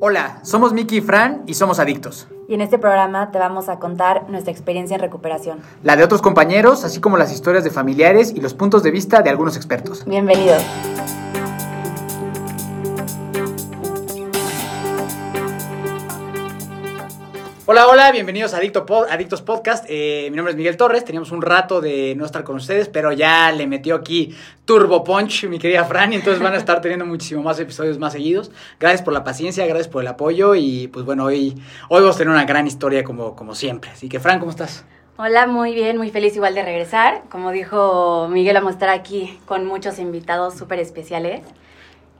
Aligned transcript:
Hola, 0.00 0.40
somos 0.42 0.72
Miki 0.72 0.96
y 0.96 1.00
Fran 1.00 1.44
y 1.46 1.54
somos 1.54 1.78
adictos. 1.78 2.26
Y 2.48 2.54
en 2.54 2.60
este 2.60 2.78
programa 2.78 3.30
te 3.30 3.38
vamos 3.38 3.68
a 3.68 3.78
contar 3.78 4.28
nuestra 4.28 4.50
experiencia 4.50 4.96
en 4.96 5.00
recuperación. 5.00 5.60
La 5.84 5.94
de 5.94 6.02
otros 6.02 6.20
compañeros, 6.20 6.84
así 6.84 7.00
como 7.00 7.16
las 7.16 7.32
historias 7.32 7.62
de 7.62 7.70
familiares 7.70 8.32
y 8.34 8.40
los 8.40 8.54
puntos 8.54 8.82
de 8.82 8.90
vista 8.90 9.22
de 9.22 9.30
algunos 9.30 9.56
expertos. 9.56 10.04
Bienvenidos. 10.04 10.64
Hola, 17.66 17.88
hola, 17.88 18.12
bienvenidos 18.12 18.52
a 18.52 18.58
Adicto 18.58 18.84
Adictos 19.08 19.40
Podcast. 19.40 19.86
Eh, 19.88 20.28
mi 20.30 20.36
nombre 20.36 20.50
es 20.50 20.56
Miguel 20.58 20.76
Torres. 20.76 21.02
Teníamos 21.02 21.32
un 21.32 21.40
rato 21.40 21.80
de 21.80 22.14
no 22.14 22.26
estar 22.26 22.44
con 22.44 22.56
ustedes, 22.56 22.90
pero 22.90 23.10
ya 23.10 23.50
le 23.52 23.66
metió 23.66 23.94
aquí 23.94 24.36
Turbo 24.66 25.02
Punch, 25.02 25.46
mi 25.48 25.58
querida 25.58 25.82
Fran, 25.86 26.12
y 26.12 26.16
entonces 26.16 26.42
van 26.42 26.52
a 26.52 26.58
estar 26.58 26.82
teniendo 26.82 27.06
muchísimo 27.06 27.42
más 27.42 27.58
episodios 27.58 27.98
más 27.98 28.12
seguidos. 28.12 28.50
Gracias 28.78 29.00
por 29.00 29.14
la 29.14 29.24
paciencia, 29.24 29.64
gracias 29.64 29.88
por 29.88 30.02
el 30.02 30.08
apoyo 30.08 30.54
y 30.54 30.88
pues 30.88 31.06
bueno, 31.06 31.24
hoy, 31.24 31.54
hoy 31.88 32.02
vamos 32.02 32.16
a 32.16 32.18
tener 32.18 32.34
una 32.34 32.44
gran 32.44 32.66
historia 32.66 33.02
como, 33.02 33.34
como 33.34 33.54
siempre. 33.54 33.92
Así 33.92 34.10
que 34.10 34.20
Fran, 34.20 34.40
¿cómo 34.40 34.50
estás? 34.50 34.84
Hola, 35.16 35.46
muy 35.46 35.72
bien, 35.72 35.96
muy 35.96 36.10
feliz 36.10 36.36
igual 36.36 36.54
de 36.54 36.64
regresar. 36.64 37.22
Como 37.30 37.50
dijo 37.50 38.28
Miguel, 38.30 38.56
vamos 38.56 38.72
a 38.72 38.74
estar 38.74 38.88
aquí 38.90 39.38
con 39.46 39.64
muchos 39.64 39.98
invitados 39.98 40.52
súper 40.52 40.80
especiales. 40.80 41.40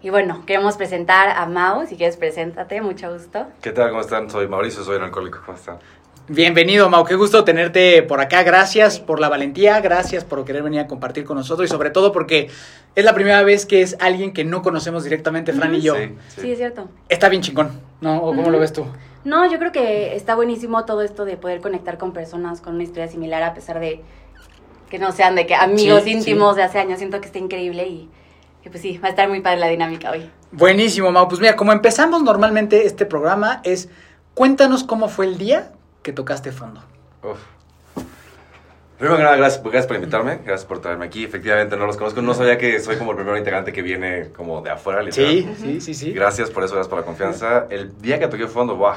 Y 0.05 0.11
bueno, 0.11 0.43
queremos 0.45 0.77
presentar 0.77 1.31
a 1.31 1.47
Mau, 1.47 1.87
si 1.87 1.97
quieres 1.97 2.19
preséntate, 2.19 2.83
mucho 2.83 3.11
gusto. 3.11 3.47
¿Qué 3.63 3.73
tal? 3.73 3.89
¿Cómo 3.89 4.03
están? 4.03 4.29
Soy 4.29 4.47
Mauricio, 4.47 4.85
soy 4.85 4.99
un 4.99 5.05
alcohólico. 5.05 5.39
¿Cómo 5.47 5.57
están? 5.57 5.79
Bienvenido, 6.29 6.91
Mau. 6.91 7.07
Qué 7.07 7.15
gusto 7.15 7.43
tenerte 7.43 8.03
por 8.03 8.21
acá. 8.21 8.43
Gracias 8.43 9.01
por 9.01 9.19
la 9.19 9.30
valentía, 9.30 9.80
gracias 9.80 10.23
por 10.23 10.45
querer 10.45 10.63
venir 10.63 10.80
a 10.80 10.87
compartir 10.89 11.25
con 11.25 11.39
nosotros 11.39 11.71
y 11.71 11.73
sobre 11.73 11.89
todo 11.89 12.13
porque 12.13 12.51
es 12.95 13.03
la 13.03 13.15
primera 13.15 13.43
vez 13.45 13.65
que 13.65 13.80
es 13.80 13.97
alguien 13.99 14.35
que 14.35 14.45
no 14.45 14.61
conocemos 14.61 15.05
directamente, 15.05 15.55
Fran 15.55 15.75
y 15.75 15.80
yo. 15.80 15.95
Sí, 15.95 16.15
sí. 16.29 16.41
Sí, 16.43 16.52
es 16.52 16.59
cierto. 16.59 16.91
Está 17.09 17.30
bien 17.30 17.41
chingón, 17.41 17.71
¿no? 18.02 18.19
¿O 18.19 18.37
cómo 18.37 18.51
lo 18.51 18.59
ves 18.59 18.75
tú? 18.75 18.85
No, 19.25 19.51
yo 19.51 19.59
creo 19.59 19.73
que 19.73 20.16
está 20.16 20.35
buenísimo 20.35 20.85
todo 20.85 21.01
esto 21.01 21.24
de 21.24 21.39
poder 21.39 21.63
conectar 21.63 21.96
con 21.96 22.13
personas 22.13 22.61
con 22.61 22.74
una 22.74 22.83
historia 22.83 23.09
similar 23.09 23.43
a 23.43 23.55
pesar 23.55 23.80
de 23.80 24.02
que 24.91 24.99
no 24.99 25.13
sean 25.13 25.35
de 25.35 25.46
que 25.46 25.55
amigos 25.55 26.02
Sí, 26.02 26.11
íntimos 26.11 26.57
sí. 26.57 26.59
de 26.59 26.63
hace 26.65 26.79
años. 26.79 26.99
Siento 26.99 27.23
que 27.23 27.27
está 27.27 27.39
increíble 27.39 27.87
y, 27.87 28.11
y 28.65 28.68
pues 28.68 28.80
sí, 28.82 28.98
va 28.98 29.09
a 29.09 29.10
estar 29.10 29.29
muy 29.29 29.40
padre 29.40 29.59
la 29.59 29.68
dinámica 29.68 30.10
hoy. 30.10 30.30
Buenísimo, 30.52 31.10
Mau. 31.12 31.29
Pues 31.29 31.40
mira, 31.40 31.57
como 31.57 31.73
empezamos 31.73 32.23
normalmente 32.23 32.87
este 32.87 33.06
programa 33.06 33.60
es 33.65 33.88
cuéntanos 34.34 34.84
cómo 34.84 35.09
fue 35.09 35.26
el 35.26 35.38
día 35.38 35.73
que 36.02 36.12
tocaste 36.12 36.52
fondo. 36.52 36.82
Uf. 37.23 37.38
Primero 38.98 39.16
que 39.16 39.24
nada, 39.24 39.37
gracias, 39.37 39.60
gracias 39.62 39.87
por 39.88 39.96
invitarme, 39.96 40.37
gracias 40.45 40.65
por 40.65 40.79
traerme 40.80 41.06
aquí. 41.06 41.24
Efectivamente, 41.24 41.76
no 41.76 41.84
los 41.87 41.96
conozco, 41.96 42.23
no 42.23 42.32
sabía 42.32 42.56
que 42.56 42.79
soy 42.79 42.96
como 42.96 43.10
el 43.10 43.16
primer 43.16 43.37
integrante 43.37 43.73
que 43.73 43.82
viene 43.82 44.29
como 44.30 44.62
de 44.62 44.71
afuera, 44.71 45.02
literal. 45.02 45.30
Sí, 45.30 45.49
sí, 45.59 45.80
sí, 45.80 45.95
sí. 45.95 46.12
Gracias 46.12 46.51
por 46.51 46.62
eso, 46.62 46.74
gracias 46.74 46.88
por 46.88 47.01
la 47.01 47.04
confianza. 47.04 47.66
El 47.71 48.01
día 48.01 48.21
que 48.21 48.28
toqué 48.28 48.46
fondo, 48.46 48.76
¡buah! 48.76 48.96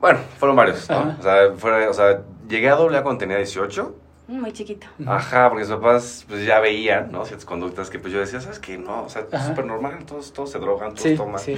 Bueno, 0.00 0.18
fueron 0.38 0.56
varios, 0.56 0.88
¿no? 0.88 1.14
O 1.18 1.22
sea, 1.22 1.52
fue- 1.56 1.86
o 1.88 1.92
sea, 1.92 2.22
llegué 2.48 2.70
a 2.70 2.74
doble 2.74 2.96
A 2.98 3.02
cuando 3.02 3.18
tenía 3.18 3.36
18. 3.36 3.94
Muy 4.28 4.52
chiquito. 4.52 4.86
Ajá, 5.06 5.48
porque 5.48 5.64
mis 5.64 5.72
papás 5.72 6.24
pues 6.28 6.44
ya 6.44 6.58
veían, 6.60 7.12
¿no? 7.12 7.24
Ciertas 7.24 7.44
conductas 7.44 7.90
que 7.90 7.98
pues 8.00 8.12
yo 8.12 8.18
decía, 8.18 8.40
¿sabes 8.40 8.58
qué? 8.58 8.76
No, 8.76 9.04
o 9.04 9.08
sea, 9.08 9.24
es 9.30 9.42
súper 9.42 9.64
normal, 9.66 10.04
todos, 10.04 10.32
todos 10.32 10.50
se 10.50 10.58
drogan, 10.58 10.90
todos 10.90 11.02
Sí, 11.02 11.14
toman. 11.16 11.38
sí. 11.38 11.56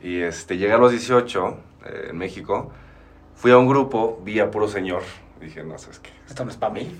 Y 0.00 0.20
este, 0.20 0.56
llegué 0.58 0.72
a 0.74 0.78
los 0.78 0.92
18 0.92 1.56
eh, 1.86 2.06
en 2.10 2.18
México, 2.18 2.70
fui 3.34 3.50
a 3.50 3.58
un 3.58 3.66
grupo, 3.68 4.20
vi 4.22 4.38
a 4.40 4.50
puro 4.50 4.68
señor. 4.68 5.02
Dije, 5.40 5.64
no, 5.64 5.76
¿sabes 5.76 5.98
qué? 5.98 6.10
Esto 6.28 6.44
no 6.44 6.50
es 6.52 6.56
para 6.56 6.72
mí. 6.72 6.96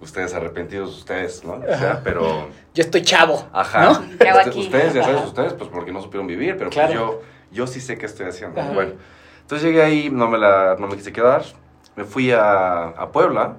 Ustedes 0.00 0.32
arrepentidos, 0.34 0.96
ustedes, 0.98 1.44
¿no? 1.44 1.52
O 1.54 1.78
sea, 1.78 2.00
pero... 2.02 2.48
Yo 2.74 2.82
estoy 2.82 3.02
chavo. 3.02 3.46
Ajá. 3.52 3.90
Ustedes, 3.90 4.94
ya 4.94 5.02
sabes, 5.04 5.18
Ajá. 5.18 5.26
ustedes, 5.26 5.52
pues 5.52 5.68
porque 5.70 5.92
no 5.92 6.00
supieron 6.02 6.26
vivir, 6.26 6.56
pero 6.56 6.70
Claro. 6.70 6.88
pues 6.88 6.98
yo, 6.98 7.22
yo 7.52 7.66
sí 7.66 7.80
sé 7.80 7.98
qué 7.98 8.06
estoy 8.06 8.26
haciendo. 8.26 8.60
Ajá. 8.60 8.72
Bueno, 8.72 8.92
entonces 9.42 9.66
llegué 9.68 9.82
ahí, 9.82 10.10
no 10.10 10.28
me, 10.28 10.38
la, 10.38 10.76
no 10.78 10.86
me 10.88 10.96
quise 10.96 11.12
quedar, 11.12 11.44
me 11.94 12.04
fui 12.04 12.32
a, 12.32 12.84
a 12.88 13.12
Puebla 13.12 13.56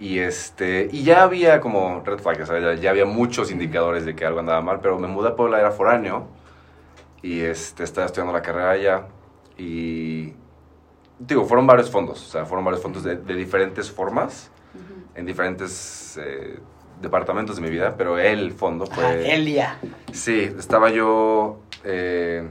y, 0.00 0.18
este, 0.18 0.88
y 0.90 1.04
ya 1.04 1.22
había 1.22 1.60
como 1.60 2.02
red 2.04 2.18
flags, 2.18 2.48
ya, 2.48 2.74
ya 2.74 2.90
había 2.90 3.04
muchos 3.04 3.52
indicadores 3.52 4.04
de 4.04 4.16
que 4.16 4.24
algo 4.24 4.40
andaba 4.40 4.62
mal, 4.62 4.80
pero 4.80 4.98
me 4.98 5.06
mudé 5.06 5.28
a 5.28 5.36
Puebla, 5.36 5.60
era 5.60 5.70
foráneo 5.70 6.26
y 7.22 7.40
este, 7.40 7.84
estaba 7.84 8.06
estudiando 8.06 8.32
la 8.32 8.42
carrera 8.42 8.70
allá 8.70 9.06
y... 9.56 10.32
Digo, 11.22 11.44
fueron 11.44 11.66
varios 11.66 11.90
fondos, 11.90 12.26
o 12.26 12.30
sea, 12.30 12.46
fueron 12.46 12.64
varios 12.64 12.82
fondos 12.82 13.04
de, 13.04 13.16
de 13.16 13.34
diferentes 13.34 13.90
formas, 13.90 14.50
en 15.14 15.26
diferentes 15.26 16.18
eh, 16.18 16.58
departamentos 17.02 17.56
de 17.56 17.62
mi 17.62 17.68
vida, 17.68 17.94
pero 17.98 18.18
el 18.18 18.52
fondo 18.52 18.86
fue... 18.86 19.04
Ajá, 19.04 19.14
Elia. 19.16 19.76
Sí, 20.12 20.50
estaba 20.58 20.88
yo. 20.88 21.58
Eh, 21.84 22.48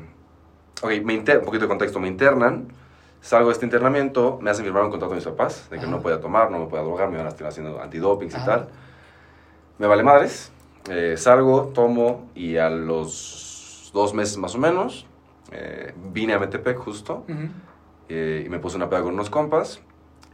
ok, 0.83 0.91
me 1.03 1.13
inter- 1.15 1.39
un 1.39 1.45
poquito 1.45 1.63
de 1.63 1.67
contexto. 1.67 1.99
Me 1.99 2.09
internan, 2.09 2.67
salgo 3.22 3.50
de 3.50 3.53
este 3.53 3.66
internamiento, 3.66 4.40
me 4.41 4.50
hacen 4.50 4.63
firmar 4.66 4.84
un 4.84 4.90
contrato 4.91 5.09
con 5.09 5.18
mis 5.18 5.25
papás 5.25 5.69
de 5.69 5.78
que 5.78 5.84
Ajá. 5.84 5.91
no 5.91 6.02
podía 6.02 6.19
tomar, 6.19 6.50
no 6.52 6.59
me 6.59 6.66
podía 6.68 6.84
drogar, 6.84 7.09
me 7.09 7.16
iban 7.16 7.25
a 7.28 7.30
estar 7.30 7.47
haciendo 7.47 7.81
antidopings 7.81 8.34
y 8.34 8.38
Ajá. 8.38 8.46
tal. 8.46 8.69
Me 9.78 9.88
vale 9.88 10.03
madres. 10.03 10.52
eh, 10.90 11.16
salgo, 11.18 11.68
tomo 11.74 12.30
y 12.35 12.57
a 12.57 12.69
los 12.69 13.91
dos 13.94 14.13
meses 14.13 14.38
más 14.38 14.56
o 14.56 14.57
menos 14.57 15.06
eh, 15.52 15.94
vine 16.12 16.34
a 16.34 16.40
Metepec 16.40 16.78
justo 16.78 17.25
eh, 18.07 18.44
y 18.46 18.50
me 18.50 18.59
puse 18.59 18.78
una 18.78 18.90
peda 18.90 19.03
con 19.03 19.13
unos 19.13 19.30
compas. 19.30 19.81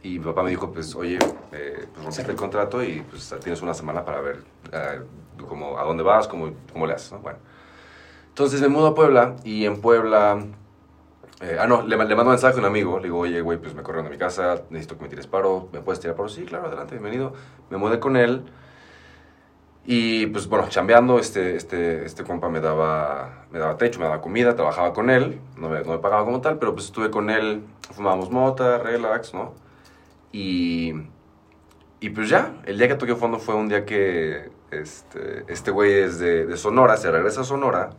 Y 0.02 0.18
mi 0.20 0.24
papá 0.24 0.42
me 0.44 0.50
dijo, 0.50 0.70
pues, 0.70 0.94
oye, 0.94 1.18
pues 1.50 1.88
rompiste 1.96 2.30
el 2.30 2.36
contrato 2.36 2.82
y 2.84 3.00
pues 3.10 3.34
tienes 3.42 3.60
una 3.62 3.74
semana 3.74 4.04
para 4.04 4.20
ver 4.20 4.44
cómo, 5.48 5.78
a 5.78 5.84
dónde 5.84 6.04
vas, 6.04 6.28
cómo, 6.28 6.50
cómo 6.72 6.86
le 6.86 6.92
haces, 6.94 7.10
¿no? 7.12 7.18
Bueno. 7.18 7.38
Entonces 8.28 8.60
me 8.60 8.68
mudo 8.68 8.88
a 8.88 8.94
Puebla 8.94 9.34
y 9.42 9.64
en 9.64 9.80
Puebla... 9.80 10.38
eh, 11.40 11.56
ah, 11.60 11.66
no, 11.66 11.82
le, 11.82 11.96
le 11.96 12.16
mando 12.16 12.30
mensaje 12.30 12.56
a 12.56 12.60
un 12.60 12.66
amigo. 12.66 12.98
Le 12.98 13.04
digo, 13.04 13.18
oye, 13.18 13.40
güey, 13.40 13.58
pues 13.58 13.74
me 13.74 13.82
corrieron 13.82 14.06
de 14.06 14.10
mi 14.10 14.18
casa, 14.18 14.62
necesito 14.70 14.96
que 14.96 15.04
me 15.04 15.08
tires 15.08 15.26
paro. 15.26 15.68
¿Me 15.72 15.80
puedes 15.80 16.00
tirar 16.00 16.16
paro? 16.16 16.28
Sí, 16.28 16.44
claro, 16.44 16.66
adelante, 16.66 16.94
bienvenido. 16.94 17.32
Me 17.70 17.76
mudé 17.76 18.00
con 18.00 18.16
él. 18.16 18.44
Y 19.88 20.26
pues 20.26 20.48
bueno, 20.48 20.68
chambeando, 20.68 21.20
este, 21.20 21.54
este, 21.54 22.04
este 22.04 22.24
compa 22.24 22.48
me 22.48 22.60
daba, 22.60 23.44
me 23.52 23.60
daba 23.60 23.76
techo, 23.76 24.00
me 24.00 24.06
daba 24.06 24.20
comida, 24.20 24.56
trabajaba 24.56 24.92
con 24.92 25.10
él, 25.10 25.38
no 25.56 25.68
me, 25.68 25.80
no 25.84 25.92
me 25.92 25.98
pagaba 25.98 26.24
como 26.24 26.40
tal, 26.40 26.58
pero 26.58 26.74
pues 26.74 26.86
estuve 26.86 27.08
con 27.08 27.30
él, 27.30 27.62
fumábamos 27.92 28.28
mota, 28.32 28.78
relax, 28.78 29.32
¿no? 29.32 29.54
Y, 30.32 30.92
y 32.00 32.10
pues 32.10 32.28
ya, 32.28 32.56
el 32.64 32.78
día 32.78 32.88
que 32.88 32.96
toqué 32.96 33.14
fondo 33.14 33.38
fue 33.38 33.54
un 33.54 33.68
día 33.68 33.84
que 33.84 34.50
este, 34.72 35.44
este 35.46 35.70
güey 35.70 35.92
es 35.92 36.18
de, 36.18 36.46
de 36.46 36.56
Sonora, 36.56 36.96
se 36.96 37.08
regresa 37.12 37.42
a 37.42 37.44
Sonora 37.44 37.90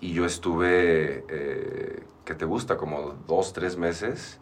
y 0.00 0.12
yo 0.12 0.24
estuve, 0.24 1.24
eh, 1.28 2.04
¿qué 2.30 2.36
te 2.36 2.44
gusta? 2.46 2.76
Como 2.76 3.14
dos, 3.26 3.52
tres 3.52 3.76
meses, 3.76 4.40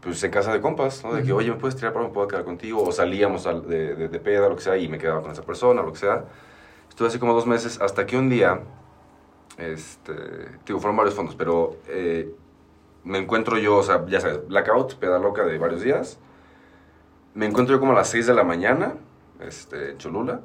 pues 0.00 0.22
en 0.24 0.30
casa 0.30 0.52
de 0.52 0.60
compas, 0.60 1.04
¿no? 1.04 1.14
De 1.14 1.22
que, 1.24 1.32
oye, 1.32 1.50
¿me 1.50 1.56
puedes 1.56 1.76
tirar 1.76 1.92
para 1.92 2.06
me 2.06 2.12
puedo 2.12 2.28
quedar 2.28 2.44
contigo? 2.44 2.82
O 2.82 2.92
salíamos 2.92 3.46
al- 3.46 3.66
de, 3.68 3.94
de, 3.96 4.08
de 4.08 4.20
peda, 4.20 4.48
lo 4.48 4.56
que 4.56 4.62
sea, 4.62 4.76
y 4.76 4.88
me 4.88 4.98
quedaba 4.98 5.22
con 5.22 5.32
esa 5.32 5.42
persona, 5.42 5.82
lo 5.82 5.92
que 5.92 5.98
sea. 5.98 6.24
Estuve 6.88 7.08
así 7.08 7.18
como 7.18 7.34
dos 7.34 7.46
meses 7.46 7.80
hasta 7.80 8.06
que 8.06 8.16
un 8.18 8.28
día, 8.30 8.60
este, 9.58 10.12
digo, 10.66 10.80
fueron 10.80 10.96
varios 10.96 11.14
fondos, 11.14 11.36
pero 11.36 11.78
eh, 11.88 12.34
me 13.04 13.18
encuentro 13.18 13.58
yo, 13.58 13.78
o 13.78 13.84
sea, 13.84 14.06
ya 14.06 14.20
sabes, 14.20 14.46
blackout, 14.48 14.96
peda 14.96 15.18
loca 15.18 15.44
de 15.44 15.58
varios 15.58 15.82
días. 15.82 16.18
Me 17.34 17.46
encuentro 17.46 17.74
yo 17.76 17.80
como 17.80 17.92
a 17.92 17.96
las 17.96 18.08
6 18.08 18.26
de 18.26 18.34
la 18.34 18.44
mañana, 18.44 18.94
este, 19.40 19.90
en 19.92 19.98
Cholula, 19.98 20.40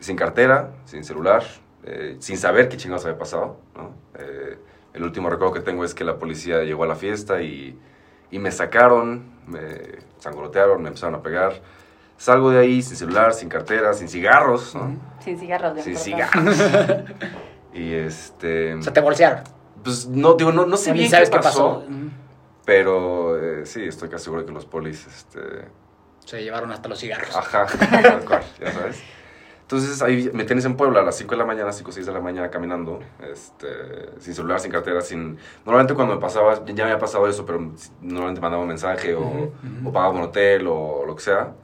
sin 0.00 0.16
cartera, 0.16 0.72
sin 0.86 1.04
celular, 1.04 1.44
eh, 1.84 2.16
sin 2.20 2.38
saber 2.38 2.68
qué 2.68 2.76
chingados 2.76 3.06
había 3.06 3.18
pasado, 3.18 3.58
¿no? 3.76 3.94
Eh, 4.18 4.58
el 4.94 5.02
último 5.02 5.28
recuerdo 5.28 5.52
que 5.52 5.60
tengo 5.60 5.84
es 5.84 5.92
que 5.92 6.04
la 6.04 6.18
policía 6.18 6.62
llegó 6.62 6.84
a 6.84 6.86
la 6.86 6.94
fiesta 6.94 7.42
y, 7.42 7.78
y 8.30 8.38
me 8.38 8.50
sacaron, 8.52 9.24
me 9.46 9.98
sangolotearon, 10.18 10.80
me 10.80 10.88
empezaron 10.88 11.16
a 11.16 11.22
pegar. 11.22 11.60
Salgo 12.16 12.50
de 12.50 12.60
ahí 12.60 12.80
sin 12.80 12.96
celular, 12.96 13.34
sin 13.34 13.48
cartera, 13.48 13.92
sin 13.92 14.08
cigarros, 14.08 14.74
¿no? 14.74 14.96
Sin 15.18 15.36
cigarros. 15.36 15.74
bien 15.74 15.84
Sin 15.84 15.96
cigarros. 15.96 16.56
y 17.74 17.92
este... 17.92 18.74
O 18.74 18.82
sea, 18.82 18.92
te 18.92 19.00
bolsearon. 19.00 19.42
Pues 19.82 20.06
no, 20.06 20.34
digo, 20.34 20.52
no, 20.52 20.64
no 20.64 20.76
sé 20.76 20.92
Ni 20.92 21.00
bien 21.00 21.10
sabes 21.10 21.28
qué 21.28 21.38
qué 21.38 21.42
pasó. 21.42 21.84
pero 22.64 23.36
eh, 23.36 23.66
sí, 23.66 23.84
estoy 23.84 24.08
casi 24.08 24.24
seguro 24.24 24.46
que 24.46 24.52
los 24.52 24.64
polis, 24.64 25.06
este... 25.06 25.40
Se 26.24 26.40
llevaron 26.42 26.70
hasta 26.70 26.88
los 26.88 27.00
cigarros. 27.00 27.34
Ajá, 27.36 27.66
tal 27.90 28.24
cual, 28.24 28.42
ya 28.60 28.72
sabes. 28.72 29.02
Entonces 29.74 30.00
ahí 30.02 30.30
me 30.32 30.44
tienes 30.44 30.64
en 30.66 30.76
Puebla 30.76 31.00
a 31.00 31.02
las 31.02 31.16
5 31.16 31.32
de 31.32 31.38
la 31.38 31.44
mañana, 31.44 31.72
5 31.72 31.90
o 31.90 31.92
6 31.92 32.06
de 32.06 32.12
la 32.12 32.20
mañana 32.20 32.48
caminando, 32.48 33.00
este, 33.28 33.66
sin 34.20 34.32
celular, 34.32 34.60
sin 34.60 34.70
cartera, 34.70 35.00
sin... 35.00 35.36
Normalmente 35.64 35.94
cuando 35.94 36.14
me 36.14 36.20
pasaba, 36.20 36.64
ya 36.64 36.72
me 36.74 36.82
había 36.82 36.98
pasado 37.00 37.26
eso, 37.26 37.44
pero 37.44 37.58
normalmente 38.00 38.40
mandaba 38.40 38.62
un 38.62 38.68
mensaje 38.68 39.16
o, 39.16 39.22
Ujú, 39.22 39.42
ujú. 39.80 39.88
o 39.88 39.92
pagaba 39.92 40.12
un 40.14 40.20
hotel 40.20 40.64
o 40.68 41.02
lo 41.04 41.16
que 41.16 41.22
sea. 41.24 41.54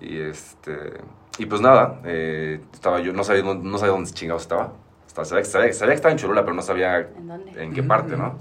Y 0.00 0.18
este... 0.20 0.94
Y 1.36 1.44
pues 1.44 1.60
nada, 1.60 2.00
eh, 2.06 2.62
estaba 2.72 2.98
yo, 3.00 3.12
no 3.12 3.22
sabía, 3.24 3.42
no, 3.42 3.52
no 3.54 3.76
sabía 3.76 3.92
dónde 3.92 4.10
chingados 4.10 4.40
estaba. 4.44 4.72
Estaba- 5.06 5.26
sabía, 5.26 5.44
sabía- 5.44 5.72
sabía 5.74 5.92
que 5.92 5.96
estaba 5.96 6.12
en 6.12 6.18
Cholula, 6.18 6.44
pero 6.44 6.54
no 6.54 6.62
sabía 6.62 6.98
¿En 7.00 7.28
dónde? 7.28 7.62
en 7.62 7.74
qué 7.74 7.80
Ujú, 7.80 7.88
parte, 7.88 8.14
ujú. 8.14 8.22
¿no? 8.22 8.38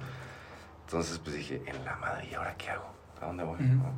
Entonces, 0.86 1.20
pues 1.20 1.36
dije, 1.36 1.62
en 1.66 1.84
la 1.84 1.98
madre, 1.98 2.30
¿y 2.32 2.36
ahora 2.36 2.56
qué 2.58 2.70
hago? 2.70 2.86
¿A 3.22 3.26
dónde 3.26 3.44
voy? 3.44 3.58
¿No? 3.60 3.92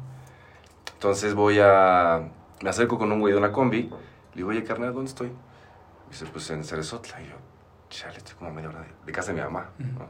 Entonces 0.94 1.36
voy 1.36 1.60
a... 1.62 2.28
Me 2.64 2.72
acerco 2.72 2.98
con 2.98 3.12
un 3.12 3.20
güey 3.20 3.34
de 3.34 3.38
una 3.40 3.52
combi. 3.52 3.92
Le 4.40 4.44
digo, 4.46 4.50
oye, 4.52 4.64
carnal, 4.64 4.94
¿dónde 4.94 5.10
estoy? 5.10 5.30
dice, 6.10 6.26
pues 6.32 6.50
en 6.50 6.64
Cerezotla. 6.64 7.22
Y 7.22 7.26
yo, 7.28 7.34
chale, 7.90 8.18
estoy 8.20 8.36
como 8.38 8.50
a 8.50 8.54
media 8.54 8.70
hora 8.70 8.80
de, 8.80 8.88
de 9.06 9.12
casa 9.12 9.34
de 9.34 9.38
mi 9.38 9.44
mamá, 9.44 9.70
¿no? 9.80 10.08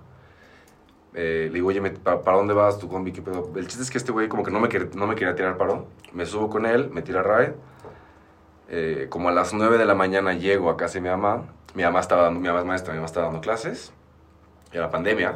Eh, 1.16 1.46
le 1.48 1.54
digo, 1.56 1.70
oye, 1.70 1.82
¿para, 1.82 2.22
para 2.22 2.38
dónde 2.38 2.54
vas 2.54 2.78
tu 2.78 2.88
combi? 2.88 3.12
¿Qué 3.12 3.24
pedo? 3.24 3.52
El 3.56 3.66
chiste 3.68 3.82
es 3.82 3.90
que 3.90 3.98
este 3.98 4.12
güey 4.12 4.30
como 4.30 4.44
que 4.44 4.52
no 4.52 4.60
me, 4.60 4.70
quer- 4.70 4.94
no 4.94 5.08
me 5.08 5.16
quería 5.16 5.34
tirar 5.34 5.58
paro. 5.58 5.88
Me 6.14 6.28
subo 6.28 6.48
con 6.48 6.68
él, 6.68 6.92
me 6.92 7.02
tira 7.02 7.24
ride. 7.24 7.56
Eh, 8.70 9.08
como 9.10 9.30
a 9.30 9.32
las 9.32 9.52
9 9.52 9.80
de 9.80 9.86
la 9.86 9.96
mañana 9.96 10.34
llego 10.34 10.70
a 10.70 10.78
casa 10.78 10.94
de 10.96 11.02
mi 11.02 11.10
mamá. 11.10 11.46
Mi 11.74 11.82
mamá 11.82 12.00
estaba 12.00 12.22
dando, 12.24 12.40
mi 12.40 12.48
mamá 12.48 12.60
es 12.60 12.66
maestra, 12.68 12.94
mi 12.94 12.98
mamá 13.00 13.08
estaba 13.08 13.26
dando 13.26 13.42
clases. 13.42 13.92
Era 14.72 14.92
pandemia. 14.92 15.36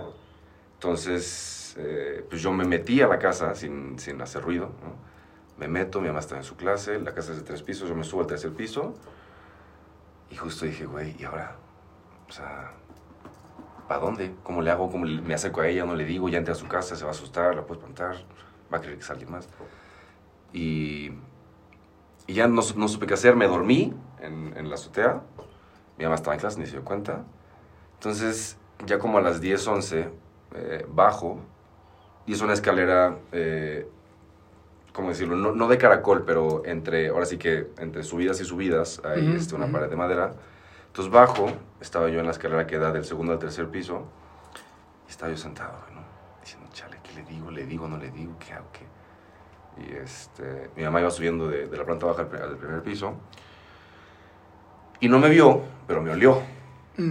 Entonces, 0.76 1.76
eh, 1.80 2.24
pues 2.30 2.44
yo 2.44 2.52
me 2.52 2.64
metí 2.64 3.02
a 3.02 3.08
la 3.08 3.18
casa 3.18 3.56
sin, 3.56 3.98
sin 3.98 4.22
hacer 4.22 4.44
ruido. 4.44 4.66
¿no? 4.84 5.13
Me 5.58 5.68
meto, 5.68 6.02
mi 6.02 6.08
mamá 6.08 6.20
está 6.20 6.38
en 6.38 6.44
su 6.44 6.56
clase, 6.56 7.00
la 7.00 7.14
casa 7.14 7.32
es 7.32 7.38
de 7.38 7.44
tres 7.44 7.62
pisos, 7.62 7.88
yo 7.88 7.96
me 7.96 8.04
subo 8.04 8.22
al 8.22 8.28
tercer 8.28 8.54
piso. 8.54 8.96
Y 10.30 10.36
justo 10.36 10.66
dije, 10.66 10.86
güey, 10.86 11.16
¿y 11.20 11.26
ahora? 11.26 11.56
O 12.28 12.32
sea, 12.32 12.72
¿para 13.88 14.02
dónde? 14.02 14.34
¿Cómo 14.44 14.62
le 14.62 14.72
hago? 14.72 14.90
¿Cómo 14.90 15.06
me 15.06 15.34
acerco 15.34 15.62
a 15.62 15.68
ella? 15.68 15.86
No 15.86 15.96
le 15.96 16.06
digo, 16.06 16.28
ya 16.30 16.40
entré 16.40 16.54
a 16.54 16.56
su 16.56 16.68
casa, 16.68 16.96
se 16.96 17.04
va 17.04 17.10
a 17.10 17.14
asustar, 17.14 17.56
la 17.56 17.62
puedo 17.66 17.80
espantar, 17.80 18.16
va 18.74 18.78
a 18.78 18.82
creer 18.82 18.98
que 18.98 19.04
es 19.04 19.10
alguien 19.10 19.32
más. 19.32 19.48
Y, 20.52 21.12
y 22.26 22.34
ya 22.34 22.48
no, 22.48 22.62
no 22.76 22.88
supe 22.88 23.06
qué 23.06 23.14
hacer, 23.14 23.36
me 23.36 23.48
dormí 23.48 23.94
en, 24.22 24.54
en 24.58 24.70
la 24.70 24.76
azotea. 24.76 25.22
Mi 25.98 26.06
mamá 26.06 26.16
estaba 26.16 26.34
en 26.34 26.40
clase, 26.40 26.60
ni 26.60 26.66
se 26.66 26.74
dio 26.74 26.84
cuenta. 26.84 27.24
Entonces, 27.96 28.58
ya 28.86 28.98
como 28.98 29.20
a 29.20 29.22
las 29.22 29.40
10, 29.40 29.68
11, 29.68 30.10
eh, 30.56 30.86
bajo 30.90 31.40
y 32.26 32.34
es 32.34 32.42
una 32.42 32.54
escalera, 32.54 33.18
eh, 33.32 33.88
¿cómo 34.94 35.10
decirlo? 35.10 35.36
No, 35.36 35.52
no 35.52 35.68
de 35.68 35.78
caracol, 35.78 36.24
pero 36.26 36.64
entre, 36.66 37.10
ahora 37.10 37.26
sí 37.26 37.38
que 37.38 37.68
entre 37.80 38.04
subidas 38.04 38.40
y 38.42 38.46
subidas 38.46 39.02
hay 39.04 39.28
Ujú, 39.28 39.38
este, 39.38 39.56
una 39.56 39.66
ujú. 39.66 39.74
pared 39.74 39.90
de 39.90 39.96
madera. 39.96 40.34
Entonces 40.88 41.12
bajo, 41.12 41.48
estaba 41.82 42.10
yo 42.10 42.20
en 42.20 42.26
la 42.28 42.32
escalera 42.32 42.68
que 42.68 42.78
da 42.78 42.92
del 42.92 43.04
segundo 43.04 43.34
al 43.34 43.40
tercer 43.40 43.68
piso 43.70 44.04
y 45.08 45.12
estaba 45.12 45.32
yo 45.32 45.38
sentado, 45.38 45.74
¿no? 45.94 46.02
Diciendo, 46.42 46.70
chale, 46.74 46.98
¿qué 47.04 47.14
le 47.14 47.24
digo? 47.24 47.50
¿Le 47.52 47.66
digo? 47.66 47.88
¿No 47.88 47.98
le 47.98 48.12
digo? 48.12 48.34
¿Qué 48.40 48.54
hago? 48.54 48.68
¿Qué? 48.72 48.86
Y 49.76 49.96
este, 49.96 50.70
mi 50.76 50.84
mamá 50.84 51.02
iba 51.02 51.10
subiendo 51.10 51.48
de, 51.48 51.68
de 51.68 51.78
la 51.78 51.84
planta 51.84 52.06
baja 52.06 52.22
al, 52.22 52.42
al 52.44 52.58
primer 52.58 52.84
piso 52.84 53.16
y 55.00 55.10
no 55.10 55.20
me 55.20 55.30
vio, 55.30 55.62
pero 55.88 56.02
me 56.02 56.12
olió. 56.12 56.42
Ujú, 56.98 57.04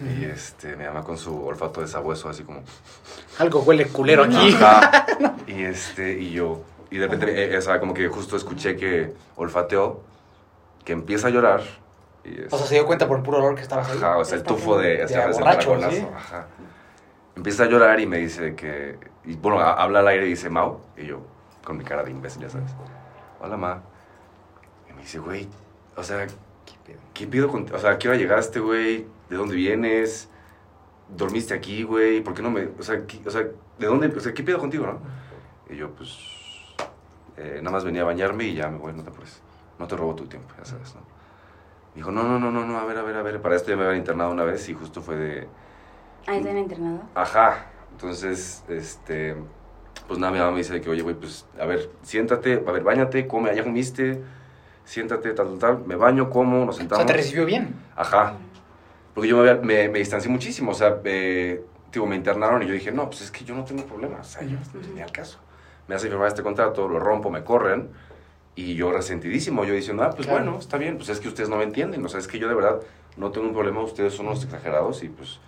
Y 0.00 0.24
ujú. 0.24 0.32
este, 0.32 0.76
mi 0.76 0.84
mamá 0.84 1.02
con 1.04 1.18
su 1.18 1.44
olfato 1.44 1.80
de 1.82 1.88
sabueso 1.88 2.28
así 2.28 2.42
como... 2.42 2.62
Algo 3.38 3.60
huele 3.60 3.86
culero 3.86 4.22
aquí. 4.24 4.34
Ajá. 4.54 5.02
Y 5.46 5.62
este, 5.62 6.18
y 6.18 6.32
yo, 6.32 6.62
y 6.96 6.98
de 6.98 7.06
repente, 7.08 7.54
eh, 7.54 7.58
o 7.58 7.60
sea, 7.60 7.78
como 7.78 7.92
que 7.92 8.08
justo 8.08 8.36
escuché 8.36 8.74
que 8.76 9.12
olfateó, 9.36 10.00
que 10.84 10.92
empieza 10.94 11.26
a 11.28 11.30
llorar. 11.30 11.60
Y 12.24 12.40
O 12.44 12.56
sea, 12.56 12.66
se 12.66 12.74
dio 12.74 12.86
cuenta 12.86 13.06
por 13.06 13.18
el 13.18 13.22
puro 13.22 13.36
olor 13.38 13.54
que 13.54 13.60
estabas 13.60 13.90
ahí. 13.90 13.98
ajá, 13.98 14.16
o 14.16 14.24
sea, 14.24 14.38
el 14.38 14.42
tufo 14.44 14.78
de, 14.78 14.96
de 14.98 15.08
sea, 15.08 15.28
ese 15.28 15.40
borracho, 15.40 15.78
¿sí? 15.90 16.06
Ajá. 16.14 16.46
Empieza 17.36 17.64
a 17.64 17.66
llorar 17.66 18.00
y 18.00 18.06
me 18.06 18.16
dice 18.16 18.54
que, 18.56 18.98
y 19.24 19.34
bueno, 19.36 19.60
ha- 19.60 19.74
habla 19.74 19.98
al 20.00 20.08
aire 20.08 20.26
y 20.26 20.30
dice, 20.30 20.48
Mau, 20.48 20.80
y 20.96 21.04
yo, 21.06 21.20
con 21.64 21.76
mi 21.76 21.84
cara 21.84 22.02
de 22.02 22.10
imbécil, 22.10 22.40
ya 22.42 22.48
sabes. 22.48 22.70
Hola, 23.40 23.58
Ma. 23.58 23.82
Y 24.88 24.94
me 24.94 25.02
dice, 25.02 25.18
güey, 25.18 25.46
o 25.96 26.02
sea, 26.02 26.26
¿qué 27.12 27.26
pido 27.26 27.48
con, 27.48 27.66
o 27.74 27.78
sea, 27.78 27.98
quiero 27.98 28.16
llegar 28.16 28.38
a 28.38 28.40
este 28.40 28.58
güey? 28.60 29.06
¿De 29.28 29.36
dónde 29.36 29.54
vienes? 29.54 30.30
¿Dormiste 31.08 31.52
aquí, 31.52 31.82
güey? 31.82 32.22
¿Por 32.22 32.32
qué 32.32 32.40
no 32.42 32.50
me, 32.50 32.68
o 32.78 32.82
sea, 32.82 33.06
¿qué, 33.06 33.20
o 33.26 33.30
sea, 33.30 33.42
¿de 33.42 33.86
dónde, 33.86 34.08
o 34.08 34.20
sea, 34.20 34.32
qué 34.32 34.42
pido 34.42 34.58
contigo, 34.58 34.86
no? 34.86 34.98
Y 35.68 35.76
yo, 35.76 35.90
pues, 35.90 36.16
eh, 37.36 37.58
nada 37.62 37.70
más 37.70 37.84
venía 37.84 38.02
a 38.02 38.04
bañarme 38.04 38.44
y 38.44 38.54
ya 38.54 38.68
me 38.68 38.78
voy, 38.78 38.92
no 38.92 39.02
te 39.02 39.10
apures. 39.10 39.40
No 39.78 39.86
te 39.86 39.96
robo 39.96 40.14
tu 40.14 40.26
tiempo, 40.26 40.54
ya 40.58 40.64
sabes, 40.64 40.94
¿no? 40.94 41.02
Dijo, 41.94 42.10
no, 42.10 42.22
no, 42.24 42.38
no, 42.38 42.50
no, 42.50 42.64
no, 42.66 42.78
a 42.78 42.84
ver, 42.84 42.98
a 42.98 43.02
ver, 43.02 43.16
a 43.16 43.22
ver. 43.22 43.40
Para 43.40 43.56
esto 43.56 43.70
ya 43.70 43.76
me 43.76 43.84
habían 43.84 43.98
internado 43.98 44.30
una 44.30 44.44
vez 44.44 44.68
y 44.68 44.74
justo 44.74 45.00
fue 45.02 45.16
de, 45.16 45.48
¿Ah, 46.26 46.36
está 46.36 46.50
en 46.50 46.58
internado? 46.58 47.00
Ajá. 47.14 47.66
Entonces, 47.92 48.64
este, 48.68 49.34
pues 50.06 50.18
nada, 50.18 50.32
mi 50.32 50.38
mamá 50.38 50.50
me 50.52 50.58
dice 50.58 50.80
que, 50.80 50.90
oye, 50.90 51.02
güey, 51.02 51.14
pues, 51.14 51.46
a 51.58 51.64
ver, 51.66 51.90
siéntate, 52.02 52.62
a 52.66 52.70
ver, 52.72 52.82
bañate, 52.82 53.26
come, 53.26 53.50
allá 53.50 53.62
comiste, 53.64 54.22
siéntate, 54.84 55.32
tal, 55.32 55.48
tal, 55.48 55.58
tal. 55.58 55.86
Me 55.86 55.96
baño, 55.96 56.28
como, 56.28 56.64
nos 56.66 56.76
O 56.76 56.78
sentamos. 56.78 57.04
sea, 57.04 57.06
te 57.06 57.12
recibió 57.22 57.44
bien. 57.46 57.74
Ajá. 57.96 58.34
Porque 59.14 59.28
yo 59.28 59.36
me, 59.38 59.48
había- 59.48 59.62
me, 59.62 59.88
me 59.88 59.98
distancié 59.98 60.30
muchísimo, 60.30 60.72
o 60.72 60.74
sea, 60.74 61.00
eh, 61.04 61.64
digo, 61.90 62.06
me 62.06 62.16
internaron 62.16 62.62
y 62.62 62.66
yo 62.66 62.74
dije, 62.74 62.92
no, 62.92 63.06
pues 63.06 63.22
es 63.22 63.30
que 63.30 63.44
yo 63.44 63.54
no 63.54 63.64
tengo 63.64 63.84
problemas, 63.84 64.26
o 64.26 64.30
sea, 64.38 64.42
yo 64.46 64.58
no 64.58 64.80
tenía 64.82 65.04
el 65.06 65.12
caso. 65.12 65.38
Me 65.88 65.94
hacen 65.94 66.10
firmar 66.10 66.28
este 66.28 66.42
contrato, 66.42 66.88
lo 66.88 66.98
rompo, 66.98 67.30
me 67.30 67.44
corren, 67.44 67.90
y 68.54 68.74
yo 68.74 68.90
resentidísimo, 68.90 69.64
yo 69.64 69.74
diciendo, 69.74 70.02
ah, 70.02 70.10
pues 70.10 70.26
Claro. 70.26 70.44
bueno, 70.44 70.58
está 70.58 70.78
bien, 70.78 70.96
pues 70.96 71.08
es 71.10 71.20
que 71.20 71.28
ustedes 71.28 71.48
no 71.48 71.56
me 71.56 71.64
entienden, 71.64 72.04
o 72.04 72.08
sea, 72.08 72.18
es 72.20 72.26
que 72.26 72.38
yo 72.38 72.48
de 72.48 72.54
verdad 72.54 72.80
no 73.16 73.30
tengo 73.30 73.46
un 73.46 73.52
problema, 73.52 73.82
ustedes 73.82 74.14
son 74.14 74.26
unos 74.26 74.42
exagerados, 74.44 75.02
y 75.02 75.08
pues, 75.08 75.38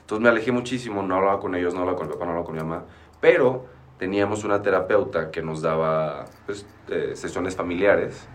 entonces 0.00 0.22
me 0.22 0.28
alejé 0.28 0.52
muchísimo, 0.52 1.02
no 1.02 1.16
hablaba 1.16 1.40
con 1.40 1.54
ellos, 1.54 1.74
no 1.74 1.80
hablaba 1.80 1.98
con 1.98 2.06
mi 2.06 2.12
papá, 2.14 2.24
no 2.24 2.30
hablaba 2.30 2.46
con 2.46 2.54
mi 2.54 2.62
mamá, 2.62 2.84
pero 3.20 3.66
teníamos 3.98 4.44
una 4.44 4.62
terapeuta 4.62 5.30
que 5.30 5.42
nos 5.42 5.60
daba, 5.62 6.24
pues, 6.46 6.66
eh, 6.88 7.12
sesiones 7.14 7.54
familiares 7.56 8.26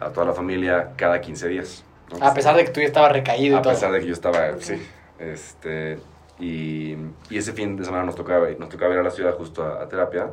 a 0.00 0.10
toda 0.10 0.26
la 0.26 0.32
familia 0.32 0.92
cada 0.96 1.20
15 1.20 1.48
días. 1.48 1.84
¿no? 2.10 2.26
A 2.26 2.34
pesar 2.34 2.56
de 2.56 2.64
que 2.64 2.70
tú 2.72 2.80
ya 2.80 2.86
estabas 2.86 3.12
recaído 3.12 3.56
y 3.56 3.58
A 3.58 3.62
todo. 3.62 3.72
pesar 3.72 3.92
de 3.92 4.00
que 4.00 4.06
yo 4.06 4.12
estaba, 4.12 4.50
Ok. 4.50 4.60
sí. 4.60 4.74
Este, 5.18 5.98
y, 6.40 6.96
y 7.30 7.36
ese 7.38 7.52
fin 7.52 7.76
de 7.76 7.84
semana 7.84 8.04
nos 8.04 8.16
tocaba, 8.16 8.48
nos 8.58 8.68
tocaba 8.68 8.92
ir 8.94 9.00
a 9.00 9.02
la 9.04 9.10
ciudad 9.10 9.34
justo 9.36 9.62
a, 9.62 9.82
a 9.82 9.88
terapia. 9.88 10.30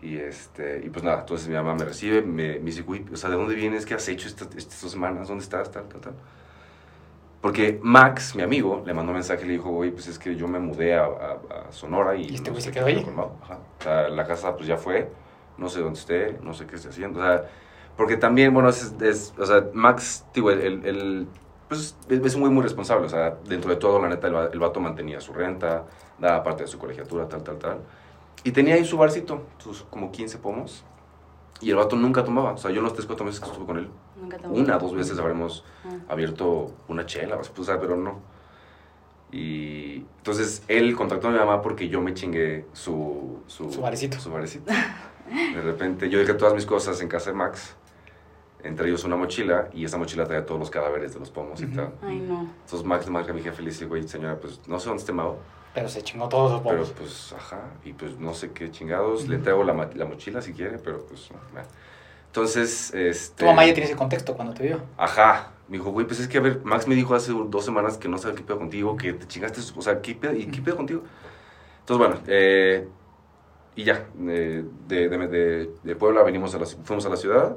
Y, 0.00 0.16
este, 0.18 0.80
y 0.84 0.90
pues 0.90 1.04
nada, 1.04 1.20
entonces 1.20 1.48
mi 1.48 1.54
mamá 1.54 1.74
me 1.74 1.84
recibe, 1.84 2.22
me, 2.22 2.58
me 2.60 2.66
dice, 2.66 2.84
"Uy, 2.86 3.04
o 3.12 3.16
sea, 3.16 3.30
¿de 3.30 3.36
dónde 3.36 3.54
vienes? 3.56 3.84
¿Qué 3.84 3.94
has 3.94 4.08
hecho 4.08 4.28
estas, 4.28 4.48
estas 4.56 4.80
dos 4.82 4.92
semanas? 4.92 5.26
¿Dónde 5.28 5.42
estás? 5.42 5.70
Tal, 5.72 5.88
tal, 5.88 6.00
tal. 6.00 6.14
Porque 7.40 7.78
Max, 7.82 8.34
mi 8.34 8.42
amigo, 8.42 8.82
le 8.84 8.92
mandó 8.94 9.12
un 9.12 9.16
mensaje 9.16 9.44
y 9.44 9.46
le 9.46 9.52
dijo, 9.54 9.70
oye, 9.70 9.92
pues 9.92 10.08
es 10.08 10.18
que 10.18 10.34
yo 10.34 10.48
me 10.48 10.58
mudé 10.58 10.94
a, 10.96 11.04
a- 11.04 11.68
a 11.68 11.72
Sonora 11.72 12.16
y... 12.16 12.24
¿Y 12.30 12.34
este 12.34 12.50
no 12.50 12.54
güey 12.54 12.62
sé 12.62 12.68
se 12.68 12.74
quedó 12.74 12.86
ahí? 12.86 12.94
pedo 12.96 13.04
con 13.06 13.16
Mau". 13.16 13.30
Ajá. 13.42 13.58
O 13.78 13.82
sea, 13.82 14.08
la 14.08 14.26
casa 14.26 14.56
pues 14.56 14.66
ya 14.66 14.76
fue, 14.76 15.08
no 15.56 15.68
sé 15.68 15.80
dónde 15.80 15.98
esté, 16.00 16.38
no 16.42 16.52
sé 16.52 16.66
qué 16.66 16.74
esté 16.76 16.88
haciendo. 16.88 17.20
O 17.20 17.22
sea, 17.22 17.44
porque 17.96 18.16
también, 18.16 18.52
bueno, 18.52 18.68
es, 18.68 18.92
es- 19.00 19.34
o 19.38 19.46
sea, 19.46 19.66
Max, 19.72 20.24
digo, 20.34 20.50
el, 20.50 20.60
el- 20.60 20.86
el- 20.86 21.28
pues 21.68 21.96
es, 22.08 22.20
es 22.24 22.36
muy, 22.36 22.50
muy 22.50 22.62
responsable. 22.62 23.06
O 23.06 23.08
sea, 23.08 23.36
dentro 23.46 23.70
de 23.70 23.76
todo, 23.76 24.00
la 24.00 24.08
neta, 24.08 24.26
el, 24.26 24.34
el 24.52 24.58
vato 24.58 24.80
mantenía 24.80 25.20
su 25.20 25.32
renta, 25.32 25.84
daba 26.18 26.42
parte 26.42 26.64
de 26.64 26.68
su 26.68 26.78
colegiatura, 26.78 27.28
tal, 27.28 27.42
tal, 27.44 27.58
tal. 27.58 27.78
Y 28.44 28.52
tenía 28.52 28.74
ahí 28.74 28.84
su 28.84 28.96
barcito, 28.96 29.42
sus 29.58 29.82
como 29.84 30.10
15 30.12 30.38
pomos. 30.38 30.84
Y 31.60 31.70
el 31.70 31.76
vato 31.76 31.96
nunca 31.96 32.22
tomaba. 32.24 32.52
O 32.52 32.56
sea, 32.56 32.70
yo 32.70 32.78
en 32.78 32.84
los 32.84 32.92
tres, 32.94 33.04
cuatro 33.06 33.24
meses 33.26 33.40
que 33.40 33.46
estuve 33.46 33.66
con 33.66 33.78
él, 33.78 33.88
Nunca 34.20 34.38
tomó. 34.38 34.54
una, 34.54 34.78
dos 34.78 34.94
veces 34.94 35.18
habremos 35.18 35.64
Ah. 35.84 36.12
abierto 36.12 36.72
una 36.86 37.04
chela, 37.04 37.36
o 37.36 37.42
sea, 37.42 37.52
pues, 37.52 37.68
o 37.68 37.72
sea, 37.72 37.80
pero 37.80 37.96
no. 37.96 38.20
Y 39.30 39.96
entonces 40.18 40.62
él 40.68 40.96
contactó 40.96 41.28
a 41.28 41.30
mi 41.32 41.38
mamá 41.38 41.60
porque 41.60 41.88
yo 41.88 42.00
me 42.00 42.14
chingué 42.14 42.64
su... 42.72 43.40
Su, 43.46 43.70
Su 43.72 43.80
barecito. 43.82 44.18
Su 44.18 44.30
barecito. 44.30 44.72
De 45.54 45.60
repente 45.60 46.08
yo 46.08 46.18
dejé 46.18 46.32
todas 46.34 46.54
mis 46.54 46.64
cosas 46.64 47.00
en 47.02 47.08
casa 47.08 47.30
de 47.30 47.36
Max, 47.36 47.74
entre 48.62 48.88
ellos 48.88 49.04
una 49.04 49.16
mochila, 49.16 49.68
y 49.74 49.84
esa 49.84 49.98
mochila 49.98 50.24
traía 50.24 50.46
todos 50.46 50.58
los 50.58 50.70
cadáveres 50.70 51.12
de 51.12 51.20
los 51.20 51.30
pomos 51.30 51.60
y 51.60 51.66
Ujú. 51.66 51.74
tal. 51.76 51.92
Ay, 52.02 52.20
no. 52.20 52.40
Entonces 52.64 52.84
Max 52.84 53.04
le 53.04 53.12
marca 53.12 53.32
a 53.32 53.34
mi 53.34 53.42
jefe 53.42 53.60
y 53.60 53.64
le 53.66 53.70
dice, 53.72 53.84
güey, 53.84 54.08
señora, 54.08 54.38
pues 54.40 54.60
no 54.66 54.78
sé 54.80 54.88
dónde 54.88 55.00
esté 55.02 55.12
Mao, 55.12 55.36
Pero 55.74 55.88
se 55.88 56.02
chingó 56.02 56.28
todos 56.28 56.50
los 56.52 56.62
pero 56.62 56.84
pues, 56.94 57.32
ajá, 57.36 57.60
y 57.84 57.92
pues 57.92 58.18
no 58.18 58.34
sé 58.34 58.50
qué 58.52 58.70
chingados, 58.70 59.28
le 59.28 59.38
traigo 59.38 59.62
la, 59.64 59.88
la 59.94 60.04
mochila 60.06 60.42
si 60.42 60.52
quiere, 60.52 60.78
pero 60.78 61.04
pues, 61.06 61.28
bueno. 61.52 61.68
Entonces, 62.26 62.92
este... 62.94 63.44
Tu 63.44 63.46
mamá 63.46 63.64
ya 63.66 63.72
tiene 63.74 63.86
ese 63.88 63.96
contexto 63.96 64.34
cuando 64.34 64.54
te 64.54 64.64
vio. 64.64 64.80
Ajá. 64.96 65.52
Me 65.68 65.78
dijo, 65.78 65.90
güey, 65.90 66.06
pues 66.06 66.20
es 66.20 66.28
que, 66.28 66.38
a 66.38 66.40
ver, 66.40 66.60
Max 66.64 66.86
me 66.88 66.94
dijo 66.94 67.14
hace 67.14 67.32
dos 67.32 67.64
semanas 67.64 67.98
que 67.98 68.08
no 68.08 68.18
sabe 68.18 68.34
qué 68.34 68.42
pedo 68.42 68.58
contigo, 68.58 68.96
que 68.96 69.12
te 69.12 69.26
chingaste, 69.26 69.60
o 69.76 69.82
sea, 69.82 70.00
¿qué 70.00 70.14
pedo, 70.14 70.34
¿y 70.34 70.46
qué 70.46 70.60
pedo 70.62 70.76
contigo? 70.76 71.02
Entonces, 71.80 72.06
bueno, 72.08 72.22
eh, 72.26 72.88
y 73.76 73.84
ya, 73.84 74.06
eh, 74.28 74.64
de, 74.86 75.08
de, 75.08 75.28
de- 75.28 75.70
de 75.82 75.96
Puebla 75.96 76.22
venimos 76.22 76.54
a 76.54 76.58
la, 76.58 76.66
fuimos 76.66 77.06
a 77.06 77.08
la 77.10 77.16
ciudad, 77.16 77.56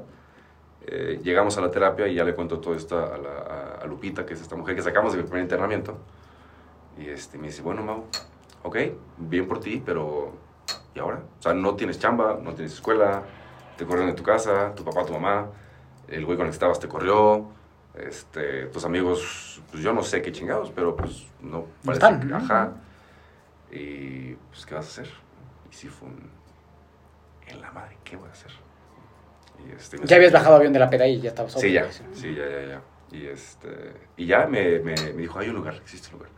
eh, 0.86 1.20
llegamos 1.22 1.56
a 1.58 1.60
la 1.60 1.70
terapia 1.70 2.06
y 2.08 2.14
ya 2.14 2.24
le 2.24 2.34
cuento 2.34 2.60
todo 2.60 2.74
esto 2.74 2.98
a, 2.98 3.18
la, 3.18 3.78
a- 3.82 3.86
Lupita, 3.86 4.24
que 4.26 4.34
es 4.34 4.40
esta 4.42 4.56
mujer 4.56 4.74
que 4.76 4.82
sacamos 4.82 5.12
de 5.12 5.18
mi 5.18 5.24
primer 5.24 5.42
internamiento. 5.42 5.98
Y 6.98 7.08
este, 7.08 7.38
me 7.38 7.48
dice, 7.48 7.62
bueno, 7.62 7.82
Mau, 7.82 8.04
ok, 8.62 8.76
bien 9.18 9.46
por 9.48 9.60
ti, 9.60 9.82
pero 9.84 10.32
¿y 10.94 10.98
ahora? 10.98 11.22
O 11.38 11.42
sea, 11.42 11.54
no 11.54 11.74
tienes 11.74 11.98
chamba, 11.98 12.38
no 12.42 12.54
tienes 12.54 12.74
escuela, 12.74 13.22
te 13.76 13.84
corrieron 13.84 14.10
de 14.10 14.16
tu 14.16 14.22
casa, 14.22 14.74
tu 14.74 14.84
papá, 14.84 15.04
tu 15.04 15.12
mamá, 15.12 15.46
el 16.08 16.24
güey 16.24 16.36
con 16.36 16.46
el 16.46 16.50
que 16.50 16.54
estabas 16.54 16.78
te 16.78 16.88
corrió, 16.88 17.46
este, 17.94 18.66
tus 18.66 18.84
amigos, 18.84 19.62
pues 19.70 19.82
yo 19.82 19.92
no 19.92 20.02
sé 20.02 20.22
qué 20.22 20.32
chingados, 20.32 20.70
pero 20.74 20.96
pues 20.96 21.26
no 21.40 21.66
parece 21.84 22.04
están, 22.04 22.32
ajá. 22.32 22.72
Y 23.70 24.34
pues, 24.50 24.66
¿qué 24.66 24.74
vas 24.74 24.86
a 24.86 24.88
hacer? 24.88 25.12
Y 25.70 25.74
sí 25.74 25.88
fue 25.88 26.08
un, 26.08 26.30
en 27.46 27.60
la 27.60 27.72
madre, 27.72 27.96
¿qué 28.04 28.16
voy 28.16 28.28
a 28.28 28.32
hacer? 28.32 28.50
Y, 29.66 29.72
este, 29.72 29.98
Ya 30.04 30.16
habías 30.16 30.32
bajado 30.32 30.56
avión 30.56 30.72
de 30.72 30.78
la 30.78 30.90
peda 30.90 31.06
y 31.06 31.20
ya 31.20 31.30
estabas 31.30 31.52
Sí, 31.52 31.72
ya, 31.72 31.90
sí, 31.90 32.34
ya, 32.34 32.48
ya, 32.48 32.66
ya. 32.66 32.82
Y, 33.10 33.26
este, 33.26 33.92
y 34.16 34.26
ya 34.26 34.46
me, 34.46 34.78
me, 34.78 34.94
me 34.94 35.22
dijo, 35.22 35.38
hay 35.38 35.48
un 35.48 35.56
lugar, 35.56 35.74
existe 35.74 36.08
un 36.08 36.14
lugar, 36.14 36.30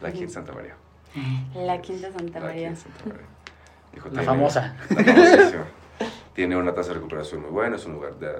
la 0.00 0.08
en 0.10 0.30
Santa 0.30 0.52
María. 0.52 0.74
La 1.54 1.80
Quinta 1.80 2.12
Santa 2.12 2.38
La 2.40 2.46
María. 2.46 2.68
en 2.68 2.76
Santa 2.76 3.04
María. 3.06 3.26
Dijo, 3.92 4.06
La 4.08 4.12
"Tiene- 4.12 4.26
famosa. 4.26 4.76
la 4.90 5.04
famosísima. 5.04 5.64
Tiene 6.34 6.56
una 6.56 6.72
tasa 6.74 6.88
de 6.88 6.94
recuperación 6.94 7.42
muy 7.42 7.50
buena, 7.50 7.76
es 7.76 7.84
un 7.86 7.94
lugar 7.94 8.14
de... 8.18 8.30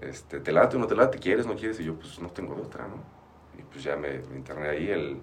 Este, 0.00 0.40
¿Te 0.40 0.52
late 0.52 0.76
o 0.76 0.78
no 0.80 0.86
te 0.86 0.94
late? 0.94 1.18
¿Quieres, 1.18 1.46
no 1.46 1.54
quieres? 1.56 1.80
Y 1.80 1.84
yo, 1.84 1.94
pues, 1.94 2.18
no 2.20 2.28
tengo 2.28 2.54
otra, 2.54 2.86
¿no? 2.86 2.96
Y 3.58 3.62
pues 3.62 3.82
ya 3.82 3.96
me, 3.96 4.08
me 4.30 4.36
interné 4.36 4.68
ahí 4.68 4.90
el, 4.90 5.20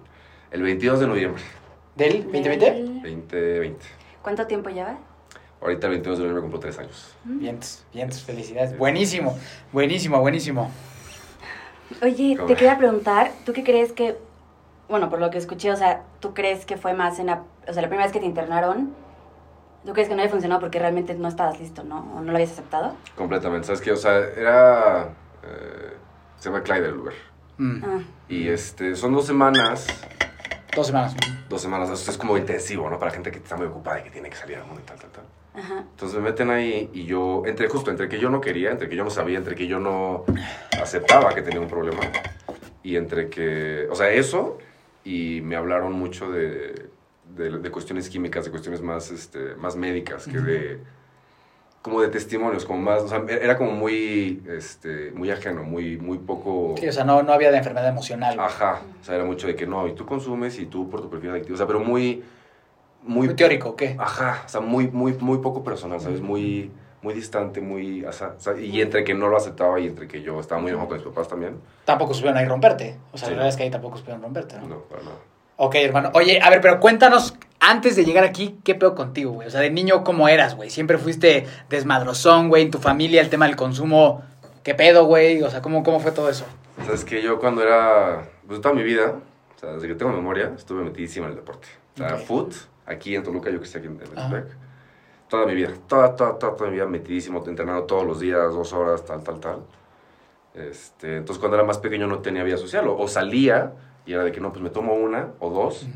el 0.50 0.62
22 0.62 1.00
de 1.00 1.06
noviembre, 1.06 1.42
¿Del 1.94 2.24
2020? 2.24 2.70
Del- 2.70 2.94
2020. 3.02 3.84
¿Cuánto 4.22 4.46
tiempo 4.46 4.68
llevas? 4.70 4.96
Ahorita 5.62 5.86
el 5.86 5.92
22 5.92 6.18
de 6.18 6.24
noviembre 6.24 6.42
cumplo 6.42 6.60
tres 6.60 6.78
años. 6.78 7.14
Bien, 7.24 7.58
bien, 7.94 8.12
felicidades. 8.12 8.76
Buenísimo, 8.76 9.38
buenísimo, 9.72 10.20
buenísimo. 10.20 10.70
Oye, 12.02 12.34
¿Cómo? 12.36 12.48
te 12.48 12.54
quería 12.56 12.76
preguntar, 12.76 13.30
¿tú 13.46 13.52
qué 13.54 13.64
crees 13.64 13.92
que, 13.92 14.18
bueno, 14.88 15.08
por 15.10 15.20
lo 15.20 15.30
que 15.30 15.38
escuché, 15.38 15.70
o 15.72 15.76
sea, 15.76 16.02
¿tú 16.20 16.32
crees 16.34 16.64
que 16.66 16.76
fue 16.76 16.94
más 16.94 17.18
en 17.18 17.26
la, 17.26 17.42
o 17.68 17.72
sea, 17.72 17.82
la 17.82 17.88
primera 17.88 18.04
vez 18.04 18.12
que 18.12 18.20
te 18.20 18.26
internaron, 18.26 18.94
¿tú 19.84 19.92
crees 19.92 20.08
que 20.08 20.14
no 20.14 20.20
había 20.22 20.30
funcionado 20.30 20.60
porque 20.60 20.78
realmente 20.78 21.14
no 21.14 21.28
estabas 21.28 21.58
listo, 21.60 21.82
no? 21.84 21.98
¿O 22.16 22.20
no 22.20 22.30
lo 22.30 22.32
habías 22.36 22.52
aceptado? 22.52 22.94
Completamente. 23.16 23.66
¿Sabes 23.66 23.80
qué? 23.80 23.92
O 23.92 23.96
sea, 23.96 24.16
era... 24.18 25.08
eh, 25.44 25.92
se 26.38 26.50
llama 26.50 26.62
Clyde 26.62 26.86
el 26.88 26.94
lugar. 26.94 27.14
Mm, 27.58 27.82
Ah, 27.84 27.98
Y 28.28 28.48
este, 28.48 28.94
son 28.96 29.12
dos 29.12 29.26
semanas. 29.26 29.86
Dos 30.74 30.88
semanas. 30.88 31.16
Dos 31.48 31.62
semanas. 31.62 31.88
Eso 31.90 32.10
es 32.10 32.18
como 32.18 32.36
intensivo, 32.36 32.90
¿no? 32.90 32.98
Para 32.98 33.10
gente 33.10 33.30
que 33.30 33.38
está 33.38 33.56
muy 33.56 33.66
ocupada 33.66 34.00
y 34.00 34.02
que 34.04 34.10
tiene 34.10 34.28
que 34.28 34.36
salir 34.36 34.56
al 34.58 34.66
mundo 34.66 34.82
y 34.82 34.86
tal, 34.86 34.98
tal, 34.98 35.10
tal. 35.10 35.24
ajá. 35.62 35.84
Entonces 35.90 36.18
me 36.18 36.24
meten 36.28 36.50
ahí 36.50 36.90
y 36.92 37.04
yo, 37.06 37.42
entre 37.46 37.68
justo, 37.68 37.90
entre 37.90 38.08
que 38.08 38.18
yo 38.18 38.28
no 38.28 38.40
quería, 38.42 38.70
entre 38.70 38.88
que 38.90 38.96
yo 38.96 39.04
no 39.04 39.10
sabía, 39.10 39.38
entre 39.38 39.54
que 39.54 39.66
yo 39.66 39.80
no 39.80 40.24
aceptaba 40.82 41.34
que 41.34 41.40
tenía 41.42 41.60
un 41.60 41.68
problema. 41.68 42.02
Y 42.82 42.96
entre 42.96 43.30
que, 43.30 43.88
o 43.90 43.94
sea, 43.94 44.10
eso 44.10 44.58
y 45.06 45.40
me 45.40 45.54
hablaron 45.54 45.92
mucho 45.92 46.30
de, 46.32 46.90
de, 47.36 47.58
de 47.58 47.70
cuestiones 47.70 48.08
químicas, 48.10 48.44
de 48.44 48.50
cuestiones 48.50 48.82
más, 48.82 49.12
este, 49.12 49.54
más 49.54 49.76
médicas, 49.76 50.26
que 50.26 50.38
de, 50.38 50.80
como 51.80 52.00
de 52.00 52.08
testimonios, 52.08 52.64
como 52.64 52.80
más, 52.80 53.02
o 53.04 53.08
sea, 53.08 53.24
era 53.28 53.56
como 53.56 53.70
muy, 53.70 54.42
este, 54.48 55.12
muy 55.12 55.30
ajeno, 55.30 55.62
muy, 55.62 55.96
muy 55.96 56.18
poco... 56.18 56.74
Sí, 56.76 56.88
o 56.88 56.92
sea, 56.92 57.04
no, 57.04 57.22
no 57.22 57.32
había 57.32 57.52
de 57.52 57.58
enfermedad 57.58 57.88
emocional. 57.88 58.36
Ajá, 58.40 58.80
o 59.00 59.04
sea, 59.04 59.14
era 59.14 59.24
mucho 59.24 59.46
de 59.46 59.54
que 59.54 59.64
no, 59.64 59.86
y 59.86 59.94
tú 59.94 60.04
consumes 60.04 60.58
y 60.58 60.66
tú 60.66 60.90
por 60.90 61.00
tu 61.00 61.08
perfil 61.08 61.30
adictivo, 61.30 61.54
o 61.54 61.58
sea, 61.58 61.68
pero 61.68 61.78
muy, 61.78 62.24
Muy, 63.04 63.28
muy, 63.28 63.36
teórico, 63.36 63.68
¿o 63.70 63.76
¿qué? 63.76 63.94
ajá, 64.00 64.42
o 64.44 64.48
sea, 64.48 64.60
muy, 64.60 64.88
muy, 64.88 65.12
muy 65.20 65.38
poco 65.38 65.62
personal, 65.62 66.00
¿sabes? 66.00 66.20
Muy, 66.20 66.72
muy 67.02 67.14
distante, 67.14 67.60
muy, 67.60 68.04
o 68.04 68.12
sea, 68.12 68.34
y 68.60 68.80
entre 68.80 69.04
que 69.04 69.14
no 69.14 69.28
lo 69.28 69.36
aceptaba 69.36 69.78
y 69.78 69.86
entre 69.86 70.08
que 70.08 70.22
yo 70.22 70.40
estaba 70.40 70.60
muy 70.60 70.70
enojado 70.70 70.88
con 70.90 70.98
mis 70.98 71.06
papás 71.06 71.28
también, 71.28 71.60
Tampoco 71.84 72.14
supieron 72.14 72.36
ahí 72.38 72.46
romperte. 72.46 72.96
O 73.12 73.18
sea, 73.18 73.28
Sí. 73.28 73.34
la 73.34 73.38
verdad 73.38 73.48
es 73.50 73.56
que 73.56 73.62
ahí 73.62 73.70
tampoco 73.70 73.96
supieron 73.98 74.22
romperte, 74.22 74.56
¿no? 74.58 74.66
no, 74.66 74.78
para 74.82 75.02
nada. 75.02 75.16
Ok, 75.58 75.74
hermano. 75.76 76.10
Oye, 76.14 76.40
a 76.42 76.50
ver, 76.50 76.60
pero 76.60 76.80
cuéntanos, 76.80 77.34
antes 77.60 77.96
de 77.96 78.04
llegar 78.04 78.24
aquí, 78.24 78.58
¿qué 78.64 78.74
pedo 78.74 78.94
contigo, 78.94 79.32
güey? 79.32 79.48
O 79.48 79.50
sea, 79.50 79.60
de 79.60 79.70
niño, 79.70 80.04
¿cómo 80.04 80.28
eras, 80.28 80.54
güey? 80.54 80.68
Siempre 80.68 80.98
fuiste 80.98 81.46
desmadrozón, 81.70 82.48
güey, 82.48 82.62
en 82.64 82.70
tu 82.70 82.78
familia, 82.78 83.20
el 83.22 83.30
tema 83.30 83.46
del 83.46 83.56
consumo, 83.56 84.22
¿qué 84.62 84.74
pedo, 84.74 85.04
güey? 85.06 85.42
O 85.42 85.48
sea, 85.50 85.62
¿cómo, 85.62 85.82
cómo 85.82 86.00
fue 86.00 86.12
todo 86.12 86.28
eso? 86.28 86.44
Sabes 86.84 87.04
que 87.04 87.22
yo 87.22 87.38
cuando 87.38 87.62
era, 87.62 88.28
pues 88.46 88.60
toda 88.60 88.74
mi 88.74 88.82
vida, 88.82 89.14
o 89.56 89.58
sea, 89.58 89.70
desde 89.72 89.88
que 89.88 89.94
tengo 89.94 90.12
memoria, 90.12 90.52
estuve 90.56 90.82
metidísimo 90.84 91.24
en 91.26 91.30
el 91.32 91.36
deporte. 91.36 91.68
O 91.94 91.98
sea, 91.98 92.16
foot, 92.16 92.52
aquí 92.84 93.16
en 93.16 93.22
Toluca, 93.22 93.48
yo 93.48 93.58
que 93.58 93.64
estoy 93.64 93.78
aquí 93.78 93.88
en. 93.88 93.96
Metepec, 93.96 94.54
toda 95.28 95.46
mi 95.46 95.54
vida, 95.54 95.72
toda, 95.86 96.14
toda, 96.14 96.38
toda, 96.38 96.56
toda 96.56 96.70
mi 96.70 96.76
vida 96.76 96.86
metidísimo, 96.86 97.42
entrenando 97.46 97.84
todos 97.84 98.06
los 98.06 98.20
días, 98.20 98.52
dos 98.54 98.72
horas, 98.72 99.04
tal, 99.04 99.22
tal, 99.22 99.40
tal. 99.40 99.62
Este, 100.54 101.18
entonces 101.18 101.38
cuando 101.38 101.56
era 101.56 101.66
más 101.66 101.78
pequeño 101.78 102.06
no 102.06 102.20
tenía 102.20 102.42
vida 102.42 102.56
social, 102.56 102.88
o, 102.88 102.96
o 102.96 103.08
salía 103.08 103.74
y 104.06 104.12
era 104.12 104.24
de 104.24 104.32
que 104.32 104.40
no, 104.40 104.50
pues 104.50 104.62
me 104.62 104.70
tomo 104.70 104.94
una 104.94 105.30
o 105.40 105.50
dos, 105.50 105.86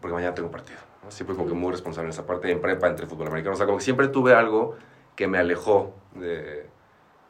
porque 0.00 0.14
mañana 0.14 0.34
tengo 0.34 0.50
partido. 0.50 0.78
¿no? 1.02 1.10
Siempre 1.10 1.36
como 1.36 1.48
que 1.48 1.54
muy 1.54 1.70
responsable 1.70 2.08
en 2.08 2.10
esa 2.10 2.26
parte, 2.26 2.50
en 2.50 2.60
prepa, 2.60 2.88
entre 2.88 3.06
fútbol 3.06 3.28
americano, 3.28 3.54
o 3.54 3.56
sea, 3.56 3.66
como 3.66 3.78
que 3.78 3.84
siempre 3.84 4.08
tuve 4.08 4.34
algo 4.34 4.76
que 5.14 5.28
me 5.28 5.38
alejó 5.38 5.94
de, 6.14 6.66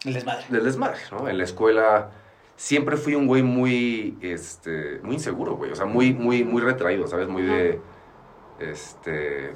El 0.04 0.14
desmadre. 0.14 0.44
del 0.48 0.64
desmadre, 0.64 0.98
¿no? 1.12 1.28
En 1.28 1.36
la 1.36 1.44
escuela 1.44 2.10
siempre 2.56 2.96
fui 2.96 3.14
un 3.14 3.26
güey 3.26 3.42
muy, 3.42 4.16
este, 4.22 5.00
muy 5.02 5.14
inseguro, 5.14 5.56
güey. 5.56 5.70
O 5.72 5.76
sea, 5.76 5.84
muy, 5.84 6.14
muy, 6.14 6.42
muy 6.42 6.62
retraído, 6.62 7.06
¿sabes? 7.06 7.28
Muy 7.28 7.42
de, 7.42 7.80
este... 8.58 9.54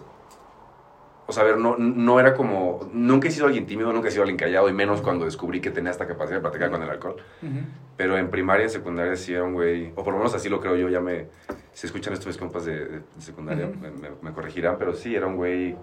O 1.31 1.33
sea, 1.33 1.43
a 1.43 1.47
ver, 1.47 1.59
no, 1.59 1.77
no 1.77 2.19
era 2.19 2.33
como... 2.33 2.89
Nunca 2.95 3.29
he 3.29 3.31
sido 3.31 3.45
alguien 3.45 3.67
tímido, 3.67 3.93
nunca 3.93 4.09
he 4.09 4.11
sido 4.11 4.23
alguien 4.23 4.39
callado, 4.39 4.67
y 4.71 4.73
menos 4.73 5.03
cuando 5.03 5.27
descubrí 5.27 5.61
que 5.61 5.71
tenía 5.71 5.91
esta 5.91 6.07
capacidad 6.07 6.37
de 6.39 6.41
platicar 6.41 6.71
con 6.71 6.83
el 6.83 6.89
alcohol. 6.89 7.17
Ujú. 7.43 7.53
Pero 7.99 8.17
en 8.17 8.31
primaria 8.31 8.65
y 8.65 8.71
secundaria 8.71 9.15
sí 9.15 9.35
era 9.35 9.45
un 9.45 9.53
güey... 9.53 9.93
O 9.95 10.03
por 10.03 10.15
lo 10.15 10.19
menos 10.21 10.35
así 10.35 10.49
lo 10.49 10.59
creo 10.59 10.75
yo, 10.77 10.89
ya 10.89 11.01
me... 11.01 11.27
Si 11.75 11.87
escuchan 11.87 12.15
esto 12.15 12.29
mis 12.29 12.39
compas 12.39 12.65
de, 12.65 12.79
de 12.87 13.01
secundaria, 13.19 13.67
Ujú. 13.67 13.77
me, 13.79 13.91
me- 13.91 14.09
me 14.23 14.33
corregirán, 14.33 14.77
pero 14.79 14.95
sí, 14.95 15.15
era 15.15 15.27
un 15.27 15.37
güey, 15.37 15.77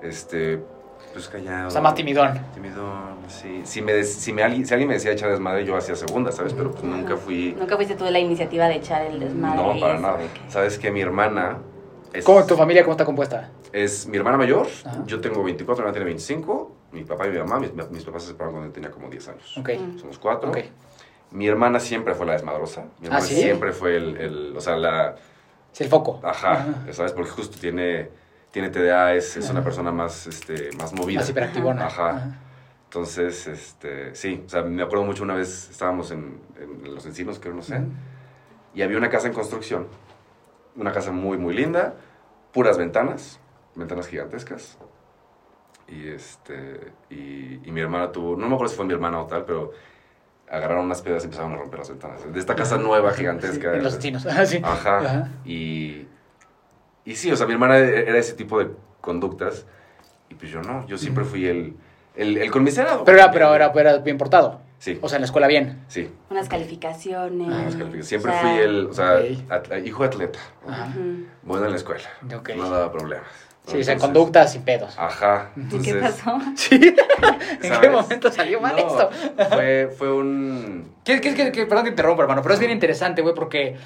este... 0.00 0.60
Pues 1.12 1.28
callado. 1.28 1.68
O 1.68 1.70
sea, 1.72 1.80
más 1.80 1.94
timidón. 1.94 2.38
Timidón, 2.54 3.16
sí. 3.28 3.60
Si, 3.64 3.82
me 3.82 4.02
si, 4.04 4.32
me, 4.32 4.42
alguien, 4.44 4.64
si 4.66 4.74
alguien 4.74 4.88
me 4.88 4.94
decía 4.94 5.10
echar 5.12 5.30
desmadre, 5.30 5.64
yo 5.64 5.76
hacía 5.76 5.94
segunda, 5.96 6.30
¿sabes? 6.32 6.52
Pero 6.54 6.70
pues 6.70 6.84
nunca 6.84 7.16
fui... 7.16 7.54
Nunca 7.58 7.74
fuiste 7.76 7.94
tú 7.96 8.04
la 8.04 8.18
iniciativa 8.20 8.66
de 8.66 8.76
echar 8.76 9.02
el 9.02 9.18
desmadre. 9.20 9.56
No, 9.74 9.80
para 9.80 9.98
nada. 9.98 10.18
de 10.18 10.26
que- 10.26 10.50
¿Sabes 10.50 10.78
que 10.78 10.90
Mi 10.92 11.00
hermana 11.00 11.58
es... 12.12 12.24
¿Cómo 12.24 12.44
tu 12.44 12.56
familia, 12.56 12.82
cómo 12.82 12.92
está 12.92 13.04
compuesta? 13.04 13.50
Es 13.72 14.06
mi 14.06 14.16
hermana 14.16 14.36
mayor, 14.36 14.66
Ajá. 14.84 15.02
yo 15.06 15.20
tengo 15.20 15.42
24, 15.42 15.82
mi 15.82 15.88
hermana 15.88 15.92
tiene 15.92 16.04
25, 16.06 16.76
mi 16.92 17.04
papá 17.04 17.26
y 17.26 17.30
mi 17.30 17.38
mamá, 17.38 17.60
mis, 17.60 17.72
mis 17.90 18.04
papás 18.04 18.22
se 18.22 18.28
separaron 18.28 18.54
cuando 18.54 18.68
yo 18.68 18.72
tenía 18.72 18.90
como 18.90 19.08
10 19.08 19.28
años. 19.28 19.58
Ok. 19.58 19.70
Mm. 19.78 19.98
Somos 19.98 20.18
cuatro. 20.18 20.50
Ok. 20.50 20.58
Mi 21.32 21.46
hermana 21.46 21.78
siempre 21.78 22.14
fue 22.14 22.24
la 22.26 22.32
desmadrosa. 22.32 22.82
Mi 22.82 22.86
¿Ah, 22.86 23.04
hermana 23.06 23.20
sí? 23.26 23.34
siempre 23.36 23.72
fue 23.72 23.96
el, 23.96 24.16
el- 24.16 24.56
o 24.56 24.60
sea, 24.60 24.76
la, 24.76 25.14
Es 25.72 25.80
el 25.82 25.88
foco. 25.88 26.20
ajá, 26.22 26.66
¿sabes? 26.92 27.12
Porque 27.12 27.30
justo 27.30 27.58
tiene, 27.60 28.08
tiene 28.50 28.70
TDA, 28.70 29.14
es, 29.14 29.36
es 29.36 29.50
una 29.50 29.58
Ajá. 29.60 29.64
persona 29.64 29.92
más, 29.92 30.26
este, 30.26 30.70
más 30.78 30.92
movida. 30.94 31.20
Más 31.20 31.28
hiperactivona. 31.28 31.86
Ajá. 31.86 32.38
Entonces, 32.84 33.46
este, 33.46 34.14
sí, 34.14 34.42
o 34.46 34.48
sea, 34.48 34.62
me 34.62 34.82
acuerdo 34.82 35.04
mucho 35.04 35.22
una 35.22 35.34
vez 35.34 35.68
estábamos 35.70 36.10
en, 36.10 36.40
en 36.58 36.94
Los 36.94 37.04
Encinos, 37.04 37.38
creo, 37.38 37.52
no 37.52 37.60
sé, 37.60 37.82
y 38.74 38.80
había 38.80 38.96
una 38.96 39.10
casa 39.10 39.26
en 39.26 39.34
construcción, 39.34 39.86
una 40.78 40.92
casa 40.92 41.12
muy, 41.12 41.36
muy 41.36 41.54
linda, 41.54 41.94
puras 42.52 42.78
ventanas, 42.78 43.40
ventanas 43.74 44.06
gigantescas. 44.06 44.78
Y, 45.88 46.08
este, 46.08 46.92
y, 47.10 47.60
y 47.66 47.72
mi 47.72 47.80
hermana 47.80 48.12
tuvo, 48.12 48.36
no 48.36 48.48
me 48.48 48.54
acuerdo 48.54 48.70
si 48.70 48.76
fue 48.76 48.86
mi 48.86 48.92
hermana 48.92 49.20
o 49.20 49.26
tal, 49.26 49.44
pero 49.44 49.72
agarraron 50.50 50.84
unas 50.86 51.02
piedras 51.02 51.24
y 51.24 51.26
empezaron 51.26 51.52
a 51.52 51.56
romper 51.56 51.78
las 51.80 51.90
ventanas. 51.90 52.32
De 52.32 52.38
esta 52.38 52.54
casa 52.54 52.78
nueva, 52.78 53.12
gigantesca. 53.12 53.74
Sí, 53.90 54.10
los. 54.10 54.26
Ajá, 54.26 54.46
sí. 54.46 54.60
Ajá. 54.62 54.98
Ajá. 54.98 55.28
Y, 55.44 56.06
y 57.04 57.16
sí, 57.16 57.30
o 57.30 57.36
sea, 57.36 57.46
mi 57.46 57.54
hermana 57.54 57.78
era 57.78 58.18
ese 58.18 58.34
tipo 58.34 58.58
de 58.58 58.70
conductas. 59.00 59.66
Y 60.30 60.34
pues 60.34 60.50
yo 60.50 60.60
no, 60.60 60.86
yo 60.86 60.98
siempre 60.98 61.24
fui 61.24 61.46
el, 61.46 61.76
el, 62.14 62.36
el 62.36 62.50
conmiserado. 62.50 63.04
Pero 63.04 63.18
era, 63.18 63.30
pero 63.30 63.54
era, 63.54 63.72
pero 63.72 63.88
era 63.88 63.98
bien 63.98 64.18
portado. 64.18 64.60
Sí, 64.78 64.96
O 65.02 65.08
sea, 65.08 65.16
en 65.16 65.22
la 65.22 65.26
escuela 65.26 65.46
bien. 65.48 65.82
sí. 65.88 66.08
Unas 66.30 66.48
calificaciones. 66.48 67.48
Las 67.48 67.74
calificaciones. 67.76 68.06
Siempre 68.06 68.30
o 68.30 68.34
sea, 68.34 68.42
fui 68.42 68.50
el, 68.60 68.86
o 68.86 68.92
sea, 68.92 69.78
hijo 69.84 70.02
de 70.02 70.08
atleta. 70.08 70.38
Ajá. 70.68 70.88
Bueno 71.42 71.64
en 71.66 71.70
la 71.72 71.76
escuela. 71.76 72.08
Ok. 72.36 72.50
No 72.56 72.70
daba 72.70 72.92
problemas. 72.92 73.26
Sí, 73.66 73.80
o 73.80 73.84
sea, 73.84 73.92
Entonces, 73.94 74.00
conductas 74.00 74.52
sin 74.52 74.62
pedos. 74.62 74.94
Ajá. 74.98 75.50
¿Y 75.56 75.60
Entonces, 75.60 75.92
qué 75.94 76.00
pasó? 76.00 76.38
Sí. 76.56 76.94
¿En 77.62 77.80
qué 77.80 77.90
momento 77.90 78.30
salió 78.32 78.60
mal 78.60 78.76
No, 78.76 78.86
esto? 78.86 79.10
Fue, 79.50 79.92
fue 79.98 80.12
un... 80.14 80.92
¿Qué, 81.04 81.20
qué, 81.20 81.34
qué- 81.34 81.52
qué- 81.52 81.66
perdón 81.66 81.84
que 81.84 81.90
interrumpa, 81.90 82.22
hermano, 82.22 82.40
pero 82.42 82.54
es 82.54 82.60
bien 82.60 82.70
interesante, 82.72 83.20
güey, 83.20 83.34
porque 83.34 83.76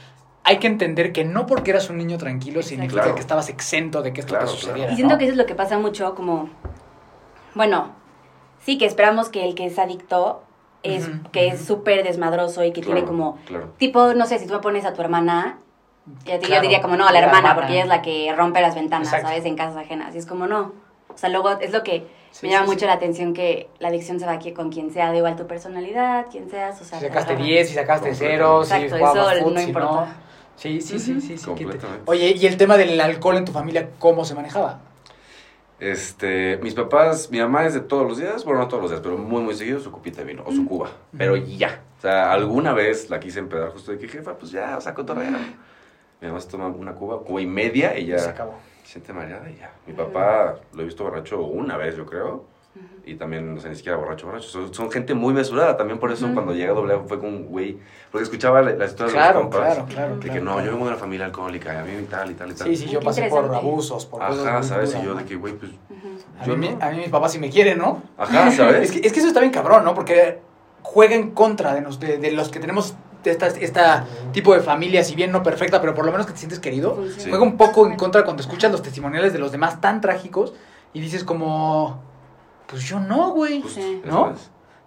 hay 0.45 0.59
que 0.59 0.67
entender 0.69 1.13
que 1.13 1.25
no 1.25 1.47
porque 1.47 1.71
eras 1.73 1.89
un 1.91 1.97
niño 1.99 2.17
tranquilo 2.19 2.63
significa 2.63 3.01
Claro. 3.01 3.15
que 3.17 3.21
estabas 3.23 3.49
exento 3.49 4.03
de 4.03 4.13
que 4.13 4.21
esto 4.21 4.35
Claro, 4.35 4.45
te 4.45 4.53
sucediera. 4.53 4.93
Y 4.93 4.97
siento 4.97 5.15
¿no? 5.15 5.19
que 5.19 5.25
eso 5.25 5.33
es 5.33 5.39
lo 5.39 5.47
que 5.47 5.55
pasa 5.57 5.79
mucho, 5.79 6.15
como, 6.15 6.51
bueno, 7.55 7.93
sí 8.61 8.79
que 8.79 8.87
esperamos 8.87 9.31
que 9.31 9.45
el 9.45 9.55
que 9.55 9.67
es 9.67 9.79
adicto 9.79 10.43
es 10.83 11.09
que 11.33 11.49
es 11.49 11.65
súper 11.65 12.03
desmadroso 12.05 12.65
y 12.65 12.73
que 12.73 12.81
tiene 12.83 13.01
Claro, 13.01 13.07
como, 13.07 13.39
Claro. 13.47 13.73
tipo, 13.79 14.15
no 14.15 14.27
sé, 14.27 14.39
si 14.39 14.47
tú 14.47 14.53
me 14.55 14.61
pones 14.61 14.85
a 14.85 14.93
tu 14.93 15.01
hermana, 15.03 15.59
yo, 16.25 16.33
te- 16.35 16.41
yo 16.41 16.47
Claro, 16.49 16.62
diría 16.62 16.81
como, 16.83 16.97
no, 16.97 17.05
a 17.07 17.12
la 17.12 17.21
la 17.21 17.27
hermana, 17.27 17.39
hermana. 17.51 17.55
porque 17.55 17.73
ella 17.75 17.83
es 17.83 17.89
la 17.89 18.03
que 18.03 18.33
rompe 18.37 18.61
las 18.61 18.75
ventanas, 18.75 19.09
Exacto. 19.09 19.29
¿sabes? 19.29 19.45
En 19.45 19.57
casas 19.57 19.77
ajenas. 19.77 20.15
Y 20.15 20.19
es 20.19 20.27
como, 20.27 20.47
no. 20.47 20.73
O 21.15 21.19
sea, 21.19 21.29
luego 21.29 21.51
es 21.61 21.73
lo 21.73 21.83
que 21.85 22.07
Sí, 22.33 22.47
me 22.47 22.53
llama 22.53 22.65
sí, 22.65 22.71
mucho 22.71 22.81
sí. 22.81 22.87
la 22.87 22.95
atención 22.95 23.35
que 23.35 23.69
la 23.79 23.89
adicción 23.89 24.19
se 24.19 24.25
va 24.25 24.33
aquí 24.33 24.53
con 24.53 24.71
quien 24.73 24.91
sea, 24.91 25.09
da 25.11 25.17
igual 25.17 25.37
tu 25.37 25.47
personalidad, 25.47 26.27
quien 26.31 26.49
seas, 26.51 26.81
o 26.81 26.85
sea... 26.85 26.99
Si 26.99 27.05
te 27.05 27.09
sacaste 27.11 27.33
agarra. 27.35 27.47
10, 27.47 27.69
si 27.69 27.75
sacaste 27.75 28.09
Completamente. 28.09 28.37
0, 28.43 28.65
si 28.65 28.73
Exacto, 28.75 28.97
jugabas 28.97 29.37
eso 29.37 29.51
no 29.51 29.61
si 29.61 29.67
importa. 29.67 30.17
Sí, 30.57 30.81
sí, 30.81 30.99
sí, 30.99 31.21
sí. 31.21 31.37
Oye, 32.07 32.35
¿y 32.37 32.47
el 32.47 32.57
tema 32.57 32.77
del 32.77 32.99
alcohol 33.01 33.37
en 33.37 33.45
tu 33.45 33.53
familia 33.53 33.91
cómo 33.99 34.25
se 34.25 34.35
manejaba? 34.35 34.81
Este, 35.83 36.59
mis 36.62 36.75
papás, 36.75 37.29
mi 37.33 37.41
mamá 37.41 37.67
es 37.67 37.75
de 37.75 37.81
todos 37.81 38.07
los 38.07 38.17
días, 38.17 38.45
bueno, 38.45 38.61
no 38.61 38.69
todos 38.69 38.83
los 38.85 38.93
días, 38.93 39.01
pero 39.03 39.19
muy, 39.19 39.43
muy 39.43 39.53
seguido 39.55 39.81
su 39.81 39.91
copita 39.91 40.19
de 40.21 40.29
vino 40.29 40.45
o 40.47 40.53
su 40.53 40.65
cuba. 40.65 40.91
Pero 41.19 41.35
ya. 41.35 41.83
O 41.99 42.01
sea, 42.01 42.31
alguna 42.33 42.73
vez 42.73 43.11
la 43.11 43.19
quise 43.19 43.41
empedar 43.41 43.71
justo 43.71 43.91
de 43.91 43.99
que, 43.99 44.07
jefa, 44.07 44.39
pues 44.39 44.53
ya, 44.53 44.77
o 44.79 44.81
sea, 44.81 44.95
cotorrea. 44.95 45.31
Mi 46.21 46.29
mamá 46.29 46.39
se 46.39 46.49
toma 46.49 46.69
una 46.69 46.95
cuba, 46.95 47.19
cuba 47.25 47.41
y 47.41 47.47
media 47.47 47.99
y 47.99 48.07
ya 48.07 48.19
Se 48.21 48.31
acabó. 48.31 48.55
se 48.85 48.93
siente 48.93 49.12
mareada 49.12 49.51
y 49.51 49.57
ya. 49.57 49.73
Mi 49.85 49.93
papá 49.93 50.55
lo 50.73 50.83
he 50.83 50.85
visto 50.85 51.03
borracho 51.03 51.43
una 51.43 51.77
vez, 51.77 51.97
yo 51.97 52.07
creo. 52.07 52.45
Y 53.05 53.17
también, 53.17 53.55
no 53.55 53.61
sé, 53.61 53.69
ni 53.69 53.75
siquiera 53.75 53.99
borracho, 53.99 54.26
borracho. 54.26 54.49
Son, 54.49 54.73
son 54.73 54.91
gente 54.91 55.12
muy 55.12 55.35
mesurada. 55.35 55.76
También 55.76 55.99
por 55.99 56.11
eso 56.12 56.25
Ujú. 56.26 56.35
cuando 56.35 56.55
llega 56.55 56.73
doble 56.73 56.95
A 56.95 56.99
fue 57.00 57.19
con 57.19 57.29
un 57.31 57.47
güey. 57.47 57.79
Porque 58.11 58.23
escuchaba 58.23 58.62
la- 58.62 58.73
las 58.73 58.91
historias 58.93 59.12
de 59.12 59.19
Claro, 59.19 59.41
los 59.41 59.43
compas. 59.50 59.75
claro, 59.75 59.87
claro. 59.88 60.14
De 60.14 60.21
que 60.21 60.29
claro, 60.29 60.45
no, 60.45 60.52
claro. 60.52 60.67
yo 60.67 60.73
vengo 60.73 60.85
de 60.87 60.91
una 60.93 61.00
familia 61.00 61.26
alcohólica 61.26 61.75
y 61.75 61.76
a 61.76 61.83
mí 61.85 61.91
y 62.00 62.05
tal 62.05 62.31
y 62.31 62.35
tal 62.35 62.50
y 62.50 62.55
tal. 62.55 62.69
Sí, 62.69 62.76
sí, 62.76 62.87
yo 62.88 63.00
pasé 63.00 63.25
por 63.29 63.52
abusos, 63.55 64.07
por 64.07 64.21
cosas 64.21 64.47
Ajá, 64.47 64.59
muy 64.61 64.69
¿sabes? 64.69 64.91
duras, 64.91 65.02
Y 65.02 65.07
yo 65.07 65.14
¿no? 65.14 65.21
de 65.21 65.25
que, 65.26 65.37
güey, 65.37 65.55
pues. 65.55 65.73
Ujú. 65.73 66.09
A 66.41 66.45
yo 66.47 66.57
mí, 66.57 66.69
no. 66.71 66.85
a 66.87 66.91
mí 66.91 66.97
mis 66.99 67.09
papás 67.09 67.33
sí 67.33 67.38
me 67.38 67.50
quieren, 67.50 67.79
¿no? 67.79 68.02
Ajá, 68.17 68.50
¿sabes? 68.52 68.91
Es 68.91 68.93
que, 68.93 69.07
es 69.07 69.12
que 69.12 69.19
eso 69.19 69.29
está 69.29 69.41
bien 69.41 69.52
cabrón, 69.52 69.85
¿no? 69.85 69.95
Porque 69.95 70.41
juega 70.83 71.14
en 71.14 71.33
contra 71.33 71.75
de, 71.75 71.81
nos- 71.83 71.99
de, 72.00 72.19
de 72.19 72.31
los 72.31 72.49
que 72.50 72.61
tenemos 72.61 72.95
esta, 73.25 73.49
esta 73.49 74.05
tipo 74.33 74.55
de 74.55 74.61
familia, 74.61 75.02
si 75.05 75.14
bien 75.17 75.31
no 75.33 75.43
perfecta, 75.43 75.81
pero 75.81 75.95
por 75.95 76.07
lo 76.07 76.12
menos 76.12 76.26
que 76.26 76.33
te 76.33 76.38
sientes 76.38 76.61
querido. 76.61 77.05
Sí. 77.19 77.29
juega 77.31 77.45
un 77.45 77.57
poco 77.57 77.87
en 77.87 77.97
contra 77.97 78.25
cuando 78.25 78.41
escuchas 78.43 78.71
los 78.73 78.81
testimoniales 78.83 79.33
de 79.33 79.38
los 79.41 79.50
demás 79.52 79.81
tan 79.81 80.00
trágicos 80.00 80.55
y 80.95 81.00
dices 81.00 81.25
como, 81.25 82.02
pues 82.73 82.85
yo 82.85 82.99
no, 82.99 83.31
güey. 83.33 83.62
Sí. 83.69 84.00
¿No? 84.07 84.33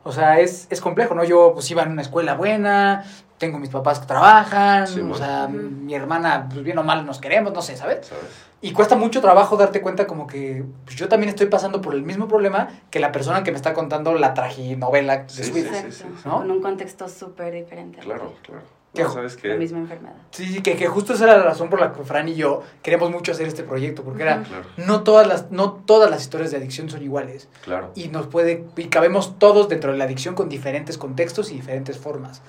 O 0.04 0.12
sea, 0.12 0.40
es, 0.40 0.66
es 0.72 0.82
complejo, 0.82 1.14
¿no? 1.16 1.24
Yo 1.24 1.52
pues 1.54 1.70
iba 1.72 1.84
en 1.84 1.92
una 1.92 2.02
escuela 2.02 2.34
buena, 2.36 3.06
tengo 3.38 3.60
mis 3.60 3.70
papás 3.70 4.00
que 4.00 4.08
trabajan, 4.08 4.88
Sí, 4.88 5.00
o 5.00 5.04
bueno. 5.04 5.16
sea, 5.18 5.48
mi 5.48 5.94
hermana, 5.94 6.48
pues 6.50 6.64
bien 6.64 6.78
o 6.80 6.84
mal 6.84 7.06
nos 7.06 7.20
queremos, 7.20 7.54
no 7.54 7.62
sé, 7.62 7.78
¿sabes? 7.78 8.08
¿Sabes? 8.08 8.24
Y 8.62 8.72
cuesta 8.72 8.96
mucho 8.96 9.22
trabajo 9.22 9.58
darte 9.58 9.82
cuenta 9.82 10.08
como 10.08 10.26
que 10.26 10.64
pues, 10.86 10.96
yo 10.96 11.08
también 11.08 11.30
estoy 11.30 11.46
pasando 11.48 11.82
por 11.82 11.94
el 11.94 12.02
mismo 12.02 12.28
problema 12.28 12.70
que 12.90 13.00
la 13.00 13.12
persona 13.12 13.44
que 13.44 13.52
me 13.52 13.58
está 13.58 13.74
contando 13.74 14.14
la 14.16 14.34
traginovela 14.34 15.18
de 15.18 15.30
Sí, 15.30 15.44
su 15.44 15.54
vida. 15.54 15.68
Exacto. 15.70 15.92
sí, 15.92 16.04
sí. 16.24 16.28
¿No? 16.28 16.38
Con 16.38 16.50
un 16.52 16.62
contexto 16.62 17.08
súper 17.08 17.54
diferente. 17.54 18.00
Claro, 18.00 18.34
claro. 18.44 18.62
¿Qué? 18.96 19.04
No, 19.04 19.12
¿Sabes 19.14 19.36
La 19.36 19.42
qué? 19.42 19.54
misma 19.56 19.80
enfermedad. 19.80 20.16
Sí, 20.32 20.46
sí, 20.46 20.62
que, 20.62 20.76
que 20.76 20.88
justo 20.88 21.14
esa 21.14 21.26
era 21.26 21.38
la 21.38 21.44
razón 21.44 21.70
por 21.70 21.80
la 21.80 21.92
que 21.94 22.04
Fran 22.04 22.28
y 22.30 22.36
yo 22.36 22.64
queremos 22.82 23.12
mucho 23.12 23.32
hacer 23.34 23.48
este 23.48 23.64
proyecto, 23.64 24.04
porque 24.04 24.24
era, 24.24 24.38
Ujú. 24.38 24.46
Claro, 24.50 24.66
no 24.78 25.04
todas 25.04 25.28
las, 25.28 25.52
no 25.52 25.74
todas 25.74 26.10
las 26.10 26.22
historias 26.22 26.52
de 26.52 26.58
adicción 26.58 26.90
son 26.90 27.04
iguales. 27.04 27.48
claro. 27.64 27.92
Y 27.96 28.08
nos 28.08 28.28
puede, 28.28 28.66
y 28.78 28.86
cabemos 28.86 29.38
todos 29.38 29.70
dentro 29.70 29.92
de 29.92 29.98
la 29.98 30.06
adicción 30.06 30.34
con 30.36 30.50
diferentes 30.50 30.98
contextos 30.98 31.52
y 31.52 31.56
diferentes 31.56 31.98
formas. 31.98 32.42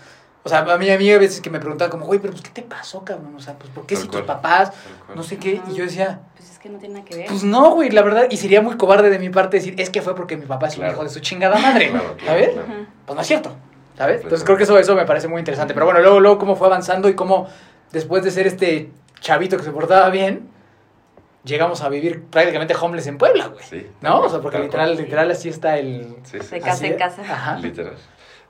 O 0.45 0.49
sea, 0.49 0.61
a 0.61 0.79
mí, 0.79 0.89
a 0.89 0.97
mí 0.97 1.11
a 1.11 1.19
veces 1.19 1.41
que 1.41 1.51
me 1.51 1.59
preguntaban 1.59 1.91
como, 1.91 2.07
güey, 2.07 2.21
pero 2.21 2.33
pues, 2.33 2.45
¿qué 2.45 2.51
te 2.51 2.63
pasó, 2.63 3.05
cabrón? 3.05 3.35
O 3.35 3.41
sea, 3.41 3.55
pues, 3.59 3.69
¿por 3.71 3.85
qué 3.85 3.97
Tal 3.97 4.03
si 4.05 4.09
tus 4.09 4.21
cual. 4.23 4.27
papás, 4.27 4.71
Tal 4.71 5.05
cual. 5.07 5.17
no 5.19 5.25
sé 5.25 5.39
qué? 5.39 5.61
Y 5.69 5.75
yo 5.75 5.83
decía, 5.83 6.21
Pues 6.37 6.49
es 6.53 6.59
que 6.61 6.69
no 6.69 6.79
tiene 6.79 6.95
nada 6.95 7.05
que 7.05 7.17
ver. 7.17 7.27
pues 7.27 7.43
no, 7.43 7.73
güey, 7.75 7.91
la 7.91 8.03
verdad, 8.03 8.29
y 8.31 8.37
sería 8.37 8.63
muy 8.63 8.77
cobarde 8.77 9.11
de 9.11 9.19
mi 9.19 9.29
parte 9.29 9.57
decir, 9.57 9.75
es 9.77 9.91
que 9.91 10.03
fue 10.03 10.15
porque 10.15 10.37
mi 10.37 10.47
papá 10.47 10.69
es 10.69 10.75
un 10.75 10.83
Claro. 10.83 10.93
hijo 10.95 11.03
de 11.03 11.11
su 11.11 11.19
chingada 11.19 11.59
madre, 11.59 11.91
Claro, 11.91 12.15
claro, 12.17 12.25
¿sabes? 12.45 12.51
Pues 13.07 13.17
no 13.17 13.21
es 13.23 13.27
cierto, 13.27 13.57
¿sabes? 13.97 14.23
Entonces 14.23 14.45
creo 14.45 14.57
que 14.57 14.65
eso, 14.65 14.79
eso 14.79 14.95
me 14.95 15.05
parece 15.05 15.29
muy 15.29 15.39
interesante. 15.39 15.75
Pero 15.75 15.87
bueno, 15.87 16.01
luego, 16.01 16.21
luego 16.21 16.39
cómo 16.39 16.57
fue 16.57 16.67
avanzando 16.67 17.09
y 17.09 17.15
cómo 17.15 17.49
después 17.93 18.25
de 18.25 18.31
ser 18.31 18.47
este 18.47 18.91
chavito 19.21 19.57
que 19.57 19.63
se 19.63 19.71
portaba 19.71 20.09
bien, 20.11 20.49
llegamos 21.45 21.83
a 21.83 21.89
vivir 21.89 22.25
prácticamente 22.25 22.75
homeless 22.75 23.07
en 23.07 23.19
Puebla, 23.19 23.49
güey. 23.49 23.65
Sí. 23.65 23.87
¿No? 24.01 24.21
O 24.21 24.29
sea, 24.29 24.41
porque 24.41 24.59
cual. 24.59 24.67
literal, 24.67 24.97
literal 24.97 25.31
así 25.31 25.49
está 25.49 25.79
el... 25.79 26.17
Sí, 26.25 26.39
sí. 26.41 26.51
De 26.51 26.61
casa 26.61 26.73
así 26.73 26.87
en 26.87 26.93
es. 26.93 26.99
casa. 26.99 27.23
Ajá. 27.23 27.59
Literal. 27.59 27.95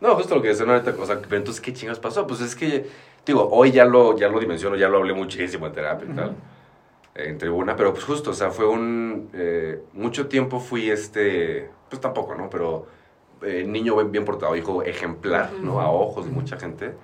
No, 0.01 0.15
justo 0.15 0.35
lo 0.35 0.43
que 0.43 0.49
decían 0.49 0.71
ahorita, 0.71 0.95
o 0.99 1.07
sea, 1.07 1.21
pero 1.21 1.37
entonces, 1.37 1.61
¿qué 1.61 1.73
chingas 1.73 1.99
pasó? 1.99 2.27
Pues 2.27 2.41
es 2.41 2.55
que, 2.55 2.87
digo, 3.25 3.49
hoy 3.51 3.73
ya 3.73 3.85
lo, 3.85 4.17
ya 4.17 4.29
lo 4.29 4.39
dimensiono, 4.39 4.77
ya 4.77 4.89
lo 4.89 4.99
hablé 4.99 5.15
muchísimo 5.15 5.67
en 5.67 5.73
terapia 5.73 6.09
y 6.11 6.15
tal, 6.15 6.37
eh, 7.15 7.29
en 7.29 7.39
tribuna, 7.39 7.77
pero 7.77 7.93
pues 7.93 8.05
justo, 8.05 8.31
o 8.31 8.35
sea, 8.35 8.51
fue 8.51 8.67
un, 8.67 9.31
eh, 9.33 9.81
mucho 9.95 10.27
tiempo 10.27 10.61
fui 10.61 10.91
este, 10.91 11.71
pues 11.89 12.01
tampoco, 12.01 12.35
¿no? 12.35 12.51
Pero 12.51 12.87
eh, 13.43 13.65
niño 13.67 13.95
bien, 13.97 14.13
bien 14.13 14.25
portado, 14.25 14.55
hijo 14.57 14.83
ejemplar, 14.83 15.53
¿no? 15.63 15.81
A 15.81 15.91
ojos 15.91 16.25
de 16.27 16.31
mucha 16.33 16.57
gente. 16.59 16.95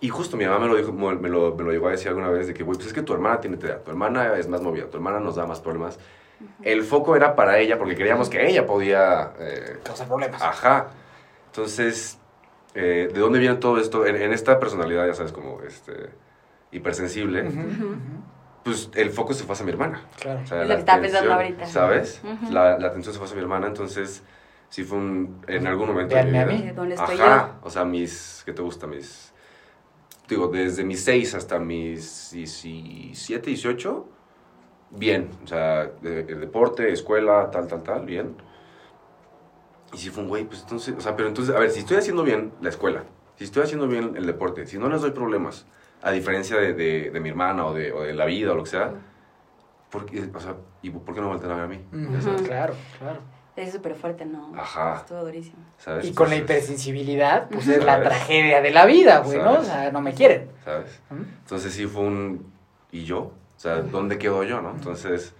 Y 0.00 0.08
justo 0.08 0.36
mi 0.36 0.44
mamá 0.44 0.58
me 0.58 0.66
lo, 0.68 0.76
dijo, 0.76 0.92
me, 0.92 1.28
lo, 1.28 1.54
me 1.54 1.64
lo 1.64 1.70
llegó 1.72 1.88
a 1.88 1.92
decir 1.92 2.08
alguna 2.08 2.28
vez, 2.28 2.46
de 2.46 2.54
que, 2.54 2.62
güey, 2.62 2.76
pues 2.76 2.88
es 2.88 2.92
que 2.92 3.02
tu 3.02 3.12
hermana 3.14 3.40
tiene 3.40 3.56
TDA, 3.56 3.78
tu 3.84 3.90
hermana 3.90 4.36
es 4.36 4.48
más 4.48 4.60
movida, 4.60 4.86
tu 4.86 4.96
hermana 4.96 5.20
nos 5.20 5.36
da 5.36 5.46
más 5.46 5.60
problemas. 5.60 5.98
El 6.62 6.82
foco 6.82 7.16
era 7.16 7.34
para 7.36 7.58
ella, 7.58 7.78
porque 7.78 7.94
creíamos 7.94 8.28
que 8.28 8.46
ella 8.46 8.66
podía... 8.66 9.32
eh, 9.38 9.78
Causa 9.84 10.04
problemas. 10.06 10.42
Ajá. 10.42 10.88
Entonces, 11.46 12.18
eh, 12.74 13.08
¿de 13.14 13.20
dónde 13.20 13.38
viene 13.38 13.54
todo 13.56 13.78
esto? 13.78 14.04
En, 14.04 14.16
en 14.16 14.32
esta 14.32 14.58
personalidad, 14.58 15.06
ya 15.06 15.14
sabes, 15.14 15.32
como 15.32 15.62
este, 15.62 16.10
hipersensible, 16.72 17.42
Ujú, 17.48 17.60
ujú. 17.60 17.96
pues 18.64 18.90
el 18.94 19.10
foco 19.10 19.32
se 19.32 19.44
fue 19.44 19.52
hacia 19.54 19.64
mi 19.64 19.72
hermana. 19.72 20.02
Claro. 20.20 20.40
O 20.42 20.46
sea, 20.46 20.62
Es 20.62 20.64
lo 20.64 20.68
la 20.68 20.74
que 20.74 20.80
estaba 20.80 21.00
pensando 21.02 21.32
ahorita. 21.32 21.66
¿Sabes? 21.66 22.20
La, 22.50 22.78
la 22.78 22.88
atención 22.88 23.12
se 23.12 23.18
fue 23.18 23.26
hacia 23.26 23.36
mi 23.36 23.42
hermana, 23.42 23.68
entonces 23.68 24.22
sí 24.74 24.82
fue 24.82 24.98
un, 24.98 25.40
en 25.46 25.68
algún 25.68 25.86
momento 25.86 26.16
de 26.16 26.24
mi 26.24 26.30
vida. 26.32 26.46
mí. 26.46 26.72
¿Dónde 26.74 26.96
estoy 26.96 27.14
Ajá. 27.14 27.58
O 27.62 27.70
sea, 27.70 27.84
mis, 27.84 28.42
¿qué 28.44 28.52
te 28.52 28.60
gusta? 28.60 28.88
Mis, 28.88 29.32
digo, 30.28 30.48
desde 30.48 30.82
mis 30.82 31.04
6 31.04 31.32
hasta 31.36 31.60
mis 31.60 32.32
17, 32.32 33.50
18, 33.50 34.08
bien. 34.90 35.30
O 35.44 35.46
sea, 35.46 35.84
de- 36.02 36.24
de 36.24 36.34
deporte, 36.34 36.92
escuela, 36.92 37.52
tal, 37.52 37.68
tal, 37.68 37.84
tal, 37.84 38.04
bien. 38.04 38.34
Y 39.92 39.98
si 39.98 40.10
fue 40.10 40.24
un 40.24 40.28
güey, 40.28 40.42
pues 40.42 40.62
entonces, 40.62 40.92
o 40.98 41.00
sea, 41.00 41.14
pero 41.14 41.28
entonces, 41.28 41.54
a 41.54 41.60
ver, 41.60 41.70
si 41.70 41.78
estoy 41.78 41.98
haciendo 41.98 42.24
bien 42.24 42.52
la 42.60 42.70
escuela, 42.70 43.04
si 43.36 43.44
estoy 43.44 43.62
haciendo 43.62 43.86
bien 43.86 44.16
el 44.16 44.26
deporte, 44.26 44.66
si 44.66 44.76
no 44.76 44.88
les 44.88 45.02
doy 45.02 45.12
problemas, 45.12 45.66
a 46.02 46.10
diferencia 46.10 46.56
de, 46.56 46.72
de, 46.72 47.10
de 47.12 47.20
mi 47.20 47.28
hermana 47.28 47.64
o 47.66 47.74
de, 47.74 47.92
o 47.92 48.02
de 48.02 48.12
la 48.12 48.24
vida 48.24 48.50
o 48.50 48.56
lo 48.56 48.64
que 48.64 48.70
sea, 48.70 48.92
¿por 49.92 50.04
qué, 50.04 50.28
o 50.34 50.40
sea, 50.40 50.56
¿y 50.82 50.90
por 50.90 51.14
qué 51.14 51.20
no 51.20 51.28
voltean 51.28 51.52
a 51.52 51.54
ver 51.54 51.64
a 51.64 51.68
mí? 51.68 51.78
Ya 52.12 52.20
sabes, 52.20 52.42
Claro, 52.42 52.74
claro. 52.98 53.20
Es 53.56 53.72
súper 53.72 53.94
fuerte, 53.94 54.24
¿no? 54.24 54.52
Ajá. 54.56 54.96
Estuvo 54.96 55.20
durísimo. 55.20 55.58
¿sabes? 55.78 56.06
Y 56.06 56.12
con 56.12 56.28
la 56.28 56.36
hipersensibilidad, 56.36 57.48
pues 57.48 57.68
es 57.68 57.84
la 57.84 58.02
tragedia 58.02 58.60
de 58.60 58.70
la 58.70 58.84
vida, 58.84 59.18
güey, 59.20 59.38
¿no? 59.38 59.60
O 59.60 59.62
sea, 59.62 59.92
no 59.92 60.00
me 60.00 60.12
quieren. 60.12 60.50
¿Sabes? 60.64 61.00
¿Mm? 61.10 61.22
Entonces 61.42 61.72
sí 61.72 61.86
fue 61.86 62.02
un... 62.02 62.52
¿Y 62.90 63.04
yo? 63.04 63.20
O 63.20 63.32
sea, 63.56 63.82
¿dónde 63.82 64.18
quedo 64.18 64.42
yo, 64.44 64.60
no? 64.60 64.70
Entonces, 64.72 65.34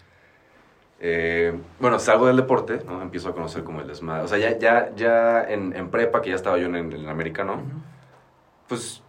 eh, 1.01 1.57
bueno, 1.81 1.99
salgo 1.99 2.27
del 2.27 2.37
deporte, 2.37 2.81
¿no? 2.87 3.03
Empiezo 3.03 3.29
a 3.29 3.33
conocer 3.35 3.65
como 3.65 3.81
el 3.81 3.87
desmadre. 3.89 4.25
O 4.25 4.29
sea, 4.29 4.39
ya, 4.39 4.59
ya, 4.59 4.91
ya 4.95 5.43
en, 5.45 5.75
en 5.75 5.91
prepa, 5.91 6.23
que 6.23 6.31
ya 6.31 6.37
estaba 6.37 6.57
yo 6.59 6.67
en, 6.67 6.77
en 6.77 6.93
el 6.93 7.09
americano, 7.09 7.55
Ujú. 7.55 7.65
pues, 8.69 9.03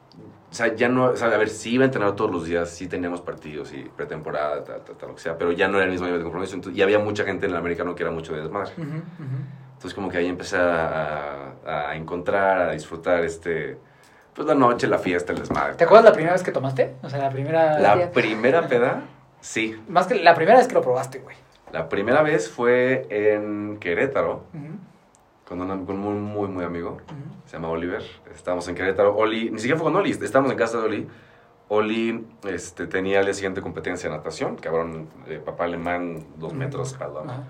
o 0.56 0.58
sea, 0.58 0.74
ya 0.74 0.88
no... 0.88 1.08
O 1.08 1.18
sea, 1.18 1.28
a 1.28 1.38
ver, 1.38 1.50
sí 1.50 1.74
iba 1.74 1.84
a 1.84 1.88
entrenar 1.88 2.15
todos 2.15 2.32
los 2.32 2.46
días, 2.46 2.70
sí 2.70 2.88
teníamos 2.88 3.20
partidos 3.20 3.74
y 3.74 3.82
pretemporada, 3.94 4.63
tal, 4.63 4.86
tal, 4.86 4.96
tal, 4.96 5.10
lo 5.10 5.15
que 5.15 5.22
sea, 5.22 5.38
pero 5.38 5.52
ya 5.52 5.68
no 5.68 5.76
era 5.76 5.84
el 5.84 5.91
mismo 5.91 6.06
nivel 6.06 6.22
de 6.22 6.24
compromiso. 6.24 6.56
Entonces, 6.56 6.80
y 6.80 6.82
había 6.82 6.98
mucha 6.98 7.26
gente 7.26 7.46
en 7.46 7.52
el 7.52 7.58
americano 7.58 7.94
que 7.94 8.04
era 8.04 8.12
mucho 8.13 8.34
de 8.34 8.39
desmadre. 8.39 8.72
Ujú. 8.78 9.02
Entonces 9.74 9.94
como 9.94 10.08
que 10.08 10.18
ahí 10.18 10.28
empecé 10.28 10.56
a, 10.56 11.56
a 11.65 11.96
encontrar, 11.98 12.70
a 12.70 12.72
disfrutar 12.72 13.26
este, 13.26 13.78
pues 14.34 14.48
la 14.48 14.56
noche, 14.56 14.88
la 14.88 14.98
fiesta, 14.98 15.34
el 15.34 15.39
desmadre. 15.39 15.74
¿Te 15.74 15.84
acuerdas 15.84 16.06
la 16.06 16.13
primera 16.13 16.32
vez 16.32 16.41
que 16.41 16.54
tomaste? 16.54 16.94
O 17.04 17.10
sea, 17.10 17.20
la 17.20 17.30
primera... 17.32 17.78
La 17.78 18.12
primera 18.12 18.65
peda, 18.70 19.02
sí. 19.41 19.76
Más 19.89 20.08
que 20.08 20.15
la 20.15 20.36
primera 20.36 20.58
vez 20.58 20.70
que 20.70 20.74
lo 20.76 20.82
probaste, 20.82 21.20
güey. 21.20 21.36
La 21.74 21.89
primera 21.89 22.22
vez 22.22 22.50
fue 22.50 23.06
en 23.10 23.76
Querétaro, 23.78 24.46
Ujú, 24.54 24.78
con 25.47 25.62
un, 25.62 25.86
con 25.86 25.99
un 25.99 26.21
muy, 26.23 26.47
muy 26.47 26.63
amigo, 26.65 26.91
ujú. 26.91 27.15
se 27.45 27.53
llama 27.53 27.69
Oliver. 27.69 28.01
Estábamos 28.34 28.67
en 28.67 28.75
Querétaro, 28.75 29.15
Oli, 29.15 29.51
ni 29.51 29.60
siquiera 29.60 29.77
fue 29.79 29.86
con 29.91 29.95
Oli, 29.95 30.12
estábamos 30.12 30.51
en 30.51 30.58
casa 30.58 30.79
de 30.79 30.84
Oli. 30.86 31.08
Oli 31.67 32.27
este, 32.43 32.86
tenía 32.88 33.19
el 33.19 33.25
día 33.25 33.34
siguiente 33.34 33.62
competencia 33.62 34.10
de 34.10 34.15
natación, 34.17 34.55
cabrón, 34.55 35.10
eh, 35.27 35.41
papá 35.43 35.63
alemán, 35.65 36.25
dos 36.38 36.53
metros, 36.53 36.95
jalón. 36.95 37.29
Ajá. 37.29 37.43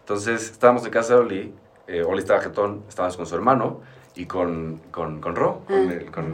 Entonces 0.00 0.50
estábamos 0.50 0.84
en 0.84 0.90
casa 0.92 1.14
de 1.14 1.20
Oli, 1.20 1.54
eh, 1.88 2.02
Oli 2.04 2.18
estaba 2.20 2.40
jetón, 2.40 2.84
estábamos 2.88 3.16
con 3.16 3.26
su 3.26 3.34
hermano 3.34 3.80
y 4.14 4.26
con, 4.26 4.80
con, 4.92 5.20
con 5.20 5.34
Ro, 5.34 5.62
con, 5.66 5.88
Ah. 5.88 5.92
el, 5.92 6.10
con, 6.12 6.32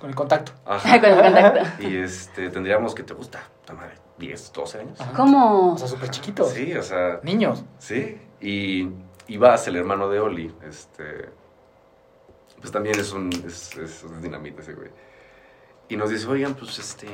Con 0.00 0.08
el 0.10 0.14
contacto. 0.14 0.52
ajá. 0.64 1.00
Con 1.00 1.10
el 1.10 1.22
contacto. 1.22 1.60
Y 1.88 1.96
este, 1.96 2.48
tendríamos 2.50 2.94
que 2.94 3.02
te 3.02 3.12
gusta, 3.12 3.40
madre, 3.76 3.94
10, 4.18 4.52
12 4.52 4.78
años. 4.80 5.00
Ajá. 5.00 5.12
¿Cómo? 5.14 5.74
O 5.74 5.78
sea, 5.78 5.88
súper 5.88 6.10
chiquitos. 6.10 6.50
Sí, 6.50 6.72
o 6.74 6.82
sea, 6.82 7.18
Niños. 7.24 7.64
sí. 7.78 8.18
Y, 8.40 8.88
y 9.28 9.36
Vas, 9.36 9.68
el 9.68 9.76
hermano 9.76 10.08
de 10.08 10.20
Oli, 10.20 10.52
este, 10.66 11.28
pues 12.58 12.72
también 12.72 12.98
es 12.98 13.12
un, 13.12 13.30
es, 13.46 13.76
es, 13.76 14.22
dinamita 14.22 14.62
ese 14.62 14.72
güey. 14.72 14.90
Y 15.88 15.96
nos 15.96 16.10
dice, 16.10 16.26
oigan, 16.26 16.54
pues 16.54 16.78
este, 16.78 17.06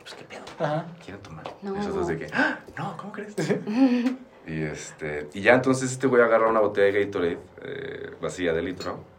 pues 0.00 0.14
qué 0.14 0.24
pedo. 0.24 0.42
Ajá. 0.58 0.86
¿Quieren 1.04 1.22
tomar? 1.22 1.44
No. 1.62 1.74
Y 1.74 1.78
nosotros 1.78 2.08
de 2.08 2.18
que, 2.18 2.26
"Ah, 2.32 2.60
no, 2.76 2.96
¿cómo 2.96 3.12
crees? 3.12 3.34
y, 4.46 4.62
este, 4.62 5.28
y 5.32 5.40
ya 5.40 5.54
entonces 5.54 5.92
este 5.92 6.06
güey 6.06 6.22
agarra 6.22 6.48
una 6.48 6.60
botella 6.60 6.92
de 6.92 7.04
Gatorade 7.04 7.38
eh, 7.62 8.10
vacía 8.20 8.52
de 8.52 8.62
litro. 8.62 9.15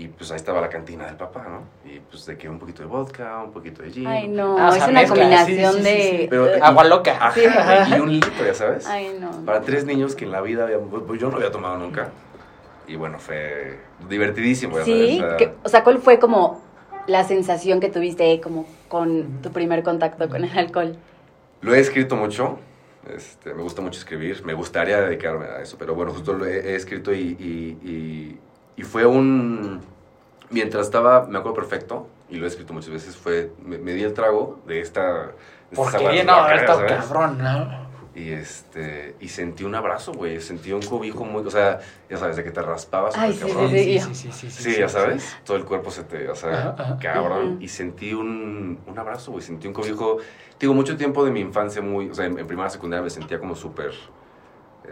Y 0.00 0.08
pues 0.08 0.30
ahí 0.30 0.36
estaba 0.36 0.62
la 0.62 0.70
cantina 0.70 1.04
del 1.04 1.16
papá, 1.16 1.46
¿no? 1.46 1.90
Y 1.90 1.98
pues 2.00 2.24
de 2.24 2.38
que 2.38 2.48
un 2.48 2.58
poquito 2.58 2.82
de 2.82 2.88
vodka, 2.88 3.42
un 3.44 3.52
poquito 3.52 3.82
de 3.82 3.90
gin. 3.90 4.06
Ay, 4.06 4.28
no. 4.28 4.56
Ah, 4.58 4.70
o 4.70 4.74
es 4.74 4.82
una 4.84 5.00
mezcla, 5.02 5.08
combinación 5.14 5.72
sí, 5.74 5.78
sí, 5.78 5.84
sí, 5.84 5.94
de... 5.94 6.18
sí. 6.22 6.26
Pero- 6.30 6.44
Ugh. 6.44 6.62
Agua 6.62 6.84
loca. 6.84 7.18
Ajá, 7.20 7.84
Sí. 7.84 7.92
y 7.94 8.00
un 8.00 8.10
litro, 8.10 8.32
ya 8.46 8.54
sabes. 8.54 8.86
Ay, 8.86 9.14
no. 9.20 9.30
Para 9.44 9.60
tres 9.60 9.84
niños 9.84 10.14
que 10.14 10.24
en 10.24 10.32
la 10.32 10.40
vida 10.40 10.64
había, 10.64 10.78
pues 10.78 11.20
yo 11.20 11.28
no 11.28 11.36
había 11.36 11.50
tomado 11.50 11.76
nunca. 11.76 12.08
Y 12.88 12.96
bueno, 12.96 13.18
fue 13.18 13.78
divertidísimo, 14.08 14.78
ya 14.78 14.84
Sí, 14.86 15.18
sabes. 15.18 15.22
o 15.22 15.28
sea, 15.28 15.36
que- 15.36 15.54
o 15.64 15.68
sea, 15.68 15.84
¿cuál 15.84 15.98
fue 15.98 16.18
como 16.18 16.62
la 17.06 17.24
sensación 17.24 17.78
que 17.78 17.90
tuviste 17.90 18.40
como 18.40 18.64
con 18.88 19.42
tu 19.42 19.50
primer 19.52 19.82
contacto 19.82 20.30
con 20.30 20.44
el 20.44 20.58
alcohol? 20.58 20.96
Lo 21.60 21.74
he 21.74 21.78
escrito 21.80 22.16
mucho. 22.16 22.58
Este, 23.14 23.52
me 23.52 23.62
gusta 23.62 23.82
mucho 23.82 23.98
escribir. 23.98 24.42
Me 24.46 24.54
gustaría 24.54 24.98
dedicarme 25.02 25.44
a 25.44 25.60
eso. 25.60 25.76
Pero 25.78 25.94
bueno, 25.94 26.12
justo 26.12 26.32
lo 26.32 26.46
he, 26.46 26.70
he 26.72 26.74
escrito 26.74 27.12
y, 27.12 27.36
y, 27.38 27.78
y- 27.86 28.38
y 28.80 28.82
fue 28.82 29.04
un... 29.04 29.78
Mientras 30.48 30.86
estaba, 30.86 31.26
me 31.26 31.38
acuerdo 31.38 31.54
perfecto, 31.54 32.08
y 32.30 32.36
lo 32.36 32.46
he 32.46 32.48
escrito 32.48 32.72
muchas 32.72 32.88
veces, 32.88 33.14
fue... 33.14 33.52
Me, 33.62 33.76
me 33.76 33.92
di 33.92 34.02
el 34.02 34.14
trago 34.14 34.58
de 34.66 34.80
esta... 34.80 35.26
de 35.26 35.76
Porque 35.76 35.98
bien, 36.08 36.26
no, 36.26 36.48
está 36.50 36.86
cabrón, 36.86 37.36
¿no? 37.36 37.90
Y 38.14 38.30
este... 38.30 39.16
Y 39.20 39.28
sentí 39.28 39.64
un 39.64 39.74
abrazo, 39.74 40.12
güey. 40.14 40.40
Sentí 40.40 40.72
un 40.72 40.80
cobijo 40.80 41.26
muy... 41.26 41.46
O 41.46 41.50
sea, 41.50 41.80
ya 42.08 42.16
sabes, 42.16 42.36
de 42.36 42.44
que 42.44 42.52
te 42.52 42.62
raspabas. 42.62 43.18
Ay, 43.18 43.34
súper 43.34 43.48
sí, 43.50 43.54
cabrón. 43.54 43.70
sí, 43.70 44.00
sí, 44.00 44.32
sí, 44.32 44.50
sí, 44.50 44.62
Sí, 44.62 44.78
ya 44.78 44.88
sabes, 44.88 45.36
todo 45.44 45.58
el 45.58 45.66
cuerpo 45.66 45.90
se 45.90 46.04
te, 46.04 46.30
o 46.30 46.34
sea, 46.34 46.96
cabrón. 47.02 47.58
Y 47.60 47.68
sentí 47.68 48.14
un, 48.14 48.80
un 48.86 48.98
abrazo, 48.98 49.32
güey, 49.32 49.44
sentí 49.44 49.68
un 49.68 49.74
cobijo. 49.74 50.16
Digo, 50.58 50.72
mucho 50.72 50.96
tiempo 50.96 51.22
de 51.22 51.32
mi 51.32 51.40
infancia, 51.40 51.82
muy, 51.82 52.08
o 52.08 52.14
sea, 52.14 52.24
en, 52.24 52.38
en 52.38 52.46
primaria, 52.46 52.70
secundaria 52.70 53.04
me 53.04 53.10
sentía 53.10 53.38
como 53.38 53.54
súper, 53.54 53.92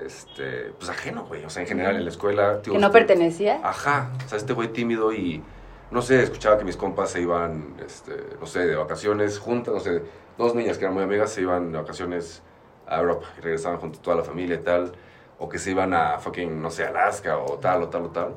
este, 0.05 0.73
pues 0.79 0.91
ajeno, 0.91 1.25
güey. 1.27 1.45
O 1.45 1.51
sea, 1.51 1.63
en 1.63 1.69
general 1.69 1.97
en 1.97 2.05
la 2.05 2.11
escuela. 2.11 2.61
¿Que 2.63 2.71
no 2.71 2.77
este- 2.77 2.91
pertenecía? 2.91 3.61
Ajá, 3.63 4.11
o 4.25 4.29
sea, 4.29 4.39
este 4.39 4.53
güey 4.53 4.69
tímido 4.69 5.13
y 5.13 5.43
no 5.91 6.03
sé, 6.03 6.23
escuchaba 6.23 6.59
que 6.59 6.65
mis 6.65 6.77
compas 6.77 7.11
se 7.11 7.21
iban, 7.23 7.75
este, 7.85 8.13
no 8.39 8.47
sé, 8.47 8.67
de 8.67 8.77
vacaciones 8.77 9.39
juntas, 9.39 9.73
no 9.73 9.81
sé, 9.81 10.03
dos 10.37 10.55
niñas 10.55 10.77
que 10.77 10.85
eran 10.85 10.95
muy 10.95 11.03
amigas 11.03 11.31
se 11.31 11.41
iban 11.41 11.73
de 11.73 11.79
vacaciones 11.79 12.43
a 12.87 12.99
Europa 13.01 13.27
y 13.39 13.41
regresaban 13.41 13.79
junto 13.81 13.99
a 13.99 14.03
toda 14.03 14.17
la 14.19 14.23
familia 14.25 14.57
y 14.57 14.63
tal, 14.63 14.93
o 15.39 15.49
que 15.49 15.59
se 15.59 15.71
iban 15.71 15.95
a 15.95 16.19
fucking, 16.19 16.61
no 16.61 16.71
sé, 16.71 16.85
Alaska 16.85 17.39
o 17.39 17.59
tal 17.59 17.83
o 17.85 17.89
tal 17.89 18.03
o 18.03 18.11
tal. 18.11 18.35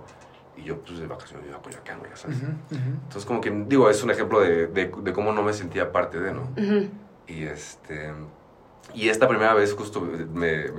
Y 0.56 0.64
yo, 0.64 0.78
pues, 0.80 1.00
de 1.00 1.08
vacaciones 1.08 1.48
iba 1.48 1.58
a 1.58 1.62
Coyoacán, 1.62 2.00
güey, 2.00 2.12
ya 2.12 2.18
¿sabes? 2.18 2.38
Ujú, 2.38 2.48
ujú. 2.48 2.90
Entonces, 3.04 3.26
como 3.26 3.42
que, 3.42 3.50
digo, 3.68 3.90
es 3.90 4.02
un 4.04 4.12
ejemplo 4.12 4.40
de, 4.42 4.68
de, 4.68 4.92
de 4.96 5.14
cómo 5.14 5.32
no 5.34 5.44
me 5.44 5.54
sentía 5.54 5.92
parte 5.92 6.20
de, 6.20 6.34
¿no? 6.34 6.50
Y 7.28 7.44
este. 7.46 8.12
Y 8.94 9.10
esta 9.10 9.28
primera 9.28 9.54
vez, 9.54 9.74
justo 9.74 10.02
me, 10.02 10.18
me, 10.26 10.72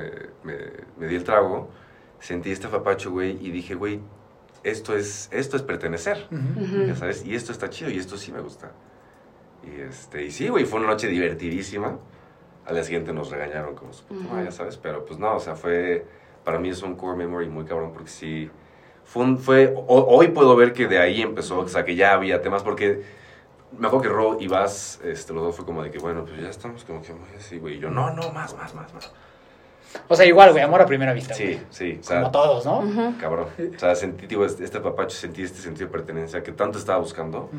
me, 0.44 0.54
me 0.98 1.06
di 1.06 1.14
el 1.16 1.24
trago, 1.24 1.70
sentí 2.20 2.50
este 2.50 2.66
apapacho, 2.66 3.10
güey, 3.10 3.38
y 3.40 3.50
dije, 3.50 3.74
güey, 3.74 4.00
esto 4.64 4.94
es, 4.96 5.28
esto 5.32 5.56
es 5.56 5.62
pertenecer, 5.62 6.28
ya 6.86 6.94
sabes, 6.94 7.24
y 7.24 7.34
esto 7.34 7.52
está 7.52 7.70
chido, 7.70 7.90
y 7.90 7.98
esto 7.98 8.16
sí 8.16 8.30
me 8.32 8.40
gusta. 8.40 8.70
Y, 9.62 9.80
este, 9.80 10.24
y 10.24 10.30
sí, 10.30 10.48
güey, 10.48 10.64
fue 10.64 10.80
una 10.80 10.88
noche 10.88 11.08
divertidísima. 11.08 11.98
Al 12.66 12.74
día 12.74 12.84
siguiente 12.84 13.12
nos 13.12 13.30
regañaron 13.30 13.74
como 13.74 13.92
su 13.92 14.04
puta 14.04 14.20
Ujú. 14.20 14.28
madre, 14.30 14.44
ya 14.46 14.52
sabes, 14.52 14.76
pero 14.76 15.04
pues 15.04 15.18
no, 15.18 15.34
o 15.36 15.40
sea, 15.40 15.54
fue, 15.56 16.04
para 16.44 16.58
mí 16.58 16.68
es 16.68 16.82
un 16.82 16.94
core 16.96 17.16
memory 17.16 17.48
muy 17.48 17.64
cabrón, 17.64 17.92
porque 17.92 18.08
sí, 18.10 18.50
fue, 19.04 19.24
un- 19.24 19.38
fue 19.38 19.72
ho- 19.74 20.06
hoy 20.08 20.28
puedo 20.28 20.54
ver 20.54 20.72
que 20.72 20.86
de 20.86 20.98
ahí 20.98 21.22
empezó, 21.22 21.60
o 21.60 21.68
sea, 21.68 21.84
que 21.84 21.96
ya 21.96 22.12
había 22.12 22.40
temas, 22.42 22.62
porque 22.62 23.02
me 23.78 23.87
acuerdo 23.87 24.02
que 24.02 24.08
Ro 24.08 24.37
y 24.40 24.48
Vas, 24.48 25.00
este, 25.04 25.32
los 25.32 25.42
dos 25.44 25.56
fue 25.56 25.64
como 25.64 25.82
de 25.82 25.90
que, 25.90 25.98
bueno, 25.98 26.24
pues 26.24 26.40
ya 26.40 26.48
estamos 26.48 26.85
como 26.85 27.02
que 27.02 27.12
muy 27.12 27.28
así, 27.37 27.58
güey, 27.58 27.76
y 27.76 27.78
yo, 27.80 27.90
no, 27.90 28.11
no, 28.12 28.30
más, 28.32 28.56
más, 28.56 28.74
más, 28.74 28.92
más. 28.94 29.11
O 30.08 30.16
sea, 30.16 30.24
igual, 30.24 30.52
güey, 30.52 30.62
amor 30.64 30.80
a 30.80 30.87
primera 30.87 31.12
vista. 31.12 31.35
Sí, 31.35 31.44
güey. 31.44 31.61
sí, 31.70 31.98
o 32.00 32.02
sea, 32.02 32.20
Como 32.20 32.30
todos, 32.30 32.64
¿no? 32.64 33.14
Cabrón. 33.20 33.46
O 33.76 33.78
sea, 33.78 33.94
sentí, 33.94 34.26
digo, 34.26 34.44
este, 34.46 34.64
este 34.64 34.80
papacho, 34.80 35.16
sentí 35.16 35.42
este 35.42 35.58
sentido 35.61 35.87
de 35.88 35.92
pertenencia 35.92 36.42
que 36.42 36.52
tanto 36.52 36.78
estaba 36.78 36.98
buscando. 36.98 37.50
Ujú. 37.52 37.58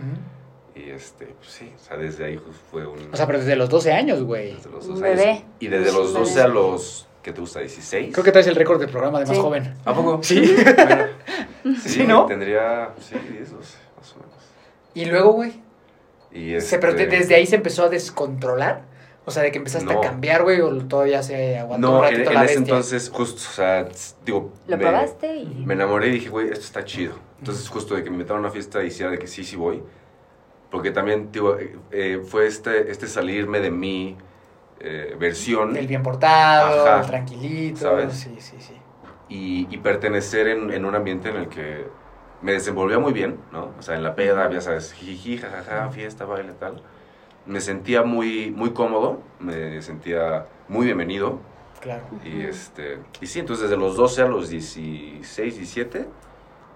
Y 0.76 0.90
este, 0.90 1.26
pues 1.28 1.52
sí, 1.52 1.72
o 1.76 1.80
sea, 1.80 1.98
desde 1.98 2.26
ahí 2.26 2.42
fue 2.72 2.88
un... 2.88 3.10
O 3.14 3.16
sea, 3.16 3.28
pero 3.28 3.38
desde 3.38 3.56
los 3.56 3.70
12 3.70 3.92
años, 3.92 4.24
güey. 4.24 4.56
desde 4.56 4.72
los 4.72 4.86
Un 4.88 4.96
12 4.96 5.06
años. 5.06 5.18
bebé. 5.18 5.46
Y 5.60 5.68
desde 5.68 5.90
Sí, 5.92 5.96
los 5.96 6.08
bebé. 6.14 6.20
12 6.26 6.42
a 6.42 6.48
los, 6.48 7.08
¿qué 7.22 7.32
te 7.34 7.42
gusta? 7.42 7.60
16. 7.60 8.12
Creo 8.12 8.24
que 8.24 8.32
traes 8.32 8.48
el 8.48 8.56
récord 8.56 8.80
del 8.80 8.90
programa 8.90 9.20
de 9.20 9.26
más 9.28 9.36
Sí. 9.36 9.42
joven. 9.42 9.76
¿A 9.86 9.94
poco? 9.94 10.20
Sí. 10.24 10.56
Bueno, 10.66 11.78
Sí, 11.86 12.08
¿no? 12.08 12.26
Tendría, 12.26 12.90
sí, 13.00 13.16
10, 13.32 13.52
12, 13.52 13.78
más 14.00 14.12
o 14.14 14.16
menos. 14.20 14.34
Y 14.96 15.06
luego, 15.06 15.34
güey. 15.34 15.62
Y 16.34 16.60
Se- 16.62 16.80
Pero 16.80 16.92
este, 16.94 17.08
de- 17.08 17.18
desde 17.18 17.36
ahí 17.36 17.46
se 17.46 17.56
empezó 17.56 17.84
a 17.86 17.90
descontrolar. 17.90 18.82
O 19.26 19.32
sea, 19.32 19.42
de 19.42 19.52
que 19.52 19.58
empezaste 19.58 19.86
No. 19.94 20.00
a 20.00 20.04
cambiar, 20.04 20.44
güey, 20.44 20.60
o 20.60 20.86
todavía 20.86 21.24
se 21.24 21.58
aguantó 21.58 21.88
un 21.90 21.94
No, 21.96 22.06
en, 22.06 22.12
ratito 22.12 22.30
en 22.32 22.36
la 22.36 22.44
ese 22.44 22.56
bestia. 22.58 22.74
entonces, 22.74 23.10
justo, 23.14 23.38
o 23.50 23.54
sea, 23.54 23.88
digo... 24.26 24.52
Lo 24.68 24.76
me- 24.78 24.84
probaste 24.84 25.36
y... 25.38 25.64
Me 25.66 25.76
enamoré 25.76 26.08
y 26.10 26.12
dije, 26.12 26.28
güey, 26.30 26.48
esto 26.50 26.66
está 26.66 26.84
chido. 26.84 27.14
Entonces, 27.40 27.70
justo 27.70 27.96
de 27.96 28.04
que 28.04 28.10
me 28.10 28.18
invitaron 28.18 28.40
a 28.44 28.48
una 28.48 28.52
fiesta 28.52 28.84
y 28.84 28.88
hiciera 28.88 29.12
de 29.12 29.20
que 29.20 29.28
sí, 29.28 29.46
sí 29.46 29.56
voy. 29.56 29.82
Porque 30.70 30.92
también, 30.92 31.32
digo, 31.32 31.58
eh, 31.58 31.78
eh, 31.92 32.22
fue 32.26 32.48
este, 32.48 32.92
este 32.92 33.08
salirme 33.08 33.62
de 33.62 33.72
mi 33.72 34.18
eh, 34.82 35.16
versión 35.18 35.78
El 35.78 35.88
bien 35.88 36.04
portado, 36.04 36.86
Ajá. 36.86 37.08
tranquilito. 37.08 37.80
¿Sabes? 37.80 38.14
Sí, 38.16 38.36
sí, 38.40 38.58
sí. 38.60 38.74
y, 39.30 39.68
y 39.74 39.78
pertenecer 39.78 40.48
en, 40.50 40.74
en 40.74 40.84
un 40.84 40.96
ambiente 40.96 41.30
en 41.30 41.38
el 41.38 41.48
que 41.48 41.86
me 42.44 42.52
desenvolvía 42.52 43.00
muy 43.00 43.14
bien, 43.14 43.40
¿no? 43.52 43.72
O 43.80 43.82
sea, 43.82 43.96
en 43.96 44.04
la 44.04 44.16
peda, 44.16 44.52
ya 44.52 44.62
sabes, 44.62 44.92
jiji, 44.92 45.38
jajaja, 45.38 45.90
fiesta, 45.90 46.26
baile, 46.26 46.52
tal. 46.60 46.82
Me 47.46 47.62
sentía 47.62 48.04
muy, 48.04 48.52
muy 48.52 48.72
cómodo, 48.72 49.22
me 49.40 49.82
sentía 49.82 50.46
muy 50.68 50.86
bienvenido. 50.86 51.40
Claro. 51.80 52.04
Y, 52.24 52.42
este, 52.42 53.00
y 53.22 53.28
sí, 53.28 53.40
entonces 53.40 53.70
desde 53.70 53.78
los 53.78 53.96
12 53.96 54.22
a 54.22 54.28
los 54.28 54.50
16, 54.50 55.56
17, 55.58 56.06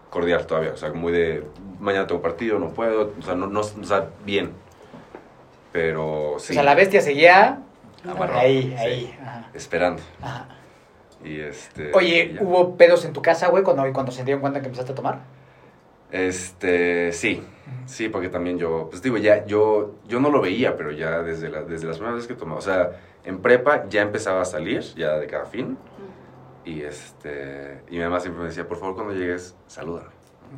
cordial 0.09 0.47
todavía. 0.47 0.71
O 0.71 0.77
sea, 0.77 0.93
muy 0.93 1.11
de, 1.11 1.43
mañana 1.79 2.07
tengo 2.07 2.21
partido, 2.21 2.59
no 2.59 2.69
puedo. 2.69 3.13
O 3.19 3.21
sea, 3.21 3.35
no, 3.35 3.47
no, 3.47 3.59
o 3.59 3.83
sea 3.83 4.09
bien. 4.25 4.51
Pero 5.73 6.35
sí. 6.39 6.53
O 6.53 6.55
sea, 6.55 6.63
la 6.63 6.75
bestia 6.75 7.01
seguía 7.01 7.59
Amarrado, 8.05 8.39
ahí, 8.39 8.63
sí. 8.69 8.75
ahí. 8.77 9.19
Ajá. 9.21 9.49
Esperando. 9.53 10.01
Ajá. 10.21 10.47
Y 11.25 11.41
este... 11.41 11.91
Oye, 11.93 12.35
y. 12.35 12.43
¿hubo 12.43 12.77
pedos 12.77 13.03
en 13.03 13.11
tu 13.11 13.21
casa, 13.21 13.49
güey, 13.49 13.63
cuando, 13.63 13.83
cuando 13.91 14.13
se 14.13 14.23
dieron 14.23 14.39
cuenta 14.39 14.61
que 14.61 14.67
empezaste 14.67 14.93
a 14.93 14.95
tomar? 14.95 15.19
Este, 16.11 17.11
sí, 17.11 17.43
sí, 17.85 18.07
porque 18.09 18.29
también 18.29 18.57
yo, 18.57 18.87
pues 18.89 19.01
digo, 19.01 19.17
ya, 19.17 19.45
yo, 19.45 19.95
yo 20.07 20.19
no 20.19 20.29
lo 20.29 20.41
veía, 20.41 20.77
pero 20.77 20.91
ya 20.91 21.21
desde, 21.21 21.49
la, 21.49 21.63
desde 21.63 21.85
las 21.87 21.97
primeras 21.97 22.15
veces 22.15 22.27
que 22.27 22.35
tomaba, 22.39 22.59
o 22.59 22.61
sea, 22.61 22.91
en 23.25 23.39
prepa 23.41 23.87
ya 23.89 24.01
empezaba 24.01 24.41
a 24.41 24.45
salir, 24.45 24.81
ya 24.95 25.17
de 25.17 25.27
cada 25.27 25.45
fin, 25.45 25.77
y 26.63 26.81
este, 26.81 27.81
y 27.89 27.97
mi 27.97 28.03
mamá 28.03 28.19
siempre 28.19 28.41
me 28.41 28.47
decía, 28.49 28.67
por 28.67 28.77
favor, 28.77 28.95
cuando 28.95 29.13
llegues, 29.13 29.55
salúdame. 29.67 30.09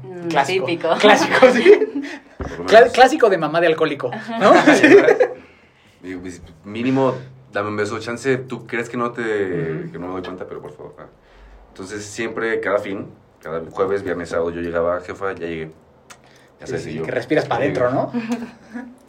Mm, 0.03 0.27
Clásico. 0.27 0.65
Típico. 0.65 0.89
Clásico, 0.99 1.51
sí. 1.51 2.03
clásico 2.93 3.29
de 3.29 3.38
mamá 3.38 3.59
de 3.59 3.67
alcohólico, 3.67 4.12
¿no? 4.39 4.53
Digo, 6.01 6.21
pues, 6.21 6.41
mínimo, 6.63 7.15
dame 7.51 7.69
un 7.69 7.77
beso, 7.77 7.99
chance, 7.99 8.38
tú 8.38 8.65
crees 8.67 8.88
que 8.88 8.97
no 8.97 9.12
te, 9.12 9.23
que 9.91 9.97
no 9.99 10.07
me 10.07 10.13
doy 10.13 10.21
cuenta, 10.21 10.45
pero 10.47 10.62
por 10.62 10.71
favor. 10.71 10.95
ah. 10.99 11.07
Entonces, 11.69 12.05
siempre, 12.05 12.59
cada 12.59 12.77
fin, 12.77 13.07
cada 13.41 13.62
jueves, 13.71 14.04
viernes, 14.04 14.30
sábado, 14.30 14.52
yo 14.52 14.62
llegaba, 14.62 14.99
jefa, 15.02 15.34
ya 15.34 15.47
llegué. 15.47 15.71
Ya 16.60 16.65
Sí, 16.65 16.71
sabes, 16.71 16.84
sí, 16.84 16.93
yo, 16.93 17.04
que 17.04 17.12
respiras 17.12 17.45
para 17.45 17.62
adentro, 17.62 17.89
¿no? 17.91 18.12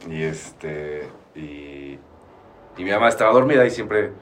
Y 0.09 0.23
este. 0.23 1.09
Y, 1.35 1.99
y 2.77 2.85
mi 2.85 2.91
mamá 2.91 3.09
estaba 3.09 3.33
dormida 3.33 3.67
y 3.67 3.71
siempre. 3.71 4.13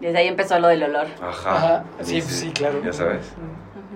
Desde 0.00 0.18
ahí 0.18 0.28
empezó 0.28 0.58
lo 0.58 0.68
del 0.68 0.82
olor. 0.82 1.06
Ajá. 1.22 1.56
Ajá, 1.56 1.84
y 2.00 2.04
sí, 2.04 2.14
dice, 2.16 2.34
sí, 2.34 2.50
claro. 2.52 2.82
Ya 2.82 2.92
sabes. 2.92 3.32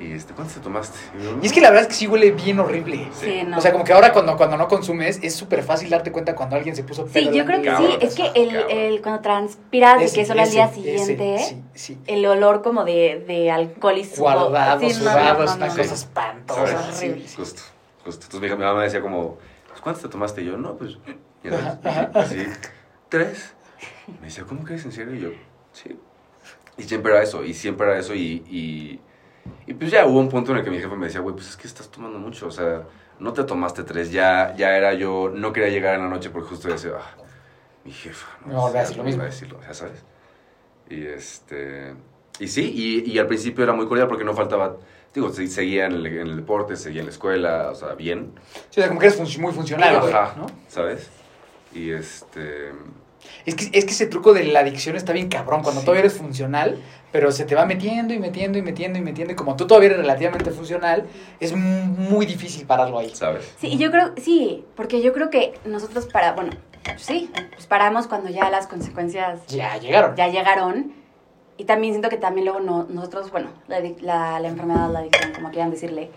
Y 0.00 0.12
este, 0.12 0.34
¿cuántos 0.34 0.54
te 0.56 0.60
tomaste? 0.60 0.98
Y, 1.18 1.22
yo, 1.22 1.38
Y 1.40 1.46
es 1.46 1.52
que 1.52 1.60
la 1.60 1.68
verdad 1.70 1.82
es 1.82 1.88
que 1.88 1.94
sí 1.94 2.06
huele 2.08 2.32
bien 2.32 2.58
horrible. 2.58 3.08
Sí. 3.12 3.26
Sí, 3.26 3.42
no. 3.46 3.58
O 3.58 3.60
sea, 3.60 3.70
como 3.72 3.84
que 3.84 3.92
ahora 3.92 4.12
cuando, 4.12 4.36
cuando 4.36 4.56
no 4.56 4.66
consumes 4.66 5.20
es 5.22 5.34
súper 5.34 5.62
fácil 5.62 5.88
darte 5.90 6.10
cuenta 6.10 6.34
cuando 6.34 6.56
alguien 6.56 6.74
se 6.74 6.82
puso 6.82 7.06
Sí, 7.12 7.30
yo 7.32 7.44
creo 7.44 7.62
que 7.62 7.76
sí. 7.76 7.98
Es 8.00 8.14
que 8.14 8.30
el, 8.34 8.50
Cabrón. 8.52 8.70
el- 8.70 9.02
cuando 9.02 9.20
transpiras 9.20 10.02
y 10.02 10.04
Ese, 10.06 10.14
que 10.16 10.20
eso 10.22 10.32
al 10.32 10.50
día 10.50 10.68
siguiente, 10.68 11.34
ese, 11.36 11.48
sí, 11.48 11.62
sí. 11.74 11.98
el 12.06 12.26
olor 12.26 12.62
como 12.62 12.84
de, 12.84 13.24
de 13.26 13.50
alcohol 13.50 13.96
y 13.98 14.04
sudor. 14.04 14.34
Guardado, 14.50 14.80
sudado, 14.90 15.38
no, 15.38 15.44
es 15.44 15.50
no, 15.50 15.56
una 15.56 15.66
no. 15.68 15.76
cosa 15.76 15.94
espantosa. 15.94 16.62
horrible. 16.62 16.92
sí, 17.22 17.28
sí. 17.28 17.36
Justo, 17.36 17.62
justo. 18.04 18.24
Entonces 18.26 18.40
mi, 18.50 18.56
mi 18.56 18.64
mamá 18.64 18.78
me 18.78 18.84
decía 18.84 19.00
como, 19.00 19.38
"Pues, 19.68 19.80
¿cuántos 19.80 20.02
te 20.02 20.08
tomaste? 20.08 20.42
Y 20.42 20.46
yo, 20.46 20.56
no, 20.56 20.76
pues, 20.76 20.98
ya 21.44 21.50
sabes, 21.82 22.16
así, 22.16 22.46
tres. 23.08 23.54
Me 24.20 24.26
decía, 24.26 24.44
¿cómo 24.48 24.64
crees 24.64 24.84
en 24.84 24.92
serio? 24.92 25.14
Y 25.14 25.20
yo, 25.20 25.28
sí. 25.72 25.96
Y 26.76 26.82
siempre 26.82 27.12
era 27.12 27.22
eso, 27.22 27.44
y 27.44 27.54
siempre 27.54 27.86
era 27.86 27.98
eso, 27.98 28.14
y, 28.14 28.42
y, 28.50 29.00
y 29.66 29.74
pues 29.74 29.90
ya 29.90 30.06
hubo 30.06 30.18
un 30.20 30.28
punto 30.28 30.52
en 30.52 30.58
el 30.58 30.64
que 30.64 30.70
mi 30.70 30.78
jefe 30.78 30.94
me 30.96 31.06
decía, 31.06 31.20
güey, 31.20 31.34
pues 31.34 31.48
es 31.50 31.56
que 31.56 31.66
estás 31.66 31.88
tomando 31.90 32.18
mucho, 32.18 32.46
o 32.48 32.50
sea, 32.50 32.82
no 33.18 33.32
te 33.32 33.44
tomaste 33.44 33.82
tres, 33.84 34.10
ya, 34.10 34.54
ya 34.56 34.76
era 34.76 34.94
yo, 34.94 35.30
no 35.34 35.52
quería 35.52 35.70
llegar 35.70 35.94
en 35.94 36.02
la 36.02 36.08
noche 36.08 36.30
porque 36.30 36.48
justo 36.48 36.68
decía, 36.68 36.92
ah, 36.98 37.14
mi 37.84 37.92
jefa, 37.92 38.26
va 38.48 38.56
a 38.56 38.60
volver 38.60 38.76
a 38.78 38.80
decir 38.80 38.96
lo 38.96 39.04
mismo. 39.04 39.22
decirlo, 39.22 39.60
ya 39.66 39.74
sabes. 39.74 40.02
Y 40.90 41.04
este, 41.06 41.94
y 42.38 42.48
sí, 42.48 42.72
y, 43.06 43.10
y 43.10 43.18
al 43.18 43.26
principio 43.26 43.64
era 43.64 43.72
muy 43.72 43.86
cordial 43.86 44.08
porque 44.08 44.24
no 44.24 44.34
faltaba, 44.34 44.76
digo, 45.14 45.30
se- 45.30 45.46
seguía 45.46 45.86
en 45.86 45.92
el, 45.92 46.06
en 46.06 46.26
el 46.28 46.36
deporte, 46.36 46.76
seguía 46.76 47.00
en 47.00 47.06
la 47.06 47.12
escuela, 47.12 47.70
o 47.70 47.74
sea, 47.74 47.94
bien. 47.94 48.32
Sí, 48.70 48.80
o 48.80 48.82
sea, 48.82 48.88
como 48.88 49.00
que 49.00 49.06
eres 49.06 49.18
func- 49.20 49.38
muy 49.38 49.52
funcional, 49.52 50.00
güey, 50.00 50.12
¿no? 50.12 50.46
¿sabes? 50.68 51.08
Y 51.72 51.90
este... 51.90 52.72
Es 53.46 53.54
que, 53.54 53.70
es 53.72 53.84
que 53.86 53.90
ese 53.92 54.06
truco 54.06 54.34
de 54.34 54.44
la 54.44 54.60
adicción 54.60 54.96
está 54.96 55.12
bien 55.14 55.28
cabrón, 55.28 55.62
cuando 55.62 55.80
Sí. 55.80 55.86
todavía 55.86 56.00
eres 56.00 56.18
funcional, 56.18 56.78
pero 57.14 57.30
se 57.30 57.44
te 57.44 57.54
va 57.54 57.64
metiendo 57.64 58.12
y 58.12 58.18
metiendo 58.18 58.58
y 58.58 58.62
metiendo 58.62 58.98
y 58.98 59.00
metiendo, 59.00 59.32
y 59.34 59.36
como 59.36 59.54
tú 59.54 59.68
todavía 59.68 59.86
eres 59.90 59.98
relativamente 60.00 60.50
funcional, 60.50 61.06
es 61.38 61.54
muy 61.54 62.26
difícil 62.26 62.66
pararlo 62.66 62.98
ahí. 62.98 63.10
¿Sabes? 63.14 63.54
Sí, 63.56 63.68
y 63.68 63.78
yo 63.78 63.92
creo, 63.92 64.14
sí, 64.16 64.64
porque 64.74 65.00
yo 65.00 65.12
creo 65.12 65.30
que 65.30 65.54
nosotros 65.64 66.06
para, 66.06 66.32
bueno, 66.32 66.50
sí, 66.96 67.30
pues 67.52 67.68
paramos 67.68 68.08
cuando 68.08 68.30
ya 68.30 68.50
las 68.50 68.66
consecuencias 68.66 69.46
Ya 69.46 69.76
llegaron. 69.78 70.16
ya 70.16 70.26
llegaron. 70.26 70.92
Y 71.56 71.66
también 71.66 71.92
siento 71.94 72.08
que 72.08 72.16
también 72.16 72.46
luego 72.46 72.58
no- 72.58 72.86
nosotros, 72.90 73.30
bueno, 73.30 73.50
la, 73.68 73.78
la, 74.00 74.40
la 74.40 74.48
enfermedad, 74.48 74.90
la 74.90 74.98
adicción, 74.98 75.34
como 75.36 75.50
quieran 75.52 75.70
decirle, 75.70 76.10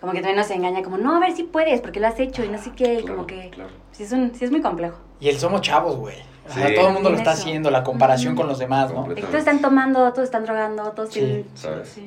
como 0.00 0.14
que 0.14 0.20
también 0.20 0.38
nos 0.38 0.50
engaña, 0.50 0.82
como, 0.82 0.96
no, 0.96 1.14
a 1.14 1.20
ver 1.20 1.32
si 1.32 1.42
puedes, 1.42 1.82
porque 1.82 2.00
lo 2.00 2.06
has 2.06 2.18
hecho 2.18 2.42
y 2.42 2.48
no 2.48 2.56
sé 2.56 2.72
qué, 2.74 2.94
y 2.94 3.02
Claro, 3.02 3.16
como 3.16 3.26
que 3.26 3.50
claro. 3.50 3.68
sí 3.92 4.04
es, 4.04 4.12
un, 4.12 4.34
sí 4.34 4.46
es 4.46 4.50
muy 4.50 4.62
complejo. 4.62 4.96
Y 5.20 5.28
el 5.28 5.38
somos 5.38 5.60
chavos, 5.60 5.96
güey. 5.96 6.16
O 6.48 6.52
sea, 6.52 6.68
Sí. 6.68 6.74
todo 6.74 6.88
el 6.88 6.92
mundo 6.94 7.10
lo 7.10 7.16
está 7.16 7.32
Eso. 7.32 7.42
haciendo, 7.42 7.70
la 7.70 7.82
comparación 7.82 8.34
con 8.36 8.46
los 8.46 8.58
demás, 8.58 8.92
¿no? 8.92 9.04
Todos 9.14 9.34
están 9.34 9.60
tomando, 9.60 10.12
todos 10.12 10.24
están 10.24 10.44
drogando, 10.44 10.90
todos 10.92 11.10
Sí, 11.10 11.20
tienen... 11.20 11.46
¿sabes? 11.54 11.88
sí. 11.88 12.06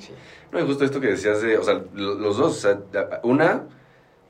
No, 0.52 0.60
y 0.60 0.66
justo 0.66 0.84
esto 0.86 1.00
que 1.00 1.08
decías 1.08 1.42
de, 1.42 1.58
o 1.58 1.64
sea, 1.64 1.82
lo- 1.94 2.16
los 2.16 2.38
dos, 2.38 2.52
o 2.58 2.60
sea, 2.60 2.80
una, 3.24 3.64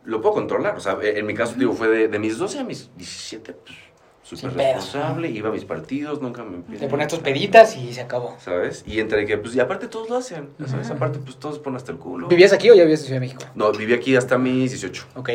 lo 0.03 0.21
puedo 0.21 0.33
controlar, 0.35 0.75
o 0.75 0.79
sea, 0.79 0.97
en 1.01 1.25
mi 1.25 1.33
caso, 1.33 1.53
digo, 1.57 1.73
fue 1.73 1.87
de, 1.87 2.07
de 2.07 2.19
mis 2.19 2.37
12 2.37 2.59
a 2.59 2.63
mis 2.63 2.89
17, 2.97 3.53
pues, 3.53 3.77
súper 4.23 4.53
responsable, 4.53 5.29
iba 5.29 5.49
a 5.49 5.51
mis 5.51 5.65
partidos, 5.65 6.21
nunca 6.21 6.43
me... 6.43 6.77
Te 6.77 6.87
pones 6.87 7.07
tus 7.07 7.19
peditas 7.19 7.75
y 7.77 7.93
se 7.93 8.01
acabó. 8.01 8.35
¿Sabes? 8.39 8.83
Y 8.85 8.99
entre 8.99 9.25
que, 9.25 9.37
pues, 9.37 9.55
y 9.55 9.59
aparte 9.59 9.87
todos 9.87 10.09
lo 10.09 10.17
hacen, 10.17 10.49
¿sabes? 10.67 10.89
Aparte, 10.91 11.19
pues, 11.19 11.37
todos 11.37 11.57
ponen 11.59 11.77
hasta 11.77 11.91
el 11.91 11.97
culo. 11.97 12.27
¿Vivías 12.27 12.51
aquí 12.53 12.69
o 12.69 12.73
ya 12.75 12.83
vivías 12.83 12.99
en 13.01 13.05
Ciudad 13.07 13.21
de 13.21 13.25
México? 13.27 13.43
No, 13.55 13.71
viví 13.71 13.93
aquí 13.93 14.15
hasta 14.15 14.37
mis 14.37 14.71
18. 14.71 15.05
Ok. 15.15 15.29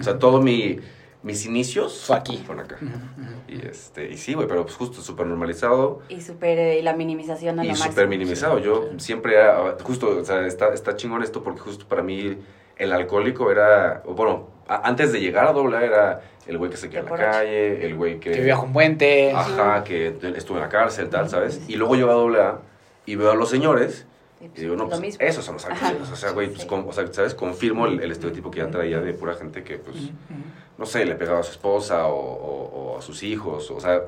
O 0.00 0.02
sea, 0.04 0.18
todo 0.18 0.40
mi, 0.40 0.78
mis 1.22 1.46
inicios... 1.46 2.04
Fue 2.06 2.16
aquí. 2.16 2.42
Fueron 2.44 2.64
acá. 2.64 2.76
Ujú, 2.76 2.86
ujú. 2.88 3.32
Y, 3.48 3.66
este, 3.66 4.10
y 4.10 4.16
sí, 4.16 4.34
güey, 4.34 4.48
pero 4.48 4.62
pues 4.64 4.74
justo 4.76 5.00
súper 5.02 5.26
normalizado. 5.26 6.00
Y 6.08 6.20
súper, 6.20 6.58
eh, 6.58 6.78
y 6.78 6.82
la 6.82 6.94
minimización 6.94 7.60
a 7.60 7.64
y 7.64 7.74
súper 7.76 8.08
minimizado. 8.08 8.58
Yo 8.58 8.88
siempre 8.98 9.34
era, 9.34 9.76
justo, 9.82 10.08
o 10.20 10.24
sea, 10.24 10.46
está, 10.46 10.72
está 10.74 10.96
chingón 10.96 11.22
esto 11.22 11.42
porque 11.42 11.60
justo 11.60 11.86
para 11.86 12.02
mí 12.02 12.36
el 12.76 12.92
alcohólico 12.92 13.50
era, 13.50 14.02
bueno, 14.06 14.48
a- 14.66 14.88
antes 14.88 15.12
de 15.12 15.20
llegar 15.20 15.46
a 15.46 15.52
doble 15.52 15.76
A 15.76 15.84
era 15.84 16.20
el 16.46 16.58
güey 16.58 16.70
que 16.70 16.76
se 16.76 16.90
queda 16.90 17.00
en 17.00 17.06
la 17.06 17.16
calle, 17.16 17.86
el 17.86 17.94
güey 17.94 18.18
que... 18.18 18.30
Que 18.32 18.38
vivía 18.40 18.56
con 18.56 18.72
puentes. 18.72 19.34
Ajá, 19.34 19.84
que 19.84 20.10
te- 20.12 20.36
estuvo 20.36 20.56
en 20.56 20.64
la 20.64 20.68
cárcel, 20.68 21.08
tal, 21.08 21.28
¿sabes? 21.28 21.60
Y 21.68 21.76
luego 21.76 21.94
llego 21.94 22.10
a 22.10 22.14
doble 22.14 22.40
A 22.40 22.58
y 23.06 23.14
veo 23.16 23.30
a 23.30 23.34
los 23.36 23.48
señores 23.48 24.06
Sí, 24.40 24.48
pues, 24.48 24.58
y 24.58 24.62
digo, 24.62 24.74
no, 24.74 24.84
lo 24.84 24.88
pues 24.88 25.00
mismo. 25.00 25.24
esos 25.24 25.44
son 25.44 25.54
los 25.54 25.64
alcohólicos. 25.66 26.10
O 26.10 26.16
sea, 26.16 26.30
güey, 26.32 26.48
pues, 26.48 26.62
Sí. 26.62 26.66
con- 26.66 26.84
o 26.88 26.92
sea, 26.92 27.06
¿sabes? 27.12 27.34
Confirmo 27.36 27.86
el, 27.86 28.00
el 28.00 28.10
estereotipo 28.10 28.50
que 28.50 28.58
ya 28.58 28.68
traía 28.72 29.00
de 29.00 29.12
pura 29.14 29.34
gente 29.34 29.62
que, 29.62 29.76
pues, 29.78 29.94
Ujú, 29.96 30.06
ujú. 30.06 30.42
No 30.82 30.86
sé, 30.86 31.04
le 31.04 31.14
pegaba 31.14 31.38
a 31.38 31.42
su 31.44 31.52
esposa 31.52 32.08
o, 32.08 32.16
o- 32.18 32.94
o 32.94 32.98
a 32.98 33.02
sus 33.02 33.22
hijos, 33.22 33.70
o 33.70 33.78
sea, 33.78 34.00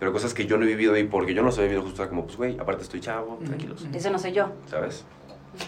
pero 0.00 0.12
cosas 0.12 0.34
que 0.34 0.46
yo 0.46 0.58
no 0.58 0.64
he 0.64 0.66
vivido 0.66 0.96
y 0.96 1.04
porque 1.04 1.32
yo 1.32 1.42
no 1.42 1.46
los 1.46 1.58
he 1.58 1.62
vivido 1.62 1.82
justo 1.82 2.08
como, 2.08 2.24
pues, 2.24 2.36
güey, 2.36 2.58
aparte 2.58 2.82
estoy 2.82 3.00
chavo, 3.00 3.38
tranquilos, 3.44 3.86
Eso 3.94 4.10
no 4.10 4.18
soy 4.18 4.32
yo. 4.32 4.48
¿sabes? 4.66 5.04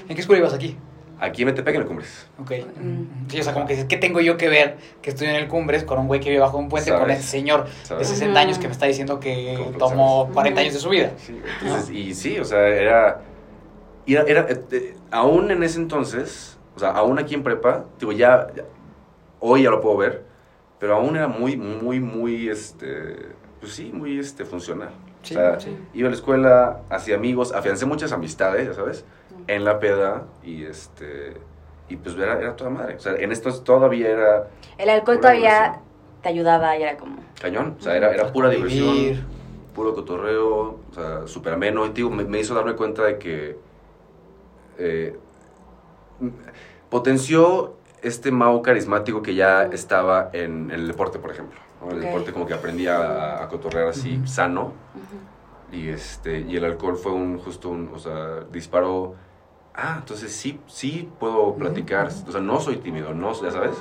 ¿En 0.09 0.17
qué 0.17 0.21
escuela 0.21 0.41
ibas 0.41 0.53
aquí? 0.53 0.77
Aquí 1.21 1.43
en 1.43 1.47
Metepec 1.47 1.77
en 1.77 1.83
el 1.83 1.87
Cumbres. 1.87 2.27
Ok. 2.41 2.51
Mm. 2.51 3.29
Sí, 3.31 3.39
o 3.39 3.45
sea, 3.45 3.53
como 3.53 3.65
que 3.67 3.75
dices, 3.75 3.87
¿qué 3.89 3.97
tengo 3.97 4.21
yo 4.21 4.37
que 4.37 4.49
ver 4.49 4.79
que 5.03 5.11
estoy 5.11 5.29
en 5.29 5.37
el 5.37 5.47
Cumbres 5.47 5.85
con 5.85 6.01
un 6.01 6.09
güey 6.09 6.19
que 6.19 6.31
vive 6.31 6.41
bajo 6.41 6.59
un 6.59 6.69
puente 6.69 6.91
con 6.91 7.09
ese 7.13 7.23
señor 7.23 7.67
de 7.67 7.71
¿Sabes? 7.85 8.09
60 8.09 8.41
años 8.41 8.59
que 8.59 8.67
me 8.67 8.73
está 8.73 8.87
diciendo 8.87 9.21
que 9.21 9.55
¿Cómo 9.57 9.71
lo 9.71 9.79
tomó 9.79 10.21
sabes? 10.23 10.35
40 10.35 10.51
Ujú. 10.59 10.61
años 10.63 10.75
de 10.75 10.81
su 10.81 10.89
vida? 10.89 11.13
Sí. 11.19 11.41
Entonces, 11.63 11.91
y 11.91 12.13
sí, 12.15 12.41
o 12.41 12.45
sea, 12.45 12.67
era, 12.67 13.21
era, 14.05 14.23
era, 14.23 14.41
eh, 14.49 14.65
eh, 14.73 14.97
aún 15.13 15.53
en 15.53 15.63
ese 15.63 15.79
entonces, 15.79 16.59
o 16.75 16.81
sea, 16.81 16.91
aún 16.91 17.21
aquí 17.21 17.35
en 17.37 17.45
prepa, 17.45 17.85
digo, 18.01 18.11
ya, 18.11 18.49
ya- 18.57 18.65
hoy 19.41 19.63
ya 19.63 19.71
lo 19.71 19.81
puedo 19.81 19.97
ver, 19.99 20.30
pero 20.81 20.97
aún 20.97 21.15
era 21.15 21.29
muy, 21.29 21.57
muy, 21.57 22.01
muy, 22.01 22.49
este, 22.49 23.29
pues 23.61 23.73
sí, 23.73 23.93
muy, 23.93 24.19
este, 24.19 24.45
funcional. 24.45 24.91
Sí, 25.23 25.37
o 25.37 25.39
sea, 25.39 25.61
sí. 25.61 25.77
iba 25.93 26.09
a 26.09 26.11
la 26.11 26.17
escuela, 26.17 26.81
hacía 26.89 27.15
amigos, 27.17 27.53
afiancé 27.53 27.85
muchas 27.85 28.11
amistades, 28.11 28.67
ya 28.67 28.75
sabes, 28.75 29.05
en 29.47 29.65
la 29.65 29.79
peda, 29.79 30.25
y 30.43 30.65
este, 30.65 31.35
y 31.91 31.97
pues 31.97 32.17
era, 32.17 32.41
era 32.41 32.57
toda 32.57 32.71
madre. 32.71 32.97
O 32.97 33.01
sea, 33.01 33.15
en 33.15 33.31
estos 33.31 33.63
todavía 33.63 34.09
era 34.09 34.49
El 34.79 34.89
alcohol 34.89 35.21
todavía 35.21 35.51
diversión. 35.51 35.85
te 36.23 36.29
ayudaba 36.31 36.77
y 36.79 36.83
era 36.83 36.97
como... 36.97 37.19
cañón, 37.39 37.77
o 37.79 37.83
sea, 37.83 37.97
era, 37.97 38.15
era 38.15 38.33
pura 38.33 38.49
diversión. 38.49 39.27
puro 39.75 39.95
cotorreo, 39.95 40.81
o 40.91 40.95
sea, 40.95 41.27
súper 41.27 41.53
ameno. 41.53 41.85
Y 41.85 41.91
digo, 41.91 42.09
me, 42.11 42.25
me 42.25 42.41
hizo 42.41 42.55
darme 42.55 42.75
cuenta 42.75 43.05
de 43.05 43.19
que 43.19 43.59
eh, 44.79 45.19
potenció 46.89 47.75
este 48.03 48.31
Mau 48.31 48.63
carismático 48.63 49.23
que 49.23 49.35
ya 49.35 49.65
estaba 49.65 50.31
en, 50.33 50.71
en 50.71 50.81
el 50.81 50.89
deporte, 50.89 51.19
por 51.19 51.31
ejemplo. 51.31 51.59
¿no? 51.81 51.91
En 51.91 51.97
el 51.99 52.03
deporte 52.03 52.33
como 52.33 52.47
que 52.47 52.55
aprendía 52.55 52.97
a, 52.97 53.45
a 53.45 53.49
cotorrear 53.49 53.89
así, 53.89 54.21
sano. 54.27 54.73
Y, 55.73 55.89
este, 55.89 56.41
y 56.41 56.57
el 56.57 56.65
alcohol 56.65 56.97
fue 56.97 57.13
un, 57.13 57.39
justo 57.39 57.69
un, 57.69 57.91
o 57.95 57.99
sea, 57.99 58.41
disparó. 58.53 59.15
Ah, 59.73 59.97
entonces 60.01 60.33
sí, 60.33 60.59
sí 60.67 61.09
puedo 61.21 61.55
platicar. 61.55 62.09
O 62.27 62.33
sea, 62.33 62.41
no 62.41 62.61
soy 62.61 62.77
tímido, 62.79 63.15
no, 63.15 63.33
ya 63.41 63.53
sabes. 63.53 63.77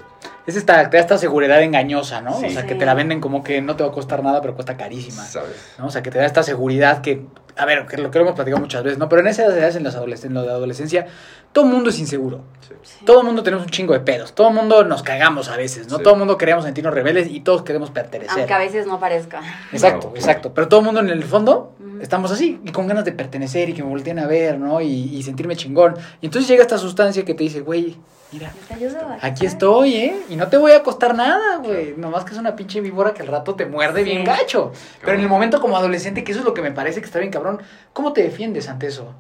Es 0.46 0.56
esta, 0.56 0.88
te 0.90 0.98
da 0.98 1.02
esta 1.02 1.18
seguridad 1.18 1.62
engañosa, 1.64 2.22
¿no? 2.22 2.34
Sí. 2.40 2.46
O 2.46 2.50
sea, 2.52 2.66
que 2.68 2.74
Sí. 2.74 2.80
te 2.80 2.86
la 2.86 2.94
venden 2.94 3.20
como 3.20 3.44
que 3.44 3.62
no 3.62 3.76
te 3.76 3.84
va 3.84 3.90
a 3.90 3.92
costar 3.92 4.24
nada, 4.24 4.40
pero 4.40 4.54
cuesta 4.54 4.78
carísima. 4.78 5.24
¿Sabes? 5.24 5.76
¿no? 5.80 5.88
O 5.88 5.90
sea, 5.90 6.04
que 6.04 6.12
te 6.12 6.20
da 6.20 6.26
esta 6.26 6.44
seguridad 6.44 7.02
que, 7.02 7.26
a 7.60 7.66
ver, 7.66 7.86
que 7.86 7.98
lo 7.98 8.10
que 8.10 8.20
lo 8.20 8.26
hemos 8.26 8.36
platicado 8.36 8.62
muchas 8.62 8.84
veces, 8.84 8.98
¿no? 8.98 9.10
Pero 9.10 9.22
en 9.22 9.28
esas 9.28 9.54
edades, 9.54 9.76
en, 9.76 9.84
las 9.84 9.98
adolesc- 9.98 10.26
en 10.26 10.34
lo 10.34 10.42
de 10.44 10.50
adolescencia, 10.50 11.08
todo 11.52 11.66
el 11.66 11.72
mundo 11.72 11.90
es 11.90 12.00
inseguro. 12.00 12.42
Sí. 12.68 12.74
Sí. 12.82 13.06
Todo 13.06 13.20
el 13.20 13.26
mundo 13.26 13.44
tenemos 13.44 13.66
un 13.66 13.72
chingo 13.72 13.94
de 13.94 14.00
pedos. 14.00 14.34
Todo 14.34 14.50
el 14.50 14.54
mundo 14.56 14.84
nos 14.86 15.04
cagamos 15.04 15.50
a 15.50 15.58
veces, 15.58 15.90
¿no? 15.90 15.98
Sí. 15.98 16.04
Todo 16.04 16.14
el 16.14 16.20
mundo 16.20 16.38
queremos 16.38 16.64
sentirnos 16.66 16.94
rebeldes 16.94 17.28
y 17.30 17.42
todos 17.42 17.64
queremos 17.64 17.92
pertenecer. 17.92 18.38
Aunque 18.40 18.54
a 18.54 18.58
veces 18.60 18.88
no 18.88 19.00
parezca. 19.00 19.42
Exacto, 19.72 20.10
No, 20.12 20.16
exacto. 20.16 20.54
Pero 20.54 20.68
todo 20.68 20.80
el 20.80 20.86
mundo 20.86 21.02
en 21.02 21.10
el 21.10 21.24
fondo 21.24 21.74
estamos 22.02 22.32
así 22.32 22.60
y 22.64 22.72
con 22.72 22.88
ganas 22.88 23.04
de 23.06 23.12
pertenecer 23.12 23.70
y 23.70 23.74
que 23.74 23.84
me 23.84 23.90
volteen 23.90 24.20
a 24.20 24.28
ver, 24.28 24.58
¿no? 24.58 24.80
Y, 24.82 24.88
y 25.16 25.24
sentirme 25.24 25.56
chingón. 25.56 25.96
Y 26.22 26.28
entonces 26.28 26.48
llega 26.50 26.62
esta 26.62 26.78
sustancia 26.78 27.26
que 27.26 27.34
te 27.34 27.44
dice, 27.44 27.62
güey, 27.62 27.98
mira, 28.32 28.52
Yo 28.54 28.68
te 28.68 28.74
ayudo. 28.74 29.00
aquí 29.22 29.46
estoy, 29.46 29.96
¿eh? 29.96 30.22
Y 30.30 30.36
no 30.36 30.48
te 30.48 30.58
voy 30.58 30.72
a 30.72 30.84
costar 30.84 31.16
nada, 31.16 31.58
güey. 31.58 31.94
Nomás 31.98 32.24
que 32.26 32.32
es 32.34 32.38
una 32.38 32.56
pinche 32.56 32.82
víbora 32.82 33.14
que 33.14 33.22
al 33.22 33.28
rato 33.28 33.56
te 33.56 33.66
muerde 33.66 34.04
Sí. 34.04 34.10
bien 34.10 34.24
gacho. 34.24 34.72
Pero 35.02 35.14
en 35.14 35.22
el 35.22 35.28
momento 35.30 35.60
como 35.62 35.78
adolescente, 35.78 36.24
que 36.24 36.32
eso 36.32 36.40
es 36.42 36.46
lo 36.46 36.54
que 36.54 36.62
me 36.62 36.72
parece 36.72 37.00
que 37.00 37.06
está 37.06 37.20
bien 37.20 37.32
cabrón, 37.32 37.62
¿cómo 37.94 38.14
te 38.14 38.22
defiendes 38.24 38.68
ante 38.70 38.88
eso? 38.88 39.14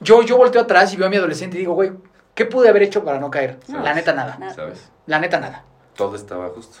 Yo, 0.00 0.22
yo 0.22 0.36
volteo 0.36 0.62
atrás 0.62 0.92
y 0.92 0.96
veo 0.96 1.06
a 1.06 1.10
mi 1.10 1.16
adolescente 1.16 1.56
y 1.56 1.60
digo, 1.60 1.74
güey, 1.74 1.92
¿qué 2.34 2.44
pude 2.44 2.68
haber 2.68 2.82
hecho 2.82 3.04
para 3.04 3.18
no 3.18 3.30
caer? 3.30 3.58
La 3.68 3.94
neta 3.94 4.12
nada. 4.12 4.36
Nada. 4.38 4.54
¿Sabes? 4.54 4.88
La 5.06 5.18
neta 5.18 5.40
nada. 5.40 5.64
Todo 5.96 6.14
estaba 6.14 6.48
justo. 6.50 6.78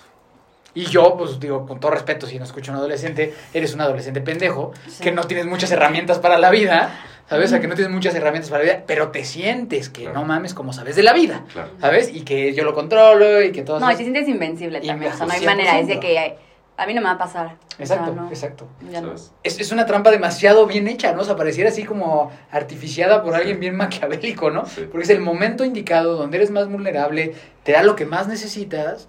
Y 0.74 0.84
yo, 0.84 1.16
pues 1.16 1.40
digo, 1.40 1.66
con 1.66 1.80
todo 1.80 1.90
respeto, 1.90 2.26
si 2.26 2.38
no 2.38 2.44
escucho 2.44 2.70
a 2.70 2.74
un 2.74 2.78
adolescente, 2.78 3.34
eres 3.52 3.74
un 3.74 3.80
adolescente 3.80 4.20
pendejo, 4.20 4.72
Sí. 4.86 5.02
que 5.02 5.10
no 5.10 5.24
tienes 5.24 5.46
muchas 5.46 5.72
herramientas 5.72 6.18
para 6.20 6.38
la 6.38 6.50
vida, 6.50 6.90
¿sabes? 7.28 7.46
O 7.46 7.48
sea, 7.48 7.60
que 7.60 7.66
no 7.68 7.74
tienes 7.74 7.92
muchas 7.92 8.14
herramientas 8.14 8.50
para 8.50 8.64
la 8.64 8.72
vida, 8.72 8.84
pero 8.86 9.08
te 9.10 9.24
sientes 9.24 9.88
que 9.88 10.02
Claro. 10.02 10.20
no 10.20 10.24
mames 10.26 10.54
como 10.54 10.72
sabes 10.72 10.96
de 10.96 11.02
la 11.02 11.12
vida, 11.12 11.44
Claro. 11.52 11.70
¿sabes? 11.80 12.10
Y 12.14 12.22
que 12.22 12.54
yo 12.54 12.64
lo 12.64 12.74
controlo 12.74 13.42
y 13.42 13.52
que 13.52 13.62
todo 13.62 13.80
No, 13.80 13.90
y 13.90 13.96
te 13.96 14.02
sientes 14.02 14.28
invencible 14.28 14.80
también. 14.80 15.12
O 15.12 15.16
sea, 15.16 15.26
no 15.26 15.32
hay 15.32 15.40
100%. 15.40 15.44
manera. 15.46 15.78
Es 15.78 15.86
de 15.88 16.00
que 16.00 16.36
a 16.76 16.86
mí 16.86 16.94
no 16.94 17.00
me 17.00 17.06
va 17.06 17.12
a 17.14 17.18
pasar. 17.18 17.46
O 17.80 17.86
sea, 17.86 17.96
Exacto, 17.96 18.14
no, 18.14 18.28
exacto. 18.28 18.68
ya 18.90 19.00
no. 19.00 19.08
¿Sabes? 19.08 19.32
Es, 19.44 19.60
es 19.60 19.70
una 19.72 19.86
trampa 19.86 20.10
demasiado 20.10 20.66
bien 20.66 20.88
hecha, 20.88 21.12
¿no? 21.12 21.22
O 21.22 21.24
sea, 21.24 21.36
pareciera 21.36 21.70
así 21.70 21.84
como 21.84 22.30
artificiada 22.50 23.22
por 23.22 23.34
alguien 23.34 23.60
bien 23.60 23.76
maquiavélico, 23.76 24.50
¿no? 24.50 24.66
Sí. 24.66 24.86
Porque 24.90 25.04
es 25.04 25.10
el 25.10 25.20
momento 25.20 25.64
indicado 25.64 26.16
donde 26.16 26.38
eres 26.38 26.50
más 26.50 26.68
vulnerable, 26.68 27.34
te 27.62 27.72
da 27.72 27.82
lo 27.82 27.94
que 27.94 28.04
más 28.06 28.26
necesitas 28.28 29.08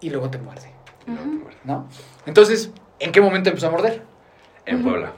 y 0.00 0.10
luego 0.10 0.30
te 0.30 0.38
muerde. 0.38 0.70
¿no? 1.64 1.88
Entonces, 2.26 2.70
¿en 3.00 3.12
qué 3.12 3.20
momento 3.20 3.48
empezó 3.48 3.68
a 3.68 3.70
morder? 3.70 4.02
En. 4.66 4.82
Puebla. 4.82 5.12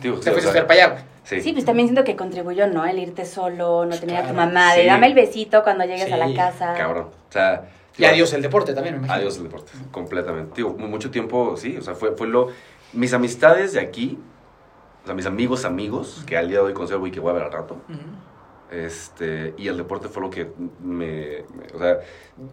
Te 0.00 0.10
o 0.10 0.14
fuiste 0.14 0.30
a 0.30 0.34
sea, 0.40 0.50
hacer 0.50 0.66
para 0.66 0.84
allá, 0.84 0.92
güey. 0.94 1.02
Sí. 1.24 1.40
Sí, 1.42 1.52
pues 1.52 1.64
también 1.64 1.88
siento 1.88 2.02
que 2.04 2.16
contribuyó, 2.16 2.66
¿no? 2.66 2.84
El 2.84 2.98
irte 2.98 3.24
solo, 3.24 3.84
no 3.86 3.98
tener 3.98 4.16
a 4.24 4.28
tu 4.28 4.34
mamá, 4.34 4.74
de 4.74 4.82
sí. 4.82 4.86
dame 4.86 5.06
el 5.06 5.14
besito 5.14 5.62
cuando 5.62 5.84
llegues 5.84 6.10
a 6.12 6.16
la 6.16 6.32
casa. 6.34 6.74
Cabrón. 6.74 7.08
O 7.28 7.32
sea. 7.32 7.68
Y 7.98 8.04
adiós 8.04 8.32
el 8.32 8.40
deporte 8.42 8.72
también, 8.72 8.94
me 8.94 8.98
imagino. 9.04 9.20
Adiós 9.20 9.36
el 9.36 9.42
deporte. 9.44 9.72
Completamente. 9.90 10.62
Mucho 10.64 11.10
tiempo, 11.10 11.56
sí. 11.56 11.76
O 11.76 11.82
sea, 11.82 11.94
fue, 11.94 12.12
fue 12.16 12.26
lo. 12.26 12.48
Mis 12.92 13.12
amistades 13.12 13.72
de 13.74 13.80
aquí, 13.80 14.18
o 15.02 15.06
sea, 15.06 15.14
mis 15.14 15.26
amigos, 15.26 15.64
amigos, 15.64 16.24
que 16.26 16.36
al 16.36 16.48
día 16.48 16.58
de 16.58 16.64
hoy 16.64 16.72
conservo 16.72 17.06
y 17.06 17.10
que 17.10 17.20
voy 17.20 17.30
a 17.30 17.34
ver 17.34 17.42
al 17.44 17.52
rato. 17.52 17.76
Este, 18.70 19.54
y 19.58 19.68
el 19.68 19.76
deporte 19.76 20.08
fue 20.08 20.22
lo 20.22 20.30
que 20.30 20.50
me, 20.80 21.44
me- 21.54 21.66
O 21.74 21.78
sea, 21.78 21.98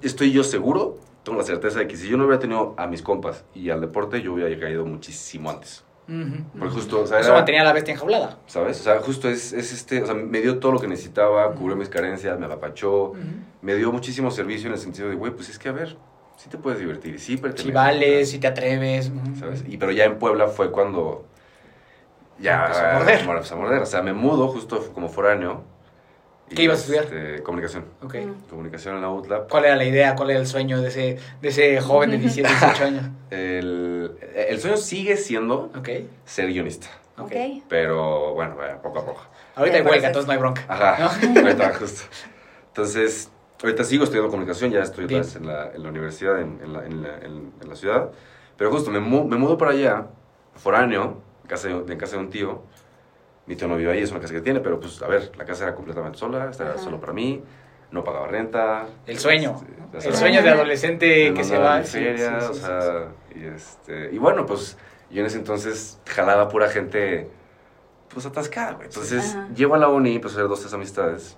estoy 0.02 0.32
yo 0.32 0.44
seguro, 0.44 0.98
tengo 1.24 1.38
la 1.38 1.44
certeza 1.46 1.80
de 1.80 1.88
que 1.88 1.96
si 1.96 2.08
yo 2.10 2.18
no 2.18 2.26
hubiera 2.26 2.40
tenido 2.40 2.74
a 2.78 2.88
mis 2.88 3.02
compas 3.04 3.46
y 3.54 3.70
al 3.70 3.82
deporte, 3.82 4.22
yo 4.22 4.34
hubiera 4.34 4.60
caído 4.60 4.86
muchísimo 4.86 5.50
antes. 5.52 5.84
Porque 6.08 6.74
justo, 6.74 7.02
o 7.02 7.08
sea, 7.08 7.20
Eso 7.20 7.30
era- 7.30 7.38
mantenía 7.40 7.62
a 7.62 7.66
la 7.66 7.74
bestia 7.74 7.94
enjaulada. 7.94 8.38
¿sabes? 8.48 8.80
O 8.80 8.84
sea, 8.84 9.00
justo 9.00 9.30
es, 9.30 9.52
es 9.52 9.74
este, 9.74 10.02
o 10.02 10.06
sea, 10.06 10.16
me 10.16 10.40
dio 10.42 10.60
todo 10.60 10.72
lo 10.72 10.80
que 10.80 10.88
necesitaba, 10.88 11.52
cubrió 11.54 11.76
mis 11.76 11.90
carencias, 11.90 12.40
me 12.40 12.46
apapachó, 12.46 13.12
me 13.62 13.76
dio 13.76 13.92
muchísimo 13.92 14.32
servicio 14.32 14.68
en 14.68 14.74
el 14.74 14.80
sentido 14.80 15.10
de, 15.10 15.16
güey, 15.16 15.34
pues 15.34 15.50
es 15.50 15.60
que 15.60 15.68
a 15.70 15.74
ver, 15.74 15.98
sí 16.38 16.50
te 16.50 16.58
puedes 16.58 16.80
divertir, 16.80 17.20
sí 17.20 17.36
perteneces, 17.36 17.66
Si 17.66 17.72
vales, 17.74 18.30
si 18.32 18.40
te 18.40 18.48
atreves. 18.48 19.12
¿sabes? 19.40 19.64
Y 19.68 19.78
pero 19.78 19.92
ya 19.92 20.06
en 20.06 20.18
Puebla 20.18 20.48
fue 20.48 20.72
cuando 20.72 21.26
ya 22.40 22.66
a 22.66 23.00
morder. 23.00 23.22
a 23.22 23.56
morder. 23.56 23.82
O 23.82 23.86
sea, 23.86 24.02
me 24.02 24.14
mudo 24.14 24.48
justo 24.48 24.80
como 24.94 25.10
foráneo. 25.10 25.64
¿Qué 26.56 26.64
ibas 26.64 26.78
a 26.78 26.82
estudiar? 26.82 27.04
este, 27.06 27.44
comunicación. 27.44 27.86
Ok. 28.02 28.16
Mm. 28.16 28.50
Comunicación 28.50 28.96
en 28.96 29.02
la 29.02 29.10
UTLAP. 29.10 29.50
¿Cuál 29.50 29.66
era 29.66 29.76
la 29.76 29.84
idea? 29.84 30.16
¿Cuál 30.16 30.30
era 30.32 30.40
el 30.40 30.48
sueño 30.48 30.82
de 30.82 30.88
ese, 30.90 31.18
de 31.42 31.50
ese 31.50 31.82
joven 31.82 32.12
de 32.12 32.18
17, 32.20 32.48
18 32.50 32.84
años? 32.86 33.04
El, 33.30 34.18
el 34.34 34.60
sueño 34.60 34.78
sigue 34.78 35.18
siendo 35.18 35.72
Ok. 35.78 35.90
ser 36.26 36.48
guionista. 36.48 36.88
Ok. 37.18 37.26
Ok. 37.26 37.64
Pero 37.68 38.34
bueno, 38.34 38.56
vaya, 38.56 38.82
poco 38.82 39.00
a 39.00 39.06
poco. 39.06 39.22
Ahorita 39.56 39.78
hay 39.78 39.84
huelga, 39.84 40.08
entonces 40.08 40.28
no 40.28 40.34
hay 40.34 40.40
bronca. 40.40 40.64
Ajá, 40.68 41.10
ahorita 41.42 41.74
justo. 41.74 42.04
Entonces, 42.68 43.30
ahorita 43.64 43.84
sigo 43.84 44.04
estudiando 44.04 44.30
comunicación, 44.30 44.72
ya 44.72 44.82
estoy 44.84 45.06
otra 45.06 45.18
vez 45.18 45.36
en 45.36 45.48
la, 45.48 45.72
en 45.74 45.84
la 45.84 45.90
universidad, 45.90 46.40
en, 46.40 46.60
en 46.64 46.74
la, 46.74 46.86
en, 46.86 47.02
la, 47.04 47.18
en- 47.18 47.52
en 47.62 47.70
la 47.70 47.76
ciudad. 47.76 48.12
Pero 48.56 48.72
justo, 48.72 48.92
me, 48.92 49.00
mu- 49.00 49.28
me 49.28 49.36
mudo 49.36 49.58
para 49.58 49.72
allá, 49.72 50.06
foráneo, 50.56 51.22
en 51.44 51.48
casa, 51.50 51.68
de, 51.70 51.92
en 51.94 52.00
casa 52.00 52.16
de 52.18 52.22
un 52.22 52.30
tío. 52.30 52.62
Mi 53.48 53.56
tío 53.56 53.68
no 53.68 53.76
vive 53.78 53.92
ahí, 53.92 54.02
es 54.04 54.12
una 54.12 54.20
casa 54.20 54.34
que 54.34 54.42
tiene, 54.42 54.60
pero 54.60 54.80
pues, 54.80 55.02
a 55.02 55.08
ver, 55.08 55.32
la 55.38 55.46
casa 55.46 55.64
era 55.64 55.74
completamente 55.76 56.18
sola, 56.18 56.50
estaba 56.50 56.72
Ajá. 56.72 56.80
solo 56.80 57.00
para 57.00 57.14
mí, 57.14 57.42
no 57.92 58.04
pagaba 58.04 58.28
renta. 58.28 58.86
El 59.06 59.18
sueño. 59.18 59.56
Este, 59.86 59.96
El 59.98 60.02
sabes. 60.04 60.20
sueño 60.20 60.42
de 60.44 60.50
adolescente 60.50 61.34
que 61.34 61.44
se 61.44 61.58
va. 61.58 61.82
sí, 61.84 62.00
sí, 62.00 62.18
sí, 62.18 62.24
o 62.24 62.54
sí, 62.54 62.60
sea, 62.60 62.82
sí. 63.34 63.40
y, 63.40 63.46
este, 63.46 64.10
y 64.14 64.18
bueno, 64.18 64.46
pues 64.46 64.78
yo 65.10 65.22
en 65.22 65.28
ese 65.28 65.38
entonces 65.38 66.00
jalaba 66.06 66.50
pura 66.50 66.68
gente, 66.68 67.30
pues 68.14 68.26
atascada, 68.26 68.74
güey. 68.74 68.88
Entonces 68.88 69.36
Ajá. 69.36 69.48
llego 69.56 69.76
a 69.76 69.78
la 69.78 69.88
uni, 69.88 70.20
pues 70.20 70.34
a 70.34 70.38
hacer 70.38 70.50
dos, 70.50 70.60
tres 70.60 70.74
amistades, 70.74 71.38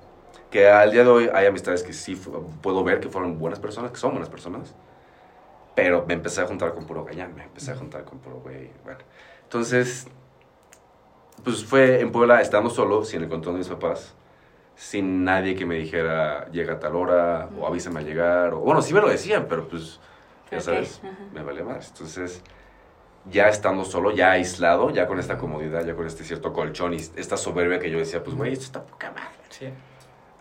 que 0.50 0.68
al 0.68 0.92
día 0.92 1.04
de 1.04 1.10
hoy 1.10 1.30
hay 1.32 1.46
amistades 1.46 1.84
que 1.84 1.94
sí 1.94 2.20
puedo 2.64 2.84
ver 2.84 3.00
que 3.00 3.10
fueron 3.10 3.38
buenas 3.38 3.60
personas, 3.60 3.92
que 3.92 3.98
son 3.98 4.12
buenas 4.12 4.30
personas, 4.30 4.74
pero 5.76 6.06
me 6.08 6.16
empecé 6.16 6.42
a 6.42 6.48
juntar 6.48 6.74
con 6.74 6.86
puro 6.86 7.06
gañán, 7.06 7.36
me 7.36 7.44
empecé 7.44 7.72
a 7.72 7.76
juntar 7.76 8.04
con 8.04 8.18
puro 8.18 8.38
güey, 8.38 8.72
bueno. 8.84 9.00
Entonces, 9.44 10.08
pues 11.44 11.64
fue 11.66 12.02
en 12.02 12.12
Puebla 12.12 12.42
estando 12.42 12.70
solo, 12.70 13.04
sin 13.06 13.24
el 13.24 13.30
control 13.30 13.56
de 13.56 13.60
mis 13.60 13.68
papás, 13.70 14.16
sin 14.76 15.24
nadie 15.24 15.56
que 15.56 15.66
me 15.66 15.76
dijera 15.76 16.48
llega 16.52 16.74
a 16.74 16.80
tal 16.80 16.96
hora 16.96 17.50
o 17.60 17.68
avísame 17.68 18.00
a 18.00 18.04
llegar. 18.04 18.54
O, 18.54 18.60
bueno, 18.60 18.82
sí 18.82 18.94
me 18.94 19.02
lo 19.02 19.10
decían, 19.10 19.48
pero 19.50 19.68
pues, 19.68 20.00
ya 20.52 20.62
sabes, 20.62 21.02
ajá. 21.04 21.14
me 21.34 21.44
vale 21.44 21.64
más. 21.64 21.90
Entonces, 21.90 22.42
ya 23.30 23.50
estando 23.50 23.84
solo, 23.86 24.12
ya 24.12 24.32
aislado, 24.32 24.90
ya 24.92 25.06
con 25.08 25.20
esta 25.20 25.38
comodidad, 25.38 25.86
ya 25.86 25.96
con 25.96 26.08
este 26.08 26.24
cierto 26.24 26.54
colchón 26.54 26.94
y 26.94 26.98
esta 26.98 27.36
soberbia 27.38 27.80
que 27.80 27.90
yo 27.92 28.00
decía, 28.00 28.24
pues, 28.24 28.36
güey, 28.36 28.54
esto 28.54 28.66
está 28.66 28.84
poca 28.86 29.12
madre. 29.12 29.30
Sí. 29.50 29.68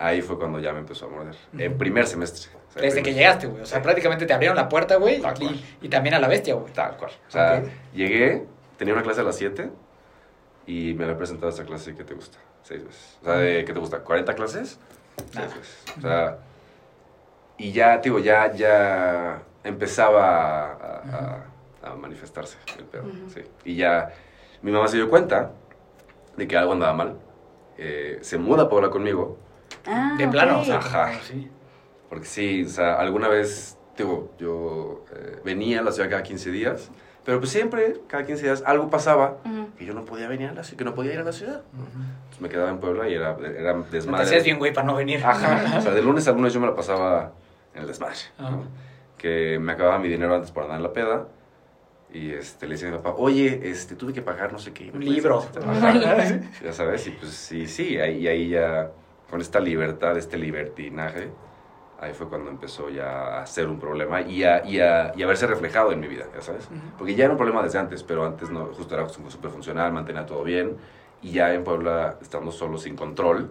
ahí 0.00 0.22
fue 0.22 0.38
cuando 0.38 0.60
ya 0.60 0.72
me 0.72 0.78
empezó 0.78 1.06
a 1.06 1.08
morder. 1.08 1.34
En 1.58 1.76
primer 1.76 2.06
semestre. 2.06 2.50
O 2.68 2.72
sea, 2.72 2.82
Desde 2.82 2.98
que 2.98 3.02
primer- 3.02 3.18
llegaste, 3.18 3.46
güey. 3.48 3.62
O 3.62 3.66
sea, 3.66 3.78
Sí. 3.78 3.82
prácticamente 3.82 4.26
te 4.26 4.32
abrieron 4.32 4.56
la 4.56 4.68
puerta, 4.68 4.94
güey. 4.94 5.20
Y, 5.40 5.64
y 5.82 5.88
también 5.88 6.14
a 6.14 6.20
la 6.20 6.28
bestia, 6.28 6.54
güey. 6.54 6.72
Tal 6.72 6.96
cual. 6.96 7.10
O 7.26 7.30
sea, 7.30 7.62
Ok. 7.64 7.68
llegué, 7.94 8.46
tenía 8.76 8.94
una 8.94 9.02
clase 9.02 9.22
a 9.22 9.24
las 9.24 9.34
7 9.36 9.70
y 10.68 10.94
me 10.94 11.04
había 11.04 11.16
presentado 11.16 11.48
esta 11.48 11.64
clase 11.64 11.94
que 11.96 12.04
te 12.04 12.14
gusta. 12.14 12.38
Seis 12.62 12.84
veces. 12.84 13.18
O 13.22 13.24
sea, 13.24 13.34
de, 13.38 13.64
¿qué 13.64 13.72
te 13.72 13.80
gusta? 13.80 14.04
¿40 14.04 14.34
clases? 14.34 14.78
Seis 15.32 15.54
veces. 15.56 15.84
O 15.96 16.00
sea, 16.02 16.38
y 17.56 17.72
ya, 17.72 17.98
digo, 17.98 18.18
ya, 18.18 18.52
ya 18.52 19.42
empezaba 19.64 20.72
a, 20.72 21.02
a- 21.82 21.90
a 21.90 21.94
manifestarse 21.94 22.58
el 22.78 22.84
pedo. 22.84 23.04
Ujú. 23.04 23.30
sí. 23.34 23.40
Y 23.64 23.76
ya 23.76 24.12
mi 24.62 24.70
mamá 24.70 24.88
se 24.88 24.96
dio 24.96 25.08
cuenta 25.08 25.52
de 26.36 26.46
que 26.46 26.56
algo 26.56 26.72
andaba 26.72 26.92
mal. 26.92 27.16
Eh, 27.78 28.18
se 28.22 28.36
muda 28.38 28.64
a 28.64 28.68
Puebla 28.68 28.90
conmigo. 28.90 29.38
Ah, 29.86 30.14
De 30.18 30.28
plano, 30.28 30.56
ok. 30.56 30.62
o 30.62 30.64
sea. 30.66 30.78
Ajá. 30.78 31.12
Sí. 31.22 31.50
Porque 32.08 32.26
sí, 32.26 32.64
o 32.64 32.68
sea, 32.68 32.94
alguna 32.96 33.28
vez, 33.28 33.76
digo, 33.96 34.32
yo 34.38 35.04
eh, 35.14 35.40
venía 35.44 35.80
a 35.80 35.82
la 35.82 35.92
ciudad 35.92 36.08
cada 36.10 36.22
15 36.22 36.50
días, 36.50 36.90
pero 37.28 37.40
pues 37.40 37.50
siempre, 37.50 38.00
cada 38.06 38.24
15 38.24 38.42
días, 38.42 38.62
algo 38.64 38.88
pasaba 38.88 39.36
Ujú. 39.44 39.68
que 39.76 39.84
yo 39.84 39.92
no 39.92 40.06
podía 40.06 40.28
venir 40.28 40.48
a 40.48 40.54
la 40.54 40.64
ciudad, 40.64 40.78
que 40.78 40.84
no 40.86 40.94
podía 40.94 41.12
ir 41.12 41.18
a 41.20 41.24
la 41.24 41.32
ciudad. 41.32 41.60
Ujú. 41.74 41.84
Entonces 42.22 42.40
me 42.40 42.48
quedaba 42.48 42.70
en 42.70 42.78
Puebla 42.78 43.06
y 43.06 43.12
era, 43.12 43.36
era 43.36 43.74
No 43.74 43.82
te 43.84 43.96
desmadre. 43.96 44.24
hacías 44.24 44.44
bien, 44.44 44.58
güey, 44.58 44.72
para 44.72 44.86
no 44.86 44.94
venir. 44.94 45.22
Ajá, 45.22 45.76
o 45.76 45.80
sea, 45.82 45.92
de 45.92 46.00
lunes 46.00 46.26
a 46.26 46.32
lunes 46.32 46.54
yo 46.54 46.60
me 46.60 46.66
la 46.68 46.74
pasaba 46.74 47.32
en 47.74 47.82
el 47.82 47.86
desmadre, 47.86 48.16
Ajá. 48.38 48.50
¿no? 48.52 48.62
Que 49.18 49.58
me 49.58 49.72
acababa 49.72 49.98
mi 49.98 50.08
dinero 50.08 50.34
antes 50.34 50.50
por 50.52 50.62
andar 50.62 50.78
en 50.78 50.82
la 50.84 50.92
peda. 50.94 51.26
Y 52.14 52.30
este, 52.30 52.66
le 52.66 52.76
decía 52.76 52.88
a 52.88 52.92
mi 52.92 52.96
papá, 52.96 53.12
oye, 53.18 53.60
este, 53.62 53.94
tuve 53.94 54.14
que 54.14 54.22
pagar 54.22 54.50
no 54.50 54.58
sé 54.58 54.72
qué. 54.72 54.86
¿me 54.90 54.92
Un 54.96 55.04
libro. 55.04 55.44
Ya 56.64 56.72
sabes, 56.72 57.06
y 57.08 57.10
pues 57.10 57.30
sí, 57.32 57.66
sí, 57.66 57.98
ahí, 58.00 58.20
y 58.20 58.28
ahí 58.28 58.48
ya, 58.48 58.90
con 59.28 59.42
esta 59.42 59.60
libertad, 59.60 60.16
este 60.16 60.38
libertinaje, 60.38 61.28
ahí 62.00 62.12
fue 62.14 62.28
cuando 62.28 62.50
empezó 62.50 62.88
ya 62.90 63.40
a 63.40 63.46
ser 63.46 63.68
un 63.68 63.78
problema 63.78 64.20
y 64.20 64.44
a, 64.44 64.64
y 64.64 64.80
a, 64.80 65.12
y 65.16 65.22
a 65.22 65.26
verse 65.26 65.46
reflejado 65.46 65.92
en 65.92 66.00
mi 66.00 66.06
vida, 66.06 66.26
ya 66.34 66.40
sabes. 66.40 66.66
Ujú. 66.66 66.96
Porque 66.96 67.14
ya 67.14 67.24
era 67.24 67.32
un 67.32 67.38
problema 67.38 67.62
desde 67.62 67.78
antes, 67.78 68.02
pero 68.02 68.24
antes 68.24 68.50
no, 68.50 68.66
justo 68.66 68.94
era 68.94 69.08
súper 69.08 69.50
funcional, 69.50 69.92
mantenía 69.92 70.24
todo 70.24 70.44
bien, 70.44 70.76
y 71.22 71.32
ya 71.32 71.52
en 71.52 71.64
Puebla, 71.64 72.16
estando 72.20 72.52
solo 72.52 72.78
sin 72.78 72.94
control, 72.94 73.50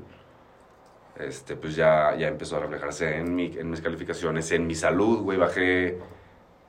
este, 1.20 1.56
pues 1.56 1.76
ya, 1.76 2.16
ya 2.16 2.28
empezó 2.28 2.58
a 2.58 2.60
reflejarse 2.60 3.18
en, 3.18 3.36
mi, 3.36 3.48
en 3.58 3.70
mis 3.70 3.82
calificaciones, 3.82 4.52
en 4.52 4.66
mi 4.68 4.76
salud, 4.76 5.24
güey, 5.24 5.38
bajé, 5.38 5.98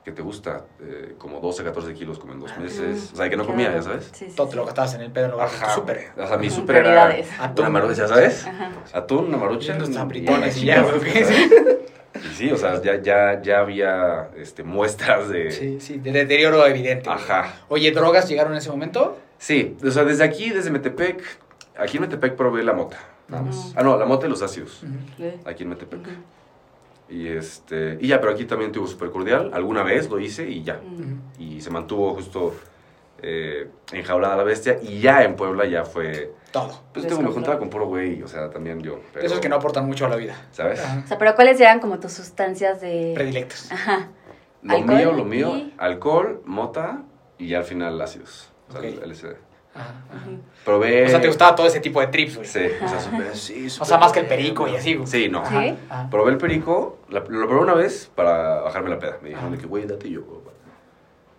¿qué 0.09 0.15
te 0.15 0.21
gusta? 0.21 0.65
Eh, 0.81 1.13
como 1.17 1.39
12, 1.39 1.63
14 1.63 1.93
kilos 1.93 2.17
como 2.19 2.33
en 2.33 2.39
dos 2.39 2.57
meses, 2.57 3.11
o 3.13 3.15
sea, 3.15 3.29
que 3.29 3.37
no 3.37 3.45
comía, 3.45 3.71
ya 3.73 3.81
sabes. 3.81 4.09
Sí, 4.13 4.25
sí, 4.29 4.35
Todo 4.35 4.47
te 4.49 4.55
lo 4.55 4.65
gastabas 4.65 4.95
en 4.95 5.01
el 5.01 5.11
pedo 5.11 5.25
en 5.25 5.31
lugar 5.31 5.49
de 5.51 5.57
súper. 5.73 6.07
O 6.17 6.27
sea, 6.27 6.37
mi 6.37 6.49
súper 6.49 6.77
era. 6.77 7.15
Atún. 7.39 7.65
una 7.65 7.69
marucha, 7.79 8.07
¿sabes? 8.07 8.45
Ajá. 8.47 8.71
Atún, 8.93 9.25
una 9.27 9.37
marucha. 9.37 9.75
Unos 9.75 9.89
y- 9.89 9.93
sabritones 9.93 10.57
y 10.57 10.65
ya. 10.65 10.85
Y 12.15 12.27
sí, 12.35 12.51
o 12.51 12.57
sea, 12.57 12.81
ya, 12.81 13.01
ya, 13.01 13.41
ya 13.41 13.59
había 13.59 14.29
este, 14.35 14.63
muestras 14.63 15.29
de... 15.29 15.51
Sí, 15.51 15.79
sí, 15.79 15.99
de 15.99 16.11
deterioro 16.11 16.65
evidente. 16.65 17.09
Ajá. 17.09 17.53
Oye, 17.69 17.91
¿drogas 17.91 18.27
llegaron 18.27 18.51
en 18.53 18.57
ese 18.57 18.69
momento? 18.71 19.17
Sí, 19.37 19.77
o 19.85 19.91
sea, 19.91 20.03
desde 20.03 20.23
aquí, 20.23 20.49
desde 20.49 20.69
Metepec, 20.71 21.21
aquí 21.77 21.97
en 21.97 22.01
Metepec 22.01 22.35
probé 22.35 22.63
la 22.63 22.73
mota. 22.73 22.97
nada 23.29 23.43
más. 23.43 23.73
Ah, 23.75 23.83
no, 23.83 23.95
la 23.97 24.05
mota 24.05 24.25
y 24.25 24.29
los 24.29 24.41
ácidos. 24.41 24.83
Ujú. 24.83 25.23
Eh, 25.23 25.39
Aquí 25.45 25.63
en 25.63 25.69
Metepec. 25.69 25.99
ujú, 26.01 26.09
Y 27.09 27.27
este, 27.27 27.97
y 27.99 28.07
ya, 28.07 28.19
pero 28.21 28.33
aquí 28.33 28.45
también 28.45 28.71
tuvo 28.71 28.85
súper 28.87 29.09
cordial. 29.09 29.49
Alguna 29.53 29.83
vez 29.83 30.09
lo 30.09 30.19
hice 30.19 30.47
y 30.49 30.63
ya. 30.63 30.79
ujú. 30.79 31.03
Y 31.43 31.59
se 31.61 31.69
mantuvo 31.71 32.13
justo 32.13 32.53
eh, 33.21 33.67
enjaulada 33.91 34.37
la 34.37 34.43
bestia. 34.43 34.77
Y 34.81 34.99
ya 34.99 35.23
en 35.23 35.35
Puebla 35.35 35.65
ya 35.65 35.83
fue. 35.85 36.33
Todo. 36.51 36.81
Pues 36.93 37.05
tengo, 37.07 37.21
me 37.21 37.29
juntaba 37.31 37.59
con 37.59 37.69
puro 37.69 37.85
güey, 37.87 38.21
o 38.23 38.27
sea, 38.27 38.49
también 38.49 38.81
yo. 38.81 38.99
pero- 39.13 39.25
Esos 39.25 39.39
que 39.39 39.49
no 39.49 39.55
aportan 39.57 39.85
mucho 39.85 40.05
a 40.05 40.09
la 40.09 40.15
vida. 40.15 40.35
¿Sabes? 40.51 40.79
Ajá. 40.79 41.01
O 41.03 41.07
sea, 41.07 41.17
pero 41.17 41.35
¿cuáles 41.35 41.59
eran 41.59 41.79
como 41.79 41.99
tus 41.99 42.11
sustancias 42.13 42.81
de... 42.81 43.11
Predilectos. 43.15 43.71
Ajá. 43.71 44.09
Lo 44.63 44.75
Alcohol 44.75 44.95
mío, 44.97 45.11
lo 45.13 45.25
mío, 45.25 45.55
y- 45.57 45.73
alcohol, 45.77 46.41
mota 46.45 47.03
y 47.37 47.47
ya 47.49 47.59
al 47.59 47.63
final 47.65 48.01
ácidos. 48.01 48.49
O 48.69 48.71
sea, 48.73 48.81
el 48.81 48.99
LSD. 49.11 49.35
Ajá. 49.79 49.93
Probé. 50.65 51.05
O 51.05 51.09
sea, 51.09 51.21
te 51.21 51.27
gustaba 51.27 51.55
todo 51.55 51.67
ese 51.67 51.79
tipo 51.79 51.99
de 52.01 52.07
trips, 52.07 52.35
güey. 52.35 52.47
Sí, 52.47 52.59
o 52.83 52.87
sea, 52.87 52.99
súper- 52.99 53.35
sí, 53.35 53.65
O 53.67 53.69
súper 53.69 53.87
sea, 53.87 53.97
más 53.97 54.11
que 54.11 54.19
el 54.19 54.27
perico 54.27 54.67
y 54.67 54.75
así, 54.75 54.95
güey. 54.95 55.07
Sí, 55.07 55.29
no. 55.29 55.45
Sí. 55.45 55.75
Probé 56.11 56.31
el 56.31 56.37
perico, 56.37 56.99
la- 57.09 57.19
lo 57.21 57.47
probé 57.47 57.61
una 57.61 57.73
vez 57.73 58.11
para 58.15 58.61
bajarme 58.61 58.89
la 58.89 58.99
peda. 58.99 59.17
Me 59.21 59.29
dijeron 59.29 59.51
de 59.51 59.57
que, 59.57 59.65
güey, 59.67 59.85
date 59.85 60.07
y 60.07 60.11
yo. 60.11 60.21
güey. 60.23 60.39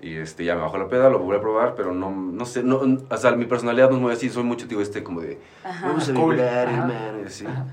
Y 0.02 0.16
este, 0.16 0.44
ya 0.46 0.54
me 0.54 0.62
bajó 0.62 0.78
la 0.78 0.88
peda, 0.88 1.10
lo 1.10 1.18
volví 1.18 1.36
a 1.36 1.40
probar, 1.42 1.74
pero 1.74 1.92
no, 1.92 2.10
no 2.10 2.46
sé, 2.46 2.62
no, 2.62 2.80
o 3.10 3.16
sea, 3.18 3.32
mi 3.32 3.44
personalidad 3.44 3.90
no 3.90 3.96
es 3.96 4.02
muy 4.02 4.12
así, 4.14 4.30
soy 4.30 4.44
mucho, 4.44 4.66
digo, 4.66 4.80
este, 4.80 5.02
como 5.02 5.20
de, 5.20 5.38
Ajá. 5.62 5.88
vamos 5.88 6.08
a 6.08 6.14
Cool. 6.14 6.36
vibrar, 6.36 6.68
hermano, 6.70 7.20
y 7.22 7.26
así. 7.26 7.44
Ajá. 7.46 7.66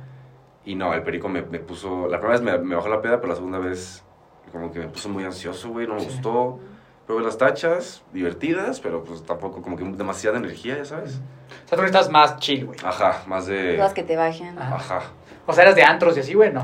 Y 0.66 0.76
no, 0.76 0.94
el 0.94 1.04
perico 1.04 1.30
me, 1.30 1.44
me 1.44 1.60
puso, 1.60 2.10
la 2.10 2.20
primera 2.20 2.38
vez 2.38 2.42
me, 2.42 2.58
me 2.58 2.76
bajó 2.76 2.90
la 2.90 3.02
peda, 3.02 3.16
pero 3.22 3.30
la 3.30 3.36
segunda 3.36 3.60
vez 3.60 4.04
como 4.52 4.74
que 4.74 4.80
me 4.80 4.88
puso 4.90 5.08
muy 5.08 5.24
ansioso, 5.24 5.70
güey, 5.70 5.88
no 5.88 5.94
me 5.94 6.02
Sí. 6.02 6.08
gustó. 6.08 6.60
Probé 7.08 7.24
las 7.24 7.38
tachas, 7.38 8.04
divertidas, 8.12 8.82
pero 8.82 9.02
pues 9.04 9.24
tampoco 9.24 9.62
como 9.62 9.78
que 9.78 9.84
demasiada 9.86 10.38
energía, 10.38 10.78
ya 10.78 10.84
sabes. 10.86 11.22
O 11.66 11.68
sea, 11.70 11.78
tú 11.78 11.84
estás 11.86 12.10
más 12.10 12.36
chill, 12.38 12.66
güey. 12.66 12.78
Ajá, 12.84 13.24
más 13.28 13.46
de... 13.48 13.78
Las 13.78 13.94
que 13.94 14.04
te 14.04 14.18
bajen. 14.18 14.60
Ajá. 14.60 14.76
Ajá, 14.76 15.02
O 15.46 15.54
sea, 15.54 15.64
eras 15.64 15.76
de 15.78 15.84
antros 15.84 16.18
y 16.18 16.20
así, 16.20 16.34
güey, 16.34 16.52
no. 16.52 16.64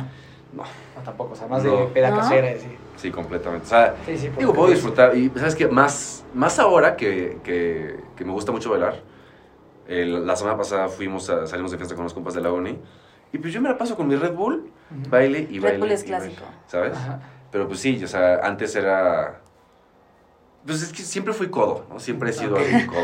no, 0.52 0.64
No, 0.64 1.02
tampoco. 1.04 1.32
O 1.32 1.36
sea, 1.36 1.48
más 1.48 1.64
de 1.64 1.72
peda 1.94 2.10
¿No? 2.10 2.18
casera 2.18 2.52
y 2.52 2.56
así. 2.56 2.68
sí, 2.98 3.10
completamente. 3.10 3.66
O 3.66 3.70
sea, 3.70 3.96
Sí, 4.06 4.18
sí. 4.18 4.30
Digo, 4.38 4.54
puedo 4.54 4.70
disfrutar. 4.70 5.16
Y 5.16 5.30
sabes 5.30 5.56
que 5.56 5.70
más, 5.70 6.26
más 6.34 6.60
ahora 6.60 6.98
que, 6.98 7.38
que, 7.46 8.02
que 8.18 8.26
me 8.26 8.34
gusta 8.34 8.52
mucho 8.52 8.70
bailar. 8.70 9.00
el- 9.88 10.28
la 10.28 10.36
semana 10.36 10.58
pasada 10.58 10.90
fuimos 10.90 11.30
a, 11.30 11.48
salimos 11.48 11.72
de 11.72 11.78
fiesta 11.78 11.96
con 11.96 12.04
los 12.04 12.14
compas 12.14 12.34
de 12.34 12.42
la 12.42 12.52
uni. 12.52 12.78
Y 13.32 13.38
pues 13.38 13.54
yo 13.54 13.62
me 13.62 13.70
la 13.70 13.78
paso 13.78 13.96
con 13.96 14.08
mi 14.10 14.16
Red 14.18 14.34
Bull, 14.34 14.70
Ujú. 14.92 15.10
baile 15.10 15.48
y 15.50 15.56
Red 15.60 15.64
baile. 15.64 15.78
Bull 15.80 15.92
es 15.92 16.06
y 16.06 16.12
baile, 16.12 16.28
clásico. 16.36 16.46
¿Sabes? 16.68 16.98
Ajá. 16.98 17.20
Pero 17.50 17.68
pues 17.68 17.80
sí, 17.80 18.04
o 18.04 18.08
sea, 18.08 18.42
antes 18.44 18.76
era. 18.76 19.40
Pues 20.66 20.82
es 20.82 20.94
que 20.94 21.02
siempre 21.04 21.34
fui 21.34 21.50
codo, 21.50 21.86
¿no? 21.90 22.00
Siempre 22.00 22.30
he 22.30 22.34
sido 22.34 22.56
Ok. 22.56 22.62
alguien 22.62 22.88
codo. 22.88 23.02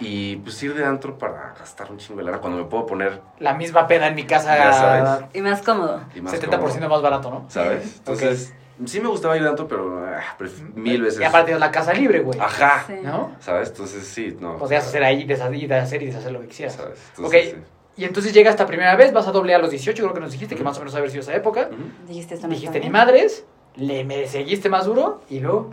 Y 0.00 0.36
pues 0.36 0.60
ir 0.62 0.74
de 0.74 0.84
antro 0.84 1.16
para 1.18 1.54
gastar 1.58 1.90
un 1.90 1.98
chingo 1.98 2.18
de 2.18 2.24
lana 2.24 2.38
cuando 2.38 2.58
me 2.58 2.64
puedo 2.64 2.86
poner 2.86 3.20
La 3.38 3.54
misma 3.54 3.86
peda 3.86 4.08
en 4.08 4.14
mi 4.14 4.24
casa. 4.24 4.56
Ya 4.56 4.72
sabes. 4.72 5.24
Y 5.34 5.40
más 5.40 5.62
cómodo. 5.62 6.02
y 6.14 6.20
más 6.20 6.34
70% 6.34 6.58
cómodo, 6.58 6.88
más 6.88 7.02
barato, 7.02 7.30
¿no? 7.30 7.44
¿Sabes? 7.48 7.96
Entonces, 7.98 8.52
sí 8.84 9.00
me 9.00 9.08
gustaba 9.08 9.36
ir 9.36 9.42
de 9.44 9.48
antro, 9.50 9.68
pero 9.68 10.04
ah, 10.04 10.20
pref- 10.38 10.74
mil 10.74 11.02
veces. 11.02 11.20
Y 11.20 11.24
aparte 11.24 11.52
es 11.52 11.60
la 11.60 11.70
casa 11.70 11.92
libre, 11.92 12.20
güey. 12.20 12.38
Ajá. 12.40 12.84
Sí. 12.86 12.94
¿No? 13.02 13.36
¿Sabes? 13.38 13.68
Entonces 13.68 14.04
sí, 14.06 14.36
no. 14.40 14.56
Podías 14.58 14.84
hacer 14.86 15.04
ahí, 15.04 15.24
deshacer 15.24 15.54
y 15.54 15.66
deshacer 15.66 16.02
y 16.02 16.06
deshacer 16.06 16.32
lo 16.32 16.40
que 16.40 16.48
quisieras. 16.48 16.74
¿Sabes? 16.76 16.98
Ok. 17.18 17.34
Entonces, 17.34 17.50
sí. 17.50 17.56
Y 17.94 18.04
entonces 18.04 18.32
llega 18.32 18.50
esta 18.50 18.66
primera 18.66 18.96
vez, 18.96 19.12
vas 19.12 19.28
a 19.28 19.32
doble 19.32 19.54
a 19.54 19.58
los 19.58 19.70
18, 19.70 20.02
creo 20.02 20.14
que 20.14 20.20
nos 20.20 20.32
dijiste 20.32 20.56
que 20.56 20.64
más 20.64 20.76
o 20.78 20.80
menos 20.80 20.94
haber 20.94 21.10
sido 21.10 21.20
esa 21.20 21.34
época. 21.36 21.68
Dijiste 22.08 22.34
esto 22.34 22.48
no 22.48 22.54
Dijiste 22.54 22.80
ni 22.80 22.88
madres, 22.88 23.44
le 23.76 24.02
me 24.04 24.26
seguiste 24.26 24.68
más 24.70 24.86
duro 24.86 25.20
y 25.28 25.40
luego. 25.40 25.70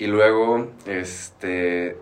Y 0.00 0.06
luego, 0.06 0.66
este. 0.86 1.96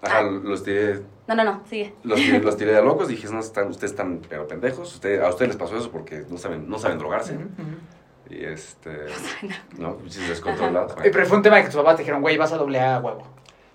Ajá, 0.00 0.18
Ah. 0.18 0.22
los 0.22 0.64
tiré. 0.64 1.00
No, 1.28 1.34
no, 1.36 1.44
no, 1.44 1.62
sigue. 1.68 1.94
Los 2.02 2.18
tiré, 2.18 2.38
los 2.42 2.56
tiré 2.56 2.72
de 2.72 2.82
locos, 2.82 3.06
dije, 3.08 3.28
no, 3.30 3.38
están, 3.38 3.68
ustedes 3.68 3.92
están 3.92 4.20
pero 4.28 4.48
pendejos, 4.48 4.92
usted, 4.94 5.20
a 5.22 5.28
ustedes 5.28 5.50
les 5.50 5.56
pasó 5.56 5.76
eso 5.76 5.90
porque 5.92 6.24
no 6.28 6.38
saben, 6.38 6.68
no 6.68 6.78
saben 6.78 6.98
drogarse. 6.98 7.34
Ujú, 7.34 7.44
ujú. 7.44 8.34
Y 8.34 8.44
este, 8.44 9.06
no, 9.78 9.96
pinches 9.98 10.28
descontrolados. 10.28 10.96
Oye, 10.98 11.10
Pero 11.10 11.26
fue 11.26 11.36
un 11.36 11.42
tema 11.42 11.56
de 11.56 11.62
que 11.62 11.68
tus 11.68 11.76
papás 11.76 11.96
te 11.96 12.02
dijeron, 12.02 12.22
güey, 12.22 12.36
vas 12.38 12.52
a 12.52 12.56
doble 12.56 12.80
A 12.80 12.98
huevo. 13.00 13.22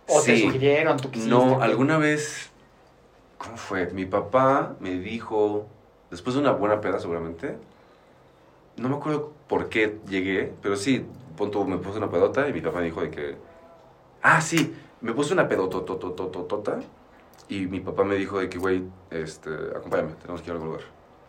O 0.10 0.22
te 0.22 0.36
Sí. 0.36 0.42
sugirieron, 0.44 0.98
tú 0.98 1.12
quisiste. 1.12 1.30
No, 1.34 1.62
alguna 1.62 1.98
vez, 1.98 2.50
¿cómo 3.38 3.58
fue? 3.58 3.86
Mi 3.92 4.06
papá 4.06 4.76
me 4.80 4.92
dijo, 5.00 5.68
después 6.10 6.34
de 6.36 6.42
una 6.42 6.52
buena 6.52 6.82
peda 6.82 7.00
seguramente, 7.00 7.58
no 8.78 8.90
me 8.90 8.96
acuerdo 8.96 9.34
por 9.48 9.70
qué 9.70 9.98
llegué, 10.10 10.52
pero 10.62 10.76
sí, 10.76 11.06
punto, 11.38 11.64
me 11.66 11.78
puse 11.78 11.98
una 12.00 12.10
pedota 12.10 12.48
y 12.50 12.54
mi 12.54 12.62
papá 12.62 12.80
me 12.80 12.86
dijo 12.86 13.02
de 13.02 13.12
que, 13.12 13.36
ah, 14.22 14.42
sí, 14.42 14.76
me 15.02 15.14
puse 15.14 15.34
una 15.34 15.48
pedotototototota 15.48 16.80
y 17.50 17.68
mi 17.68 17.80
papá 17.80 18.04
me 18.04 18.16
dijo 18.16 18.40
de 18.40 18.50
que, 18.50 18.58
güey, 18.58 18.84
este, 19.12 19.50
acompáñame, 19.76 20.14
tenemos 20.22 20.42
que 20.42 20.48
ir 20.48 20.52
a 20.52 20.54
algún 20.54 20.70
lugar 20.70 20.84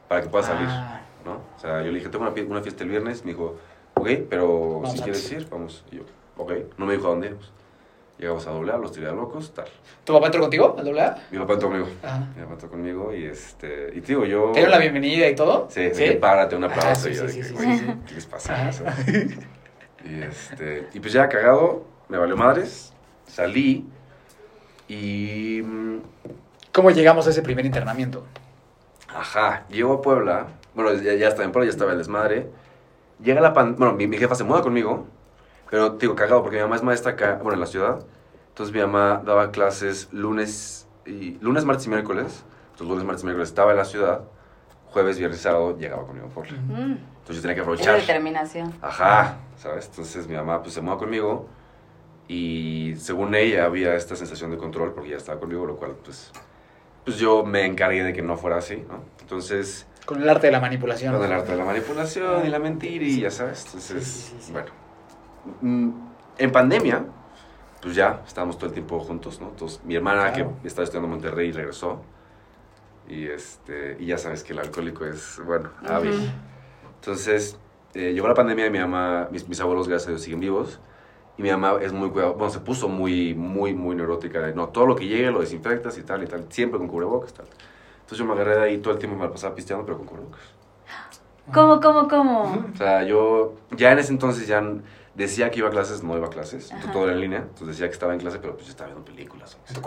para 0.08 0.22
que 0.22 0.28
puedas 0.28 0.46
salir, 0.46 0.66
Ah, 0.68 1.02
¿no? 1.24 1.40
O 1.56 1.60
sea, 1.60 1.82
yo 1.82 1.88
le 1.92 1.98
dije, 1.98 2.08
tengo 2.08 2.26
una, 2.26 2.42
una 2.42 2.62
fiesta 2.62 2.82
el 2.84 2.90
viernes, 2.90 3.24
me 3.24 3.32
dijo, 3.32 3.56
ok, 3.94 4.08
pero 4.28 4.80
Vamos 4.80 4.92
si 4.92 5.00
quieres 5.00 5.32
ir, 5.32 5.48
vamos. 5.50 5.84
Y 5.92 5.96
yo, 5.96 6.02
ok, 6.36 6.52
no 6.76 6.86
me 6.86 6.94
dijo 6.94 7.06
a 7.06 7.10
dónde 7.10 7.28
íbamos. 7.28 7.52
Llegamos 8.18 8.44
a 8.48 8.50
doblar, 8.50 8.80
los 8.80 8.90
tiré 8.90 9.06
a 9.08 9.12
locos, 9.12 9.54
tal. 9.54 9.66
¿Tu 10.02 10.12
papá 10.12 10.26
entró 10.26 10.40
contigo 10.40 10.74
al 10.76 10.84
doble 10.84 11.02
A? 11.02 11.28
Mi 11.30 11.38
papá 11.38 11.52
entró 11.52 11.68
conmigo. 11.68 11.88
Ajá. 12.02 12.26
Mi 12.34 12.42
papá 12.42 12.52
entró 12.54 12.68
conmigo 12.68 13.14
y 13.14 13.24
este. 13.26 13.92
Y 13.94 14.00
te 14.00 14.08
digo, 14.08 14.24
yo. 14.24 14.46
¿Te 14.50 14.58
dieron 14.58 14.72
la 14.72 14.78
bienvenida 14.78 15.28
y 15.28 15.36
todo? 15.36 15.68
Sí, 15.70 15.82
de 15.82 15.92
que 15.92 16.12
párate, 16.14 16.56
un 16.56 16.64
aplauso. 16.64 16.88
Ajá, 16.88 16.94
sí, 16.96 17.10
y 17.10 17.14
yo 17.14 17.20
sí, 17.20 17.26
de 17.26 17.32
sí, 17.32 17.38
que, 17.38 17.44
sí, 17.44 17.54
güey, 17.54 17.78
sí. 17.78 17.86
¿qué 18.08 18.14
les 18.14 18.26
pasa? 18.26 18.72
¿sabes? 18.72 19.38
Y 20.04 20.22
este. 20.22 20.88
Y 20.94 21.00
pues 21.00 21.12
ya 21.12 21.28
cagado, 21.28 21.84
me 22.08 22.18
valió 22.18 22.36
madres. 22.36 22.92
Salí. 23.26 23.86
Y. 24.88 25.60
mm, 25.62 25.98
¿Cómo 26.72 26.90
llegamos 26.90 27.26
a 27.26 27.30
ese 27.30 27.42
primer 27.42 27.66
internamiento? 27.66 28.24
Ajá, 29.14 29.64
llego 29.68 29.94
a 29.94 30.02
Puebla. 30.02 30.46
Bueno, 30.74 30.92
ya, 30.94 31.14
ya 31.14 31.28
estaba 31.28 31.44
en 31.44 31.52
Puebla, 31.52 31.66
ya 31.66 31.72
estaba 31.72 31.92
el 31.92 31.98
desmadre. 31.98 32.50
Llega 33.22 33.40
la 33.40 33.52
pan. 33.52 33.74
Bueno, 33.76 33.94
mi, 33.94 34.06
mi 34.06 34.16
jefa 34.16 34.34
se 34.34 34.44
muda 34.44 34.62
conmigo. 34.62 35.06
Pero 35.70 35.90
digo, 35.90 36.14
cagado, 36.14 36.42
porque 36.42 36.56
mi 36.56 36.62
mamá 36.62 36.76
es 36.76 36.82
maestra 36.82 37.12
acá, 37.12 37.34
bueno, 37.42 37.54
en 37.54 37.60
la 37.60 37.66
ciudad. 37.66 38.00
Entonces 38.48 38.74
mi 38.74 38.80
mamá 38.80 39.22
daba 39.24 39.50
clases 39.50 40.08
lunes, 40.12 40.86
y, 41.04 41.32
lunes, 41.40 41.64
martes 41.64 41.86
y 41.86 41.90
miércoles. 41.90 42.44
Entonces 42.72 42.88
lunes, 42.88 43.04
martes 43.04 43.22
y 43.22 43.26
miércoles 43.26 43.48
estaba 43.48 43.72
en 43.72 43.76
la 43.78 43.84
ciudad. 43.84 44.22
jueves, 44.86 45.18
viernes, 45.18 45.40
sábado 45.40 45.76
llegaba 45.76 46.06
conmigo 46.06 46.28
por. 46.28 46.46
Ujú. 46.46 46.54
Mm, 46.54 46.98
Entonces 47.18 47.36
yo 47.36 47.42
tenía 47.42 47.54
que 47.54 47.60
esa 47.60 47.62
aprovechar. 47.62 48.00
determinación. 48.00 48.72
Ajá, 48.80 49.36
¿sabes? 49.58 49.86
Entonces 49.90 50.26
mi 50.26 50.34
mamá 50.34 50.62
pues 50.62 50.72
se 50.74 50.80
mueva 50.80 50.98
conmigo 50.98 51.46
y 52.28 52.94
según 52.96 53.34
ella 53.34 53.64
había 53.64 53.94
esta 53.94 54.14
sensación 54.14 54.50
de 54.50 54.58
control 54.58 54.92
porque 54.92 55.10
ya 55.10 55.16
estaba 55.16 55.40
conmigo, 55.40 55.64
lo 55.66 55.76
cual 55.76 55.96
pues, 56.04 56.30
pues 57.04 57.16
yo 57.16 57.42
me 57.44 57.64
encargué 57.64 58.04
de 58.04 58.12
que 58.12 58.20
no 58.22 58.36
fuera 58.36 58.58
así, 58.58 58.84
¿no? 58.88 59.02
Entonces, 59.20 59.86
Con 60.04 60.22
el 60.22 60.28
arte 60.28 60.48
de 60.48 60.52
la 60.52 60.60
manipulación. 60.60 61.14
con 61.14 61.24
el 61.24 61.32
arte 61.32 61.52
de 61.52 61.58
la 61.58 61.64
manipulación 61.64 62.46
y 62.46 62.50
la 62.50 62.58
mentira 62.58 63.04
y 63.04 63.20
ya 63.20 63.30
sabes, 63.30 63.64
entonces, 63.66 64.04
Sí, 64.04 64.20
sí, 64.22 64.28
sí, 64.38 64.46
sí. 64.46 64.52
bueno. 64.52 64.68
Mm, 65.62 65.90
En 66.38 66.52
pandemia, 66.52 67.04
pues 67.82 67.94
ya 67.96 68.22
estábamos 68.26 68.58
todo 68.58 68.66
el 68.66 68.72
tiempo 68.72 69.00
juntos, 69.00 69.40
¿no? 69.40 69.48
Entonces, 69.48 69.80
mi 69.84 69.96
hermana 69.96 70.32
Claro. 70.32 70.52
que 70.62 70.68
estaba 70.68 70.84
estudiando 70.84 71.06
en 71.06 71.12
Monterrey 71.14 71.50
regresó 71.52 72.02
y, 73.08 73.26
este, 73.26 73.96
y 73.98 74.06
ya 74.06 74.18
sabes 74.18 74.44
que 74.44 74.52
el 74.52 74.58
alcohólico 74.58 75.04
es, 75.06 75.40
bueno, 75.46 75.70
hábil. 75.88 76.12
Ujú. 76.12 76.24
Entonces, 76.96 77.56
eh, 77.94 78.12
llegó 78.12 78.28
la 78.28 78.34
pandemia 78.34 78.66
y 78.66 78.70
mi 78.70 78.78
mamá, 78.78 79.28
mis, 79.30 79.48
mis 79.48 79.60
abuelos, 79.60 79.88
gracias 79.88 80.08
a 80.08 80.10
Dios, 80.10 80.22
siguen 80.22 80.40
vivos. 80.40 80.78
Y 81.38 81.42
mi 81.42 81.50
mamá 81.50 81.78
es 81.80 81.92
muy 81.92 82.10
cuidado, 82.10 82.34
bueno, 82.34 82.50
se 82.50 82.58
puso 82.60 82.88
muy, 82.88 83.32
muy, 83.34 83.72
muy 83.72 83.94
neurótica. 83.94 84.40
de, 84.40 84.54
No, 84.54 84.68
todo 84.68 84.86
lo 84.86 84.96
que 84.96 85.06
llegue 85.06 85.30
lo 85.30 85.40
desinfectas 85.40 85.96
y 85.96 86.02
tal 86.02 86.24
y 86.24 86.26
tal, 86.26 86.44
siempre 86.50 86.78
con 86.78 86.88
cubrebocas 86.88 87.32
tal. 87.32 87.46
Entonces 88.00 88.18
yo 88.18 88.24
me 88.26 88.32
agarré 88.32 88.56
de 88.56 88.62
ahí 88.62 88.78
todo 88.78 88.92
el 88.92 88.98
tiempo 88.98 89.16
me 89.16 89.24
la 89.24 89.30
pasaba 89.30 89.54
pisteando, 89.54 89.84
pero 89.86 89.98
con 89.98 90.06
cubrebocas. 90.06 90.40
¿Cómo, 91.54 91.80
cómo, 91.80 92.08
cómo? 92.08 92.66
O 92.74 92.76
sea, 92.76 93.04
yo 93.04 93.54
ya 93.70 93.92
en 93.92 94.00
ese 94.00 94.12
entonces 94.12 94.46
ya 94.46 94.62
decía 95.14 95.50
que 95.50 95.60
iba 95.60 95.68
a 95.68 95.70
clases, 95.70 96.02
no 96.02 96.16
iba 96.16 96.26
a 96.26 96.30
clases, 96.30 96.72
Ajá. 96.72 96.92
todo 96.92 97.04
era 97.04 97.12
en 97.14 97.20
línea. 97.20 97.38
Entonces 97.38 97.68
decía 97.68 97.86
que 97.86 97.92
estaba 97.94 98.12
en 98.12 98.20
clase, 98.20 98.38
pero 98.38 98.54
pues 98.54 98.66
yo 98.66 98.70
estaba 98.70 98.90
viendo 98.90 99.04
películas, 99.04 99.56
En 99.68 99.74
tu 99.74 99.80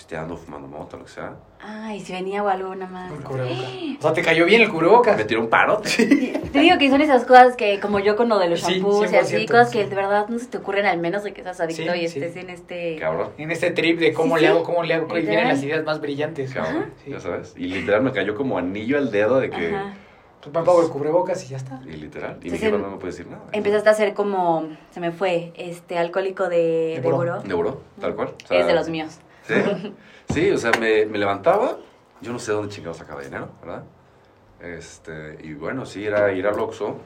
cuarto. 0.00 0.34
pisteando, 0.34 0.36
fumando 0.36 0.68
moto, 0.68 0.96
lo 0.96 1.04
que 1.04 1.10
sea. 1.10 1.34
Ay, 1.62 2.00
si 2.00 2.12
venía 2.12 2.42
o 2.42 2.48
algo 2.48 2.74
nada 2.74 2.90
más. 2.90 3.12
Cubrebocas. 3.22 3.58
O 3.98 4.02
sea, 4.02 4.12
te 4.14 4.22
cayó 4.22 4.44
bien 4.46 4.62
el 4.62 4.70
cubrebocas. 4.70 5.16
Me 5.16 5.24
tiró 5.24 5.40
un 5.40 5.48
parote. 5.48 6.40
Te 6.52 6.58
digo 6.60 6.78
que 6.78 6.90
son 6.90 7.00
esas 7.00 7.24
cosas 7.24 7.54
que, 7.56 7.78
como 7.80 7.98
yo 8.00 8.16
con 8.16 8.28
lo 8.28 8.38
de 8.38 8.48
los 8.48 8.60
Sí, 8.60 8.74
shampoos 8.74 9.12
y 9.12 9.16
así, 9.16 9.36
100%, 9.36 9.46
cosas 9.48 9.70
que 9.70 9.84
sí. 9.84 9.88
de 9.90 9.96
verdad 9.96 10.28
no 10.28 10.38
se 10.38 10.46
te 10.46 10.58
ocurren 10.58 10.86
al 10.86 10.98
menos 10.98 11.22
de 11.22 11.32
que 11.32 11.42
seas 11.42 11.60
adicto 11.60 11.92
Sí, 11.92 11.98
y 12.00 12.08
sí. 12.08 12.18
estés 12.18 12.36
en 12.42 12.50
este... 12.50 12.96
Cabrón. 12.98 13.30
En 13.38 13.50
este 13.50 13.70
trip 13.72 13.98
de 14.00 14.12
cómo 14.14 14.36
Sí, 14.36 14.42
le 14.42 14.46
sí. 14.48 14.52
hago, 14.52 14.62
cómo 14.64 14.82
le 14.82 14.94
hago, 14.94 15.06
y 15.06 15.12
vienen 15.12 15.28
Literal. 15.30 15.48
las 15.48 15.62
ideas 15.62 15.84
más 15.84 16.00
brillantes. 16.00 16.52
Cabrón, 16.54 16.92
Sí. 17.04 17.10
ya 17.10 17.20
sabes. 17.20 17.54
Y 17.56 17.66
literal 17.66 18.02
me 18.02 18.12
cayó 18.12 18.34
como 18.34 18.56
anillo 18.58 18.96
al 18.98 19.10
dedo 19.10 19.38
de 19.40 19.50
que... 19.50 19.74
Ajá. 19.74 19.94
Pues 20.42 20.54
me 20.54 20.62
pongo 20.62 20.82
el 20.82 20.88
cubrebocas 20.88 21.44
y 21.44 21.48
ya 21.48 21.58
está. 21.58 21.82
Y 21.84 21.92
literal. 21.96 22.38
Y 22.40 22.44
mi 22.48 22.56
Entonces, 22.56 22.60
jefa 22.60 22.78
no 22.78 22.90
me 22.92 22.96
puede 22.96 23.12
decir 23.12 23.26
nada. 23.26 23.42
Empezaste 23.52 23.90
a 23.90 23.92
ser 23.94 24.14
como, 24.14 24.70
se 24.90 24.98
me 24.98 25.10
fue, 25.12 25.52
este, 25.54 25.98
alcohólico 25.98 26.48
de, 26.48 26.56
De 26.56 26.94
de 26.94 27.00
buró. 27.02 27.16
buró. 27.18 27.40
De 27.42 27.52
buró, 27.54 27.80
tal 28.00 28.14
cual. 28.14 28.28
O 28.42 28.46
sea, 28.48 28.56
Eres 28.56 28.66
de 28.68 28.72
los 28.72 28.88
míos. 28.88 29.18
Sí, 29.46 29.54
sí 30.32 30.50
o 30.50 30.58
sea, 30.58 30.70
me, 30.78 31.06
me 31.06 31.18
levantaba, 31.18 31.76
yo 32.20 32.32
no 32.32 32.38
sé 32.38 32.52
dónde 32.52 32.68
chingados 32.72 32.98
sacaba 32.98 33.22
dinero, 33.22 33.48
¿verdad? 33.62 33.84
Este, 34.60 35.38
y 35.42 35.54
bueno, 35.54 35.86
sí, 35.86 36.04
era 36.04 36.32
ir 36.32 36.46
al 36.46 36.58
Oxxo. 36.60 36.96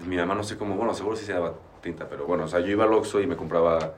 Mi 0.00 0.16
mamá 0.16 0.34
no 0.34 0.44
sé 0.44 0.56
cómo, 0.56 0.74
bueno, 0.76 0.94
seguro 0.94 1.16
sí 1.16 1.24
se 1.24 1.32
daba 1.32 1.54
tinta, 1.82 2.08
pero 2.08 2.26
bueno, 2.26 2.44
o 2.44 2.48
sea, 2.48 2.60
yo 2.60 2.68
iba 2.68 2.84
al 2.84 2.92
Oxxo 2.92 3.20
y 3.20 3.26
me 3.26 3.36
compraba... 3.36 3.94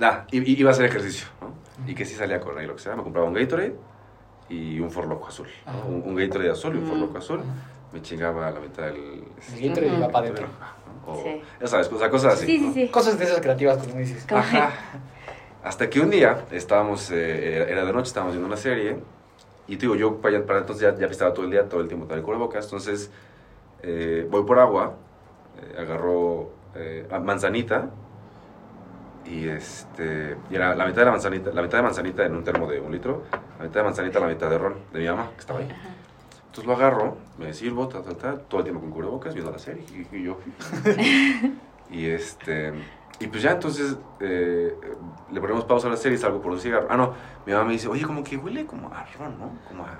Ah, 0.00 0.24
iba 0.32 0.70
a 0.70 0.72
hacer 0.72 0.86
ejercicio, 0.86 1.26
¿no? 1.42 1.52
Y 1.90 1.94
que 1.94 2.04
sí 2.06 2.14
salía 2.14 2.36
a 2.36 2.40
correr 2.40 2.64
y 2.64 2.66
lo 2.66 2.74
que 2.76 2.80
sea. 2.82 2.96
Me 2.96 3.02
compraba 3.02 3.26
un 3.28 3.34
Gatorade 3.34 3.74
y 4.48 4.80
un 4.80 4.90
Forloco 4.90 5.28
azul. 5.28 5.48
Un, 5.86 6.02
un 6.06 6.14
Gatorade 6.16 6.50
azul 6.50 6.74
y 6.74 6.78
un 6.78 6.84
Mm. 6.84 6.88
Forloco 6.88 7.18
azul. 7.18 7.40
Me 7.92 8.00
chingaba 8.00 8.46
a 8.48 8.50
la 8.52 8.60
mitad 8.60 8.84
del... 8.84 9.24
El 9.56 9.68
Gatorade 9.68 9.96
iba 9.96 10.08
para 10.08 10.26
adentro. 10.26 10.46
O, 11.06 11.16
Sí. 11.22 11.42
Ya 11.60 11.66
sabes, 11.66 11.92
o 11.92 11.98
sea, 11.98 12.08
cosas 12.08 12.34
así. 12.34 12.46
Sí, 12.46 12.58
sí, 12.58 12.66
¿no? 12.66 12.72
sí. 12.72 12.88
Cosas 12.88 13.18
de 13.18 13.24
esas 13.24 13.40
creativas, 13.40 13.76
como 13.78 13.98
dices. 13.98 14.26
Ajá. 14.32 14.70
Hasta 15.62 15.90
que 15.90 16.00
un 16.00 16.10
día 16.10 16.44
estábamos, 16.50 17.10
eh, 17.10 17.66
era- 17.70 17.84
de 17.84 17.92
noche, 17.92 18.08
estábamos 18.08 18.34
viendo 18.34 18.46
una 18.46 18.56
serie. 18.56 18.96
Y 19.68 19.76
te 19.76 19.82
digo, 19.82 19.94
yo 19.94 20.16
para, 20.16 20.36
entonces 20.36 20.80
ya, 20.80 20.96
ya 20.96 21.06
estaba 21.06 21.32
todo 21.34 21.44
el 21.44 21.50
día, 21.50 21.68
todo 21.68 21.80
el 21.80 21.88
tiempo 21.88 22.12
el 22.14 22.22
cubrebocas. 22.22 22.64
Entonces 22.64 23.10
eh, 23.82 24.26
voy 24.30 24.44
por 24.44 24.58
agua, 24.58 24.94
eh, 25.60 25.76
agarro 25.80 26.50
eh, 26.74 27.06
manzanita. 27.22 27.90
Y 29.26 29.48
este. 29.48 30.36
Y 30.50 30.56
era 30.56 30.74
la 30.74 30.86
mitad 30.86 31.00
de 31.02 31.04
la 31.04 31.10
manzanita, 31.12 31.50
la 31.52 31.62
mitad 31.62 31.78
de 31.78 31.82
manzanita 31.84 32.24
en 32.24 32.34
un 32.34 32.42
termo 32.42 32.66
de 32.66 32.80
un 32.80 32.90
litro, 32.90 33.22
la 33.58 33.64
mitad 33.64 33.80
de 33.80 33.84
manzanita, 33.84 34.18
la 34.18 34.26
mitad 34.26 34.50
de 34.50 34.58
ron 34.58 34.74
de 34.92 34.98
mi 34.98 35.06
mamá, 35.06 35.30
que 35.34 35.40
estaba 35.40 35.60
ahí. 35.60 35.68
Entonces 36.46 36.64
lo 36.66 36.72
agarro, 36.72 37.16
me 37.38 37.52
sirvo, 37.54 37.86
ta, 37.86 38.02
ta, 38.02 38.14
ta, 38.14 38.38
todo 38.38 38.60
el 38.60 38.64
tiempo 38.64 38.80
con 38.80 38.90
cubrebocas, 38.90 39.34
viendo 39.34 39.52
la 39.52 39.58
serie, 39.58 39.84
y, 40.12 40.16
y 40.16 40.22
yo. 40.24 40.38
y 41.90 42.06
este. 42.06 42.72
Y 43.20 43.26
pues 43.26 43.42
ya 43.42 43.52
entonces 43.52 43.96
eh, 44.20 44.74
le 45.30 45.40
ponemos 45.40 45.64
pausa 45.64 45.86
a 45.88 45.90
la 45.90 45.96
serie 45.96 46.16
y 46.16 46.20
salgo 46.20 46.40
por 46.40 46.52
un 46.52 46.60
cigarro. 46.60 46.86
Ah, 46.90 46.96
no, 46.96 47.14
mi 47.46 47.52
mamá 47.52 47.66
me 47.66 47.72
dice, 47.74 47.86
oye, 47.88 48.02
como 48.04 48.24
que 48.24 48.36
huele 48.36 48.64
como 48.66 48.88
a 48.92 49.06
ron, 49.18 49.38
¿no? 49.38 49.52
Como 49.68 49.84
a. 49.84 49.98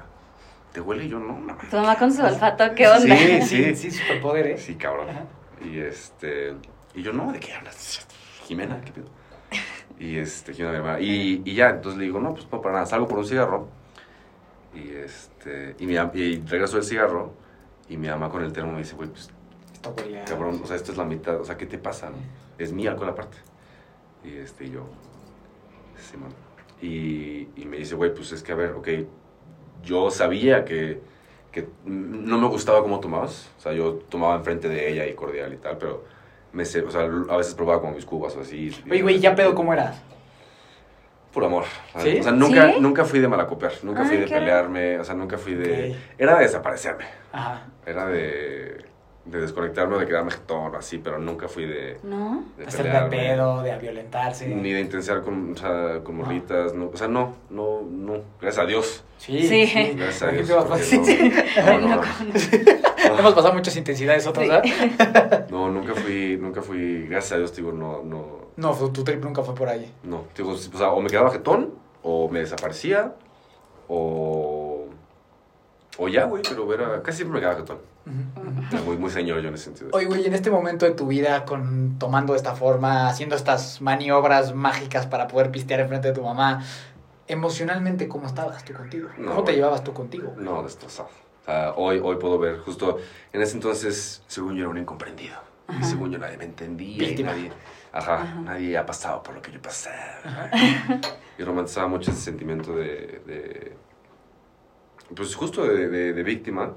¿Te 0.73 0.81
huele? 0.81 1.05
Y 1.05 1.09
yo, 1.11 1.18
no, 1.18 1.35
mamá. 1.35 1.59
Tu 1.71 1.77
mamá 1.77 1.97
con 1.97 2.12
su 2.12 2.23
olfato, 2.23 2.64
¿qué 2.75 2.89
onda? 2.89 3.16
Sí, 3.16 3.43
Sí, 3.43 3.75
sí, 3.77 3.91
superpoder, 3.91 4.47
¿eh? 4.47 4.59
Sí, 4.59 4.75
cabrón. 4.77 5.11
Ajá. 5.11 5.25
Y 5.64 5.79
este. 5.81 6.55
Y 6.95 7.03
yo, 7.03 7.12
no, 7.12 7.31
¿de 7.33 7.41
qué 7.41 7.53
hablas? 7.53 8.07
Jimena, 8.47 8.81
¿qué 8.81 8.93
pedo? 8.93 9.07
Y 9.99 10.16
este, 10.16 10.55
Jimena, 10.55 10.73
mi 10.73 10.79
hermana. 10.79 11.01
Y, 11.01 11.43
y 11.45 11.55
ya, 11.55 11.68
entonces 11.71 11.99
le 11.99 12.07
digo, 12.07 12.21
no, 12.21 12.33
pues 12.33 12.47
no 12.51 12.61
para 12.62 12.75
nada, 12.77 12.87
salgo 12.87 13.07
por 13.07 13.18
un 13.18 13.27
cigarro. 13.27 13.68
Y 14.75 14.91
este. 14.93 15.75
Y, 15.79 15.87
mi, 15.87 15.95
y 16.14 16.41
regreso 16.47 16.77
del 16.77 16.85
cigarro. 16.87 17.35
Y 17.89 17.97
mi 17.99 18.09
mamá 18.09 18.31
con 18.31 18.43
el 18.43 18.53
termo 18.53 18.73
me 18.73 18.79
dice, 18.79 18.95
güey, 18.95 19.11
pues 19.11 19.29
Esto 19.75 19.93
huele 19.99 20.23
a- 20.23 20.25
cabrón, 20.25 20.61
o 20.62 20.66
sea, 20.66 20.77
esto 20.77 20.93
es 20.93 20.99
la 20.99 21.05
mitad, 21.05 21.39
o 21.41 21.45
sea, 21.45 21.57
¿qué 21.59 21.66
te 21.66 21.77
pasa? 21.77 22.09
no? 22.11 22.16
Es 22.61 22.73
mi 22.73 22.87
alcohol 22.87 23.09
aparte. 23.09 23.39
Y 24.23 24.37
este, 24.37 24.69
yo, 24.69 24.87
Simón. 25.97 26.35
Y, 26.83 27.49
y 27.57 27.65
me 27.67 27.79
dice, 27.79 27.95
güey, 27.95 28.13
pues 28.13 28.33
es 28.33 28.43
que, 28.43 28.53
a 28.53 28.55
ver, 28.55 28.73
ok, 28.73 28.89
yo 29.83 30.11
sabía 30.11 30.65
que, 30.65 31.01
que 31.51 31.69
no 31.85 32.39
me 32.39 32.47
gustaba 32.49 32.83
cómo 32.83 33.01
tomabas, 33.01 33.51
o 33.57 33.61
sea, 33.61 33.73
yo 33.73 33.95
tomaba 33.95 34.37
enfrente 34.37 34.69
de 34.69 34.93
ella 34.93 35.07
y 35.07 35.15
cordial 35.15 35.55
y 35.55 35.57
tal, 35.57 35.79
pero 35.79 36.05
me 36.53 36.67
sé, 36.67 36.83
o 36.83 36.91
sea, 36.91 37.03
a 37.03 37.37
veces 37.37 37.55
probaba 37.55 37.81
como 37.81 37.95
mis 37.95 38.05
cubas 38.05 38.37
o 38.37 38.41
así. 38.41 38.71
Oye, 38.91 39.03
güey, 39.03 39.19
¿ya 39.21 39.35
pedo 39.35 39.55
cómo 39.55 39.73
eras? 39.73 40.03
Por 41.33 41.45
amor. 41.45 41.65
¿Sí? 41.97 42.19
O 42.21 42.23
sea, 42.23 42.33
nunca, 42.33 42.73
¿Sí? 42.73 42.81
nunca 42.81 43.05
fui 43.07 43.21
de 43.21 43.29
malacopiar, 43.29 43.73
nunca 43.85 44.05
fui 44.05 44.17
Ay, 44.17 44.23
de 44.23 44.27
qué 44.27 44.35
pelearme, 44.35 44.99
o 44.99 45.05
sea, 45.05 45.15
nunca 45.15 45.39
fui 45.39 45.55
de... 45.55 45.97
Era 46.19 46.37
de 46.37 46.43
desaparecerme, 46.43 47.05
Ajá. 47.33 47.69
era 47.87 48.07
de, 48.07 48.85
de 49.25 49.41
desconectarme, 49.41 49.99
de 49.99 50.07
quedarme 50.07 50.31
jetón, 50.31 50.75
así, 50.75 50.99
pero 50.99 51.18
nunca 51.18 51.47
fui 51.47 51.66
de... 51.66 51.99
¿No? 52.03 52.43
de 52.57 52.64
Hacer 52.64 52.91
de 52.91 53.09
pedo, 53.11 53.62
de 53.62 53.71
a 53.73 53.79
violentarse. 53.79 54.49
Ni 54.49 54.73
de 54.73 54.81
intensiar 54.81 55.21
con, 55.23 55.53
o 55.53 55.57
sea, 55.57 56.01
con 56.03 56.16
No. 56.18 56.25
morritas, 56.25 56.75
no, 56.75 56.91
o 56.93 56.97
sea, 56.97 57.07
no, 57.07 57.35
no, 57.51 57.83
no, 57.83 58.14
gracias 58.41 58.64
a 58.64 58.66
Dios. 58.66 59.05
Sí, 59.18 59.47
Sí. 59.47 59.66
sí. 59.66 59.93
Gracias 59.97 60.23
a 60.23 60.29
Aquí 60.29 60.43
Dios. 60.43 60.64
no, 61.66 61.79
no, 61.81 61.97
no, 61.97 62.03
Hemos 63.18 63.35
pasado 63.35 63.53
muchas 63.55 63.77
intensidades 63.77 64.27
otras, 64.27 64.47
Sí. 64.47 64.51
¿verdad? 64.99 65.49
no, 65.51 65.68
nunca 65.71 65.95
fui, 65.95 66.39
nunca 66.41 66.62
fui, 66.62 67.07
gracias 67.07 67.33
a 67.33 67.39
Dios, 67.39 67.55
digo, 67.55 67.73
no, 67.73 68.03
no, 68.03 68.49
No, 68.57 68.73
tu 68.73 68.91
tu 68.91 69.05
trip 69.05 69.23
nunca 69.23 69.43
fue 69.43 69.55
por 69.55 69.68
ahí. 69.68 69.93
no, 70.03 70.25
digo, 70.37 70.53
o 70.53 70.57
sea, 70.57 70.91
o 70.93 71.01
me 71.03 71.11
quedaba 71.11 71.31
jetón, 71.31 71.75
o 72.03 72.29
me 72.31 72.41
desaparecía, 72.41 73.14
o, 73.87 74.60
o 76.03 76.09
ya, 76.09 76.24
güey, 76.24 76.42
pero 76.48 76.72
era, 76.72 77.03
casi 77.03 77.18
siempre 77.18 77.34
me 77.34 77.40
quedaba 77.40 77.57
jetón. 77.61 77.78
Era 78.72 78.80
muy, 78.82 78.96
muy 78.96 79.11
señor 79.11 79.40
yo 79.42 79.48
en 79.48 79.55
ese 79.55 79.64
sentido. 79.64 79.90
Oye, 79.92 80.07
güey, 80.07 80.26
en 80.26 80.32
este 80.34 80.51
momento 80.51 80.86
de 80.86 80.92
tu 80.92 81.07
vida, 81.07 81.44
con 81.44 81.98
tomando 81.98 82.34
esta 82.34 82.55
forma, 82.57 83.07
haciendo 83.09 83.36
estas 83.36 83.80
maniobras 83.82 84.55
mágicas 84.55 85.07
para 85.07 85.28
poder 85.28 85.51
pistear 85.51 85.80
enfrente 85.80 86.09
de 86.09 86.14
tu 86.14 86.22
mamá, 86.22 86.62
emocionalmente, 87.28 88.09
¿cómo 88.09 88.26
estabas 88.26 88.64
tú 88.64 88.72
contigo? 88.72 89.09
No, 89.18 89.30
¿Cómo 89.30 89.44
te 89.44 89.53
llevabas 89.55 89.84
tú 89.84 89.92
contigo? 89.92 90.34
No, 90.38 90.62
destrozado. 90.62 91.09
O 91.42 91.44
sea, 91.44 91.72
hoy, 91.76 92.01
hoy 92.03 92.16
puedo 92.16 92.38
ver, 92.38 92.59
justo 92.59 92.98
en 93.32 93.42
ese 93.42 93.55
entonces, 93.55 94.22
según 94.26 94.55
yo 94.55 94.61
era 94.62 94.68
un 94.70 94.78
incomprendido. 94.78 95.36
Y 95.80 95.84
según 95.84 96.11
yo 96.11 96.18
nadie 96.18 96.36
me 96.36 96.44
entendía. 96.44 97.09
y 97.11 97.22
nadie, 97.22 97.53
ajá, 97.92 98.22
Ajá. 98.22 98.34
nadie 98.40 98.76
ha 98.76 98.84
pasado 98.84 99.22
por 99.22 99.34
lo 99.34 99.42
que 99.42 99.53
yo 99.53 99.62
pasé. 99.62 99.90
Y 101.38 101.42
romantizaba 101.44 101.86
mucho 101.86 102.11
ese 102.11 102.20
sentimiento 102.20 102.74
de, 102.74 103.22
de- 103.26 103.76
pues 105.15 105.35
justo 105.35 105.65
de, 105.65 105.89
de- 105.89 106.13
de 106.13 106.23
víctima. 106.23 106.75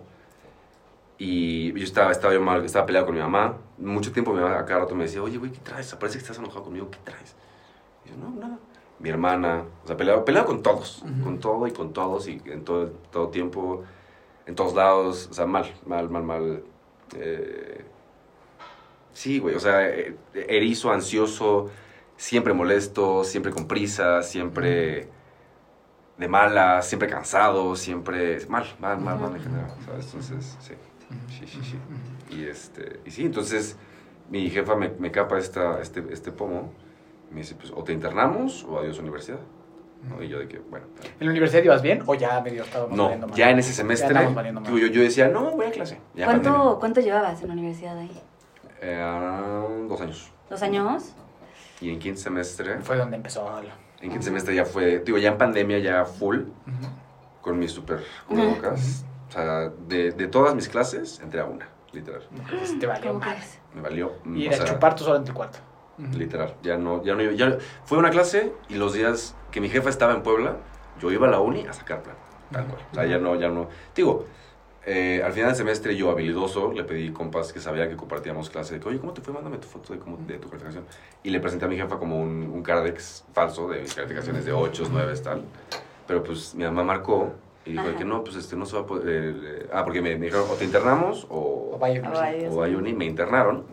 Y 1.17 1.71
yo 1.73 1.83
estaba, 1.83 2.11
estaba 2.11 2.33
yo 2.33 2.41
mal, 2.41 2.65
estaba 2.65 2.85
peleado 2.85 3.05
con 3.07 3.15
mi 3.15 3.21
mamá. 3.21 3.57
Mucho 3.77 4.11
tiempo 4.11 4.33
mi 4.33 4.41
mamá 4.41 4.59
a 4.59 4.65
cada 4.65 4.81
rato 4.81 4.95
me 4.95 5.03
decía, 5.03 5.21
oye, 5.21 5.37
güey, 5.37 5.51
¿qué 5.51 5.59
traes? 5.59 5.93
Parece 5.95 6.17
que 6.17 6.23
estás 6.23 6.37
enojado 6.37 6.63
conmigo, 6.63 6.89
¿qué 6.91 6.99
traes? 7.03 7.35
Y 8.05 8.09
yo, 8.09 8.17
no, 8.17 8.29
nada. 8.39 8.57
Mi 8.99 9.09
hermana, 9.09 9.63
o 9.83 9.87
sea, 9.87 9.97
peleado, 9.97 10.23
peleado 10.25 10.47
con 10.47 10.61
todos, 10.63 11.03
con 11.23 11.39
todo 11.39 11.67
y 11.67 11.71
con 11.71 11.93
todos 11.93 12.27
y 12.27 12.41
en 12.45 12.63
todo, 12.63 12.87
todo 13.11 13.29
tiempo, 13.29 13.83
en 14.45 14.55
todos 14.55 14.73
lados, 14.75 15.27
o 15.29 15.33
sea, 15.33 15.45
mal, 15.45 15.65
mal, 15.85 16.09
mal, 16.09 16.23
mal. 16.23 16.63
Eh, 17.15 17.83
sí, 19.13 19.39
güey, 19.39 19.55
o 19.55 19.59
sea, 19.59 19.87
eh, 19.89 20.15
erizo, 20.33 20.91
ansioso, 20.91 21.69
siempre 22.17 22.53
molesto, 22.53 23.23
siempre 23.23 23.51
con 23.51 23.67
prisa, 23.67 24.21
siempre 24.23 25.07
de 26.17 26.27
mala, 26.27 26.81
siempre 26.81 27.07
cansado, 27.09 27.75
siempre 27.75 28.45
mal, 28.47 28.65
mal, 28.79 28.99
mal, 28.99 29.19
mal 29.19 29.35
en 29.35 29.41
general, 29.41 29.71
¿sabes? 29.85 30.05
Entonces, 30.05 30.57
sí, 30.59 30.73
sí, 31.29 31.47
sí, 31.47 31.59
sí. 31.63 32.35
Y, 32.35 32.45
este, 32.45 32.99
y 33.05 33.11
sí, 33.11 33.25
entonces 33.25 33.77
mi 34.29 34.49
jefa 34.49 34.75
me, 34.75 34.89
me 34.89 35.11
capa 35.11 35.37
esta, 35.37 35.79
este, 35.81 36.03
este 36.11 36.31
pomo 36.31 36.71
me 37.31 37.39
dice, 37.41 37.55
pues, 37.55 37.71
o 37.75 37.83
te 37.83 37.93
internamos 37.93 38.63
o 38.63 38.79
adiós 38.79 38.99
universidad. 38.99 39.39
¿no? 40.07 40.21
Y 40.21 40.27
yo 40.27 40.37
de 40.39 40.47
que, 40.49 40.59
bueno. 40.59 40.85
¿En 41.19 41.25
la 41.27 41.31
universidad 41.31 41.63
ibas 41.63 41.81
bien 41.81 42.03
o 42.05 42.13
ya 42.13 42.41
medio 42.41 42.63
estábamos 42.63 42.95
No, 42.97 43.03
valiendo 43.05 43.27
mal? 43.27 43.37
ya 43.37 43.49
en 43.49 43.59
ese 43.59 43.71
semestre, 43.73 44.13
digo, 44.65 44.77
yo, 44.77 44.87
yo 44.87 45.01
decía, 45.01 45.29
no, 45.29 45.51
voy 45.51 45.65
a 45.67 45.71
clase. 45.71 45.97
Ya 46.13 46.25
¿Cuánto. 46.25 46.77
¿Cuánto 46.79 46.99
llevabas 47.01 47.41
en 47.41 47.47
la 47.47 47.53
universidad 47.53 47.97
ahí? 47.97 48.21
Eh, 48.81 49.85
dos 49.87 50.01
años. 50.01 50.29
¿Dos 50.49 50.61
años? 50.61 51.13
Y 51.79 51.89
en 51.89 51.99
quince 51.99 52.23
semestre, 52.23 52.79
Fue 52.81 52.97
donde 52.97 53.15
empezó 53.15 53.49
lo- 53.61 53.82
en 54.03 54.09
quince 54.09 54.25
semestre 54.25 54.53
ya 54.53 54.65
fue, 54.65 54.99
digo, 54.99 55.17
ya 55.17 55.29
en 55.29 55.37
pandemia 55.37 55.79
ya 55.79 56.03
full, 56.03 56.41
con 57.41 57.57
mis 57.57 57.71
super 57.71 58.03
cubrebocas. 58.27 59.05
O 59.29 59.31
sea, 59.31 59.69
de, 59.87 60.11
de 60.11 60.27
todas 60.27 60.53
mis 60.55 60.67
clases, 60.67 61.21
entré 61.21 61.39
a 61.39 61.45
una, 61.45 61.69
literal. 61.93 62.21
Entonces 62.35 62.77
te 62.79 62.85
valió. 62.85 63.19
Me 63.73 63.81
valió. 63.81 64.11
Y 64.25 64.45
o 64.45 64.47
era 64.49 64.57
sea, 64.57 64.65
chupar 64.65 64.95
tú 64.95 65.05
solo 65.05 65.15
en 65.15 65.23
tu 65.23 65.33
cuarto. 65.33 65.59
Literal, 66.17 66.55
ya 66.63 66.75
no, 66.77 67.01
ya 67.03 67.15
no 67.15 67.21
iba, 67.21 67.31
ya, 67.33 67.57
fue 67.85 67.97
una 67.97 68.09
clase 68.09 68.51
y 68.67 68.75
los 68.75 68.93
días 68.93 69.35
que 69.51 69.61
mi 69.61 69.69
jefa 69.69 69.89
estaba 69.89 70.13
en 70.13 70.21
Puebla, 70.21 70.57
yo 70.99 71.11
iba 71.11 71.27
a 71.27 71.31
la 71.31 71.39
uni 71.39 71.65
a 71.65 71.71
sacar 71.71 72.03
plan, 72.03 72.15
tal 72.51 72.65
cual. 72.65 72.81
O 72.91 72.95
sea, 72.95 73.05
ya 73.05 73.19
no, 73.19 73.35
ya 73.35 73.47
no, 73.47 73.69
digo, 73.95 74.25
eh, 74.85 75.21
al 75.23 75.31
final 75.31 75.49
del 75.49 75.55
semestre 75.55 75.95
yo 75.95 76.11
habilidoso 76.11 76.73
le 76.73 76.83
pedí 76.83 77.11
compas 77.11 77.53
que 77.53 77.59
sabía 77.59 77.87
que 77.87 77.95
compartíamos 77.95 78.49
clase, 78.49 78.73
de 78.75 78.79
que, 78.81 78.89
oye, 78.89 78.99
¿cómo 78.99 79.13
te 79.13 79.21
fue? 79.21 79.33
Mándame 79.33 79.57
tu 79.57 79.67
foto 79.67 79.93
de, 79.93 79.99
cómo, 79.99 80.17
de 80.17 80.37
tu 80.37 80.49
calificación. 80.49 80.85
Y 81.23 81.29
le 81.29 81.39
presenté 81.39 81.65
a 81.65 81.67
mi 81.69 81.77
jefa 81.77 81.97
como 81.97 82.19
un, 82.19 82.49
un 82.53 82.61
cardex 82.63 83.23
falso 83.33 83.69
de 83.69 83.81
mis 83.81 83.93
calificaciones 83.93 84.45
de 84.45 84.51
8, 84.51 84.83
9, 84.91 85.13
tal. 85.23 85.43
Pero 86.05 86.23
pues 86.23 86.53
mi 86.55 86.65
mamá 86.65 86.83
marcó 86.83 87.33
y 87.65 87.71
dijo 87.71 87.87
Ajá. 87.87 87.97
que 87.97 88.03
no, 88.03 88.23
pues 88.25 88.35
este 88.35 88.57
no 88.57 88.65
se 88.65 88.75
va 88.75 88.81
a 88.81 88.85
poder, 88.85 89.35
eh, 89.43 89.69
ah, 89.71 89.85
porque 89.85 90.01
me, 90.01 90.17
me 90.17 90.25
dijeron, 90.25 90.47
o 90.51 90.55
te 90.55 90.65
internamos 90.65 91.25
o, 91.29 91.71
O 91.73 91.77
vaya, 91.79 92.01
O 92.51 92.67
me 92.67 93.05
internaron 93.05 93.63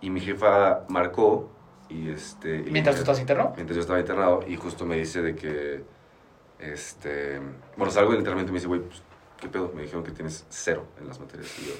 y 0.00 0.10
mi 0.10 0.20
jefa 0.20 0.84
marcó 0.88 1.48
y 1.88 2.10
este... 2.10 2.58
y 2.66 2.70
Mientras 2.70 2.96
tú 2.96 3.02
estás 3.02 3.18
interno. 3.18 3.52
Mientras 3.56 3.74
yo 3.74 3.80
estaba 3.80 3.98
internado 3.98 4.44
y 4.46 4.54
justo 4.56 4.86
me 4.86 4.96
dice 4.96 5.22
de 5.22 5.34
que, 5.34 5.82
este, 6.60 7.40
bueno, 7.76 7.92
salgo 7.92 8.10
del 8.10 8.20
internamiento 8.20 8.50
y 8.50 8.54
me 8.54 8.58
dice, 8.58 8.68
güey, 8.68 8.80
pues, 8.80 9.02
¿qué 9.40 9.48
pedo? 9.48 9.72
Me 9.74 9.82
dijeron 9.82 10.02
que 10.04 10.12
tienes 10.12 10.44
cero 10.48 10.86
en 11.00 11.08
las 11.08 11.18
materias 11.20 11.48
y 11.60 11.66
yo, 11.66 11.74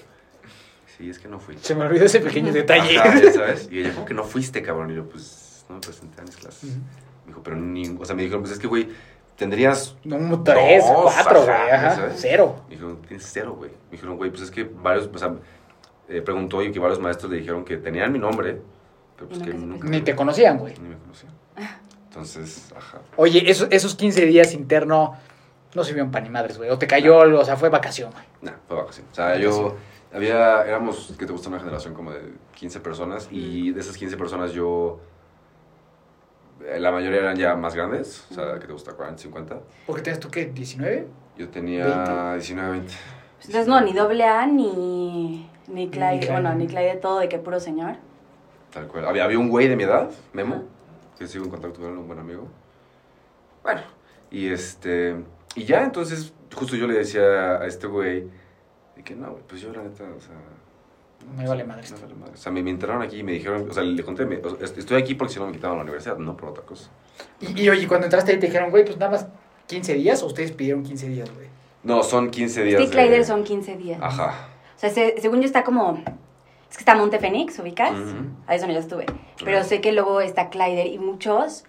sí, 0.96 1.10
es 1.10 1.18
que 1.18 1.28
no 1.28 1.38
fui. 1.40 1.56
Se 1.58 1.74
me 1.74 1.84
olvidó 1.84 2.04
ese 2.06 2.20
pequeño 2.20 2.52
detalle. 2.52 2.98
Ajá, 2.98 3.20
ya 3.20 3.32
sabes, 3.32 3.68
y 3.70 3.80
ella, 3.80 3.92
¿cómo 3.94 4.06
que 4.06 4.14
no 4.14 4.24
fuiste, 4.24 4.62
cabrón? 4.62 4.90
Y 4.90 4.94
yo, 4.96 5.08
pues, 5.08 5.64
no 5.68 5.76
me 5.76 5.80
presenté 5.80 6.20
a 6.20 6.24
mis 6.24 6.36
clases. 6.36 6.64
Ujú. 6.70 6.78
Me 7.24 7.26
dijo, 7.28 7.42
pero 7.42 7.56
ni, 7.56 7.88
o 7.88 8.04
sea, 8.04 8.14
me 8.14 8.22
dijeron, 8.22 8.42
pues 8.42 8.52
es 8.54 8.58
que, 8.58 8.66
güey, 8.66 8.88
tendrías 9.36 9.96
Un 10.04 10.44
tres, 10.44 10.84
Dos, 10.86 11.12
cuatro, 11.12 11.42
ajá, 11.42 11.62
güey. 11.64 11.70
Ajá. 11.72 11.94
¿sabes? 11.96 12.18
Cero. 12.20 12.62
Me 12.68 12.74
dijeron, 12.76 13.02
tienes 13.02 13.28
cero, 13.32 13.54
güey. 13.58 13.70
Me 13.70 13.92
dijeron, 13.92 14.16
güey, 14.16 14.30
pues 14.30 14.42
es 14.42 14.50
que 14.50 14.64
varios, 14.64 15.10
o 15.12 15.18
sea, 15.18 15.34
eh, 16.08 16.22
preguntó 16.22 16.62
y 16.62 16.70
que 16.72 16.78
varios 16.78 17.00
maestros 17.00 17.30
le 17.32 17.38
dijeron 17.38 17.64
que 17.64 17.76
tenían 17.78 18.12
mi 18.12 18.18
nombre, 18.18 18.60
pero 19.16 19.28
pues 19.28 19.40
Y 19.40 19.44
que 19.44 19.54
nunca. 19.54 19.84
Ni 19.84 19.90
me- 19.90 20.00
te 20.02 20.14
conocían, 20.14 20.58
güey. 20.58 20.74
Ni 20.80 20.88
me 20.90 20.96
conocían. 20.98 21.32
Entonces, 22.08 22.72
ajá. 22.74 23.00
Oye, 23.16 23.50
esos, 23.50 23.68
esos 23.70 23.94
15 23.94 24.24
días 24.24 24.54
interno 24.54 25.16
no 25.76 25.84
sirvieron 25.84 26.10
para 26.10 26.24
ni 26.24 26.30
madres, 26.30 26.58
güey. 26.58 26.70
O 26.70 26.78
te 26.78 26.86
cayó 26.86 27.20
algo, 27.20 27.38
o 27.38 27.44
sea, 27.44 27.56
fue 27.56 27.68
vacación, 27.68 28.10
güey. 28.10 28.24
Nah, 28.42 28.58
fue 28.66 28.76
vacación. 28.76 29.06
O 29.12 29.14
sea, 29.14 29.36
yo 29.36 29.76
había, 30.12 30.62
éramos, 30.62 31.14
que 31.18 31.26
te 31.26 31.32
gusta 31.32 31.48
una 31.48 31.58
generación 31.58 31.94
como 31.94 32.10
de 32.10 32.32
15 32.54 32.80
personas 32.80 33.28
y 33.30 33.70
de 33.72 33.80
esas 33.80 33.96
15 33.96 34.16
personas 34.16 34.52
yo, 34.52 34.98
eh, 36.64 36.80
la 36.80 36.90
mayoría 36.90 37.20
eran 37.20 37.36
ya 37.36 37.54
más 37.54 37.74
grandes, 37.74 38.26
o 38.30 38.34
sea, 38.34 38.58
que 38.58 38.66
te 38.66 38.72
gusta 38.72 38.94
40, 38.94 39.22
50. 39.22 39.60
¿Por 39.86 39.96
qué 39.96 40.02
tienes 40.02 40.20
tú 40.20 40.30
qué? 40.30 40.52
¿19? 40.52 41.06
Yo 41.36 41.48
tenía 41.50 42.32
19, 42.32 42.70
20. 42.70 42.94
Entonces 43.42 43.68
no, 43.68 43.80
ni 43.82 43.92
doble 43.92 44.24
A 44.24 44.46
ni, 44.46 45.48
ni 45.68 45.90
Clyde. 45.90 46.12
Ni 46.12 46.20
Clyde. 46.20 46.32
Bueno, 46.32 46.54
ni 46.54 46.66
Clyde 46.66 46.94
de 46.94 46.96
todo, 46.96 47.18
de 47.18 47.28
que 47.28 47.38
puro 47.38 47.60
señor. 47.60 47.96
Tal 48.72 48.88
cual. 48.88 49.06
Había, 49.06 49.24
había 49.24 49.38
un 49.38 49.50
güey 49.50 49.68
de 49.68 49.76
mi 49.76 49.84
edad, 49.84 50.10
Memo, 50.32 50.64
que 51.18 51.26
sigo 51.26 51.44
en 51.44 51.50
contacto 51.50 51.80
con 51.80 51.90
él, 51.90 51.98
un 51.98 52.06
buen 52.06 52.18
amigo. 52.18 52.48
Bueno, 53.62 53.82
y 54.30 54.48
este, 54.48 55.16
y 55.56 55.64
ya 55.64 55.82
entonces, 55.82 56.32
justo 56.54 56.76
yo 56.76 56.86
le 56.86 56.94
decía 56.94 57.56
a 57.56 57.66
este 57.66 57.86
güey, 57.86 58.26
de 58.96 59.02
que 59.04 59.14
no, 59.16 59.30
güey, 59.32 59.42
pues 59.48 59.60
yo 59.60 59.72
la 59.72 59.82
neta, 59.82 60.04
o 60.04 60.20
sea... 60.20 60.34
Me 61.36 61.46
vale 61.48 61.64
madre 61.64 61.82
Me 61.90 62.00
vale 62.00 62.14
madre. 62.14 62.32
O 62.34 62.36
sea, 62.36 62.52
me, 62.52 62.62
me 62.62 62.70
internaron 62.70 63.02
aquí 63.02 63.18
y 63.18 63.22
me 63.24 63.32
dijeron, 63.32 63.68
o 63.68 63.72
sea, 63.72 63.82
le 63.82 64.02
conté, 64.04 64.24
me- 64.26 64.36
o 64.36 64.50
sea, 64.56 64.64
est- 64.64 64.78
estoy 64.78 65.00
aquí 65.02 65.14
porque 65.16 65.34
si 65.34 65.40
no 65.40 65.46
me 65.46 65.52
quitaban 65.52 65.76
la 65.78 65.82
universidad, 65.82 66.16
no 66.18 66.36
por 66.36 66.50
otra 66.50 66.62
cosa. 66.64 66.88
Y, 67.40 67.62
y 67.62 67.68
oye, 67.68 67.88
cuando 67.88 68.06
entraste 68.06 68.32
ahí 68.32 68.38
te 68.38 68.46
dijeron, 68.46 68.70
güey, 68.70 68.84
pues 68.84 68.96
nada 68.98 69.10
más 69.12 69.26
15 69.66 69.94
días 69.94 70.22
o 70.22 70.26
ustedes 70.26 70.52
pidieron 70.52 70.84
15 70.84 71.08
días, 71.08 71.28
güey. 71.34 71.48
No, 71.82 72.02
son 72.04 72.30
15 72.30 72.60
Es 72.62 72.66
días. 72.78 72.90
Clyde 72.90 73.10
de- 73.18 73.24
son 73.24 73.42
15 73.42 73.76
días. 73.76 73.98
Ajá. 74.00 74.48
O 74.76 74.78
sea, 74.78 74.90
se- 74.90 75.20
según 75.20 75.40
yo 75.40 75.46
está 75.46 75.64
como... 75.64 76.00
Es 76.70 76.76
que 76.76 76.80
está 76.82 76.94
Monte 76.94 77.18
Fénix, 77.18 77.58
¿ubicas? 77.58 77.92
Ujú. 77.92 78.18
Ahí 78.46 78.56
es 78.56 78.60
donde 78.60 78.74
yo 78.74 78.80
estuve. 78.80 79.06
Pero 79.44 79.64
sé 79.64 79.80
que 79.80 79.92
luego 79.92 80.20
está 80.20 80.48
Clyder 80.50 80.86
y 80.86 80.98
muchos... 80.98 81.64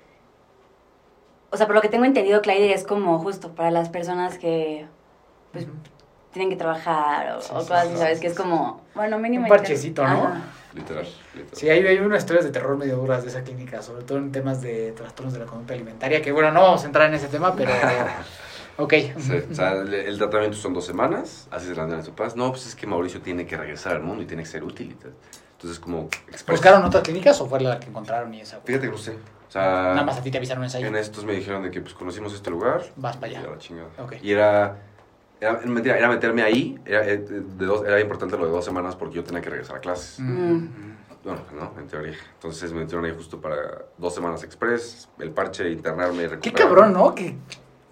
O 1.52 1.58
sea, 1.58 1.66
por 1.66 1.76
lo 1.76 1.82
que 1.82 1.90
tengo 1.90 2.06
entendido, 2.06 2.42
Clyder 2.42 2.72
es 2.72 2.84
como 2.84 3.20
justo 3.20 3.56
para 3.56 3.72
las 3.72 3.90
personas 3.90 4.38
que 4.38 4.86
pues, 5.54 5.66
tienen 6.34 6.50
que 6.50 6.56
trabajar 6.58 7.38
o, 7.38 7.42
Sí, 7.42 7.50
o 7.54 7.62
sí, 7.62 7.68
cosas 7.68 7.88
así, 7.88 7.98
¿sabes? 7.98 8.18
sí, 8.18 8.22
Que 8.22 8.28
es 8.28 8.36
como, 8.36 8.82
bueno, 8.96 9.18
mínimo... 9.18 9.44
Un 9.44 9.50
parchecito, 9.50 10.06
¿no? 10.06 10.24
Ajá. 10.26 10.42
Literal, 10.74 11.08
literal. 11.34 11.56
Sí, 11.58 11.70
hay, 11.70 11.88
hay 11.88 11.98
unas 12.00 12.20
historias 12.20 12.46
de 12.46 12.52
terror 12.52 12.78
medio 12.78 12.98
duras 12.98 13.24
de 13.24 13.30
esa 13.30 13.44
clínica, 13.44 13.82
sobre 13.82 14.04
todo 14.04 14.18
en 14.18 14.32
temas 14.32 14.62
de 14.62 14.92
trastornos 14.92 15.34
de 15.34 15.40
la 15.40 15.46
conducta 15.46 15.74
alimentaria, 15.74 16.22
que 16.22 16.32
bueno, 16.32 16.52
no 16.52 16.62
vamos 16.62 16.84
a 16.84 16.86
entrar 16.88 17.08
en 17.08 17.16
ese 17.16 17.28
tema, 17.30 17.56
pero... 17.56 17.72
ok. 18.78 18.94
Sí, 19.18 19.42
o 19.50 19.56
sea, 19.56 19.72
el, 19.72 19.94
el 19.94 20.18
tratamiento 20.18 20.58
son 20.58 20.74
dos 20.74 20.86
semanas, 20.86 21.48
así 21.50 21.68
se 21.68 21.76
la 21.76 21.88
dan 21.88 22.00
a 22.00 22.04
sus 22.04 22.10
papás. 22.10 22.36
No, 22.36 22.52
pues 22.52 22.68
es 22.68 22.76
que 22.76 22.86
Mauricio 22.86 23.22
tiene 23.22 23.48
que 23.48 23.56
regresar 23.58 23.94
al 23.94 24.02
mundo 24.04 24.22
y 24.22 24.26
tiene 24.28 24.44
que 24.44 24.50
ser 24.50 24.64
útil 24.64 24.92
y 24.92 24.96
tal. 24.96 25.14
Entonces, 25.54 25.80
como... 25.80 26.10
express- 26.30 26.52
¿Buscaron 26.52 26.84
otras 26.84 27.02
clínicas 27.04 27.40
o 27.42 27.48
fue 27.48 27.62
la 27.62 27.80
que 27.80 27.88
encontraron 27.88 28.32
y 28.34 28.42
esa? 28.42 28.60
Fíjate 28.60 28.86
que 28.88 28.92
no 28.92 28.98
sé. 29.00 29.16
O 29.48 29.52
sea, 29.52 29.64
Nada 29.64 30.04
más 30.04 30.18
a 30.18 30.22
ti 30.22 30.30
te 30.32 30.38
avisaron 30.38 30.64
esa 30.66 30.80
en 30.80 30.96
estos 30.96 31.24
me 31.24 31.34
dijeron 31.34 31.64
de 31.64 31.72
que 31.72 31.80
pues 31.82 31.94
conocimos 31.94 32.34
este 32.34 32.50
lugar. 32.50 32.84
Vas 32.98 33.16
para 33.18 33.32
y 33.32 33.36
allá. 33.36 33.48
a 33.48 33.52
la 33.52 33.58
chingada. 33.58 33.90
Ok. 34.00 34.16
Y 34.22 34.32
era... 34.32 34.78
Era, 35.40 35.54
mentira, 35.66 35.96
era 35.98 36.10
meterme 36.10 36.42
ahí, 36.42 36.80
era, 36.84 37.08
eh, 37.08 37.18
de 37.20 37.66
dos, 37.68 37.86
era 37.86 38.00
importante 38.00 38.36
lo 38.38 38.46
de 38.48 38.52
dos 38.52 38.66
semanas 38.66 38.96
porque 38.96 39.18
yo 39.18 39.24
tenía 39.24 39.40
que 39.40 39.52
regresar 39.52 39.76
a 39.76 39.80
clases. 39.80 40.20
Mm. 40.20 40.68
Bueno, 41.24 41.42
no, 41.54 41.80
en 41.80 41.88
teoría. 41.88 42.16
Entonces 42.34 42.74
me 42.74 42.80
metieron 42.80 43.06
ahí 43.06 43.14
justo 43.16 43.40
para 43.40 43.56
dos 44.00 44.16
semanas 44.16 44.44
express, 44.44 45.08
el 45.20 45.30
parche, 45.32 45.70
internarme 45.70 46.24
y 46.24 46.28
Qué 46.28 46.28
recuperarme. 46.30 46.60
cabrón, 46.60 46.94
¿no? 46.94 47.14
Que, 47.14 47.36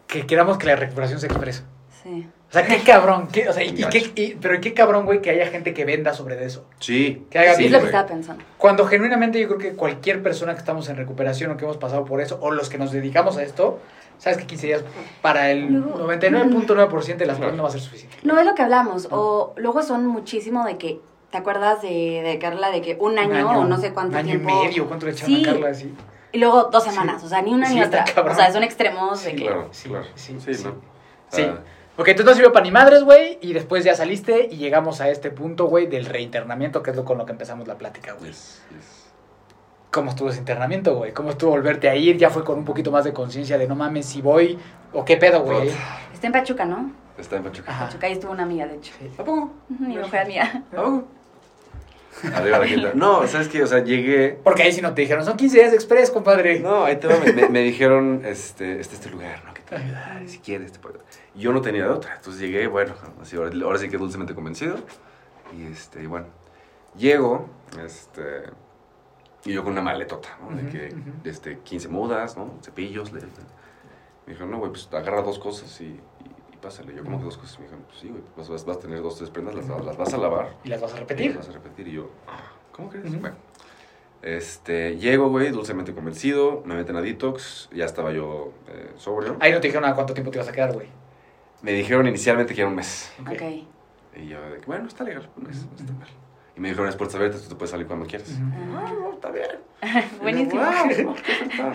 que 0.08 0.26
queramos 0.26 0.58
que 0.58 0.66
la 0.68 0.76
recuperación 0.76 1.20
sea 1.20 1.28
expresa. 1.30 1.64
Sí. 2.02 2.28
O 2.56 2.58
sea, 2.60 2.66
qué 2.78 2.84
cabrón. 2.84 3.28
Qué, 3.32 3.50
o 3.50 3.54
sea, 3.54 3.64
y, 3.64 3.74
qué, 3.74 4.12
y- 4.16 4.36
pero 4.36 4.62
qué 4.62 4.74
cabrón, 4.74 5.06
güey, 5.06 5.22
que 5.22 5.30
haya 5.30 5.48
gente 5.48 5.74
que 5.74 5.84
venda 5.84 6.14
sobre 6.14 6.36
de 6.38 6.46
eso. 6.46 6.66
Sí. 6.80 7.26
Que 7.30 7.40
haga 7.40 7.56
sí, 7.56 7.66
es 7.66 7.72
lo 7.72 7.80
que 7.80 7.88
estaba 7.88 8.08
pensando. 8.08 8.44
Cuando 8.58 8.86
genuinamente 8.86 9.40
yo 9.42 9.48
creo 9.48 9.60
que 9.60 9.74
cualquier 9.74 10.24
persona 10.24 10.54
que 10.54 10.60
estamos 10.60 10.88
en 10.88 10.96
recuperación 10.96 11.52
o 11.52 11.58
que 11.58 11.66
hemos 11.66 11.78
pasado 11.78 12.06
por 12.06 12.22
eso, 12.22 12.38
o 12.42 12.52
los 12.52 12.70
que 12.70 12.78
nos 12.78 12.92
dedicamos 12.92 13.36
a 13.38 13.44
esto, 13.44 13.80
sabes 14.20 14.38
que 14.38 14.46
15 14.46 14.68
días 14.68 14.84
para 15.22 15.52
el 15.52 15.66
Luego- 15.68 15.98
99.9% 16.08 17.18
de 17.18 17.26
las 17.26 17.38
personas 17.38 17.58
no 17.58 17.64
va 17.64 17.70
a 17.70 17.72
ser 17.74 17.82
suficiente. 17.82 18.16
No 18.24 18.40
es 18.40 18.46
lo 18.46 18.56
que 18.56 18.62
hablamos. 18.62 19.10
O 19.12 19.54
luego 19.58 19.84
son 19.84 20.08
muchísimo 20.08 20.66
de 20.66 20.78
que, 20.78 21.00
¿te 21.32 21.38
acuerdas 21.38 21.82
de, 21.82 22.22
de 22.24 22.40
Carla? 22.40 22.72
De 22.72 22.82
que 22.82 22.96
un 23.00 23.20
año, 23.20 23.50
o 23.60 23.66
no 23.66 23.78
sé 23.78 23.92
cuánto 23.94 24.12
un 24.14 24.18
año 24.20 24.28
tiempo. 24.30 24.50
y 24.64 24.68
medio, 24.68 24.88
¿cuánto 24.88 25.06
le 25.08 25.12
echaron 25.12 25.36
Sí. 25.36 25.44
a 25.44 25.52
Carla 25.52 25.70
así? 25.70 25.94
Y 26.32 26.38
luego 26.38 26.64
dos 26.66 26.84
semanas, 26.84 27.24
o 27.24 27.30
sea, 27.30 27.42
ni 27.42 27.54
un 27.54 27.66
Sí, 27.66 27.74
año 27.74 27.84
está 27.84 28.02
atrás. 28.02 28.16
cabrón. 28.16 28.34
O 28.34 28.38
sea, 28.38 28.52
son 28.52 28.64
extremos 28.64 29.24
de 29.24 29.32
Sí, 29.32 29.36
que. 29.38 29.44
Claro, 29.46 29.68
Sí, 29.72 29.90
claro. 29.90 30.06
sí, 30.16 30.36
Sí, 30.40 30.54
sí. 30.54 30.64
¿no? 30.66 30.76
Sí. 31.30 31.42
Ah, 31.44 31.60
Ok, 31.98 32.10
entonces 32.10 32.26
no 32.26 32.34
sirvió 32.34 32.52
para 32.52 32.66
ni 32.66 32.72
madres, 32.72 33.04
güey, 33.04 33.38
y 33.42 33.54
después 33.54 33.86
ya 33.86 33.96
saliste 33.96 34.50
y 34.52 34.58
llegamos 34.58 35.00
a 35.00 35.10
este 35.10 35.32
punto, 35.32 35.68
güey, 35.68 35.88
del 35.88 36.06
reinternamiento, 36.06 36.84
que 36.84 36.92
es 36.92 36.98
lo 36.98 37.06
con 37.06 37.18
lo 37.18 37.26
que 37.26 37.32
empezamos 37.32 37.68
la 37.68 37.78
plática, 37.78 38.14
güey. 38.14 38.32
yes, 38.32 38.62
yes. 38.72 39.06
¿Cómo 39.92 40.10
estuvo 40.10 40.30
ese 40.30 40.40
internamiento, 40.40 40.94
güey? 40.98 41.14
¿Cómo 41.14 41.30
estuvo 41.30 41.52
volverte 41.52 41.88
a 41.88 41.96
ir? 41.96 42.18
Ya 42.18 42.30
fue 42.30 42.44
con 42.44 42.60
un 42.60 42.66
poquito 42.66 42.92
más 42.92 43.06
de 43.06 43.14
conciencia 43.14 43.58
de 43.58 43.66
no 43.66 43.76
mames 43.76 44.06
si 44.06 44.22
voy 44.22 44.60
o 44.92 45.06
qué 45.06 45.16
pedo, 45.16 45.44
güey. 45.44 45.72
Está 46.14 46.28
en 46.28 46.34
Pachuca, 46.34 46.66
¿no? 46.66 46.92
Está 47.18 47.38
en 47.38 47.44
Pachuca. 47.44 47.72
Ajá. 47.72 47.86
Pachuca, 47.86 48.08
ahí 48.08 48.14
estuvo 48.14 48.34
una 48.34 48.44
amiga, 48.44 48.68
de 48.68 48.76
hecho. 48.76 48.94
Sí. 49.00 49.10
¿A 49.18 49.24
poco? 49.24 49.54
Mi 49.70 49.96
mejor 49.96 50.20
amiga. 50.20 50.64
¿A 50.74 50.76
poco? 50.76 51.06
Arriba 52.34 52.60
la 52.60 52.66
quinta. 52.66 52.92
No, 52.96 53.28
¿sabes 53.28 53.48
qué? 53.50 53.62
O 53.64 53.68
sea, 53.68 53.84
llegué... 53.84 54.40
Porque 54.44 54.64
ahí 54.64 54.72
sí 54.72 54.82
no 54.82 54.94
te 54.94 55.02
dijeron, 55.02 55.26
son 55.26 55.36
15 55.38 55.58
días 55.58 55.72
de 55.72 55.76
express, 55.78 56.12
compadre. 56.12 56.60
No, 56.60 56.86
ahí 56.86 56.96
te 56.98 57.08
va, 57.08 57.16
me, 57.20 57.50
me- 57.50 57.62
dijeron, 57.62 58.22
este, 58.26 58.80
este, 58.80 58.96
este 58.96 59.10
lugar, 59.10 59.44
¿no? 59.46 59.54
Que 59.54 59.62
te 59.62 59.76
va 59.76 59.82
a 59.82 59.84
ayudar, 59.84 60.28
si 60.28 60.40
quieres, 60.40 60.72
te 60.72 60.80
puedo... 60.80 61.00
Y 61.36 61.42
yo 61.42 61.52
no 61.52 61.62
tenía 61.62 61.84
de 61.84 61.90
otra, 61.90 62.16
entonces 62.16 62.42
llegué, 62.42 62.68
bueno, 62.68 62.94
así, 63.22 63.36
ahora, 63.36 63.52
ahora 63.64 63.78
sí 63.78 63.90
que 63.90 63.98
dulcemente 63.98 64.34
convencido. 64.34 64.78
Y, 65.58 65.66
este, 65.72 66.02
y 66.04 66.06
bueno, 66.06 66.28
llego, 66.98 67.50
este, 67.86 68.44
y 69.44 69.54
yo 69.54 69.64
con 69.64 69.74
una 69.74 69.82
maletota, 69.82 70.30
¿no? 70.42 70.56
De 70.56 70.68
que, 70.70 70.96
ujú. 70.96 71.12
este, 71.26 71.60
15 71.60 71.90
mudas, 71.90 72.38
¿no? 72.38 72.54
Cepillos, 72.64 73.12
le- 73.12 73.22
le- 73.22 73.28
Me 74.26 74.34
dijeron, 74.34 74.50
no, 74.52 74.58
güey, 74.60 74.72
pues 74.72 74.90
agarra 74.92 75.22
dos 75.22 75.38
cosas 75.38 75.80
y 75.82 76.00
pásale. 76.66 76.96
Yo, 76.96 77.04
como 77.04 77.20
que 77.20 77.26
dos 77.26 77.38
cosas? 77.38 77.60
Me 77.60 77.66
dijeron, 77.66 77.86
pues 77.88 78.00
sí, 78.00 78.08
güey, 78.10 78.22
vas, 78.36 78.50
vas, 78.50 78.66
vas 78.66 78.78
a 78.78 78.80
tener 78.80 79.02
dos, 79.02 79.18
tres 79.18 79.30
prendas, 79.30 79.54
las, 79.56 79.68
las 79.68 79.98
vas 79.98 80.14
a 80.14 80.18
lavar. 80.18 80.56
Y 80.64 80.70
las 80.70 80.82
vas 80.82 80.94
a 80.94 80.98
Y 80.98 81.00
repetir. 81.02 81.28
las 81.36 81.48
vas 81.48 81.50
a 81.50 81.60
repetir. 81.60 81.88
Y 81.88 81.92
yo, 81.94 82.10
¿cómo 82.72 82.90
crees? 82.90 83.20
Bueno, 83.22 83.36
este, 84.22 84.98
llego, 84.98 85.30
güey, 85.30 85.52
dulcemente 85.52 85.94
convencido, 85.94 86.64
me 86.66 86.76
meten 86.76 86.96
a 86.96 87.02
detox, 87.02 87.70
ya 87.72 87.86
estaba 87.86 88.12
yo 88.12 88.52
eh, 88.68 88.92
sobrio. 88.98 89.38
Ahí 89.40 89.52
no 89.52 89.60
te 89.62 89.68
dijeron 89.68 89.88
a 89.88 89.94
cuánto 89.94 90.14
tiempo 90.14 90.32
te 90.32 90.38
ibas 90.40 90.48
a 90.50 90.52
quedar, 90.52 90.74
güey. 90.74 90.88
Me 91.62 91.72
dijeron 91.74 92.08
inicialmente 92.08 92.54
que 92.56 92.62
era 92.62 92.70
un 92.70 92.76
mes. 92.76 93.12
Ok. 93.22 93.42
Y 94.18 94.28
yo, 94.28 94.42
de 94.50 94.60
que, 94.60 94.66
bueno, 94.66 94.88
está 94.88 95.04
legal, 95.04 95.30
un 95.38 95.44
mes, 95.44 95.66
no 95.66 95.76
está 95.78 95.94
mal. 95.94 96.08
Y 96.58 96.60
me 96.62 96.70
dijeron, 96.70 96.90
es 96.90 96.96
puertas 96.96 97.16
abiertas, 97.18 97.44
tú 97.44 97.50
te 97.50 97.56
puedes 97.56 97.70
salir 97.72 97.86
cuando 97.86 98.06
quieras. 98.08 98.32
Ah, 98.76 98.92
no, 98.94 99.12
está 99.14 99.30
bien. 99.30 99.48
Buenísimo. 100.22 100.62
Y 100.62 100.64
yo, 100.64 100.72
"Wow, 100.72 100.88
qué 100.90 101.06
oferta", 101.06 101.70
¿no? 101.70 101.74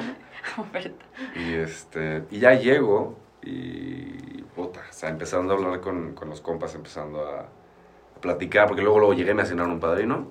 Oferta. 0.63 1.05
Y, 1.37 1.53
este, 1.55 2.25
y 2.31 2.39
ya 2.39 2.55
llego 2.55 3.17
y, 3.43 4.43
puta, 4.55 4.81
o 4.89 4.93
sea, 4.93 5.09
empezando 5.09 5.53
a 5.53 5.57
hablar 5.57 5.81
con, 5.81 6.15
con 6.15 6.29
los 6.29 6.41
compas, 6.41 6.75
empezando 6.75 7.27
a, 7.27 7.41
a 7.41 8.21
platicar, 8.21 8.67
porque 8.69 8.83
luego, 8.83 8.99
luego 8.99 9.15
llegué, 9.15 9.35
me 9.35 9.43
asignaron 9.43 9.73
un 9.73 9.81
padrino, 9.81 10.29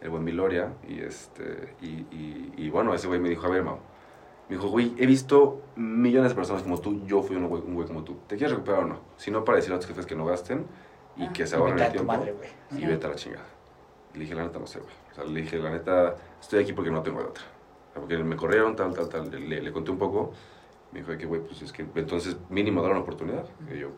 el 0.00 0.10
buen 0.10 0.24
Miloria, 0.24 0.72
y, 0.88 1.00
este, 1.00 1.74
y, 1.80 1.86
y, 2.10 2.52
y 2.56 2.70
bueno, 2.70 2.94
ese 2.94 3.08
güey 3.08 3.18
me 3.18 3.28
dijo, 3.28 3.46
a 3.46 3.50
ver, 3.50 3.62
Mau, 3.64 3.78
me 4.48 4.56
dijo, 4.56 4.68
güey, 4.68 4.94
he 4.98 5.06
visto 5.06 5.62
millones 5.74 6.30
de 6.30 6.36
personas 6.36 6.62
como 6.62 6.78
tú, 6.78 7.04
yo 7.06 7.22
fui 7.22 7.34
un 7.36 7.48
güey, 7.48 7.62
un 7.62 7.74
güey 7.74 7.86
como 7.88 8.04
tú, 8.04 8.16
¿te 8.28 8.36
quieres 8.36 8.52
recuperar 8.52 8.84
o 8.84 8.86
no? 8.86 9.00
Si 9.16 9.30
no, 9.30 9.44
para 9.44 9.56
decir 9.56 9.72
a 9.72 9.78
tus 9.78 9.88
jefes 9.88 10.06
que 10.06 10.14
no 10.14 10.24
gasten 10.24 10.66
y 11.16 11.24
Ah. 11.24 11.32
que 11.32 11.46
se 11.46 11.56
ahorren 11.56 11.78
el 11.80 11.90
tiempo 11.90 12.12
madre, 12.12 12.34
y 12.70 12.84
vete 12.86 13.06
a 13.06 13.10
la 13.10 13.16
chingada. 13.16 13.46
Y 14.14 14.18
le 14.18 14.24
dije, 14.24 14.34
la 14.36 14.44
neta, 14.44 14.58
no 14.58 14.66
sé, 14.66 14.78
güey. 14.80 14.92
O 15.10 15.14
sea, 15.14 15.24
le 15.24 15.40
dije, 15.42 15.58
la 15.58 15.70
neta, 15.70 16.14
estoy 16.40 16.62
aquí 16.62 16.72
porque 16.72 16.90
no 16.90 17.02
tengo 17.02 17.20
de 17.20 17.26
otra. 17.26 17.44
O 17.44 17.92
sea, 17.92 18.00
porque 18.02 18.16
me 18.18 18.36
corrieron, 18.36 18.76
tal, 18.76 18.94
tal, 18.94 19.08
tal. 19.08 19.30
Le, 19.30 19.60
le 19.60 19.72
conté 19.72 19.90
un 19.90 19.98
poco. 19.98 20.32
Me 20.96 21.02
dijo 21.02 21.18
que, 21.18 21.26
güey, 21.26 21.42
pues 21.42 21.60
es 21.60 21.72
que 21.72 21.84
entonces 21.94 22.38
mínimo 22.48 22.80
dar 22.80 22.92
una 22.92 23.00
oportunidad. 23.00 23.44
Y 23.70 23.80
yo, 23.80 23.90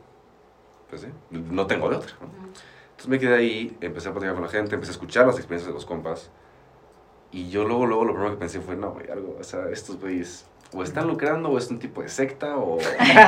pues 0.90 1.02
sí, 1.02 1.06
no 1.30 1.64
tengo 1.68 1.88
de 1.88 1.94
otra. 1.94 2.10
¿no? 2.20 2.26
Entonces 2.26 3.06
me 3.06 3.20
quedé 3.20 3.36
ahí, 3.36 3.76
empecé 3.80 4.08
a 4.08 4.12
platicar 4.12 4.34
con 4.34 4.42
la 4.42 4.48
gente, 4.48 4.74
empecé 4.74 4.90
a 4.90 4.94
escuchar 4.94 5.24
las 5.24 5.36
experiencias 5.36 5.68
de 5.68 5.74
los 5.74 5.86
compas. 5.86 6.32
Y 7.30 7.50
yo 7.50 7.62
luego, 7.62 7.86
luego 7.86 8.04
lo 8.04 8.12
primero 8.14 8.32
que 8.32 8.38
pensé 8.38 8.60
fue, 8.60 8.74
no, 8.74 8.90
güey, 8.90 9.08
algo, 9.08 9.36
o 9.38 9.44
sea, 9.44 9.68
estos 9.70 10.00
güeyes 10.00 10.48
o 10.72 10.82
están 10.82 11.06
lucrando 11.06 11.50
o 11.50 11.56
es 11.56 11.70
un 11.70 11.78
tipo 11.78 12.02
de 12.02 12.08
secta 12.08 12.56
o 12.56 12.78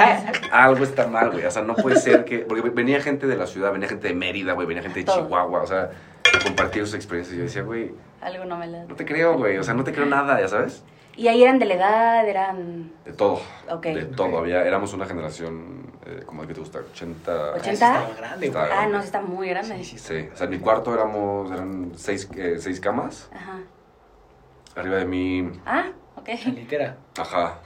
algo 0.53 0.83
está 0.83 1.07
mal, 1.07 1.31
güey. 1.31 1.45
O 1.45 1.51
sea, 1.53 1.63
no 1.63 1.77
puede 1.77 2.01
ser 2.01 2.25
que... 2.25 2.41
Porque 2.41 2.69
venía 2.71 3.01
gente 3.01 3.29
de 3.29 3.37
la 3.37 3.47
ciudad, 3.47 3.71
venía 3.71 3.89
gente 3.89 4.09
de 4.09 4.15
Mérida, 4.15 4.55
güey, 4.55 4.67
venía 4.67 4.83
gente 4.83 4.99
de 4.99 5.05
Todo. 5.05 5.23
Chihuahua, 5.23 5.63
o 5.63 5.67
sea, 5.69 5.93
compartir 6.43 6.85
sus 6.87 6.95
experiencias. 6.95 7.37
Y 7.37 7.39
yo 7.39 7.45
decía, 7.45 7.63
güey, 7.63 7.93
Algo 8.21 8.47
no 8.47 8.57
me 8.57 8.67
la... 8.67 8.85
no 8.85 8.97
te 8.97 9.07
creo, 9.07 9.39
güey, 9.39 9.59
o 9.59 9.63
sea, 9.63 9.75
no 9.75 9.85
te 9.85 9.93
creo 9.93 10.07
nada, 10.07 10.41
ya 10.41 10.49
sabes. 10.49 10.83
Y 11.17 11.29
ahí 11.29 11.43
eran 11.43 11.59
de 11.59 11.67
la 11.67 11.75
edad, 11.75 12.29
eran... 12.29 12.93
De 13.05 13.13
todo, 13.13 13.41
Ok. 13.71 13.83
de 13.87 14.05
todo. 14.07 14.39
Había, 14.39 14.65
éramos 14.65 14.95
una 14.95 15.05
generación, 15.07 15.93
eh, 16.07 16.23
como 16.25 16.43
de 16.43 16.49
que 16.49 16.55
te 16.55 16.61
gusta, 16.61 16.79
80... 16.79 17.33
¿80? 17.33 17.57
Ah, 17.57 17.61
sí 17.63 17.71
Estaba 17.71 18.09
grande, 18.17 18.47
Estaba. 18.47 18.69
Ah, 18.83 18.87
no, 18.87 19.01
sí 19.01 19.07
está 19.07 19.21
muy 19.21 19.49
grande. 19.49 19.77
Sí, 19.85 19.85
sí, 19.85 19.99
Sí, 19.99 20.29
o 20.33 20.37
sea, 20.37 20.45
en 20.45 20.51
mi 20.51 20.59
cuarto 20.59 20.95
éramos, 20.95 21.51
eran 21.51 21.93
seis, 21.97 22.29
eh, 22.37 22.57
seis 22.59 22.81
camas. 22.81 23.29
Ajá. 23.35 23.59
Arriba 24.77 24.97
de 24.97 25.05
mí, 25.05 25.51
Ah, 25.67 25.89
ok. 26.17 26.29
Litera. 26.55 26.97
ajá, 27.19 27.59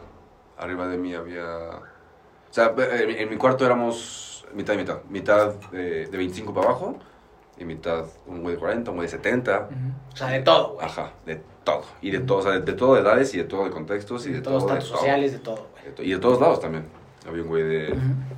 arriba 0.58 0.86
de 0.88 0.96
mí 0.96 1.14
había... 1.14 1.46
O 1.46 2.52
sea, 2.54 2.72
en, 2.76 3.06
mi- 3.08 3.14
en 3.16 3.28
mi 3.28 3.36
cuarto 3.36 3.64
éramos 3.66 4.46
mitad 4.54 4.74
y 4.74 4.78
mitad. 4.78 4.98
Mitad 5.10 5.54
eh, 5.72 6.08
de 6.10 6.16
25 6.16 6.54
para 6.54 6.68
abajo 6.68 6.96
y 7.58 7.64
mitad 7.64 8.04
un 8.26 8.42
güey 8.42 8.54
de 8.54 8.60
40, 8.60 8.90
un 8.90 8.96
güey 8.96 9.06
de 9.06 9.12
70. 9.12 9.58
Ujú. 9.60 9.74
O 10.12 10.16
sea, 10.16 10.28
de 10.28 10.40
todo, 10.40 10.74
güey. 10.74 10.86
Ajá, 10.86 11.10
de 11.26 11.40
todo. 11.64 11.82
Y 12.02 12.10
de 12.10 12.20
todo, 12.20 12.38
o 12.38 12.42
sea, 12.42 12.52
de, 12.52 12.60
de 12.60 12.72
todo 12.74 12.94
de 12.94 13.00
edades 13.00 13.34
y 13.34 13.38
de 13.38 13.44
todo 13.44 13.64
de 13.64 13.70
contextos 13.70 14.26
y 14.26 14.30
de, 14.30 14.36
de 14.36 14.42
todos 14.42 14.64
todo. 14.66 14.72
estatus 14.76 14.84
de 14.84 14.90
todo. 14.92 14.98
sociales, 15.00 15.32
de 15.32 15.38
todo, 15.38 15.66
güey. 15.72 15.84
De 15.84 15.90
to- 15.92 16.02
Y 16.02 16.10
de 16.12 16.18
todos 16.18 16.40
lados 16.40 16.60
también. 16.60 16.84
Había 17.26 17.42
un 17.42 17.48
güey 17.48 17.62
de, 17.62 17.94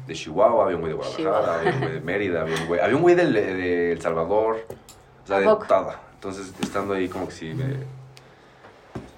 de 0.07 0.15
Chihuahua, 0.15 0.65
había 0.65 0.77
un 0.77 0.83
güey 0.83 0.93
de 0.93 0.97
Guadalajara, 0.97 1.31
Chihuahua. 1.41 1.59
había 1.59 1.73
un 1.73 1.81
güey 1.81 1.93
de 1.93 2.01
Mérida, 2.01 2.41
había 2.43 2.55
un 2.57 2.67
güey, 2.69 2.81
había 2.81 2.97
un 2.97 3.03
güey 3.03 3.15
del- 3.17 3.33
de, 3.33 3.55
de 3.55 3.93
El 3.93 4.01
Salvador. 4.01 4.65
O 5.25 5.27
sea, 5.27 5.37
¿A 5.39 5.41
de 5.41 5.47
todo. 5.47 5.93
Entonces, 6.15 6.55
estando 6.61 6.95
ahí 6.95 7.09
como 7.09 7.27
que 7.27 7.33
sí 7.35 7.53
me... 7.53 7.65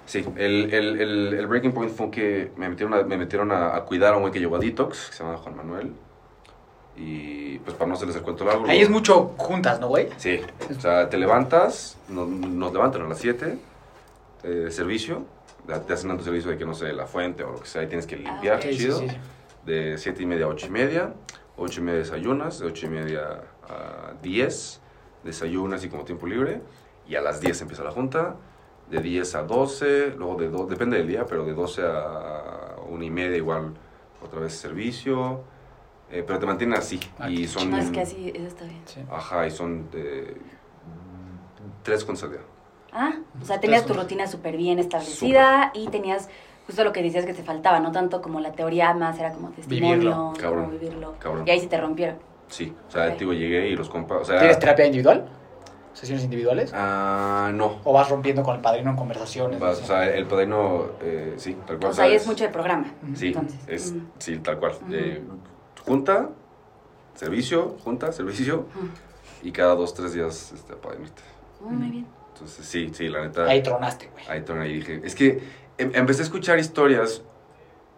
Sí, 0.05 0.25
el, 0.37 0.73
el, 0.73 0.99
el, 0.99 1.33
el 1.35 1.47
breaking 1.47 1.71
point 1.71 1.91
fue 1.91 2.09
que 2.09 2.51
me 2.57 2.67
metieron, 2.67 2.95
a, 2.95 3.03
me 3.03 3.15
metieron 3.15 3.51
a, 3.51 3.75
a 3.75 3.85
cuidar 3.85 4.13
a 4.13 4.17
un 4.17 4.21
güey 4.23 4.33
que 4.33 4.39
llegó 4.39 4.55
a 4.55 4.59
Detox, 4.59 5.09
que 5.09 5.15
se 5.15 5.23
llama 5.23 5.37
Juan 5.37 5.55
Manuel. 5.55 5.93
Y 6.97 7.59
pues 7.59 7.75
para 7.77 7.87
no 7.89 7.93
hacerles 7.93 8.15
el 8.17 8.23
cuento 8.23 8.43
largo... 8.43 8.65
Ahí 8.67 8.81
es 8.81 8.89
mucho 8.89 9.33
juntas, 9.37 9.79
¿no, 9.79 9.87
güey? 9.87 10.09
Sí, 10.17 10.41
o 10.75 10.81
sea, 10.81 11.09
te 11.09 11.17
levantas, 11.17 11.95
nos, 12.09 12.27
nos 12.27 12.73
levantan 12.73 13.03
a 13.03 13.07
las 13.07 13.19
7, 13.19 13.57
eh, 14.43 14.67
servicio, 14.71 15.25
te 15.85 15.93
hacen 15.93 16.15
tu 16.17 16.23
servicio 16.23 16.49
de 16.51 16.57
que 16.57 16.65
no 16.65 16.73
sé, 16.73 16.93
la 16.93 17.05
fuente 17.05 17.43
o 17.43 17.51
lo 17.51 17.59
que 17.59 17.67
sea, 17.67 17.83
y 17.83 17.87
tienes 17.87 18.07
que 18.07 18.15
limpiar, 18.17 18.57
ok. 18.57 18.63
Sí, 18.63 18.71
sí, 18.71 18.77
chido. 18.77 18.99
sí. 18.99 19.07
De 19.65 19.97
7 19.97 20.23
y 20.23 20.25
media 20.25 20.45
a 20.45 20.49
8 20.49 20.67
y 20.67 20.69
media, 20.69 21.13
8 21.57 21.81
y 21.81 21.83
media 21.83 21.99
desayunas, 21.99 22.59
de 22.59 22.65
8 22.67 22.85
y 22.87 22.89
media 22.89 23.41
a 23.67 24.13
10, 24.21 24.79
desayunas 25.23 25.83
y 25.83 25.89
como 25.89 26.05
tiempo 26.05 26.25
libre, 26.27 26.61
y 27.07 27.15
a 27.15 27.21
las 27.21 27.41
10 27.41 27.61
empieza 27.61 27.83
la 27.83 27.91
junta, 27.91 28.35
de 28.89 28.99
10 29.01 29.35
a 29.35 29.43
12, 29.43 30.15
luego 30.17 30.35
de 30.35 30.49
do- 30.49 30.65
depende 30.65 30.97
del 30.97 31.07
día, 31.07 31.25
pero 31.27 31.45
de 31.45 31.53
12 31.53 31.83
a 31.85 32.75
1 32.87 33.03
y 33.03 33.11
media 33.11 33.37
igual 33.37 33.73
otra 34.25 34.39
vez 34.39 34.53
servicio, 34.53 35.43
eh, 36.09 36.23
pero 36.25 36.39
te 36.39 36.45
mantienen 36.47 36.77
así, 36.79 36.99
Ah, 37.19 37.29
y 37.29 37.45
son... 37.47 37.73
Es 37.75 37.91
que 37.91 37.99
así, 37.99 38.31
eso 38.33 38.47
está 38.47 38.65
bien. 38.65 38.81
Sí. 38.85 39.01
Ajá, 39.11 39.45
y 39.45 39.51
son 39.51 39.87
eh, 39.93 40.35
tres 41.83 42.03
con 42.03 42.15
al 42.21 42.31
día. 42.31 42.41
Ah, 42.91 43.13
o 43.41 43.45
sea, 43.45 43.59
tenías 43.59 43.85
tu 43.85 43.93
rutina 43.93 44.27
súper 44.27 44.57
bien 44.57 44.79
establecida 44.79 45.71
y 45.73 45.87
tenías 45.89 46.29
justo 46.65 46.83
lo 46.83 46.91
que 46.93 47.01
decías 47.01 47.25
que 47.25 47.33
te 47.33 47.43
faltaba, 47.43 47.79
no 47.79 47.91
tanto 47.91 48.21
como 48.21 48.39
la 48.39 48.51
teoría, 48.51 48.93
más 48.93 49.17
era 49.19 49.31
como 49.33 49.49
testimonio, 49.49 50.33
Vivirlo, 50.33 50.33
como 50.49 50.67
vivirlo. 50.69 51.15
cabrón. 51.19 51.47
Y 51.47 51.51
ahí 51.51 51.59
sí 51.59 51.67
te 51.67 51.79
rompieron. 51.79 52.17
Sí, 52.47 52.73
o 52.87 52.91
sea, 52.91 53.09
Ok. 53.09 53.17
digo, 53.19 53.33
llegué 53.33 53.69
y 53.69 53.75
los 53.75 53.89
compas, 53.89 54.21
o 54.21 54.25
sea... 54.25 54.39
¿Tienes 54.39 54.59
terapia 54.59 54.85
individual? 54.85 55.27
¿Sesiones 55.93 56.23
individuales? 56.23 56.71
Ah, 56.73 57.51
no. 57.53 57.79
¿O 57.83 57.91
vas 57.91 58.09
rompiendo 58.09 58.41
con 58.43 58.55
el 58.55 58.61
padrino 58.61 58.91
en 58.91 58.95
conversaciones? 58.95 59.59
Vas, 59.59 59.81
o 59.81 59.85
sea, 59.85 60.05
el 60.07 60.25
padrino, 60.27 60.85
eh, 61.01 61.33
sí, 61.37 61.57
tal 61.65 61.77
cual. 61.77 61.91
O 61.91 61.93
sea, 61.93 62.05
ahí 62.05 62.13
es 62.13 62.25
mucho 62.25 62.43
de 62.43 62.49
programa. 62.51 62.85
Sí, 63.15 63.27
entonces. 63.27 63.59
es, 63.67 63.93
sí, 64.19 64.37
tal 64.37 64.59
cual. 64.59 64.73
Eh, 64.91 65.21
junta, 65.85 66.29
servicio, 67.15 67.75
junta, 67.83 68.11
servicio, 68.11 68.65
y 69.41 69.51
cada 69.51 69.75
dos, 69.75 69.93
tres 69.93 70.13
días 70.13 70.51
este, 70.53 70.73
apadrinarte. 70.73 71.21
Oh, 71.61 71.69
muy 71.69 71.89
bien. 71.89 72.18
Entonces, 72.39 72.65
sí, 72.65 72.89
sí, 72.93 73.09
la 73.09 73.21
neta. 73.21 73.45
Ahí 73.45 73.61
tronaste, 73.61 74.07
güey. 74.13 74.23
Ahí 74.29 74.41
torné 74.43 74.69
y 74.69 74.73
dije, 74.75 75.01
es 75.03 75.13
que 75.13 75.41
em- 75.77 75.91
empecé 75.93 76.21
a 76.21 76.23
escuchar 76.23 76.57
historias 76.57 77.21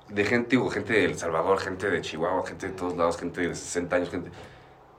de 0.10 0.26
gente, 0.26 0.50
digo, 0.52 0.68
gente 0.72 0.94
de 0.94 1.06
El 1.06 1.16
Salvador, 1.16 1.60
gente 1.60 1.90
de 1.92 2.02
Chihuahua, 2.02 2.44
gente 2.46 2.68
de 2.70 2.74
todos 2.74 2.98
lados, 2.98 3.18
gente 3.18 3.42
de 3.48 3.54
60 3.56 3.96
años, 3.96 4.10
gente... 4.10 4.32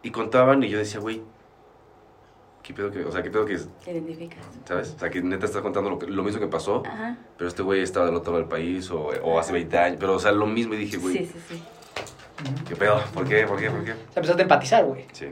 Y 0.04 0.10
contaban 0.12 0.62
y 0.62 0.68
yo 0.68 0.78
decía, 0.78 1.00
güey, 1.00 1.22
¿qué 2.62 2.72
pedo 2.72 2.90
que, 2.92 3.04
o 3.04 3.10
sea, 3.10 3.22
qué 3.22 3.30
pedo 3.30 3.44
que 3.44 3.54
es, 3.54 3.68
Te 3.84 3.90
identificas. 3.92 4.38
¿sabes? 4.64 4.94
O 4.96 4.98
sea, 5.00 5.10
que 5.10 5.20
neta 5.22 5.46
está 5.46 5.60
contando 5.60 5.90
lo, 5.90 5.98
que- 5.98 6.06
lo 6.06 6.22
mismo 6.22 6.40
que 6.40 6.46
pasó, 6.46 6.82
Ajá. 6.86 7.16
pero 7.36 7.48
este 7.48 7.62
güey 7.62 7.82
estaba 7.82 8.06
del 8.06 8.14
otro 8.14 8.32
lado 8.32 8.42
del 8.42 8.48
país 8.48 8.90
o, 8.92 9.00
o 9.22 9.38
hace 9.40 9.52
20 9.52 9.76
años, 9.78 9.96
pero, 10.00 10.14
o 10.14 10.18
sea, 10.20 10.30
lo 10.32 10.46
mismo 10.46 10.74
y 10.74 10.76
dije, 10.78 10.96
güey, 10.98 11.18
Sí, 11.18 11.26
sí, 11.26 11.38
sí. 11.48 11.62
¿qué 12.68 12.76
pedo? 12.76 13.00
¿Por 13.12 13.26
qué? 13.26 13.44
¿Por 13.46 13.58
qué? 13.58 13.70
¿Por 13.70 13.84
qué? 13.84 13.92
O 13.92 13.94
sea, 13.96 14.04
empezaste 14.16 14.42
a 14.42 14.44
empatizar, 14.44 14.84
güey. 14.84 15.04
Sí. 15.12 15.26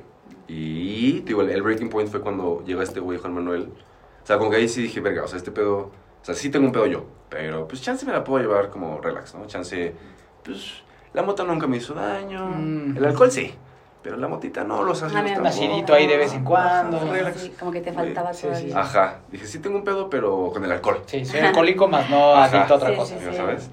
Y, 0.49 1.21
digo, 1.21 1.43
el, 1.43 1.51
el 1.51 1.63
breaking 1.63 1.89
point 1.91 2.09
fue 2.11 2.21
cuando 2.21 2.63
llegó 2.67 2.83
este 2.83 2.99
güey, 3.01 3.19
Juan 3.19 3.33
Manuel. 3.35 3.73
O 4.23 4.27
sea, 4.27 4.39
como 4.39 4.51
que 4.51 4.57
ahí 4.57 4.69
sí 4.69 4.83
dije, 4.83 5.01
verga, 5.01 5.25
o 5.25 5.29
sea, 5.29 5.37
este 5.39 5.51
pedo... 5.51 5.79
O 6.23 6.25
sea, 6.25 6.35
sí 6.35 6.51
tengo 6.51 6.67
un 6.67 6.73
pedo 6.73 6.87
yo, 6.87 7.05
pero 7.31 7.67
pues 7.67 7.81
chance 7.81 8.05
me 8.05 8.13
la 8.13 8.23
puedo 8.23 8.43
llevar 8.43 8.69
como 8.69 9.01
relax, 9.01 9.35
¿no? 9.35 9.47
Chance, 9.47 9.95
pues, 10.45 10.83
la 11.15 11.23
moto 11.23 11.45
nunca 11.45 11.67
me 11.67 11.79
hizo 11.79 11.95
daño. 11.95 12.45
Mm. 12.47 12.97
El 12.99 13.05
alcohol 13.07 13.31
sí, 13.31 13.55
pero 14.03 14.19
la 14.19 14.29
motita 14.29 14.63
no, 14.63 14.83
los 14.85 15.03
Ah, 15.03 15.07
ácidos 15.07 15.23
mira, 15.25 15.39
Un 15.39 15.45
tampoco. 15.45 15.65
acidito 15.65 15.95
ahí 15.95 16.07
de 16.07 16.17
vez 16.19 16.35
en 16.35 16.45
cuando. 16.45 16.99
Ajá, 16.99 17.07
Sí, 17.07 17.13
relax. 17.13 17.41
sí, 17.41 17.55
como 17.59 17.71
que 17.73 17.81
te 17.81 17.93
faltaba 17.95 18.35
Sí, 18.35 18.41
sí, 18.43 18.47
todavía. 18.49 18.79
Ajá. 18.81 19.21
Dije, 19.33 19.47
sí 19.47 19.59
tengo 19.61 19.79
un 19.79 19.85
pedo, 19.85 20.11
pero 20.11 20.51
con 20.53 20.63
el 20.63 20.71
alcohol. 20.73 21.01
Sí, 21.07 21.25
soy 21.25 21.41
alcohólico, 21.41 21.89
más 21.89 22.11
no 22.11 22.35
Ajá. 22.35 22.45
adicto 22.59 22.75
a 22.75 22.77
otra 22.77 22.91
Sí, 22.91 22.97
cosa. 22.97 23.19
sí, 23.19 23.25
¿ya 23.25 23.33
¿Sabes? 23.33 23.71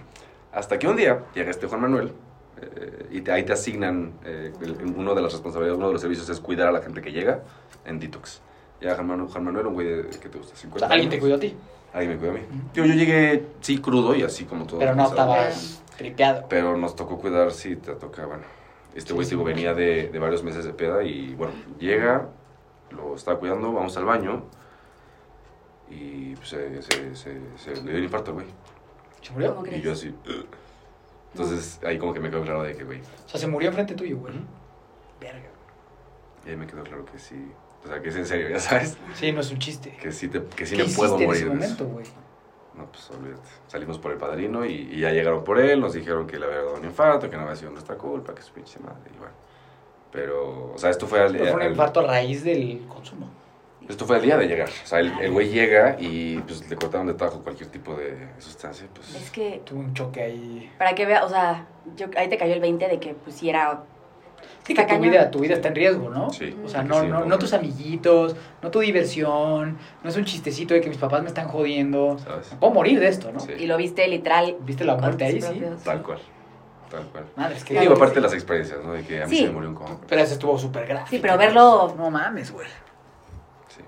Hasta 0.53 0.79
que 0.79 0.87
un 0.87 0.95
día 0.95 1.25
llega 1.35 1.51
este 1.51 1.67
Juan 1.67 1.81
Manuel 1.81 2.13
eh, 2.61 3.07
y 3.11 3.21
te- 3.21 3.31
ahí 3.33 3.43
te 3.43 3.51
asignan, 3.53 4.13
eh, 4.23 4.53
el- 4.61 4.93
uno 4.95 5.13
de 5.13 5.21
las 5.21 5.33
responsabilidades, 5.33 5.77
uno 5.77 5.87
de 5.87 5.93
los 5.93 6.01
servicios 6.01 6.27
es 6.29 6.39
cuidar 6.39 6.69
a 6.69 6.71
la 6.71 6.81
gente 6.81 7.01
que 7.01 7.11
llega 7.11 7.41
en 7.85 7.99
detox. 7.99 8.41
Ya 8.81 8.93
Juan 8.95 9.07
Manuel, 9.07 9.29
Juan 9.31 9.43
Manuel 9.43 9.67
un 9.67 9.73
güey 9.73 9.87
de, 9.87 10.07
¿qué 10.19 10.29
te 10.29 10.37
gusta? 10.37 10.53
O 10.53 10.57
50 10.57 10.87
sea, 10.87 10.93
alguien 10.93 11.09
te 11.09 11.15
años. 11.15 11.23
cuidó 11.23 11.35
a 11.35 11.39
ti, 11.39 11.55
Alguien 11.93 12.11
me 12.13 12.17
cuidó 12.17 12.31
a 12.31 12.35
mí. 12.35 12.41
Tío, 12.73 12.85
yo 12.85 12.93
llegué, 12.93 13.45
sí, 13.61 13.79
crudo 13.79 14.13
y 14.15 14.21
así 14.23 14.45
como 14.45 14.65
todo. 14.67 14.79
pero 14.79 14.93
no 14.95 15.07
cansado. 15.07 15.33
estabas 15.35 15.83
tripeado. 15.97 16.45
Pero 16.49 16.77
nos 16.77 16.95
tocó 16.95 17.17
cuidar, 17.17 17.51
sí, 17.51 17.75
te 17.77 17.93
toca, 17.95 18.25
bueno. 18.25 18.43
Este 18.93 19.13
güey, 19.13 19.25
Sí, 19.25 19.31
digo, 19.31 19.43
sí, 19.43 19.47
venía 19.53 19.73
de, 19.73 20.09
de 20.09 20.19
varios 20.19 20.43
meses 20.43 20.63
de 20.65 20.73
peda 20.73 21.03
y, 21.03 21.33
bueno, 21.35 21.53
llega, 21.79 22.29
lo 22.91 23.15
estaba 23.15 23.39
cuidando, 23.39 23.71
vamos 23.73 23.95
al 23.97 24.05
baño 24.05 24.43
y 25.89 26.35
pues, 26.35 26.49
se, 26.49 26.81
se, 26.81 27.15
se, 27.15 27.39
se 27.57 27.75
le 27.75 27.81
dio 27.89 27.97
el 27.97 28.03
infarto 28.03 28.33
güey. 28.33 28.45
¿Se 29.21 29.31
murió? 29.33 29.53
¿Cómo 29.55 29.65
Y 29.65 29.69
crees? 29.69 29.83
yo 29.83 29.91
así. 29.93 30.09
"Ugh". 30.09 30.45
Entonces 31.33 31.79
ahí 31.85 31.97
como 31.97 32.13
que 32.13 32.19
me 32.19 32.29
quedó 32.29 32.41
claro 32.43 32.63
de 32.63 32.75
que, 32.75 32.83
güey. 32.83 32.99
O 32.99 33.29
sea, 33.29 33.39
se 33.39 33.47
murió 33.47 33.69
enfrente 33.69 33.93
tuyo, 33.95 34.17
güey. 34.17 34.33
Verga. 35.19 35.49
Y 36.45 36.49
ahí 36.49 36.55
me 36.55 36.65
quedó 36.67 36.83
claro 36.83 37.05
que 37.05 37.19
sí. 37.19 37.35
O 37.83 37.87
sea, 37.87 38.01
que 38.01 38.09
es 38.09 38.15
en 38.15 38.25
serio, 38.25 38.49
ya 38.49 38.59
sabes. 38.59 38.97
Sí, 39.15 39.31
no 39.31 39.41
es 39.41 39.51
un 39.51 39.59
chiste. 39.59 39.91
Que 40.01 40.11
sí, 40.11 40.27
te, 40.27 40.43
que 40.43 40.65
sí 40.65 40.75
¿Qué 40.75 40.83
me 40.83 40.89
puedo 40.89 41.17
en 41.19 41.25
morir. 41.25 41.41
ese 41.41 41.49
de 41.49 41.65
eso. 41.65 41.75
momento, 41.75 41.85
güey? 41.87 42.05
No, 42.75 42.85
pues 42.91 43.09
olvídate. 43.09 43.41
Salimos 43.67 43.97
por 43.97 44.11
el 44.11 44.17
padrino 44.17 44.65
y, 44.65 44.89
y 44.91 44.99
ya 44.99 45.11
llegaron 45.11 45.43
por 45.43 45.59
él. 45.59 45.79
Nos 45.79 45.93
dijeron 45.93 46.27
que 46.27 46.37
le 46.37 46.45
había 46.45 46.57
dado 46.57 46.75
un 46.75 46.85
infarto, 46.85 47.29
que 47.29 47.35
no 47.37 47.43
había 47.43 47.55
sido 47.55 47.71
nuestra 47.71 47.95
culpa, 47.95 48.35
que 48.35 48.41
su 48.41 48.51
pinche 48.53 48.79
madre. 48.79 49.09
Y 49.15 49.17
bueno. 49.17 49.33
Pero, 50.11 50.73
o 50.73 50.77
sea, 50.77 50.89
esto 50.89 51.07
fue 51.07 51.21
al, 51.21 51.31
Pero 51.31 51.51
fue 51.53 51.65
un 51.65 51.71
infarto 51.71 51.99
a 52.01 52.03
raíz 52.03 52.43
del 52.43 52.85
consumo. 52.87 53.29
Esto 53.87 54.05
fue 54.05 54.17
el 54.17 54.23
día 54.23 54.37
de 54.37 54.47
llegar. 54.47 54.67
O 54.83 54.87
sea, 54.87 54.99
el, 54.99 55.11
el 55.21 55.31
güey 55.31 55.49
llega 55.49 55.95
y 55.97 56.39
pues 56.39 56.69
le 56.69 56.75
cortaron 56.75 57.07
de 57.07 57.13
tajo 57.13 57.41
cualquier 57.41 57.69
tipo 57.69 57.95
de 57.95 58.27
sustancia. 58.37 58.85
Pues, 58.93 59.15
Es 59.15 59.31
que, 59.31 59.61
Tuvo 59.65 59.79
un 59.79 59.93
choque 59.93 60.21
ahí. 60.21 60.71
para 60.77 60.93
que 60.93 61.05
vea, 61.05 61.23
o 61.23 61.29
sea, 61.29 61.65
yo, 61.95 62.07
ahí 62.17 62.27
te 62.27 62.37
cayó 62.37 62.53
el 62.53 62.59
20 62.59 62.85
de 62.87 62.99
que 62.99 63.13
pues 63.13 63.37
sí 63.37 63.49
era 63.49 63.83
Sí, 64.67 64.73
que 64.73 64.83
tu 64.83 64.99
vida, 64.99 65.31
tu 65.31 65.39
vida 65.39 65.53
está 65.55 65.69
en 65.69 65.75
riesgo, 65.75 66.09
¿no? 66.09 66.29
Sí. 66.29 66.53
O 66.65 66.67
sea, 66.67 66.83
no, 66.83 66.99
sí, 67.01 67.07
no, 67.07 67.23
no, 67.23 67.39
tus 67.39 67.53
amiguitos, 67.53 68.35
no 68.61 68.69
tu 68.69 68.81
diversión, 68.81 69.77
no 70.03 70.09
es 70.09 70.17
un 70.17 70.25
chistecito 70.25 70.73
de 70.73 70.81
que 70.81 70.89
mis 70.89 70.97
papás 70.97 71.21
me 71.21 71.29
están 71.29 71.47
jodiendo. 71.47 72.17
¿Sabes? 72.19 72.51
Me 72.51 72.57
puedo 72.57 72.73
morir 72.73 72.99
de 72.99 73.07
esto, 73.07 73.31
¿no? 73.31 73.39
Sí. 73.39 73.53
Y 73.57 73.65
lo 73.65 73.77
viste 73.77 74.05
literal. 74.09 74.57
¿Viste 74.61 74.83
la 74.83 74.95
muerte 74.95 75.23
ahí? 75.23 75.41
Sí. 75.41 75.63
Tal 75.85 76.03
cual. 76.03 76.19
Tal 76.91 77.03
cual. 77.07 77.25
Madre, 77.37 77.55
es 77.55 77.63
que 77.63 77.75
Y 77.75 77.79
digo, 77.79 77.93
aparte 77.93 78.15
de 78.15 78.21
las 78.21 78.33
experiencias, 78.33 78.83
¿no? 78.83 78.91
De 78.93 79.03
que 79.03 79.23
a 79.23 79.25
mí 79.25 79.35
Sí. 79.35 79.41
se 79.43 79.47
me 79.47 79.53
murió 79.53 79.69
un 79.69 79.75
compa. 79.75 80.05
Pero 80.07 80.21
eso 80.21 80.33
estuvo 80.33 80.57
súper 80.57 80.85
gráfico. 80.85 81.09
Sí, 81.11 81.19
pero 81.21 81.37
verlo- 81.37 81.95
No 81.95 82.09
mames, 82.11 82.51
güey. 82.51 82.67
Sí. 83.69 83.81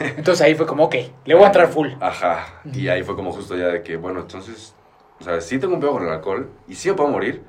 Entonces 0.00 0.40
ahí 0.44 0.54
fue 0.54 0.66
como, 0.66 0.84
ok, 0.84 0.94
le 1.24 1.34
voy 1.34 1.44
a 1.44 1.46
entrar 1.46 1.68
full. 1.68 1.88
Ajá. 2.00 2.60
Y 2.72 2.88
ahí 2.88 3.02
fue 3.02 3.16
como 3.16 3.32
justo 3.32 3.56
ya 3.56 3.68
de 3.68 3.82
que, 3.82 3.96
bueno, 3.96 4.20
entonces, 4.20 4.74
o 5.20 5.24
sea, 5.24 5.40
sí 5.40 5.58
tengo 5.58 5.74
un 5.74 5.80
pedo 5.80 5.92
con 5.92 6.04
el 6.04 6.10
alcohol 6.10 6.50
y 6.68 6.74
sí 6.74 6.88
me 6.90 6.94
puedo 6.94 7.08
morir, 7.10 7.42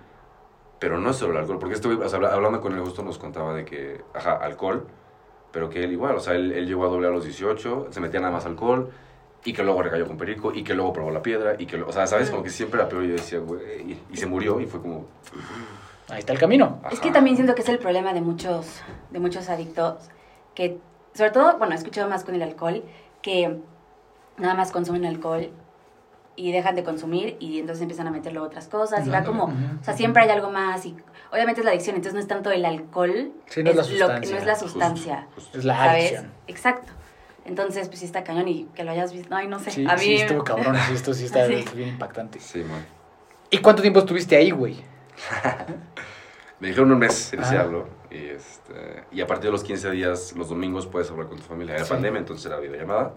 pero 0.80 1.00
no 1.00 1.10
es 1.12 1.16
solo 1.18 1.34
el 1.34 1.40
alcohol. 1.40 1.60
Porque 1.60 1.76
estuve, 1.76 1.96
o 2.04 2.10
sea, 2.10 2.20
hablando 2.20 2.62
con 2.62 2.74
él 2.74 2.80
justo 2.82 3.04
nos 3.04 3.18
contaba 3.18 3.54
de 3.54 3.66
que, 3.66 4.02
ajá, 4.14 4.34
alcohol, 4.38 4.88
pero 5.52 5.70
que 5.70 5.84
él 5.84 5.92
igual, 5.94 6.16
o 6.16 6.20
sea, 6.20 6.34
él, 6.36 6.52
él 6.52 6.68
llegó 6.68 6.86
a 6.86 6.90
doble 6.90 7.08
a 7.08 7.12
los 7.12 7.24
18, 7.24 7.88
se 7.92 8.00
metía 8.00 8.20
nada 8.20 8.32
más 8.34 8.46
alcohol 8.46 8.92
y 9.46 9.54
que 9.54 9.64
luego 9.64 9.82
recayó 9.82 10.06
con 10.06 10.18
perico 10.18 10.54
y 10.54 10.64
que 10.64 10.74
luego 10.74 10.92
probó 10.94 11.10
la 11.12 11.22
piedra 11.22 11.56
y 11.58 11.66
que, 11.66 11.78
lo- 11.78 11.88
o 11.88 11.92
sea, 11.92 12.06
¿sabes? 12.06 12.30
Como 12.30 12.44
que 12.44 12.50
siempre 12.50 12.80
era 12.80 12.90
peor 12.90 13.06
y 13.06 13.10
yo 13.10 13.14
decía, 13.14 13.40
güey, 13.40 13.62
y, 13.92 14.02
y 14.12 14.18
se 14.18 14.26
murió 14.26 14.60
y 14.60 14.66
fue 14.66 14.82
como, 14.82 15.06
Ahí 16.10 16.20
está 16.20 16.34
el 16.34 16.40
camino. 16.40 16.80
Es 16.92 17.00
que 17.00 17.12
también 17.12 17.36
siento 17.36 17.54
que 17.56 17.62
es 17.62 17.70
el 17.70 17.80
problema 17.80 18.14
de 18.14 18.22
muchos, 18.22 18.82
de 19.10 19.20
muchos 19.20 19.50
adictos, 19.50 20.10
que 20.56 20.78
sobre 21.14 21.32
todo, 21.32 21.58
bueno, 21.58 21.74
he 21.74 21.78
escuchado 21.78 22.10
más 22.10 22.24
con 22.24 22.36
el 22.36 22.42
alcohol, 22.44 22.84
que 23.22 23.58
nada 24.38 24.54
más 24.54 24.72
consumen 24.72 25.06
alcohol 25.06 25.50
y 26.38 26.52
dejan 26.54 26.76
de 26.76 26.84
consumir 26.84 27.36
y 27.40 27.60
entonces 27.60 27.82
empiezan 27.82 28.08
a 28.08 28.12
meterle 28.12 28.40
otras 28.40 28.68
cosas 28.70 29.06
y 29.06 29.10
va 29.10 29.24
como, 29.24 29.46
o 29.46 29.84
sea, 29.84 29.94
siempre 29.96 30.24
hay 30.24 30.30
algo 30.30 30.50
más 30.52 30.86
y 30.86 30.96
obviamente 31.34 31.60
es 31.62 31.66
la 31.66 31.72
adicción, 31.72 31.96
entonces 31.98 32.14
no 32.14 32.20
es 32.22 32.28
tanto 32.28 32.52
el 32.52 32.64
alcohol, 32.64 33.34
Sí, 33.48 33.64
no 33.64 33.72
es 33.72 33.76
la 33.76 33.82
que- 33.84 33.90
sustancia. 33.90 34.32
no 34.32 34.38
es 34.40 34.46
la 34.46 34.56
sustancia. 34.56 35.28
Es 35.54 35.66
la 35.66 35.76
¿sabes? 35.76 36.04
adicción. 36.12 36.32
Exacto. 36.48 36.94
Entonces, 37.44 37.88
pues 37.88 38.00
sí 38.00 38.06
está 38.06 38.24
cañón 38.24 38.48
y 38.48 38.66
que 38.76 38.84
lo 38.84 38.92
hayas 38.92 39.12
visto, 39.14 39.34
ay, 39.36 39.48
no 39.48 39.58
sé, 39.60 39.72
Sí, 39.72 39.86
a 39.90 39.94
mí... 39.96 40.00
sí, 40.00 40.16
estuvo 40.16 40.44
cabrón. 40.44 40.76
Sí, 40.88 40.94
esto 40.94 41.14
sí 41.14 41.26
está 41.26 41.46
Sí. 41.48 41.66
bien 41.76 41.90
impactante. 41.90 42.40
Sí, 42.40 42.60
man. 42.64 42.86
¿Y 43.50 43.58
cuánto 43.60 43.82
tiempo 43.82 44.00
estuviste 44.00 44.36
ahí, 44.36 44.52
güey? 44.52 44.76
Me 46.60 46.68
dijeron 46.70 46.92
un 46.92 47.00
mes 47.00 47.32
Ah. 47.34 47.36
iniciarlo 47.38 47.88
y, 48.10 48.16
este, 48.30 49.04
y 49.12 49.22
a 49.22 49.28
partir 49.28 49.46
de 49.46 49.52
los 49.52 49.64
15 49.64 49.92
días, 49.92 50.34
los 50.36 50.50
domingos 50.50 50.88
puedes 50.88 51.10
hablar 51.12 51.28
con 51.28 51.38
tu 51.38 51.44
familia. 51.44 51.76
Era 51.76 51.86
Sí. 51.86 51.92
pandemia, 51.92 52.20
entonces 52.20 52.46
era 52.46 52.60
videollamada. 52.60 53.14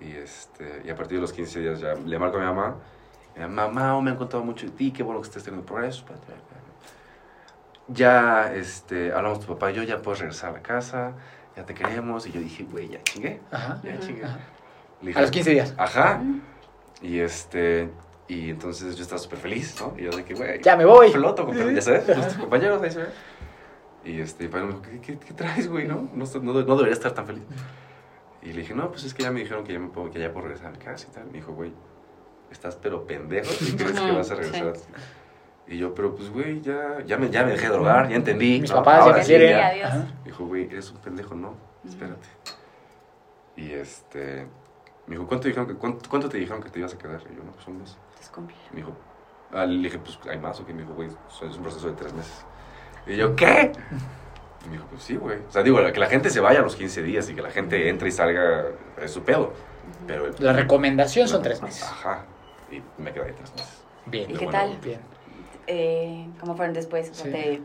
Y, 0.00 0.10
este, 0.16 0.82
y 0.84 0.90
a 0.90 0.94
partir 0.96 1.18
de 1.18 1.22
los 1.22 1.32
15 1.32 1.60
días 1.60 1.80
ya 1.80 1.94
le 1.94 2.18
marco 2.18 2.36
a 2.36 2.40
mi 2.40 2.46
mamá. 2.46 2.76
Y 3.36 3.40
mi 3.40 3.46
mamá, 3.46 3.68
mamá, 3.68 4.00
me 4.00 4.10
han 4.10 4.16
contado 4.16 4.42
mucho 4.44 4.66
de 4.66 4.72
ti, 4.72 4.90
qué 4.92 5.02
bueno 5.02 5.20
que 5.20 5.28
estés 5.28 5.42
teniendo 5.44 5.66
progreso. 5.66 6.04
pa, 6.04 6.14
pa, 6.14 6.26
pa". 6.28 6.34
Ya 7.88 8.52
este, 8.54 9.12
hablamos 9.12 9.40
tu 9.40 9.46
papá 9.46 9.70
y 9.70 9.74
yo, 9.74 9.82
ya 9.82 10.00
puedes 10.00 10.20
regresar 10.20 10.50
a 10.50 10.52
la 10.54 10.62
casa, 10.62 11.12
ya 11.56 11.64
te 11.66 11.74
queremos. 11.74 12.26
Y 12.26 12.32
yo 12.32 12.40
dije, 12.40 12.64
güey, 12.64 12.88
ya 12.88 13.02
chingué, 13.02 13.40
Ajá. 13.50 13.80
ya 13.82 13.98
chingué. 14.00 14.24
Ajá. 14.24 14.38
Dije, 15.02 15.18
A 15.18 15.22
los 15.22 15.30
15 15.30 15.50
días. 15.50 15.74
Ajá. 15.76 16.22
Y 17.02 17.18
este, 17.20 17.90
y 18.26 18.48
entonces 18.50 18.96
yo 18.96 19.02
estaba 19.02 19.18
súper 19.18 19.38
feliz, 19.38 19.76
¿no? 19.80 19.94
Y 19.98 20.04
yo 20.04 20.10
de 20.10 20.24
que, 20.24 20.34
güey, 20.34 20.62
Ya 20.62 20.76
me 20.76 20.86
voy. 20.86 21.10
floto, 21.10 21.52
ya 21.52 21.82
sabes, 21.82 22.08
los 22.08 22.34
compañeros 22.34 22.80
ahí 22.82 22.90
se 22.90 22.98
ven. 23.00 23.08
Y 24.06 24.20
este, 24.20 24.44
y 24.44 24.48
me 24.48 24.60
dijo, 24.62 24.82
¿qué, 24.82 25.00
qué, 25.00 25.18
qué 25.18 25.32
traes, 25.34 25.68
güey, 25.68 25.86
no? 25.86 26.08
No, 26.14 26.24
no? 26.24 26.52
no 26.52 26.76
debería 26.76 26.92
estar 26.92 27.12
tan 27.12 27.26
feliz. 27.26 27.42
Y 28.44 28.52
le 28.52 28.60
dije, 28.60 28.74
no, 28.74 28.90
pues 28.90 29.04
es 29.04 29.14
que 29.14 29.22
ya 29.22 29.30
me 29.30 29.40
dijeron 29.40 29.64
que 29.64 29.72
ya, 29.72 29.78
me 29.78 29.88
puedo, 29.88 30.10
que 30.10 30.20
ya 30.20 30.32
puedo 30.32 30.46
regresar 30.46 30.68
a 30.68 30.72
mi 30.72 30.78
casa 30.78 31.06
y 31.10 31.14
tal. 31.14 31.26
Me 31.26 31.32
dijo, 31.32 31.52
güey, 31.52 31.72
estás 32.50 32.76
pero 32.76 33.06
pendejo, 33.06 33.50
¿y 33.60 33.72
crees 33.72 33.98
que 33.98 34.12
vas 34.12 34.30
a 34.30 34.34
regresar? 34.34 34.76
sí. 34.76 34.84
Y 35.66 35.78
yo, 35.78 35.94
pero 35.94 36.14
pues, 36.14 36.28
güey, 36.30 36.60
ya, 36.60 36.98
ya, 37.06 37.16
me, 37.16 37.30
ya 37.30 37.42
me 37.42 37.52
dejé 37.52 37.68
de 37.68 37.72
drogar, 37.72 38.08
ya 38.08 38.16
entendí. 38.16 38.60
Mis 38.60 38.70
¿no? 38.70 38.76
papás 38.76 38.98
ya 38.98 39.02
Ahora 39.04 39.16
me 39.16 39.24
sí, 39.24 39.28
quieren. 39.30 39.50
ya. 39.50 39.66
adiós. 39.68 39.88
Ajá. 39.88 40.06
Dijo, 40.24 40.46
güey, 40.46 40.64
eres 40.64 40.90
un 40.90 40.98
pendejo, 40.98 41.34
no, 41.34 41.54
espérate. 41.86 42.28
Y 43.56 43.70
este, 43.72 44.46
me 45.06 45.14
dijo, 45.16 45.26
¿cuánto, 45.26 45.48
dijeron 45.48 45.66
que, 45.66 45.74
cuánto, 45.74 46.10
cuánto 46.10 46.28
te 46.28 46.36
dijeron 46.36 46.62
que 46.62 46.68
te 46.68 46.80
ibas 46.80 46.92
a 46.92 46.98
quedar? 46.98 47.22
Y 47.32 47.36
yo, 47.36 47.42
no, 47.42 47.52
pues 47.52 47.66
un 47.66 47.78
mes. 47.78 47.96
Me 48.72 48.78
dijo, 48.78 48.92
ah, 49.52 49.64
le 49.64 49.84
dije, 49.84 49.98
pues 49.98 50.18
hay 50.28 50.38
más 50.38 50.60
o 50.60 50.66
qué. 50.66 50.74
Me 50.74 50.82
dijo, 50.82 50.94
güey, 50.94 51.08
es 51.08 51.56
un 51.56 51.62
proceso 51.62 51.88
de 51.88 51.94
tres 51.94 52.12
meses. 52.12 52.44
Y 53.06 53.16
yo, 53.16 53.34
¿qué? 53.34 53.72
Y 54.64 54.68
me 54.68 54.76
dijo, 54.76 54.86
pues 54.90 55.02
sí, 55.02 55.16
güey. 55.16 55.38
O 55.48 55.52
sea, 55.52 55.62
digo, 55.62 55.78
que 55.92 56.00
la 56.00 56.06
gente 56.06 56.30
se 56.30 56.40
vaya 56.40 56.60
a 56.60 56.62
los 56.62 56.76
15 56.76 57.02
días 57.02 57.28
y 57.28 57.34
que 57.34 57.42
la 57.42 57.50
gente 57.50 57.88
entre 57.88 58.08
y 58.08 58.12
salga 58.12 58.64
es 59.00 59.10
su 59.10 59.22
pedo. 59.22 59.52
Pero 60.06 60.30
La 60.38 60.52
recomendación 60.52 61.28
son 61.28 61.42
tres 61.42 61.60
meses. 61.62 61.82
Ajá. 61.82 62.24
Y 62.70 62.82
me 63.00 63.12
quedé 63.12 63.24
ahí 63.26 63.32
tres 63.36 63.50
meses. 63.52 63.82
Bien. 64.06 64.30
¿Y 64.30 64.34
qué 64.34 64.44
bueno, 64.46 64.52
tal? 64.52 64.78
Bien. 64.82 65.00
Eh, 65.66 66.28
¿Cómo 66.40 66.56
fueron 66.56 66.74
después? 66.74 67.10
Sí. 67.12 67.30
te- 67.30 67.62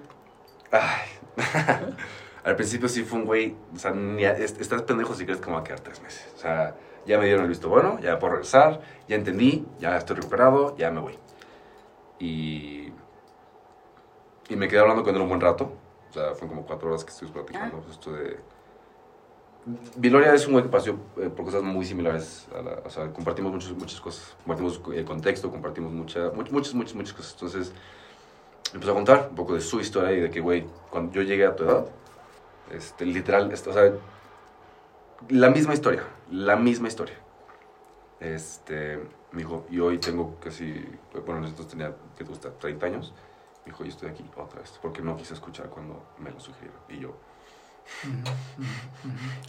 Ay. 0.72 1.10
Al 2.44 2.56
principio 2.56 2.88
sí 2.88 3.04
fue 3.04 3.20
un 3.20 3.26
güey, 3.26 3.56
o 3.76 3.78
sea, 3.78 3.92
ni 3.92 4.24
a- 4.26 4.32
est- 4.38 4.60
estás 4.62 4.82
pendejo 4.84 5.14
si 5.14 5.26
crees 5.26 5.40
que 5.42 5.48
me 5.48 5.54
va 5.56 5.60
a 5.62 5.64
quedar 5.64 5.80
tres 5.82 6.02
meses. 6.02 6.32
O 6.36 6.40
sea, 6.40 6.76
ya 7.06 7.18
me 7.18 7.26
dieron 7.26 7.44
el 7.44 7.50
visto 7.50 7.68
bueno, 7.70 8.00
ya 8.00 8.18
puedo 8.20 8.34
regresar, 8.34 8.82
ya 9.08 9.16
entendí, 9.16 9.66
ya 9.80 9.98
estoy 9.98 10.16
recuperado, 10.18 10.76
ya 10.78 10.90
me 10.92 11.02
voy. 11.02 11.18
Y, 12.20 12.92
y 14.50 14.56
me 14.56 14.68
quedé 14.68 14.80
hablando 14.80 15.04
con 15.04 15.16
él 15.16 15.22
un 15.22 15.28
buen 15.30 15.42
rato. 15.42 15.74
O 16.10 16.14
sea, 16.14 16.30
fueron 16.32 16.50
como 16.50 16.66
cuatro 16.66 16.90
horas 16.90 17.04
que 17.04 17.12
estuvimos 17.12 17.34
platicando. 17.44 17.84
Esto 17.90 18.14
de... 18.14 18.40
Viloria 19.98 20.34
es 20.34 20.48
un 20.48 20.54
güey 20.54 20.64
que 20.64 20.70
pasó 20.72 20.92
eh, 21.18 21.30
por 21.30 21.46
cosas 21.46 21.62
muy 21.62 21.86
similares. 21.86 22.48
A 22.58 22.62
la- 22.62 22.82
o 22.86 22.90
sea, 22.90 23.12
compartimos 23.12 23.52
muchas, 23.52 23.72
muchas 23.72 24.02
cosas. 24.02 24.36
Compartimos 24.46 24.82
el 24.96 25.06
contexto, 25.06 25.52
compartimos 25.52 25.92
mucha, 25.92 26.32
much- 26.32 26.50
muchas, 26.52 26.74
muchas, 26.74 26.96
muchas 26.96 27.14
cosas. 27.14 27.34
Entonces, 27.34 27.74
empezó 28.74 28.92
a 28.92 28.96
contar 28.96 29.28
un 29.30 29.36
poco 29.36 29.54
de 29.54 29.62
su 29.62 29.80
historia 29.80 30.12
y 30.14 30.22
de 30.22 30.32
que, 30.32 30.40
güey, 30.40 30.66
cuando 30.90 31.12
yo 31.14 31.22
llegué 31.22 31.46
a 31.46 31.56
tu 31.56 31.64
edad, 31.66 31.86
este, 32.72 33.06
literal, 33.06 33.52
este, 33.52 33.70
o 33.70 33.74
sea, 33.74 33.92
la 35.30 35.50
misma 35.50 35.74
historia, 35.74 36.04
la 36.32 36.56
misma 36.56 36.88
historia. 36.88 37.16
Este, 38.20 38.98
me 39.32 39.40
dijo, 39.40 39.66
y 39.70 39.80
hoy 39.80 39.98
tengo 39.98 40.36
casi, 40.42 40.86
bueno, 41.26 41.46
entonces 41.46 41.68
tenía, 41.68 41.94
¿qué 42.18 42.24
te 42.24 42.30
gusta? 42.30 42.50
30 42.52 42.86
años. 42.88 43.14
Dijo, 43.66 43.86
y 43.86 43.90
estoy 43.90 44.10
aquí 44.10 44.26
otra 44.36 44.62
vez, 44.62 44.80
porque 44.82 45.02
no 45.02 45.16
quise 45.16 45.34
escuchar 45.34 45.68
cuando 45.70 46.02
me 46.18 46.32
lo 46.32 46.40
sugirieron. 46.40 46.80
Y 46.90 47.00
yo, 47.00 47.16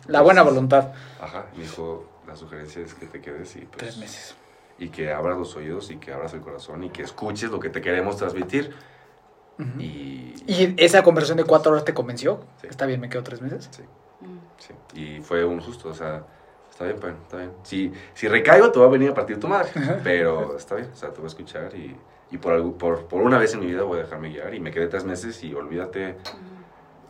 La 0.06 0.22
buena 0.22 0.42
voluntad. 0.42 0.92
ajá, 1.20 1.46
me 1.56 1.62
dijo, 1.62 2.06
la 2.26 2.36
sugerencia 2.36 2.82
es 2.82 2.94
que 2.94 3.06
te 3.06 3.20
quedes 3.20 3.54
y 3.56 3.60
pues... 3.60 3.78
Tres 3.78 3.96
meses. 3.98 4.34
Y 4.78 4.88
que 4.88 5.12
abras 5.12 5.36
los 5.36 5.54
oídos 5.56 5.90
y 5.90 5.96
que 5.96 6.12
abras 6.12 6.32
el 6.32 6.40
corazón 6.40 6.82
y 6.84 6.90
que 6.90 7.02
escuches 7.02 7.50
lo 7.50 7.60
que 7.60 7.68
te 7.68 7.80
queremos 7.82 8.16
transmitir. 8.16 8.74
Ujú. 9.58 9.78
Y, 9.78 10.34
¿Y 10.46 10.74
esa 10.78 11.02
conversación 11.02 11.36
de 11.36 11.44
cuatro 11.44 11.72
horas 11.72 11.84
te 11.84 11.92
convenció? 11.92 12.44
Sí. 12.62 12.66
Está 12.68 12.86
bien, 12.86 12.98
me 12.98 13.10
quedo 13.10 13.22
tres 13.22 13.42
meses. 13.42 13.68
Sí. 13.70 13.82
Mm. 14.20 14.38
Sí, 14.58 14.74
y 14.98 15.20
fue 15.20 15.44
un 15.44 15.60
justo, 15.60 15.90
o 15.90 15.94
sea, 15.94 16.24
está 16.70 16.84
bien, 16.84 16.98
bueno, 16.98 17.18
está 17.22 17.36
bien. 17.36 17.52
Si, 17.62 17.92
si 18.14 18.26
recaigo, 18.26 18.70
te 18.72 18.78
va 18.80 18.86
a 18.86 18.88
venir 18.88 19.10
a 19.10 19.14
partir 19.14 19.38
tu 19.38 19.48
madre, 19.48 19.70
pero 20.02 20.56
está 20.56 20.76
bien, 20.76 20.90
o 20.92 20.96
sea, 20.96 21.10
te 21.10 21.16
voy 21.16 21.24
a 21.26 21.28
escuchar 21.28 21.74
y, 21.74 21.94
y 22.30 22.38
por, 22.38 22.52
algo, 22.52 22.78
por, 22.78 23.06
por 23.06 23.22
una 23.22 23.38
vez 23.38 23.54
en 23.54 23.60
mi 23.60 23.66
vida 23.66 23.82
voy 23.82 23.98
a 23.98 24.02
dejarme 24.02 24.30
guiar. 24.30 24.54
Y 24.54 24.60
me 24.60 24.70
quedé 24.70 24.86
tres 24.86 25.04
meses 25.04 25.42
y 25.42 25.54
olvídate 25.54 26.16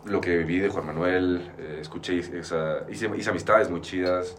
lo 0.05 0.21
que 0.21 0.39
viví 0.39 0.59
de 0.59 0.69
Juan 0.69 0.87
Manuel, 0.87 1.53
eh, 1.59 1.79
escuché, 1.81 2.19
esa, 2.19 2.85
hice, 2.89 3.11
hice 3.17 3.31
amistades 3.31 3.71
muy 3.71 3.81
chidas 3.83 4.37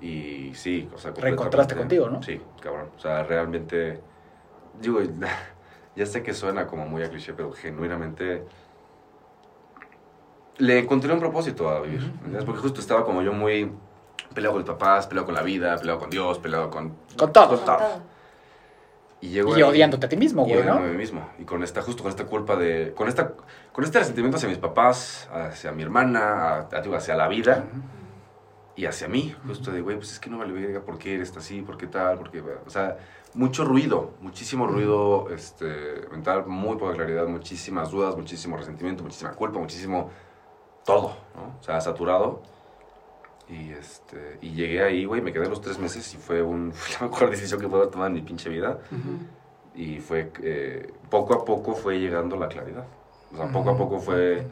y 0.00 0.52
sí, 0.54 0.88
o 0.94 0.98
sea, 0.98 1.12
Reencontraste 1.12 1.74
contigo, 1.74 2.10
¿no? 2.10 2.22
Sí, 2.22 2.40
cabrón, 2.60 2.90
o 2.94 3.00
sea, 3.00 3.22
realmente, 3.22 4.00
digo, 4.80 5.00
ya 5.96 6.06
sé 6.06 6.22
que 6.22 6.34
suena 6.34 6.66
como 6.66 6.86
muy 6.86 7.02
a 7.02 7.08
cliché, 7.08 7.32
pero 7.32 7.52
genuinamente 7.52 8.44
le 10.58 10.78
encontré 10.78 11.12
un 11.12 11.20
propósito 11.20 11.68
a 11.68 11.80
vivir. 11.80 12.12
Porque 12.44 12.60
justo 12.60 12.80
estaba 12.80 13.04
como 13.04 13.22
yo 13.22 13.32
muy 13.32 13.70
peleado 14.34 14.54
con 14.54 14.62
mis 14.62 14.70
papás, 14.70 15.06
peleado 15.06 15.26
con 15.26 15.34
la 15.34 15.42
vida, 15.42 15.76
peleado 15.76 15.98
con 15.98 16.10
Dios, 16.10 16.38
peleado 16.38 16.70
con... 16.70 16.94
Con 17.16 17.32
todo. 17.32 17.48
Con 17.48 17.64
todo. 17.64 18.15
Y, 19.26 19.30
llego 19.30 19.56
Y 19.56 19.62
odiándote 19.62 20.06
a 20.06 20.08
ti 20.08 20.16
mismo, 20.16 20.44
güey, 20.44 20.54
¿no? 20.54 20.60
odiándome 20.60 20.88
a 20.88 20.92
mí 20.92 20.96
mismo. 20.98 21.28
Y 21.38 21.44
con 21.44 21.62
esta, 21.62 21.82
justo 21.82 22.02
con 22.02 22.10
esta 22.10 22.26
culpa 22.26 22.56
de... 22.56 22.92
Con, 22.94 23.08
esta, 23.08 23.32
con 23.72 23.84
este 23.84 23.98
resentimiento 23.98 24.36
hacia 24.36 24.48
mis 24.48 24.58
papás, 24.58 25.28
hacia 25.32 25.72
mi 25.72 25.82
hermana, 25.82 26.68
hacia 26.70 27.14
la 27.14 27.28
vida 27.28 27.64
y 28.76 28.86
hacia 28.86 29.08
mí. 29.08 29.34
Justo 29.46 29.72
de, 29.72 29.80
güey, 29.80 29.96
pues 29.96 30.12
es 30.12 30.20
que 30.20 30.30
no 30.30 30.38
vale 30.38 30.52
verga, 30.52 30.80
¿por 30.80 30.98
qué 30.98 31.14
eres 31.14 31.36
así? 31.36 31.62
¿Por 31.62 31.76
qué 31.76 31.86
tal? 31.86 32.18
¿Por 32.18 32.30
qué? 32.30 32.42
O 32.66 32.70
sea, 32.70 32.98
mucho 33.34 33.64
ruido, 33.64 34.12
muchísimo 34.20 34.66
ruido 34.66 35.28
este, 35.30 36.06
mental, 36.10 36.46
muy 36.46 36.76
poca 36.76 36.94
claridad, 36.94 37.26
muchísimas 37.26 37.90
dudas, 37.90 38.16
muchísimo 38.16 38.56
resentimiento, 38.56 39.02
muchísima 39.02 39.32
culpa, 39.32 39.58
muchísimo 39.58 40.10
todo, 40.84 41.16
¿no? 41.34 41.56
O 41.58 41.62
sea, 41.62 41.80
saturado. 41.80 42.42
Y, 43.48 43.70
este, 43.72 44.38
y 44.40 44.50
llegué 44.50 44.82
ahí, 44.82 45.04
güey, 45.04 45.22
me 45.22 45.32
quedé 45.32 45.48
los 45.48 45.60
tres 45.60 45.78
meses 45.78 46.12
y 46.14 46.16
fue 46.16 46.42
un, 46.42 46.72
fue 46.74 47.06
la 47.06 47.12
mejor 47.12 47.30
decisión 47.30 47.60
que 47.60 47.68
puedo 47.68 47.82
haber 47.82 47.92
tomado 47.92 48.08
en 48.08 48.14
mi 48.14 48.22
pinche 48.22 48.48
vida. 48.48 48.78
Y 49.74 49.98
fue, 49.98 50.32
eh, 50.42 50.92
poco 51.10 51.34
a 51.34 51.44
poco 51.44 51.74
fue 51.74 51.98
llegando 51.98 52.36
la 52.36 52.48
claridad. 52.48 52.86
O 53.32 53.36
sea, 53.36 53.46
poco 53.48 53.70
a 53.70 53.76
poco 53.76 53.98
fue... 53.98 54.46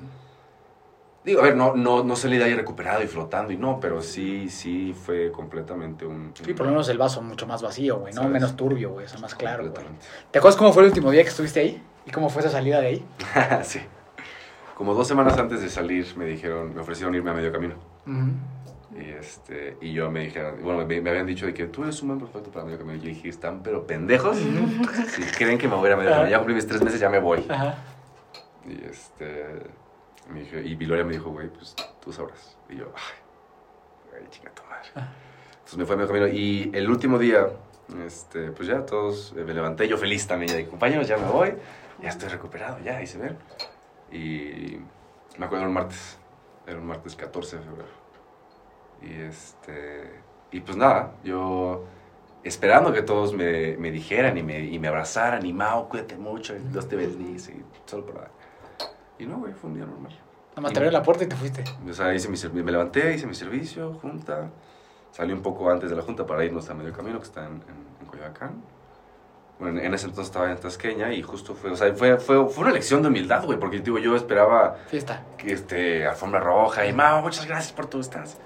Digo, 1.25 1.41
a 1.41 1.45
ver, 1.45 1.57
no, 1.57 1.75
no, 1.75 2.05
no 2.05 2.17
salí 2.17 2.37
de 2.37 2.45
ahí 2.45 2.55
recuperado 2.55 3.03
y 3.03 3.07
flotando 3.07 3.51
y 3.51 3.57
no, 3.57 3.81
pero 3.81 4.03
sí, 4.03 4.51
sí 4.51 4.95
fue 4.95 5.33
completamente 5.33 6.05
un... 6.05 6.33
Sí, 6.35 6.53
por 6.53 6.67
lo 6.67 6.73
menos 6.73 6.87
el 6.91 6.99
vaso 6.99 7.23
mucho 7.23 7.47
más 7.47 7.63
vacío, 7.63 8.01
güey, 8.01 8.13
¿no? 8.13 8.21
¿Sabes? 8.21 8.33
Menos 8.33 8.55
turbio, 8.57 8.91
güey, 8.91 9.07
o 9.07 9.09
sea, 9.09 9.19
más 9.21 9.35
claro, 9.35 9.71
güey. 9.71 9.87
¿Te 10.31 10.39
acuerdas 10.39 10.59
cómo 10.59 10.75
fue 10.75 10.83
el 10.83 10.91
último 10.91 11.11
día 11.11 11.23
que 11.23 11.31
estuviste 11.31 11.61
ahí? 11.61 11.83
¿Y 12.05 12.11
cómo 12.11 12.29
fue 12.29 12.43
esa 12.43 12.51
salida 12.51 12.83
de 12.83 12.87
ahí? 12.89 13.07
sí. 13.63 13.81
como 14.75 14.93
dos 14.93 15.09
semanas 15.09 15.39
antes 15.39 15.63
de 15.63 15.71
salir 15.71 16.07
me 16.19 16.27
dijeron, 16.27 16.75
me 16.75 16.83
ofrecieron 16.83 17.15
irme 17.15 17.31
a 17.31 17.35
medio 17.35 17.51
camino. 17.51 17.77
Ujú. 18.07 18.33
Y, 18.95 19.11
este, 19.11 19.77
y 19.81 19.93
yo 19.93 20.11
me 20.11 20.21
dijeron, 20.21 20.63
bueno, 20.63 20.87
me, 20.87 21.01
me 21.01 21.11
habían 21.11 21.27
dicho 21.27 21.47
de 21.47 21.55
que 21.55 21.67
tú 21.67 21.83
eres 21.83 22.01
un 22.03 22.09
man 22.09 22.19
perfecto 22.19 22.51
para 22.51 22.65
medio 22.65 22.79
camino. 22.79 22.97
Y 22.97 23.01
yo 23.01 23.09
dije, 23.09 23.29
están 23.29 23.63
pero 23.63 23.87
pendejos. 23.87 24.37
Si 24.37 25.23
creen 25.37 25.59
que 25.59 25.67
me 25.67 25.75
voy 25.75 25.87
a 25.87 25.89
ir 25.89 25.93
a 25.95 25.97
medio 25.97 26.11
camino, 26.11 26.31
ya 26.31 26.39
cumplí 26.39 26.55
mis 26.55 26.67
tres 26.67 26.83
meses, 26.83 27.01
ya 27.01 27.09
me 27.09 27.19
voy. 27.19 27.45
Ajá. 27.49 27.77
Y 28.67 28.85
este, 28.85 29.45
me 30.33 30.41
dije, 30.41 30.63
y 30.63 30.75
Viloria 30.75 31.05
me 31.05 31.13
dijo, 31.13 31.31
güey, 31.31 31.49
pues 31.49 31.75
tú 32.01 32.13
sabrás. 32.13 32.57
Y 32.69 32.77
yo, 32.77 32.93
ay, 32.95 34.21
ay 34.21 34.27
chinga 34.31 34.51
tu 34.51 34.63
madre. 34.65 35.11
Entonces 35.55 35.79
me 35.79 35.85
fui 35.85 35.95
a 35.95 35.97
medio 35.97 36.09
camino. 36.09 36.29
Y 36.29 36.71
el 36.73 36.89
último 36.89 37.19
día, 37.19 37.49
este, 38.07 38.53
pues 38.53 38.69
ya 38.69 38.87
todos, 38.87 39.35
eh, 39.37 39.45
me 39.45 39.55
levanté 39.55 39.89
yo 39.89 39.99
feliz 39.99 40.27
también. 40.27 40.53
Ya 40.53 40.57
dije, 40.59 40.71
compañeros, 40.71 41.09
ya 41.09 41.17
me 41.17 41.27
voy, 41.27 41.55
ya 42.01 42.09
estoy 42.09 42.29
recuperado, 42.29 42.79
ya, 42.79 43.03
y 43.03 43.07
se 43.07 43.19
ven. 43.19 43.37
Y 44.13 44.79
me 45.37 45.47
acuerdo 45.47 45.65
era 45.65 45.69
un 45.69 45.75
martes, 45.75 46.19
era 46.67 46.79
un 46.79 46.87
martes 46.87 47.17
14 47.17 47.57
de 47.57 47.63
febrero. 47.63 48.04
Y 49.05 49.23
este, 49.23 50.21
y 50.51 50.61
pues 50.61 50.77
nada, 50.77 51.15
yo 51.25 51.85
esperando 52.43 52.93
que 52.93 53.03
todos 53.03 53.33
me, 53.35 53.77
me 53.77 53.91
dijeran 53.91 54.37
y 54.39 54.43
me, 54.43 54.61
y 54.61 54.79
me 54.79 54.89
abrazaran, 54.89 55.45
y 55.45 55.53
Mao, 55.53 55.89
cuídate 55.89 56.17
mucho, 56.17 56.55
Dios 56.55 56.89
te 56.89 56.97
bendice, 56.97 57.53
y 57.53 57.65
solo 57.87 58.07
para... 58.07 58.31
Y 59.19 59.27
no, 59.27 59.39
güey, 59.39 59.53
fue 59.53 59.71
un 59.71 59.77
día 59.77 59.87
normal. 59.87 60.13
Nada 60.51 60.63
más 60.63 60.73
te 60.73 60.79
abrió 60.79 60.93
la 60.93 61.03
puerta 61.03 61.25
y 61.25 61.27
te 61.27 61.37
fuiste. 61.37 61.65
O 61.89 61.93
sea, 61.93 62.15
hice 62.15 62.29
mi 62.29 62.63
me 62.63 62.71
levanté, 62.71 63.15
hice 63.15 63.27
mi 63.27 63.35
servicio, 63.35 63.95
junta, 63.95 64.51
salí 65.11 65.33
un 65.33 65.43
poco 65.43 65.71
antes 65.71 65.91
de 65.91 65.97
la 65.97 66.03
junta 66.03 66.27
para 66.27 66.45
irnos 66.45 66.69
a 66.71 66.75
medio 66.75 66.93
camino, 66.93 67.19
que 67.19 67.25
está 67.25 67.45
en, 67.45 67.55
en, 67.55 67.87
en 68.01 68.07
Coyoacán. 68.07 68.63
Bueno, 69.59 69.81
en 69.81 69.95
ese 69.95 70.07
entonces 70.07 70.27
estaba 70.27 70.51
en 70.51 70.59
Tasqueña 70.59 71.13
y 71.13 71.23
justo 71.23 71.55
fue, 71.55 71.71
o 71.71 71.77
sea, 71.77 71.95
fue, 71.95 72.19
fue, 72.19 72.49
fue 72.49 72.65
una 72.65 72.73
lección 72.73 73.03
de 73.03 73.09
humildad, 73.09 73.45
güey, 73.45 73.59
porque 73.59 73.79
digo, 73.79 73.99
yo 73.99 74.17
esperaba 74.17 74.77
Fiesta. 74.89 75.23
que 75.39 75.53
este, 75.53 76.07
alfombra 76.07 76.41
roja 76.41 76.85
y 76.87 76.93
Mao, 76.93 77.23
muchas 77.23 77.47
gracias 77.47 77.73
por 77.73 77.87
tu 77.87 78.01
estancia. 78.01 78.39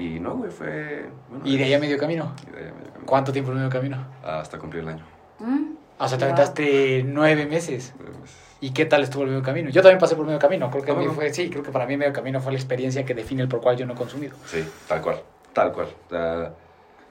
Y 0.00 0.18
no, 0.20 0.34
güey, 0.36 0.50
fue... 0.50 1.10
bueno, 1.28 1.44
Y 1.44 1.58
de 1.58 1.64
ahí 1.64 1.74
a 1.74 1.78
medio 1.78 1.98
camino. 1.98 2.32
y 2.46 2.50
de 2.52 2.58
ahí 2.58 2.68
a 2.68 2.72
medio 2.74 2.92
camino. 2.92 3.06
¿Cuánto 3.06 3.32
tiempo 3.32 3.50
en 3.52 3.58
medio 3.58 3.70
camino? 3.70 3.98
Hasta 4.24 4.58
cumplir 4.58 4.82
el 4.82 4.88
año. 4.90 5.04
Mm. 5.38 5.74
O 5.98 6.08
sea, 6.08 6.16
te 6.16 6.24
Wow. 6.24 6.32
aventaste 6.34 7.02
nueve 7.06 7.44
meses. 7.46 7.92
¿Y 8.62 8.70
qué 8.72 8.86
tal 8.86 9.02
estuvo 9.02 9.24
el 9.24 9.28
medio 9.30 9.42
camino? 9.42 9.68
Yo 9.70 9.82
también 9.82 9.98
pasé 9.98 10.16
por 10.16 10.24
medio 10.24 10.38
camino. 10.38 10.70
Creo 10.70 10.82
que 10.84 10.90
a 10.92 10.94
mí 10.94 11.04
¿Cómo? 11.04 11.14
fue, 11.16 11.32
sí, 11.32 11.50
creo 11.50 11.62
que 11.62 11.70
para 11.70 11.86
mí 11.86 11.96
medio 11.96 12.12
camino 12.12 12.40
fue 12.40 12.52
la 12.52 12.58
experiencia 12.58 13.04
que 13.04 13.14
define 13.14 13.42
el 13.42 13.48
por 13.48 13.60
cual 13.60 13.76
yo 13.76 13.84
no 13.86 13.92
he 13.92 13.96
consumido. 13.96 14.34
Sí, 14.46 14.64
tal 14.88 15.02
cual, 15.02 15.20
tal 15.52 15.72
cual. 15.72 15.88
O 16.06 16.10
sea, 16.10 16.52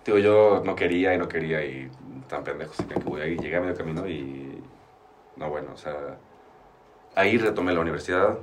digo, 0.06 0.18
yo 0.18 0.62
no 0.66 0.76
quería 0.76 1.14
y 1.14 1.18
no 1.18 1.28
quería 1.28 1.64
y 1.64 1.90
tan 2.28 2.44
pendejo, 2.44 2.72
así 2.74 2.84
que 2.86 2.96
voy 3.00 3.22
ahí, 3.22 3.38
llegué 3.38 3.56
a 3.58 3.62
medio 3.62 3.76
camino 3.76 4.08
y... 4.08 4.62
No, 5.38 5.50
bueno, 5.50 5.70
o 5.74 5.78
sea, 5.78 6.18
ahí 7.16 7.38
retomé 7.38 7.74
la 7.74 7.80
universidad, 7.80 8.38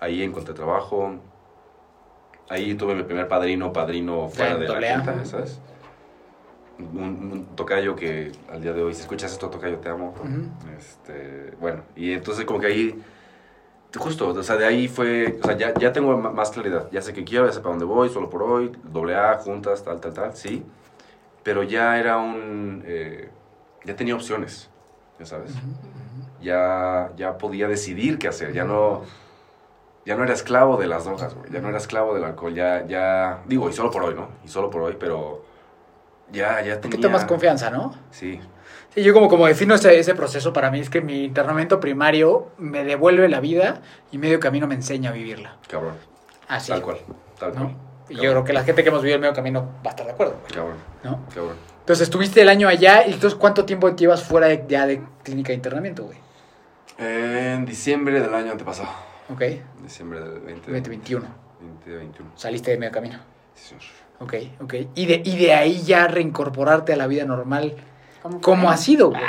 ahí 0.00 0.22
encontré 0.22 0.52
trabajo, 0.54 1.14
ahí 2.48 2.74
tuve 2.74 2.94
mi 2.94 3.02
primer 3.02 3.28
padrino, 3.28 3.72
padrino 3.72 4.28
fuera 4.28 4.56
de 4.56 4.68
la 4.68 4.80
quinta, 4.80 5.24
¿sabes? 5.24 5.60
Un, 6.78 7.30
un 7.32 7.56
tocayo 7.56 7.94
que 7.94 8.32
al 8.50 8.60
día 8.60 8.72
de 8.72 8.82
hoy, 8.82 8.94
si 8.94 9.02
escuchas 9.02 9.32
esto, 9.32 9.48
tocayo, 9.48 9.76
te 9.78 9.88
amo. 9.88 10.14
Ujú. 10.18 10.76
Este, 10.76 11.54
bueno, 11.60 11.82
y 11.94 12.12
entonces 12.12 12.44
como 12.44 12.58
que 12.58 12.66
ahí, 12.66 13.02
justo, 13.96 14.28
o 14.28 14.42
sea, 14.42 14.56
de 14.56 14.66
ahí 14.66 14.88
fue, 14.88 15.38
o 15.40 15.44
sea, 15.44 15.56
ya, 15.56 15.72
ya 15.74 15.92
tengo 15.92 16.16
más 16.16 16.50
claridad, 16.50 16.88
ya 16.90 17.00
sé 17.00 17.12
qué 17.12 17.24
quiero, 17.24 17.46
ya 17.46 17.52
sé 17.52 17.60
para 17.60 17.70
dónde 17.70 17.84
voy, 17.84 18.08
solo 18.08 18.28
por 18.28 18.42
hoy, 18.42 18.72
doble 18.82 19.14
A, 19.14 19.36
juntas, 19.36 19.84
tal, 19.84 20.00
tal, 20.00 20.12
tal, 20.12 20.36
sí, 20.36 20.64
pero 21.44 21.62
ya 21.62 21.98
era 21.98 22.16
un, 22.16 22.82
eh, 22.86 23.30
ya 23.84 23.94
tenía 23.94 24.16
opciones, 24.16 24.68
ya 25.18 25.26
sabes, 25.26 25.52
ya, 26.40 27.12
ya 27.16 27.38
podía 27.38 27.68
decidir 27.68 28.18
qué 28.18 28.26
hacer, 28.26 28.52
ya 28.52 28.64
no, 28.64 29.02
ya 30.06 30.16
no 30.16 30.24
era 30.24 30.34
esclavo 30.34 30.76
de 30.76 30.86
las 30.86 31.04
drogas, 31.04 31.34
güey, 31.34 31.50
ya 31.50 31.60
no 31.60 31.68
era 31.68 31.78
esclavo 31.78 32.14
del 32.14 32.24
alcohol, 32.24 32.54
ya, 32.54 32.84
ya, 32.86 33.40
digo, 33.46 33.68
y 33.68 33.72
solo 33.72 33.90
por 33.90 34.02
hoy, 34.04 34.14
¿no? 34.14 34.28
Y 34.44 34.48
solo 34.48 34.70
por 34.70 34.82
hoy, 34.82 34.96
pero 34.98 35.44
ya, 36.30 36.60
ya 36.62 36.74
Un 36.74 36.80
tenía... 36.80 36.80
poquito 36.80 37.10
más 37.10 37.24
confianza, 37.24 37.70
¿no? 37.70 37.94
Sí, 38.10 38.40
Sí, 38.94 39.02
yo 39.02 39.12
como, 39.12 39.28
como 39.28 39.46
defino 39.48 39.74
ese, 39.74 39.98
ese 39.98 40.14
proceso 40.14 40.52
para 40.52 40.70
mí 40.70 40.78
es 40.78 40.88
que 40.88 41.00
mi 41.00 41.24
internamiento 41.24 41.80
primario 41.80 42.50
me 42.58 42.84
devuelve 42.84 43.28
la 43.28 43.40
vida 43.40 43.82
y 44.12 44.18
medio 44.18 44.38
camino 44.38 44.68
me 44.68 44.76
enseña 44.76 45.10
a 45.10 45.12
vivirla. 45.12 45.56
cabrón, 45.68 45.94
Así. 46.46 46.70
tal 46.70 46.80
cual, 46.82 46.98
tal 47.38 47.50
cual. 47.52 47.64
¿no? 47.64 47.76
Y 48.08 48.14
yo 48.14 48.30
creo 48.30 48.44
que 48.44 48.52
la 48.52 48.62
gente 48.62 48.84
que 48.84 48.90
hemos 48.90 49.02
vivido 49.02 49.16
el 49.16 49.20
medio 49.22 49.34
camino 49.34 49.62
va 49.84 49.88
a 49.88 49.90
estar 49.90 50.06
de 50.06 50.12
acuerdo, 50.12 50.36
güey, 50.42 50.52
Cabrón, 50.52 50.76
¿no? 51.02 51.20
cabrón. 51.34 51.56
Entonces 51.80 52.04
estuviste 52.04 52.40
el 52.42 52.48
año 52.48 52.68
allá 52.68 53.04
y 53.06 53.14
entonces 53.14 53.36
¿cuánto 53.36 53.64
tiempo 53.64 53.88
llevas 53.96 54.22
fuera 54.22 54.46
de, 54.46 54.64
ya 54.68 54.86
de 54.86 55.02
clínica 55.24 55.48
de 55.48 55.54
internamiento, 55.54 56.04
güey? 56.04 56.18
En 56.98 57.64
diciembre 57.66 58.20
del 58.20 58.32
año 58.32 58.52
antepasado. 58.52 58.90
Ok, 59.32 59.42
Diciembre 59.82 60.20
del 60.20 60.40
20, 60.40 60.70
2021. 60.70 61.26
2021. 61.84 62.30
Saliste 62.36 62.70
de 62.72 62.78
medio 62.78 62.92
camino. 62.92 63.18
Sí, 63.54 63.68
señor. 63.68 63.82
Ok, 64.20 64.34
ok. 64.62 64.74
Y 64.94 65.06
de, 65.06 65.22
y 65.24 65.36
de 65.38 65.54
ahí 65.54 65.82
ya 65.82 66.06
reincorporarte 66.06 66.92
a 66.92 66.96
la 66.96 67.06
vida 67.06 67.24
normal. 67.24 67.74
¿Cómo, 68.22 68.40
¿Cómo 68.40 68.70
ha 68.70 68.76
sido, 68.78 69.10
güey? 69.10 69.20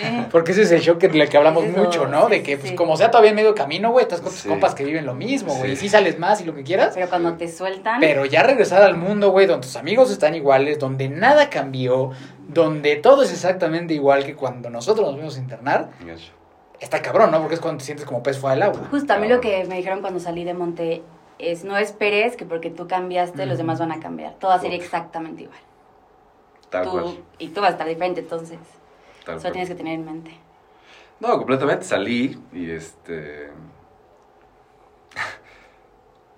Sí. 0.00 0.26
Porque 0.32 0.50
ese 0.52 0.62
es 0.62 0.72
el 0.72 0.80
shock 0.80 0.98
del 1.00 1.28
que 1.28 1.36
hablamos 1.36 1.64
Eso, 1.64 1.78
mucho, 1.78 2.06
¿no? 2.08 2.24
sí, 2.26 2.30
De 2.32 2.42
que, 2.42 2.56
pues, 2.56 2.70
sí. 2.70 2.74
como 2.76 2.96
sea 2.96 3.10
todavía 3.10 3.30
en 3.30 3.36
medio 3.36 3.54
camino, 3.54 3.92
güey, 3.92 4.02
estás 4.04 4.20
con 4.20 4.30
tus 4.32 4.40
Sí. 4.40 4.48
compas 4.48 4.74
que 4.74 4.84
viven 4.84 5.06
lo 5.06 5.14
mismo, 5.14 5.54
güey. 5.54 5.72
Y 5.72 5.76
Sí. 5.76 5.82
sí 5.82 5.88
sales 5.90 6.18
más 6.18 6.40
y 6.40 6.44
lo 6.44 6.54
que 6.54 6.64
quieras. 6.64 6.92
Pero 6.94 7.08
cuando 7.08 7.34
te 7.34 7.46
sueltan, 7.48 8.00
Pero 8.00 8.24
ya 8.24 8.42
regresar 8.42 8.82
al 8.82 8.96
mundo, 8.96 9.30
güey, 9.30 9.46
donde 9.46 9.66
tus 9.66 9.76
amigos 9.76 10.10
están 10.10 10.34
iguales, 10.34 10.78
donde 10.80 11.08
nada 11.08 11.48
cambió, 11.48 12.10
donde 12.48 12.96
todo 12.96 13.22
es 13.22 13.30
exactamente 13.32 13.94
igual 13.94 14.24
que 14.24 14.34
cuando 14.34 14.68
nosotros 14.70 15.06
nos 15.06 15.14
fuimos 15.16 15.36
a 15.36 15.40
internar, 15.40 15.90
Gacho. 16.04 16.32
Está 16.80 17.00
cabrón, 17.02 17.30
¿no? 17.30 17.38
Porque 17.40 17.54
es 17.54 17.60
cuando 17.60 17.78
te 17.78 17.84
sientes 17.84 18.04
como 18.06 18.22
pez 18.22 18.38
fuera 18.38 18.54
del 18.54 18.62
agua. 18.64 18.88
justo 18.90 19.12
a 19.12 19.18
mí 19.18 19.28
lo 19.28 19.40
que 19.40 19.64
me 19.66 19.76
dijeron 19.76 20.00
cuando 20.00 20.18
salí 20.20 20.44
de 20.44 20.54
Monte 20.54 21.02
es 21.38 21.64
no 21.64 21.76
esperes 21.76 22.36
que 22.36 22.44
porque 22.44 22.70
tú 22.70 22.86
cambiaste, 22.88 23.46
los 23.46 23.58
demás 23.58 23.78
van 23.78 23.92
a 23.92 24.00
cambiar. 24.00 24.34
Todo 24.34 24.50
va 24.50 24.56
a 24.56 24.60
ser 24.60 24.72
exactamente 24.72 25.42
igual. 25.44 25.58
Tal 26.70 26.84
Tú- 26.84 26.90
cual. 26.92 27.18
y 27.38 27.48
tú 27.48 27.60
vas 27.60 27.70
a 27.70 27.72
estar 27.72 27.86
diferente, 27.88 28.20
entonces. 28.20 28.58
Tal 29.24 29.34
Solo 29.36 29.40
cual. 29.42 29.52
tienes 29.52 29.68
que 29.68 29.74
tener 29.74 29.94
en 29.94 30.04
mente. 30.04 30.30
No, 31.18 31.36
completamente. 31.38 31.84
Salí 31.84 32.38
y 32.52 32.70
este. 32.70 33.50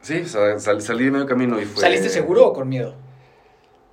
Sí, 0.01 0.21
o 0.23 0.27
sea, 0.27 0.59
sal- 0.59 0.83
salí 0.83 1.05
de 1.05 1.11
medio 1.13 1.27
camino 1.27 1.61
y 1.61 1.65
fue. 1.65 1.81
¿Saliste 1.81 2.09
seguro 2.09 2.47
o 2.49 2.53
con 2.53 2.69
miedo? 2.69 2.95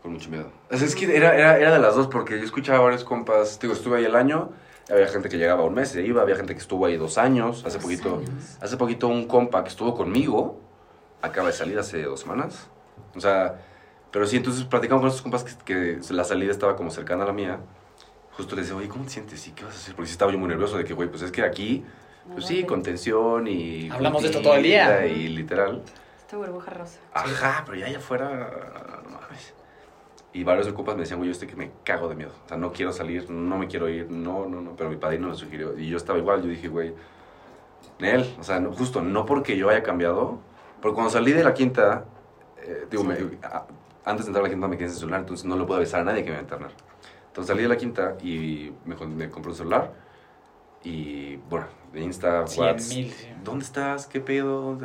Con 0.02 0.14
mucho 0.14 0.30
miedo. 0.32 0.52
O 0.72 0.76
sea, 0.78 0.88
es 0.88 0.96
que 0.96 1.16
era, 1.16 1.36
era, 1.36 1.58
era 1.60 1.72
de 1.72 1.80
las 1.80 1.94
dos, 1.96 2.08
porque 2.08 2.40
yo 2.40 2.44
escuchaba 2.46 2.80
a 2.80 2.82
varios 2.82 3.04
compas. 3.04 3.60
Digo, 3.60 3.74
estuve 3.74 3.98
ahí 4.00 4.06
el 4.06 4.16
año. 4.16 4.50
Había 4.90 5.08
gente 5.08 5.30
que 5.30 5.38
llegaba 5.38 5.64
un 5.64 5.74
mes 5.74 5.92
y 5.92 5.94
se 5.96 6.02
iba. 6.04 6.22
Había 6.22 6.36
gente 6.36 6.54
que 6.54 6.60
estuvo 6.62 6.86
ahí 6.86 6.98
dos 6.98 7.18
años. 7.18 7.64
Hace 7.66 7.78
Dos 7.78 7.84
poquito. 7.84 8.16
años. 8.18 8.58
Hace 8.62 8.78
poquito 8.78 9.08
un 9.08 9.28
compa 9.28 9.64
que 9.64 9.70
estuvo 9.70 9.94
conmigo. 9.94 10.60
Acaba 11.22 11.48
de 11.48 11.54
salir 11.54 11.78
hace 11.78 12.04
dos 12.04 12.22
semanas. 12.22 12.68
O 13.16 13.20
sea, 13.20 13.60
pero 14.12 14.26
sí, 14.26 14.38
entonces 14.38 14.64
platicamos 14.64 15.02
con 15.02 15.10
esos 15.10 15.22
compas 15.22 15.44
que, 15.44 15.54
que 15.66 16.14
la 16.14 16.24
salida 16.24 16.52
estaba 16.52 16.76
como 16.76 16.90
cercana 16.92 17.24
a 17.24 17.28
la 17.28 17.34
mía. 17.34 17.60
Justo 18.32 18.56
les 18.56 18.66
decía, 18.66 18.78
oye, 18.80 18.88
¿cómo 18.88 19.04
te 19.04 19.12
sientes? 19.12 19.46
¿Y 19.48 19.52
qué 19.52 19.66
vas 19.66 19.76
a 19.76 19.78
hacer? 19.78 19.96
Porque 19.96 20.08
sí 20.08 20.14
estaba 20.14 20.32
yo 20.32 20.40
muy 20.40 20.48
nervioso 20.48 20.78
de 20.78 20.86
que, 20.86 20.94
güey, 20.94 21.10
pues 21.10 21.22
es 21.24 21.32
que 21.32 21.44
aquí, 21.44 21.84
pues 22.32 22.46
sí, 22.46 22.62
No, 22.62 22.68
contención 22.68 23.48
y... 23.48 23.90
Hablamos 23.90 24.22
de 24.24 24.30
esto 24.30 24.42
todo 24.42 24.56
el 24.56 24.64
día. 24.64 25.06
Y 25.06 25.28
literal. 25.28 25.84
Esta 26.18 26.38
burbuja 26.38 26.72
rosa. 26.72 27.00
Ajá, 27.14 27.64
pero 27.66 27.78
ya 27.78 27.88
allá 27.88 27.98
afuera, 27.98 29.02
no 29.04 29.10
mames. 29.10 29.54
Y 30.32 30.44
varios 30.44 30.68
de 30.68 30.74
compas 30.74 30.96
me 30.96 31.02
decían, 31.02 31.18
güey, 31.20 31.28
yo 31.30 31.32
estoy 31.32 31.48
que 31.48 31.56
me 31.56 31.72
cago 31.84 32.08
de 32.08 32.16
miedo. 32.16 32.32
O 32.46 32.48
sea, 32.48 32.58
no 32.58 32.72
quiero 32.72 32.92
salir, 32.92 33.30
no 33.32 33.58
me 33.58 33.68
quiero 33.68 33.90
ir, 33.90 34.12
no, 34.12 34.46
no, 34.46 34.62
no. 34.62 34.76
Pero 34.76 34.90
mi 34.90 34.96
padrino 34.98 35.28
me 35.30 35.36
sugirió. 35.36 35.78
Y 35.78 35.90
yo 35.90 35.98
estaba 35.98 36.20
igual, 36.20 36.44
yo 36.44 36.50
dije, 36.50 36.68
güey, 36.68 36.94
Nel, 38.00 38.36
o 38.40 38.44
sea, 38.44 38.60
no- 38.60 38.72
justo, 38.72 39.02
no 39.02 39.26
porque 39.26 39.58
yo 39.58 39.70
haya 39.70 39.82
cambiado. 39.84 40.40
Porque 40.82 40.94
cuando 40.94 41.10
salí 41.10 41.32
de 41.34 41.44
la 41.44 41.54
quinta, 41.54 42.06
eh, 42.62 42.86
digo, 42.92 43.04
me- 43.04 43.16
a- 43.44 43.66
antes 44.06 44.26
de 44.26 44.30
entrar 44.30 44.46
a 44.46 44.48
la 44.48 44.54
quinta 44.54 44.68
me 44.68 44.78
quedé 44.78 44.90
sin 44.90 45.00
celular, 45.00 45.22
entonces 45.22 45.46
no 45.46 45.58
le 45.58 45.66
puedo 45.66 45.78
avisar 45.80 46.02
a 46.02 46.04
nadie 46.04 46.24
que 46.24 46.30
me 46.30 46.36
voy 46.36 46.40
a 46.40 46.44
internar. 46.44 46.72
Entonces 47.28 47.48
salí 47.48 47.64
de 47.64 47.70
la 47.70 47.78
quinta 47.78 48.16
y 48.22 48.72
me, 48.86 48.96
me 49.08 49.30
compré 49.30 49.52
un 49.52 49.58
celular. 49.58 49.92
Y 50.84 51.36
bueno, 51.50 51.66
de 51.92 52.02
Insta, 52.02 52.42
WhatsApp. 52.42 52.76
mil, 52.76 52.80
sí. 52.80 53.14
¿Dónde 53.44 53.66
estás? 53.66 54.08
¿Qué 54.08 54.22
pedo? 54.22 54.78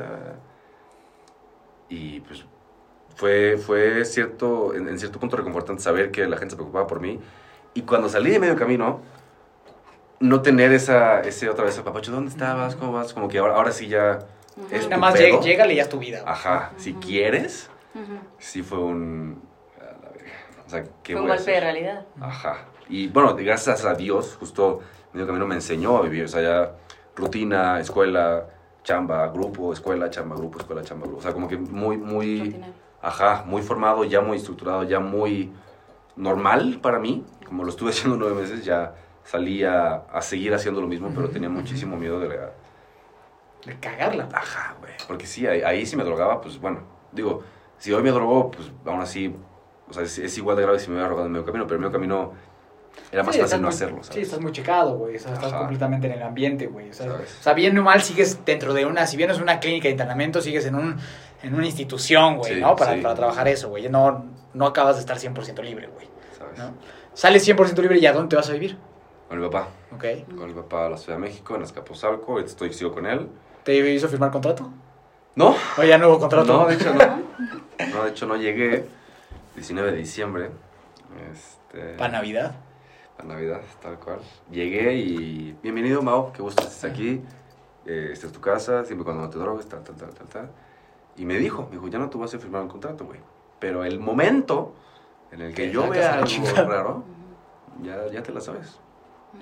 Y 1.89 2.21
pues 2.21 2.45
fue, 3.15 3.57
fue 3.59 4.05
cierto, 4.05 4.75
en, 4.75 4.89
en 4.89 4.99
cierto 4.99 5.19
punto 5.19 5.37
reconfortante 5.37 5.83
saber 5.83 6.11
que 6.11 6.27
la 6.27 6.37
gente 6.37 6.53
se 6.53 6.57
preocupaba 6.57 6.87
por 6.87 7.01
mí. 7.01 7.21
Y 7.75 7.83
cuando 7.83 8.09
salí 8.09 8.31
de 8.31 8.39
medio 8.39 8.57
camino, 8.57 9.01
no 10.21 10.43
tener 10.43 10.73
esa, 10.73 11.21
ese 11.21 11.49
otra 11.49 11.65
vez, 11.65 11.79
papacho, 11.81 12.13
¿dónde 12.13 12.31
estabas? 12.31 12.77
¿Cómo 12.77 12.93
vas? 12.93 13.13
Como 13.13 13.29
que 13.29 13.39
ahora, 13.39 13.57
ahora 13.57 13.73
sí 13.73 13.89
ya. 13.89 14.21
Es 14.71 14.89
Nada 14.89 14.99
más 14.99 15.19
llega, 15.19 15.41
llégale 15.41 15.75
y 15.75 15.77
ya 15.77 15.83
es 15.83 15.89
tu 15.89 15.99
vida. 15.99 16.21
güey. 16.21 16.33
ajá, 16.33 16.73
si 16.77 16.93
Ujú. 16.93 17.01
quieres, 17.01 17.69
Ujú. 17.95 18.19
sí 18.39 18.63
fue 18.63 18.79
un... 18.79 19.43
O 20.67 20.71
sea, 20.71 20.85
¿qué 21.03 21.13
Fue 21.13 21.23
un 21.23 21.29
golpe 21.29 21.51
de 21.51 21.61
realidad. 21.61 22.07
Ajá. 22.21 22.67
Y 22.89 23.09
bueno, 23.09 23.35
gracias 23.37 23.85
a 23.85 23.95
Dios, 23.95 24.37
justo 24.39 24.81
medio 25.13 25.27
camino 25.27 25.47
me 25.47 25.55
enseñó 25.57 25.99
a 25.99 26.03
vivir. 26.03 26.25
O 26.25 26.29
sea, 26.29 26.41
ya 26.41 26.73
rutina, 27.17 27.81
escuela, 27.81 28.47
chamba, 28.83 29.27
grupo, 29.29 29.73
escuela, 29.73 30.09
chamba, 30.09 30.37
grupo, 30.37 30.59
escuela, 30.59 30.83
chamba, 30.83 31.05
grupo. 31.07 31.19
O 31.19 31.23
sea, 31.23 31.33
como 31.33 31.49
que 31.49 31.57
muy, 31.57 31.97
muy, 31.99 32.39
Rutinario. 32.41 32.75
Ajá, 33.05 33.45
muy 33.47 33.63
formado, 33.63 34.05
ya 34.05 34.21
muy 34.21 34.37
estructurado, 34.39 34.83
ya 34.85 35.01
muy 35.01 35.53
normal 36.17 36.79
para 36.83 36.99
mí. 36.99 37.25
Como 37.47 37.65
lo 37.65 37.71
estuve 37.71 37.91
haciendo 37.93 38.17
nueve 38.17 38.41
meses, 38.41 38.65
ya 38.65 38.95
salí 39.25 39.65
a, 39.65 39.95
a 40.13 40.21
seguir 40.23 40.55
haciendo 40.55 40.81
lo 40.81 40.87
mismo, 40.87 41.11
pero 41.15 41.29
tenía 41.31 41.49
muchísimo 41.49 41.97
miedo 41.97 42.19
de 42.21 42.29
la, 42.29 42.51
de 43.67 43.79
cagarla. 43.81 44.29
Ajá, 44.33 44.77
güey. 44.81 44.93
Porque 45.09 45.27
sí, 45.27 45.47
ahí, 45.47 45.63
ahí 45.63 45.87
sí 45.87 45.97
me 45.97 46.05
drogaba, 46.05 46.41
pues 46.41 46.59
bueno. 46.61 46.81
Digo, 47.13 47.43
si 47.79 47.93
hoy 47.93 48.03
me 48.03 48.11
drogo, 48.11 48.51
pues 48.51 48.71
aún 48.85 49.01
así. 49.01 49.35
O 49.89 49.93
sea, 49.93 50.03
es, 50.03 50.19
es 50.19 50.37
igual 50.39 50.57
de 50.57 50.63
grave 50.63 50.79
si 50.79 50.89
me 50.89 50.95
hubiera 50.95 51.09
drogado 51.09 51.27
en 51.27 51.33
medio 51.33 51.45
camino, 51.45 51.65
pero 51.67 51.77
en 51.77 51.81
medio 51.83 51.93
camino 51.93 52.33
era 53.13 53.23
más 53.23 53.35
Sí, 53.35 53.41
fácil 53.41 53.59
no 53.61 53.69
muy- 53.69 53.75
hacerlo, 53.75 53.99
Sí, 54.03 54.09
¿sabes? 54.09 54.23
estás 54.29 54.41
muy 54.41 54.53
checado, 54.53 54.97
güey. 54.97 55.17
O 55.17 55.19
sea, 55.19 55.35
estás 55.35 55.49
Ajá. 55.53 55.59
completamente 55.59 56.07
en 56.07 56.15
el 56.15 56.23
ambiente, 56.23 56.67
güey. 56.69 56.91
O 56.91 56.93
sea, 56.93 57.11
¿Sabes? 57.11 57.37
o 57.39 57.43
sea, 57.43 57.53
bien 57.53 57.77
o 57.79 57.83
mal 57.83 58.01
sigues 58.03 58.45
dentro 58.45 58.73
de 58.73 58.87
una, 58.87 59.07
si 59.07 59.17
bien 59.17 59.31
es 59.31 59.41
una 59.41 59.61
clínica 59.61 59.85
de 59.89 59.93
internamiento, 59.93 60.41
sigues 60.41 60.65
en 60.67 60.75
un 60.77 60.97
en 61.45 61.55
una 61.55 61.67
institución, 61.67 62.39
güey, 62.39 62.55
Sí, 62.55 62.61
¿no? 62.61 62.75
Para, 62.75 62.95
sí. 62.95 63.01
para 63.01 63.15
trabajar 63.15 63.47
eso, 63.49 63.69
güey. 63.69 63.89
No, 63.89 64.25
no 64.55 64.67
acabas 64.67 64.97
de 64.97 65.01
estar 65.01 65.19
100% 65.19 65.63
libre, 65.63 65.89
güey. 65.89 66.09
¿sabes? 66.37 66.59
¿no? 66.59 66.75
Sales 67.13 67.47
100% 67.47 67.81
libre 67.81 67.99
y 67.99 68.07
¿a 68.07 68.13
dónde 68.13 68.31
te 68.31 68.37
vas 68.37 68.49
a 68.49 68.53
vivir? 68.53 68.77
Con 69.29 69.39
mi 69.41 69.47
papá. 69.49 69.69
¿Ok? 69.95 70.05
Con 70.37 70.49
mi 70.49 70.55
papá 70.55 70.87
a 70.87 70.91
la 70.91 70.97
Ciudad 70.97 71.19
de 71.19 71.23
México, 71.23 71.55
en 71.57 71.63
Azcapotzalco. 71.63 72.41
Estoy, 72.41 72.73
sigo 72.73 72.93
con 72.93 73.07
él. 73.07 73.29
¿Te 73.63 73.75
hizo 73.77 74.09
firmar 74.09 74.31
contrato? 74.31 74.71
¿No? 75.37 75.55
¿O 75.79 75.83
ya 75.83 75.99
no 75.99 76.09
hubo 76.09 76.19
contrato? 76.21 76.53
No, 76.53 76.67
de 76.67 76.75
hecho 76.75 76.95
no. 76.95 77.23
No, 77.93 78.05
de 78.05 78.11
hecho 78.11 78.27
no 78.27 78.37
llegué. 78.37 78.87
19 79.57 79.93
de 79.93 79.97
diciembre. 79.99 80.51
Este, 81.33 81.95
Para 81.97 82.13
Navidad. 82.13 82.55
Para 83.17 83.29
Navidad, 83.31 83.61
tal 83.83 83.99
cual. 83.99 84.19
Llegué 84.51 84.95
y. 84.95 85.57
Bienvenido, 85.63 86.03
Mao. 86.03 86.33
Qué 86.33 86.43
gusto 86.43 86.63
que 86.63 86.69
estés 86.69 86.91
aquí. 86.91 87.23
Eh, 87.87 88.11
esta 88.13 88.27
es 88.27 88.33
tu 88.33 88.41
casa. 88.41 88.85
Siempre 88.85 89.05
cuando 89.05 89.23
no 89.23 89.31
te 89.31 89.39
drogues, 89.39 89.69
tal, 89.69 89.83
tal, 89.83 89.97
tal, 89.97 90.11
tal, 90.11 90.27
tal. 90.29 90.51
Y 91.17 91.25
me 91.25 91.39
dijo, 91.39 91.65
me 91.65 91.77
dijo, 91.77 91.89
ya 91.89 91.99
no 91.99 92.11
te 92.11 92.19
vas 92.19 92.35
a 92.35 92.39
firmar 92.39 92.63
un 92.63 92.69
contrato, 92.69 93.05
güey. 93.05 93.21
Pero 93.61 93.85
el 93.85 94.01
momento 94.01 94.75
en 95.31 95.41
el 95.41 95.55
que 95.55 95.71
yo 95.71 95.89
vea 95.89 96.15
algo 96.15 96.27
chingada. 96.27 96.65
raro, 96.65 97.05
ya, 97.83 98.07
ya 98.09 98.23
te 98.23 98.33
la 98.33 98.41
sabes. 98.41 98.79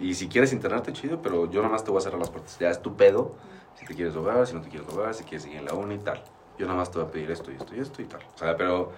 Y 0.00 0.14
si 0.14 0.28
quieres 0.28 0.52
internarte, 0.52 0.92
chido, 0.92 1.20
pero 1.20 1.50
yo 1.50 1.60
nada 1.60 1.72
más 1.72 1.84
te 1.84 1.90
voy 1.90 1.98
a 1.98 2.02
cerrar 2.02 2.18
las 2.18 2.30
puertas. 2.30 2.58
Ya 2.58 2.70
es 2.70 2.80
tu 2.80 2.96
pedo. 2.96 3.34
Si 3.74 3.86
te 3.86 3.94
quieres 3.94 4.14
drogar, 4.14 4.46
si 4.46 4.54
no 4.54 4.60
te 4.60 4.68
quieres 4.68 4.86
drogar, 4.86 5.14
si 5.14 5.24
quieres 5.24 5.42
seguir 5.42 5.58
en 5.58 5.66
la 5.66 5.74
uni 5.74 5.96
y 5.96 5.98
tal. 5.98 6.22
Yo 6.58 6.66
nada 6.66 6.78
más 6.78 6.90
te 6.90 6.98
voy 6.98 7.08
a 7.08 7.10
pedir 7.10 7.30
esto 7.30 7.50
y 7.50 7.56
esto 7.56 7.74
y 7.74 7.80
esto 7.80 8.02
y 8.02 8.04
tal. 8.04 8.20
O 8.34 8.38
sea, 8.38 8.56
pero 8.56 8.92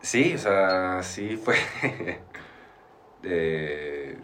sí, 0.00 0.34
o 0.34 0.38
sea, 0.38 1.02
sí 1.02 1.36
fue. 1.36 1.56
eh, 3.22 4.18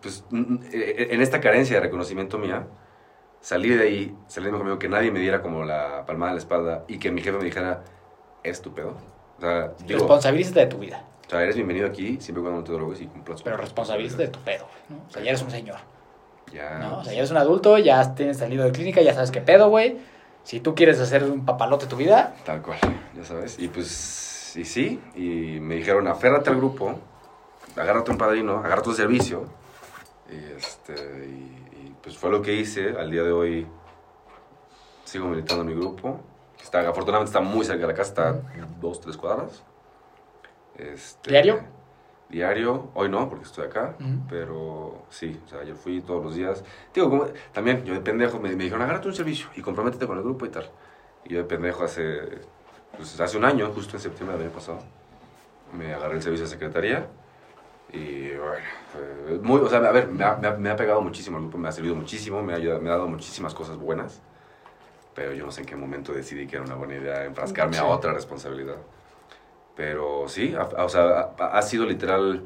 pues 0.00 0.24
mm, 0.30 0.56
eh, 0.72 1.08
en 1.10 1.20
esta 1.20 1.40
carencia 1.40 1.76
de 1.76 1.82
reconocimiento 1.82 2.38
mía, 2.38 2.66
salir 3.40 3.78
de 3.78 3.84
ahí, 3.84 4.16
salirme 4.28 4.58
conmigo, 4.58 4.78
que 4.78 4.88
nadie 4.88 5.10
me 5.10 5.18
diera 5.20 5.42
como 5.42 5.64
la 5.64 6.04
palmada 6.06 6.32
en 6.32 6.36
la 6.36 6.40
espalda 6.40 6.84
y 6.88 6.98
que 6.98 7.10
mi 7.10 7.20
jefe 7.22 7.38
me 7.38 7.44
dijera, 7.44 7.82
es 8.42 8.60
tu 8.62 8.72
pedo. 8.74 8.96
O 9.38 9.40
sea, 9.40 9.72
digo, 9.86 10.00
Responsabilízate 10.00 10.60
de 10.60 10.66
tu 10.66 10.78
vida. 10.78 11.04
o 11.26 11.30
sea, 11.30 11.42
eres 11.42 11.54
bienvenido 11.56 11.86
aquí 11.86 12.18
siempre 12.20 12.42
cuando 12.42 12.60
no 12.60 12.64
te 12.64 12.72
drogues 12.72 13.00
y 13.00 13.06
cumplas. 13.06 13.42
Pero 13.42 13.56
responsabilízate 13.56 14.24
de 14.24 14.28
tu 14.28 14.40
pedo, 14.40 14.66
¿no? 14.88 14.96
O 15.08 15.10
sea, 15.10 15.22
ya 15.22 15.30
eres 15.30 15.42
un 15.42 15.50
señor, 15.50 15.78
Ya. 16.52 16.78
¿no? 16.78 16.98
O 16.98 17.04
sea, 17.04 17.12
ya 17.12 17.18
eres 17.20 17.30
un 17.30 17.36
adulto, 17.38 17.78
ya 17.78 18.14
tienes 18.14 18.38
salido 18.38 18.64
de 18.64 18.72
clínica, 18.72 19.00
ya 19.00 19.14
sabes 19.14 19.30
qué 19.30 19.40
pedo, 19.40 19.68
güey. 19.70 19.98
Si 20.42 20.60
tú 20.60 20.74
quieres 20.74 20.98
hacer 21.00 21.24
un 21.24 21.44
papalote 21.44 21.86
tu 21.86 21.96
vida, 21.96 22.34
Tal 22.44 22.60
cual, 22.62 22.78
ya 23.14 23.24
sabes. 23.24 23.58
Y 23.58 23.68
pues, 23.68 24.54
y 24.56 24.64
sí, 24.64 25.00
y 25.14 25.60
me 25.60 25.76
dijeron, 25.76 26.08
aférrate 26.08 26.50
al 26.50 26.56
grupo, 26.56 26.98
agárrate 27.76 28.10
un 28.10 28.18
padrino, 28.18 28.58
agárrate 28.58 28.88
un 28.88 28.96
servicio. 28.96 29.44
Y, 30.30 30.56
este, 30.56 30.94
y, 30.94 31.59
pues 32.02 32.16
fue 32.16 32.30
lo 32.30 32.42
que 32.42 32.54
hice. 32.54 32.96
Al 32.98 33.10
día 33.10 33.22
de 33.22 33.32
hoy 33.32 33.66
sigo 35.04 35.28
militando 35.28 35.62
en 35.62 35.68
mi 35.68 35.74
grupo. 35.74 36.20
Está, 36.62 36.80
afortunadamente 36.88 37.30
está 37.30 37.40
muy 37.40 37.64
cerca 37.64 37.82
de 37.82 37.92
la 37.92 37.94
casa, 37.94 38.10
está 38.10 38.42
dos, 38.80 39.00
tres 39.00 39.16
cuadras. 39.16 39.62
Este, 40.76 41.30
¿Diario? 41.30 41.60
Diario, 42.28 42.90
hoy 42.94 43.08
no, 43.08 43.28
porque 43.28 43.44
estoy 43.44 43.66
acá, 43.66 43.96
pero 44.28 45.02
sí, 45.08 45.40
o 45.44 45.48
sea, 45.48 45.64
yo 45.64 45.74
fui 45.74 46.00
todos 46.00 46.22
los 46.22 46.36
días. 46.36 46.62
Digo, 46.94 47.10
como, 47.10 47.26
también 47.52 47.84
yo 47.84 47.92
de 47.92 48.00
pendejo 48.00 48.38
me, 48.38 48.50
me 48.50 48.64
dijeron, 48.64 48.82
agárrate 48.82 49.08
un 49.08 49.14
servicio 49.14 49.48
y 49.56 49.62
comprométete 49.62 50.06
con 50.06 50.16
el 50.16 50.22
grupo 50.22 50.46
y 50.46 50.50
tal. 50.50 50.70
Y 51.24 51.30
yo 51.30 51.38
de 51.38 51.44
pendejo 51.44 51.82
hace, 51.82 52.20
pues, 52.96 53.18
hace 53.18 53.36
un 53.36 53.44
año, 53.44 53.72
justo 53.74 53.96
en 53.96 54.02
septiembre 54.02 54.36
del 54.36 54.46
año 54.46 54.54
pasado, 54.54 54.78
me 55.76 55.92
agarré 55.92 56.16
el 56.16 56.22
servicio 56.22 56.44
de 56.44 56.50
secretaría 56.52 57.08
y 57.92 58.30
bueno, 58.36 58.64
fue 58.92 59.38
muy, 59.42 59.60
o 59.60 59.68
sea, 59.68 59.78
a 59.78 59.92
ver, 59.92 60.08
me 60.08 60.24
ha, 60.24 60.36
me 60.36 60.48
ha- 60.48 60.56
me 60.56 60.70
ha 60.70 60.76
pegado 60.76 61.00
muchísimo 61.00 61.36
el 61.38 61.44
grupo, 61.44 61.58
me 61.58 61.68
ha 61.68 61.72
servido 61.72 61.94
muchísimo, 61.94 62.42
me 62.42 62.52
ha, 62.52 62.56
ayudado- 62.56 62.80
me 62.80 62.88
ha 62.90 62.92
dado 62.92 63.08
muchísimas 63.08 63.54
cosas 63.54 63.76
buenas, 63.76 64.20
pero 65.14 65.32
yo 65.32 65.44
no 65.44 65.52
sé 65.52 65.62
en 65.62 65.66
qué 65.66 65.76
momento 65.76 66.12
decidí 66.12 66.46
que 66.46 66.56
era 66.56 66.64
una 66.64 66.74
buena 66.76 66.94
idea 66.96 67.24
enfrascarme 67.24 67.74
Sí. 67.74 67.80
a 67.80 67.86
otra 67.86 68.12
responsabilidad. 68.12 68.76
Pero 69.76 70.28
sí, 70.28 70.54
a- 70.54 70.68
a- 70.80 70.84
o 70.84 70.88
sea, 70.88 71.30
ha, 71.38 71.62
sido 71.62 71.86
literal, 71.86 72.42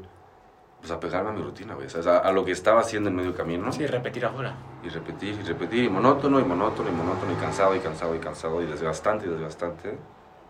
pues 0.79 0.91
apegarme 0.91 1.29
a 1.29 1.33
mi 1.33 1.41
rutina, 1.41 1.73
güey, 1.75 1.87
o 1.87 1.89
sea, 1.89 2.17
a, 2.17 2.19
a 2.19 2.31
lo 2.31 2.45
que 2.45 2.51
estaba 2.51 2.79
haciendo 2.81 3.09
en 3.09 3.15
medio 3.15 3.35
camino 3.35 3.71
sí, 3.71 3.85
repetir 3.87 4.25
afuera. 4.25 4.55
y 4.83 4.89
repetir 4.89 5.35
y 5.39 5.43
repetir 5.43 5.83
y 5.85 5.89
monótono 5.89 6.39
y 6.39 6.43
monótono 6.43 6.89
y 6.89 6.93
monótono 6.93 7.31
y 7.31 7.35
cansado 7.35 7.75
y 7.75 7.79
cansado 7.79 8.15
y 8.15 8.19
cansado 8.19 8.61
y 8.61 8.65
desgastante 8.67 9.25
y 9.25 9.29
desgastante 9.29 9.97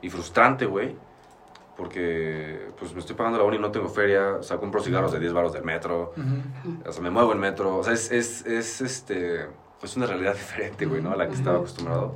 y 0.02 0.10
frustrante, 0.10 0.66
güey. 0.66 0.96
Porque 1.78 2.70
pues 2.80 2.94
me 2.94 3.00
estoy 3.02 3.16
pagando 3.16 3.38
la 3.38 3.44
uni 3.44 3.58
y 3.58 3.60
no 3.60 3.70
tengo 3.72 3.90
feria, 3.90 4.36
o 4.40 4.44
sea, 4.44 4.58
compro 4.58 4.82
cigarros 4.82 5.12
de 5.12 5.20
10 5.20 5.34
baros 5.34 5.52
del 5.54 5.64
metro, 5.64 6.14
o 6.86 6.92
sea, 6.92 7.02
me 7.04 7.10
muevo 7.10 7.34
en 7.34 7.40
metro, 7.40 7.78
o 7.78 7.84
sea, 7.84 7.94
es, 7.94 8.12
es, 8.12 8.46
es, 8.46 8.80
este, 8.82 9.48
es 9.84 9.96
una 9.98 10.06
realidad 10.08 10.34
diferente, 10.36 10.86
güey, 10.86 11.02
¿no? 11.02 11.12
A 11.12 11.16
la 11.18 11.28
que 11.28 11.34
estaba 11.36 11.58
acostumbrado. 11.58 12.16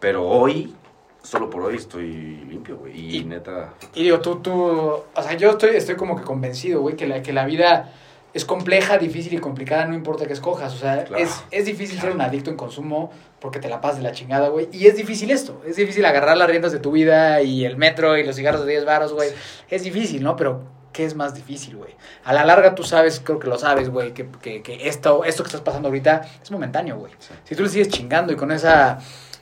Pero 0.00 0.26
hoy, 0.26 0.74
solo 1.22 1.50
por 1.50 1.62
hoy 1.62 1.76
estoy 1.76 2.10
limpio, 2.48 2.78
güey, 2.78 2.98
y, 2.98 3.16
Y- 3.18 3.24
neta... 3.24 3.74
Y 3.94 4.04
digo, 4.04 4.20
tú, 4.20 4.36
tú, 4.36 4.52
o 4.54 5.04
sea, 5.22 5.34
yo 5.36 5.50
estoy, 5.50 5.76
estoy 5.76 5.96
como 5.96 6.16
que 6.16 6.22
convencido, 6.22 6.80
güey, 6.80 6.96
que 6.96 7.06
la, 7.06 7.20
que 7.22 7.34
la 7.34 7.44
vida 7.44 7.92
es 8.32 8.44
compleja, 8.44 8.98
difícil 8.98 9.34
y 9.34 9.38
complicada, 9.38 9.84
no 9.86 9.94
importa 9.94 10.26
que 10.26 10.32
escojas. 10.32 10.72
O 10.74 10.78
sea, 10.78 11.04
Claro. 11.04 11.22
es, 11.22 11.42
es 11.50 11.64
difícil 11.66 12.00
ser 12.00 12.10
un 12.12 12.20
adicto 12.20 12.50
en 12.50 12.56
consumo 12.56 13.10
porque 13.40 13.58
te 13.58 13.68
la 13.68 13.80
pasas 13.80 13.98
de 13.98 14.02
la 14.04 14.12
chingada, 14.12 14.48
güey. 14.48 14.68
Y 14.72 14.86
es 14.86 14.96
difícil 14.96 15.30
esto, 15.30 15.62
es 15.66 15.76
difícil 15.76 16.04
agarrar 16.04 16.36
las 16.36 16.48
riendas 16.48 16.72
de 16.72 16.78
tu 16.78 16.92
vida 16.92 17.42
y 17.42 17.64
el 17.64 17.76
metro 17.76 18.16
y 18.16 18.24
los 18.24 18.36
cigarros 18.36 18.64
de 18.64 18.72
10 18.72 18.84
baros, 18.84 19.12
güey. 19.12 19.30
Es 19.68 19.82
difícil, 19.82 20.22
¿no? 20.22 20.36
Pero, 20.36 20.62
¿qué 20.92 21.04
es 21.04 21.14
más 21.14 21.34
difícil, 21.34 21.76
güey? 21.76 21.94
A 22.24 22.32
la 22.32 22.44
larga 22.44 22.74
tú 22.74 22.82
sabes, 22.84 23.20
creo 23.24 23.38
que 23.38 23.48
lo 23.48 23.58
sabes, 23.58 23.88
güey, 23.90 24.12
que, 24.12 24.28
que, 24.42 24.62
que 24.62 24.88
esto, 24.88 25.24
esto 25.24 25.42
que 25.42 25.48
estás 25.48 25.62
pasando 25.62 25.88
ahorita 25.88 26.22
es 26.42 26.50
momentáneo, 26.50 26.96
güey. 26.98 27.12
Sí. 27.18 27.34
Si 27.44 27.54
tú 27.56 27.62
le 27.64 27.68
sigues 27.68 27.88
chingando 27.88 28.32
y 28.32 28.36
con 28.36 28.52
esa 28.52 28.98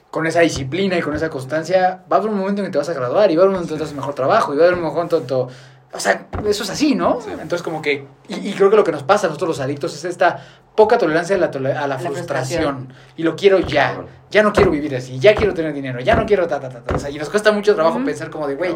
con 0.09 0.25
esa 0.25 0.39
disciplina 0.39 0.97
y 0.97 1.01
con 1.01 1.15
esa 1.15 1.29
constancia, 1.29 2.03
va 2.11 2.15
a 2.17 2.19
haber 2.19 2.31
un 2.31 2.39
momento 2.39 2.61
en 2.63 2.67
que 2.67 2.71
te 2.71 2.77
vas 2.79 2.89
a 2.89 2.93
graduar 2.93 3.29
y 3.29 3.35
va 3.35 3.43
a 3.43 3.45
haber 3.45 3.49
un 3.49 3.53
momento 3.57 3.73
en 3.75 3.77
que 3.77 3.83
te 3.83 3.83
haces 3.83 3.95
mejor 3.95 4.15
trabajo 4.15 4.55
y 4.55 4.57
va 4.57 4.63
a 4.63 4.67
haber 4.69 4.79
un 4.79 4.83
momento 4.85 5.17
en 5.19 5.27
que... 5.27 5.53
O 5.91 5.99
sea, 5.99 6.27
eso 6.45 6.63
es 6.63 6.69
así, 6.69 6.93
¿no? 6.95 7.19
Sí. 7.21 7.29
Entonces 7.31 7.63
como 7.63 7.81
que... 7.81 8.05
Y, 8.27 8.49
y 8.49 8.53
creo 8.53 8.69
que 8.69 8.75
lo 8.75 8.83
que 8.83 8.91
nos 8.91 9.01
pasa 9.03 9.25
a 9.25 9.29
nosotros 9.29 9.47
los 9.49 9.59
adictos 9.59 9.95
es 9.95 10.05
esta 10.05 10.45
poca 10.75 10.97
tolerancia 10.99 11.35
a 11.35 11.39
la, 11.39 11.49
tole- 11.49 11.71
a 11.73 11.81
la 11.81 11.87
La 11.87 11.97
frustración. 11.99 12.25
frustración. 12.85 12.93
Y 13.17 13.23
lo 13.23 13.35
quiero 13.35 13.59
ya. 13.59 14.01
Ya 14.29 14.43
no 14.43 14.53
quiero 14.53 14.69
vivir 14.69 14.95
así. 14.95 15.17
Ya 15.19 15.33
quiero 15.33 15.53
tener 15.55 15.73
dinero. 15.73 15.99
Ya 15.99 16.15
no 16.15 16.25
quiero... 16.27 16.47
Ta, 16.47 16.59
ta, 16.59 16.69
ta, 16.69 16.81
ta. 16.81 16.95
O 16.95 16.99
sea, 16.99 17.09
y 17.09 17.17
nos 17.17 17.29
cuesta 17.29 17.51
mucho 17.51 17.73
trabajo 17.73 17.99
pensar 18.05 18.29
como 18.29 18.47
de, 18.47 18.55
güey, 18.55 18.75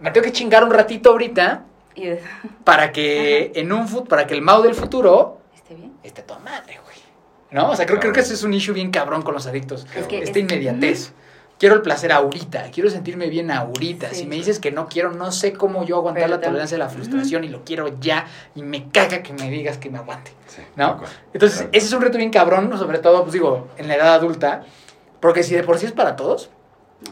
me 0.00 0.10
tengo 0.10 0.24
que 0.24 0.32
chingar 0.32 0.64
un 0.64 0.70
ratito 0.72 1.10
ahorita 1.10 1.62
Y 1.94 2.08
para 2.64 2.90
que 2.90 3.52
en 3.54 3.72
un 3.72 3.86
fut 3.86 4.08
para 4.08 4.26
que 4.26 4.34
el 4.34 4.42
Mao 4.42 4.60
del 4.62 4.74
futuro 4.74 5.38
esté 5.54 5.74
bien. 5.76 5.92
esté 6.02 6.22
toda 6.22 6.40
madre, 6.40 6.80
güey. 6.82 6.96
¿No? 7.52 7.70
O 7.70 7.76
sea, 7.76 7.86
creo, 7.86 8.00
creo 8.00 8.12
que 8.12 8.20
ese 8.20 8.34
es 8.34 8.42
un 8.42 8.54
issue 8.54 8.72
bien 8.74 8.90
cabrón 8.90 9.22
con 9.22 9.34
los 9.34 9.46
adictos. 9.46 9.86
Es 9.96 10.06
que 10.08 10.18
Esta 10.22 10.38
es- 10.38 10.44
inmediatez. 10.50 11.12
Quiero 11.60 11.74
el 11.74 11.82
placer 11.82 12.10
ahorita, 12.10 12.70
quiero 12.72 12.88
sentirme 12.88 13.28
bien 13.28 13.50
ahorita. 13.50 14.08
Sí. 14.08 14.20
Si 14.20 14.26
me 14.26 14.36
dices 14.36 14.58
que 14.58 14.70
no 14.70 14.88
quiero, 14.88 15.12
no 15.12 15.30
sé 15.30 15.52
cómo 15.52 15.84
yo 15.84 15.96
aguantar 15.98 16.24
Pero 16.24 16.36
la 16.36 16.40
tolerancia 16.40 16.76
a 16.76 16.78
la 16.78 16.88
frustración 16.88 17.44
y 17.44 17.48
lo 17.48 17.66
quiero 17.66 18.00
ya 18.00 18.24
y 18.54 18.62
me 18.62 18.88
caga 18.88 19.22
que 19.22 19.34
me 19.34 19.50
digas 19.50 19.76
que 19.76 19.90
me 19.90 19.98
aguante. 19.98 20.32
Sí, 20.46 20.62
¿no? 20.76 21.02
Entonces, 21.34 21.68
ese 21.72 21.86
es 21.86 21.92
un 21.92 22.00
reto 22.00 22.16
bien 22.16 22.30
cabrón, 22.30 22.72
sobre 22.78 22.98
todo, 22.98 23.20
pues 23.24 23.34
digo, 23.34 23.68
en 23.76 23.88
la 23.88 23.96
edad 23.96 24.14
adulta, 24.14 24.62
porque 25.20 25.42
si 25.42 25.54
de 25.54 25.62
por 25.62 25.78
sí 25.78 25.84
es 25.84 25.92
para 25.92 26.16
todos, 26.16 26.48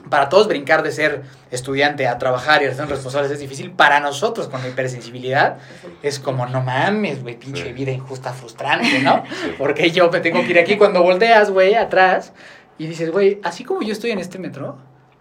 para 0.09 0.30
todos 0.30 0.49
brincar 0.49 0.82
de 0.82 0.92
ser 0.92 1.24
estudiante 1.51 2.07
a 2.07 2.16
trabajar 2.16 2.62
y 2.62 2.66
a 2.66 2.74
ser 2.74 2.88
responsables 2.88 3.30
es 3.30 3.40
difícil, 3.40 3.70
para 3.72 4.01
nosotros 4.01 4.49
con 4.49 4.62
la 4.62 4.68
hipersensibilidad 4.68 5.59
es 6.03 6.18
como, 6.18 6.46
no 6.46 6.62
mames, 6.62 7.22
güey, 7.22 7.38
pinche 7.38 7.64
Sí. 7.64 7.72
vida 7.74 7.90
injusta, 7.90 8.32
frustrante, 8.32 9.01
¿no? 9.01 9.24
Sí. 9.42 9.55
Porque 9.59 9.90
yo 9.90 10.11
me 10.11 10.20
tengo 10.20 10.40
que 10.40 10.53
ir 10.53 10.59
aquí 10.59 10.78
cuando 10.78 11.03
volteas, 11.03 11.51
güey, 11.51 11.74
atrás 11.74 12.32
y 12.79 12.87
dices, 12.87 13.11
güey, 13.11 13.41
así 13.45 13.64
como 13.64 13.83
yo 13.83 13.93
estoy 13.93 14.11
en 14.12 14.18
este 14.20 14.39
metro, 14.39 14.76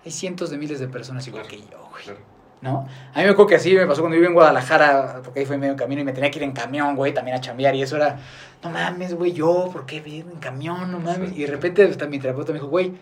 hay 0.05 0.12
cientos 0.12 0.49
de 0.49 0.58
miles 0.58 0.80
de 0.80 0.88
personas 0.88 1.28
igual 1.28 1.47
que 1.47 1.58
yo, 1.60 1.89
güey. 1.91 2.03
Claro. 2.03 2.20
¿no? 2.62 2.88
A 3.14 3.20
mí 3.20 3.24
me 3.26 3.30
acuerdo 3.30 3.47
que 3.47 3.55
así 3.55 3.74
me 3.76 3.86
pasó 3.86 4.01
cuando 4.01 4.16
viví 4.16 4.26
en 4.26 4.34
Guadalajara, 4.34 5.22
porque 5.24 5.41
ahí 5.41 5.45
fue 5.45 5.58
medio 5.58 5.76
camino 5.76 6.01
y 6.01 6.03
me 6.03 6.12
tenía 6.14 6.32
que 6.32 6.39
ir 6.39 6.43
en 6.43 6.53
camión, 6.53 6.95
güey, 6.95 7.14
también 7.14 7.38
a 7.38 7.41
chambear 7.41 7.76
y 7.76 7.84
eso 7.84 7.97
era, 7.97 8.18
no 8.64 8.70
mames, 8.72 9.14
güey, 9.14 9.32
yo, 9.32 9.70
¿por 9.72 9.86
qué 9.86 10.01
vivir 10.01 10.26
en 10.32 10.39
camión? 10.39 10.91
No 10.91 10.99
mames. 10.99 11.34
Y 11.38 11.41
de 11.43 11.47
repente 11.51 11.84
hasta 11.84 12.08
mi 12.08 12.18
terapeuta 12.20 12.51
me 12.53 12.58
dijo, 12.60 12.68
güey, 12.70 12.93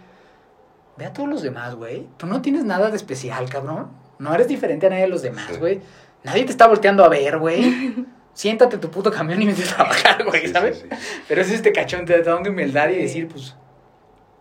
ve 0.97 1.05
a 1.05 1.13
todos 1.13 1.29
los 1.29 1.41
demás, 1.41 1.75
güey. 1.75 2.05
Tú 2.17 2.27
no 2.27 2.41
tienes 2.41 2.65
nada 2.65 2.89
de 2.89 2.97
especial, 2.97 3.49
cabrón. 3.49 3.87
No 4.19 4.33
eres 4.33 4.47
diferente 4.49 4.87
a 4.87 4.89
nadie 4.89 5.03
de 5.03 5.09
los 5.09 5.21
demás, 5.21 5.47
Sí. 5.51 5.57
güey. 5.57 5.81
Nadie 6.23 6.43
te 6.43 6.51
está 6.51 6.67
volteando 6.67 7.03
a 7.05 7.09
ver, 7.09 7.37
güey. 7.37 8.05
Siéntate 8.33 8.75
en 8.75 8.81
tu 8.81 8.89
puto 8.91 9.09
camión 9.11 9.41
y 9.41 9.45
vete 9.47 9.63
a 9.63 9.75
trabajar, 9.75 10.25
güey, 10.25 10.41
Sí, 10.41 10.47
sí, 10.47 10.53
¿sabes? 10.53 10.79
sí. 10.79 10.87
Pero 11.29 11.39
es 11.41 11.49
este 11.51 11.71
cachón, 11.71 12.03
te 12.05 12.21
da 12.21 12.37
de 12.41 12.49
humildad 12.49 12.89
y 12.89 12.97
decir, 12.97 13.29
pues, 13.29 13.55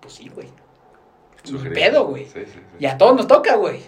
pues 0.05 0.17
sí, 0.17 0.29
güey. 0.29 0.49
Pedo, 1.73 2.07
güey. 2.07 2.27
Sí, 2.27 2.41
sí, 2.45 2.53
sí. 2.53 2.61
Y 2.79 2.85
a 2.85 2.99
todos 2.99 3.17
nos 3.17 3.27
toca, 3.27 3.57
güey. 3.57 3.81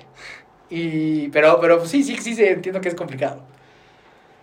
Y, 0.70 1.28
pero, 1.28 1.60
pero 1.60 1.78
pues, 1.78 1.90
sí, 1.90 2.02
sí, 2.02 2.16
sí, 2.16 2.34
sí, 2.34 2.42
entiendo 2.42 2.80
que 2.80 2.88
es 2.88 2.94
complicado. 2.94 3.42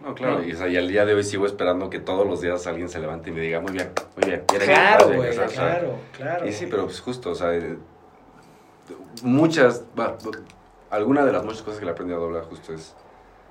No, 0.02 0.14
claro, 0.14 0.40
¿No? 0.40 0.44
Y, 0.46 0.54
o 0.54 0.58
sea, 0.58 0.68
y 0.68 0.78
al 0.78 0.88
día 0.88 1.04
de 1.04 1.16
hoy 1.16 1.24
sigo 1.24 1.48
esperando 1.48 1.90
que 1.90 2.00
todos 2.00 2.28
los 2.28 2.42
días 2.42 2.68
alguien 2.68 2.90
se 2.90 3.00
levante 3.00 3.32
y 3.32 3.34
me 3.34 3.42
diga, 3.42 3.60
muy 3.60 3.72
bien, 3.72 3.90
muy 4.16 4.30
bien. 4.30 4.44
Claro, 4.46 5.08
güey, 5.08 5.30
o 5.30 5.34
sea, 5.34 5.46
o 5.46 5.50
sea, 5.50 5.70
claro, 5.70 5.96
claro. 6.16 6.48
Y 6.48 6.52
sí, 6.52 6.68
pero 6.70 6.86
pues 6.86 7.02
justo, 7.02 7.32
o 7.32 7.36
sea, 7.36 7.56
eh, 7.56 7.78
muchas, 9.24 9.84
va, 10.00 10.16
alguna 10.92 11.26
de 11.26 11.32
las 11.32 11.44
muchas 11.44 11.64
cosas 11.64 11.80
que 11.80 11.86
le 11.86 11.92
he 11.92 11.94
aprendido 11.94 12.20
a 12.20 12.24
doblar 12.24 12.44
justo 12.44 12.74
es 12.74 12.94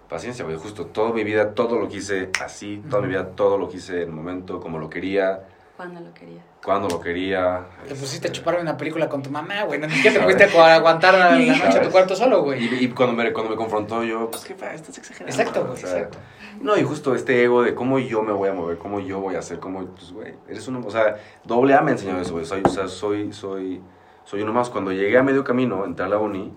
paciencia, 0.09 0.45
güey, 0.45 0.57
justo 0.57 0.87
toda 0.87 1.13
mi 1.13 1.25
vida, 1.25 1.55
todo 1.55 1.79
lo 1.79 1.89
quise 1.89 2.31
así, 2.41 2.83
toda 2.89 3.03
mi 3.03 3.09
vida, 3.09 3.31
todo 3.31 3.59
lo 3.59 3.69
quise 3.69 4.03
en 4.03 4.11
el 4.11 4.13
momento, 4.13 4.61
como 4.61 4.79
lo 4.79 4.91
quería, 4.91 5.49
Cuando 5.83 6.01
lo 6.01 6.15
quería. 6.15 6.43
cuando 6.65 6.89
lo 6.89 7.01
quería. 7.01 7.67
Te 7.89 7.95
pusiste 7.97 8.29
a 8.29 8.31
este, 8.31 8.39
chuparme 8.39 8.61
una 8.61 8.77
película 8.77 9.09
con 9.09 9.21
tu 9.21 9.31
mamá, 9.31 9.65
güey. 9.65 9.81
No 9.81 9.89
ni 9.89 9.95
siquiera 9.95 10.19
te 10.19 10.23
fuiste 10.23 10.45
a 10.45 10.75
aguantar 10.77 11.15
la 11.15 11.37
noche 11.37 11.79
a 11.79 11.83
tu 11.83 11.91
cuarto 11.91 12.15
solo, 12.15 12.43
güey. 12.43 12.65
Y, 12.65 12.85
y 12.85 12.89
cuando, 12.91 13.17
me, 13.17 13.33
cuando 13.33 13.51
me 13.51 13.57
confrontó 13.57 14.05
yo, 14.05 14.31
pues 14.31 14.45
qué 14.45 14.55
fa, 14.55 14.73
estás 14.73 14.97
exagerando. 14.97 15.37
Exacto, 15.37 15.65
güey, 15.65 15.73
O 15.73 15.77
sea, 15.77 15.99
exacto. 15.99 16.19
No, 16.61 16.77
y 16.77 16.85
justo 16.85 17.17
este 17.17 17.43
ego 17.43 17.65
de 17.65 17.75
cómo 17.75 17.99
yo 17.99 18.23
me 18.23 18.33
voy 18.33 18.49
a 18.49 18.53
mover, 18.53 18.79
cómo 18.79 19.01
yo 19.01 19.19
voy 19.19 19.35
a 19.35 19.41
hacer, 19.41 19.59
cómo, 19.59 19.85
pues, 19.87 20.13
güey, 20.13 20.35
eres 20.49 20.69
uno, 20.69 20.81
o 20.87 20.91
sea, 20.91 21.17
doble 21.43 21.75
A 21.75 21.81
me 21.81 21.91
enseñó 21.91 22.21
eso, 22.21 22.35
güey, 22.35 22.45
soy, 22.45 22.63
o 22.65 22.69
sea, 22.69 22.87
soy, 22.87 23.33
soy, 23.33 23.81
soy 24.23 24.43
uno 24.43 24.53
más. 24.53 24.71
Cuando 24.71 24.93
llegué 24.93 25.19
a 25.19 25.25
medio 25.25 25.43
camino, 25.43 25.85
entré 25.85 26.05
a 26.07 26.09
la 26.09 26.19
uni, 26.19 26.55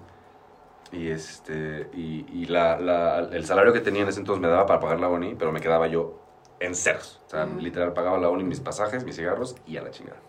y 0.92 1.08
este, 1.08 1.90
y, 1.94 2.26
y 2.32 2.46
la, 2.46 2.80
la, 2.80 3.20
el 3.32 3.44
salario 3.46 3.74
que 3.74 3.80
tenía 3.80 4.04
en 4.04 4.10
ese 4.10 4.20
entonces 4.20 4.40
me 4.40 4.48
daba 4.48 4.68
para 4.68 4.80
pagar 4.80 5.00
la 5.00 5.10
uni, 5.10 5.34
pero 5.34 5.52
me 5.52 5.62
quedaba 5.62 5.88
yo 5.88 6.25
en 6.60 6.76
ceros. 6.76 7.22
O 7.28 7.30
sea, 7.30 7.46
literal, 7.46 7.94
pagaba 7.94 8.18
la 8.18 8.30
uni, 8.30 8.44
mis 8.44 8.60
pasajes, 8.60 9.04
mis 9.04 9.16
cigarros, 9.16 9.56
y 9.66 9.78
a 9.78 9.82
la 9.82 9.92
chingada. 9.92 10.20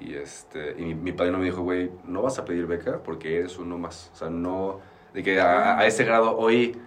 Y, 0.00 0.14
este, 0.14 0.76
y 0.78 0.82
mi, 0.82 0.94
mi 0.94 1.12
padrino 1.12 1.38
me 1.38 1.44
dijo, 1.44 1.62
güey, 1.62 1.90
no 2.04 2.22
vas 2.22 2.38
a 2.38 2.44
pedir 2.44 2.66
beca 2.66 3.02
porque 3.02 3.38
eres 3.38 3.58
uno 3.58 3.78
más. 3.78 4.10
O 4.14 4.16
sea, 4.16 4.30
no, 4.30 4.80
de 5.12 5.22
que 5.22 5.40
a, 5.40 5.78
a 5.78 5.86
ese 5.86 6.04
grado 6.04 6.36
hoy, 6.36 6.80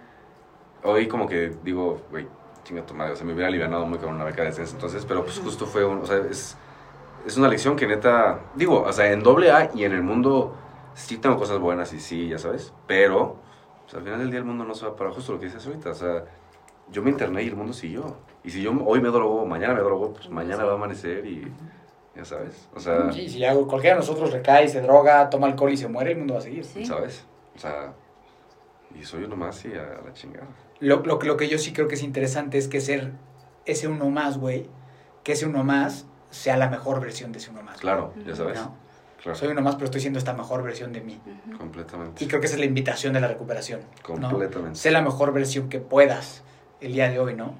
hoy 0.82 1.08
como 1.08 1.28
que 1.28 1.52
digo, 1.62 2.00
güey, 2.10 2.26
chinga 2.64 2.86
tu 2.86 2.94
madre, 2.94 3.12
o 3.12 3.16
sea, 3.16 3.26
me 3.26 3.32
hubiera 3.32 3.48
alivianado 3.48 3.86
muy 3.86 3.98
con 3.98 4.10
una 4.10 4.24
beca 4.24 4.42
de 4.42 4.50
ese 4.50 4.62
entonces, 4.62 5.04
pero 5.04 5.24
pues 5.24 5.38
justo 5.38 5.66
fue, 5.66 5.84
un, 5.84 5.98
o 5.98 6.06
sea, 6.06 6.18
es, 6.18 6.56
es 7.26 7.36
una 7.36 7.48
lección 7.48 7.76
que 7.76 7.86
neta, 7.86 8.40
digo, 8.54 8.82
o 8.82 8.92
sea, 8.92 9.12
en 9.12 9.22
doble 9.22 9.50
A 9.50 9.70
y 9.74 9.84
en 9.84 9.92
el 9.92 10.02
mundo 10.02 10.54
sí 10.94 11.18
tengo 11.18 11.36
cosas 11.36 11.58
buenas 11.58 11.92
y 11.92 12.00
sí, 12.00 12.28
ya 12.28 12.38
sabes, 12.38 12.72
pero 12.86 13.36
pues, 13.82 13.94
al 13.94 14.02
final 14.02 14.20
del 14.20 14.30
día 14.30 14.38
el 14.38 14.44
mundo 14.44 14.64
no 14.64 14.74
se 14.74 14.86
va 14.86 14.96
para 14.96 15.10
justo 15.10 15.32
lo 15.32 15.38
que 15.38 15.46
dices 15.46 15.66
ahorita, 15.66 15.90
o 15.90 15.94
sea, 15.94 16.24
yo 16.90 17.02
me 17.02 17.10
interné 17.10 17.42
y 17.42 17.48
el 17.48 17.56
mundo 17.56 17.72
siguió. 17.72 18.16
Y 18.44 18.50
si 18.50 18.62
yo 18.62 18.72
hoy 18.84 19.00
me 19.00 19.08
drogo, 19.10 19.46
mañana 19.46 19.74
me 19.74 19.80
drogo, 19.80 20.12
pues 20.14 20.28
mañana 20.28 20.64
va 20.64 20.72
a 20.72 20.74
amanecer 20.74 21.24
y 21.26 21.50
ya 22.16 22.24
sabes, 22.24 22.68
o 22.74 22.80
sea, 22.80 23.10
Sí, 23.12 23.28
si 23.28 23.38
ya 23.38 23.54
cualquiera 23.54 23.94
de 23.96 24.00
nosotros 24.00 24.32
recae, 24.32 24.68
se 24.68 24.80
droga, 24.82 25.30
toma 25.30 25.46
alcohol 25.46 25.72
y 25.72 25.76
se 25.76 25.88
muere, 25.88 26.12
el 26.12 26.18
mundo 26.18 26.34
va 26.34 26.40
a 26.40 26.42
seguir. 26.42 26.64
Sí. 26.64 26.84
¿sabes? 26.84 27.24
O 27.54 27.58
sea, 27.58 27.94
y 28.98 29.04
soy 29.04 29.24
uno 29.24 29.36
más 29.36 29.64
y 29.64 29.72
a, 29.74 29.82
a 30.00 30.02
la 30.04 30.12
chingada. 30.12 30.46
Lo, 30.80 31.02
lo, 31.04 31.18
que- 31.18 31.26
lo 31.26 31.36
que 31.36 31.48
yo 31.48 31.56
sí 31.58 31.72
creo 31.72 31.88
que 31.88 31.94
es 31.94 32.02
interesante 32.02 32.58
es 32.58 32.68
que 32.68 32.80
ser 32.80 33.12
ese 33.64 33.86
uno 33.88 34.10
más, 34.10 34.38
güey, 34.38 34.68
que 35.22 35.32
ese 35.32 35.46
uno 35.46 35.62
más 35.64 36.06
sea 36.30 36.56
la 36.56 36.68
mejor 36.68 37.00
versión 37.00 37.30
de 37.32 37.38
ese 37.38 37.50
uno 37.50 37.62
más. 37.62 37.78
Claro, 37.80 38.12
ya 38.26 38.34
sabes. 38.34 38.58
¿no? 38.58 38.74
Claro, 39.22 39.38
Soy 39.38 39.48
uno 39.48 39.60
más, 39.62 39.76
pero 39.76 39.84
estoy 39.84 40.00
siendo 40.00 40.18
esta 40.18 40.32
mejor 40.34 40.62
versión 40.64 40.92
de 40.92 41.00
mí. 41.00 41.20
Completamente. 41.56 42.24
Y 42.24 42.26
creo 42.26 42.40
que 42.40 42.46
esa 42.46 42.56
es 42.56 42.60
la 42.60 42.66
invitación 42.66 43.12
de 43.12 43.20
la 43.20 43.28
recuperación. 43.28 43.80
¿no? 44.18 44.28
Completamente. 44.28 44.78
Sé 44.78 44.90
la 44.90 45.00
mejor 45.00 45.32
versión 45.32 45.68
que 45.68 45.78
puedas 45.78 46.42
el 46.82 46.92
día 46.92 47.08
de 47.08 47.18
hoy, 47.18 47.34
¿no? 47.34 47.54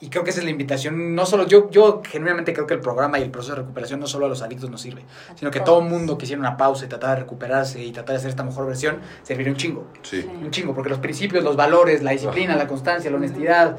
Y 0.00 0.10
creo 0.10 0.22
que 0.22 0.30
esa 0.30 0.40
es 0.40 0.44
la 0.44 0.50
invitación, 0.50 1.14
no 1.14 1.24
solo, 1.24 1.46
yo, 1.46 1.70
yo 1.70 2.02
genuinamente 2.04 2.52
creo 2.52 2.66
que 2.66 2.74
el 2.74 2.80
programa 2.80 3.18
y 3.18 3.22
el 3.22 3.30
proceso 3.30 3.54
de 3.54 3.62
recuperación 3.62 4.00
no 4.00 4.06
solo 4.06 4.26
a 4.26 4.28
los 4.28 4.42
adictos 4.42 4.68
nos 4.68 4.82
sirve, 4.82 5.02
sino 5.34 5.50
que 5.50 5.60
todo 5.60 5.78
el 5.78 5.88
mundo 5.88 6.18
que 6.18 6.24
hiciera 6.24 6.40
una 6.40 6.56
pausa 6.56 6.84
y 6.84 6.88
tratara 6.88 7.14
de 7.14 7.20
recuperarse 7.20 7.82
y 7.82 7.90
tratar 7.90 8.14
de 8.14 8.18
hacer 8.18 8.30
esta 8.30 8.42
mejor 8.42 8.66
versión, 8.66 8.98
serviría 9.22 9.52
un 9.52 9.56
chingo. 9.56 9.86
Sí. 10.02 10.20
Sí. 10.20 10.28
Un 10.28 10.50
chingo, 10.50 10.74
porque 10.74 10.90
los 10.90 10.98
principios, 10.98 11.42
los 11.42 11.56
valores, 11.56 12.02
la 12.02 12.10
disciplina, 12.10 12.54
la 12.56 12.66
constancia, 12.66 13.10
la 13.10 13.16
honestidad, 13.16 13.78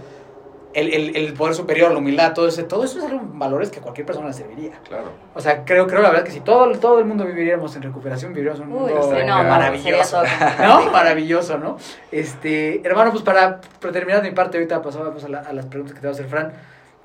el, 0.75 0.93
el, 0.93 1.15
el 1.15 1.33
poder 1.33 1.55
superior, 1.55 1.91
la 1.91 1.97
humildad, 1.97 2.33
todo, 2.33 2.47
ese, 2.47 2.63
todo 2.63 2.83
eso 2.83 2.99
son 3.01 3.39
valores 3.39 3.71
que 3.71 3.79
a 3.79 3.81
cualquier 3.81 4.05
persona 4.05 4.27
le 4.27 4.33
serviría. 4.33 4.79
Claro. 4.87 5.05
O 5.33 5.39
sea, 5.41 5.65
creo, 5.65 5.87
creo 5.87 6.01
la 6.01 6.09
verdad 6.09 6.23
que 6.25 6.31
si 6.31 6.41
todo, 6.41 6.69
todo 6.79 6.99
el 6.99 7.05
mundo 7.05 7.25
viviríamos 7.25 7.75
en 7.75 7.81
recuperación, 7.81 8.33
viviríamos 8.33 8.61
en 8.61 8.67
un 8.67 8.73
Uy, 8.73 8.79
mundo 8.91 9.01
sí, 9.03 9.09
no, 9.09 9.15
Sería 9.15 9.43
maravilloso. 9.43 10.21
¿No? 10.61 10.91
Maravilloso, 10.91 11.57
¿no? 11.57 11.77
Este, 12.11 12.85
hermano, 12.87 13.11
pues 13.11 13.23
para, 13.23 13.61
para 13.79 13.93
terminar 13.93 14.21
de 14.21 14.29
mi 14.29 14.35
parte, 14.35 14.57
ahorita 14.57 14.81
pasamos 14.81 15.23
a, 15.23 15.29
la- 15.29 15.39
a 15.39 15.53
las 15.53 15.65
preguntas 15.65 15.95
que 15.95 16.01
te 16.01 16.07
va 16.07 16.11
a 16.11 16.13
hacer 16.13 16.27
Fran. 16.27 16.53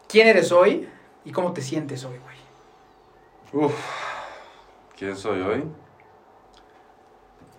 ¿Quién 0.09 0.27
eres 0.29 0.51
hoy 0.53 0.89
y 1.25 1.33
cómo 1.33 1.53
te 1.53 1.63
sientes 1.63 2.05
hoy, 2.05 2.17
güey? 3.53 3.65
Uf. 3.67 3.75
¿Quién 4.99 5.17
soy 5.17 5.41
hoy? 5.41 5.65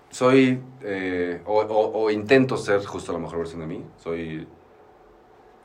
Soy, 0.09 0.62
eh, 0.82 1.41
o, 1.45 1.62
o- 1.62 2.03
o 2.03 2.12
intento 2.12 2.57
ser 2.57 2.84
justo 2.86 3.14
la 3.14 3.20
mejor 3.20 3.38
versión 3.39 3.62
de 3.62 3.68
mí. 3.68 3.86
Soy, 3.97 4.45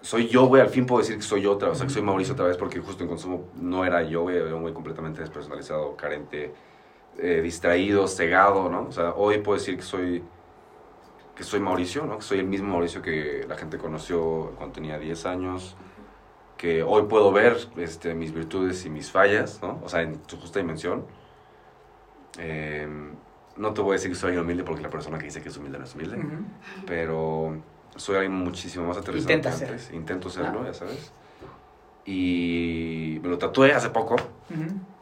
soy 0.06 0.28
yo, 0.28 0.46
güey. 0.46 0.62
Al 0.62 0.68
fin 0.68 0.86
puedo 0.86 1.00
decir 1.00 1.16
que 1.16 1.22
soy 1.22 1.42
yo 1.42 1.52
otra 1.52 1.68
vez. 1.68 1.76
O 1.76 1.78
sea, 1.78 1.86
que 1.88 1.92
soy 1.92 2.02
Mauricio 2.02 2.34
otra 2.34 2.46
vez 2.46 2.56
porque 2.56 2.78
justo 2.78 3.02
en 3.02 3.08
consumo 3.08 3.48
no 3.56 3.84
era 3.84 4.02
yo, 4.04 4.22
güey. 4.22 4.36
Era 4.36 4.54
un 4.54 4.62
güey 4.62 4.72
completamente 4.72 5.20
despersonalizado, 5.20 5.96
carente, 5.96 6.54
eh, 7.18 7.40
distraído, 7.42 8.06
cegado, 8.06 8.70
¿no? 8.70 8.86
O 8.88 8.92
sea, 8.92 9.14
hoy 9.14 9.38
puedo 9.38 9.58
decir 9.58 9.76
que 9.76 9.82
soy, 9.82 10.22
que 11.34 11.42
soy 11.42 11.58
Mauricio, 11.58 12.06
¿no? 12.06 12.18
Que 12.18 12.22
soy 12.22 12.38
el 12.38 12.46
mismo 12.46 12.68
Mauricio 12.68 13.02
que 13.02 13.44
la 13.48 13.56
gente 13.56 13.78
conoció 13.78 14.52
cuando 14.56 14.74
tenía 14.74 14.96
10 14.96 15.26
años. 15.26 15.76
Que 16.56 16.84
hoy 16.84 17.02
puedo 17.08 17.32
ver 17.32 17.56
este, 17.76 18.14
mis 18.14 18.32
virtudes 18.32 18.86
y 18.86 18.90
mis 18.90 19.10
fallas, 19.10 19.60
¿no? 19.60 19.80
O 19.82 19.88
sea, 19.88 20.02
en 20.02 20.20
su 20.28 20.38
justa 20.38 20.60
dimensión. 20.60 21.04
Eh, 22.38 22.86
no 23.56 23.72
te 23.74 23.80
voy 23.80 23.90
a 23.90 23.92
decir 23.94 24.10
que 24.10 24.16
soy 24.16 24.36
humilde 24.36 24.62
porque 24.62 24.82
la 24.82 24.90
persona 24.90 25.18
que 25.18 25.24
dice 25.24 25.42
que 25.42 25.48
es 25.48 25.56
humilde 25.56 25.78
no 25.78 25.84
es 25.84 25.94
humilde 25.94 26.18
pero 26.86 27.56
soy 27.96 28.16
alguien 28.16 28.32
muchísimo 28.32 28.86
más 28.86 28.96
aterrizado 28.96 29.32
Intenta 29.32 29.50
que 29.50 29.56
ser. 29.56 29.68
antes. 29.70 29.90
Intento 29.92 30.30
serlo, 30.30 30.60
Ah. 30.62 30.66
ya 30.66 30.74
sabes. 30.74 31.12
Y 32.04 33.18
me 33.22 33.28
lo 33.28 33.38
tatué 33.38 33.72
hace 33.72 33.90
poco. 33.90 34.16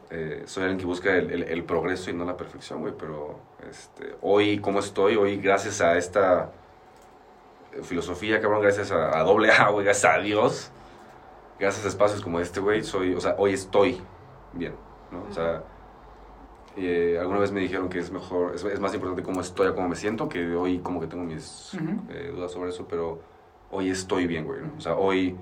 Eh, 0.09 0.43
soy 0.45 0.63
alguien 0.63 0.79
que 0.79 0.85
busca 0.85 1.15
el, 1.15 1.31
el- 1.31 1.43
el 1.43 1.63
progreso 1.63 2.09
y 2.09 2.13
no 2.13 2.25
la 2.25 2.37
perfección, 2.37 2.81
güey. 2.81 2.93
Pero 2.97 3.39
este, 3.69 4.15
hoy, 4.21 4.59
como 4.59 4.79
estoy, 4.79 5.15
hoy, 5.15 5.37
gracias 5.37 5.81
a 5.81 5.97
esta 5.97 6.51
eh, 7.73 7.81
filosofía, 7.83 8.39
cabrón, 8.41 8.61
gracias 8.61 8.91
a, 8.91 9.17
a 9.19 9.23
doble 9.23 9.51
A, 9.51 9.69
güey, 9.69 9.85
gracias 9.85 10.13
a 10.13 10.17
Dios, 10.19 10.71
gracias 11.59 11.85
a 11.85 11.89
espacios 11.89 12.21
como 12.21 12.39
este, 12.39 12.59
güey, 12.59 12.83
soy, 12.83 13.13
o 13.13 13.19
sea, 13.21 13.35
hoy 13.37 13.53
estoy 13.53 14.01
bien, 14.53 14.73
¿no? 15.11 15.23
O 15.29 15.33
sea, 15.33 15.63
eh, 16.77 17.17
alguna 17.19 17.39
vez 17.39 17.51
me 17.51 17.61
dijeron 17.61 17.89
que 17.89 17.99
es 17.99 18.11
mejor, 18.11 18.55
es, 18.55 18.63
es 18.63 18.79
más 18.79 18.93
importante 18.93 19.23
cómo 19.23 19.41
estoy 19.41 19.73
cómo 19.73 19.89
me 19.89 19.95
siento, 19.95 20.27
que 20.29 20.55
hoy 20.55 20.79
como 20.79 20.99
que 20.99 21.07
tengo 21.07 21.23
mis 21.23 21.73
eh, 22.09 22.31
dudas 22.33 22.51
sobre 22.51 22.69
eso, 22.69 22.85
pero 22.87 23.19
hoy 23.71 23.89
estoy 23.89 24.27
bien, 24.27 24.45
güey. 24.45 24.61
¿no? 24.61 24.71
O 24.77 24.81
sea, 24.81 24.95
hoy 24.95 25.37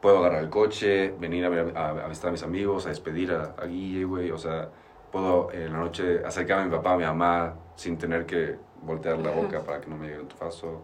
puedo 0.00 0.18
agarrar 0.18 0.42
el 0.42 0.50
coche, 0.50 1.14
venir 1.18 1.44
a, 1.44 1.48
ver, 1.48 1.76
a, 1.76 1.90
a 1.90 2.08
visitar 2.08 2.28
a 2.28 2.32
mis 2.32 2.42
amigos, 2.42 2.86
a 2.86 2.90
despedir 2.90 3.32
a, 3.32 3.54
a 3.58 3.66
Guille, 3.66 4.04
güey. 4.04 4.30
O 4.30 4.38
sea, 4.38 4.70
puedo 5.10 5.50
en 5.52 5.72
la 5.72 5.78
noche 5.78 6.24
acercarme 6.24 6.64
a 6.64 6.66
mi 6.66 6.76
papá, 6.76 6.92
a 6.94 6.96
mi 6.96 7.04
mamá, 7.04 7.54
sin 7.74 7.98
tener 7.98 8.26
que 8.26 8.56
voltear 8.82 9.18
la 9.18 9.30
boca 9.30 9.62
para 9.62 9.80
que 9.80 9.88
no 9.88 9.96
me 9.96 10.06
llegue 10.06 10.20
el 10.20 10.26
tufazo. 10.28 10.82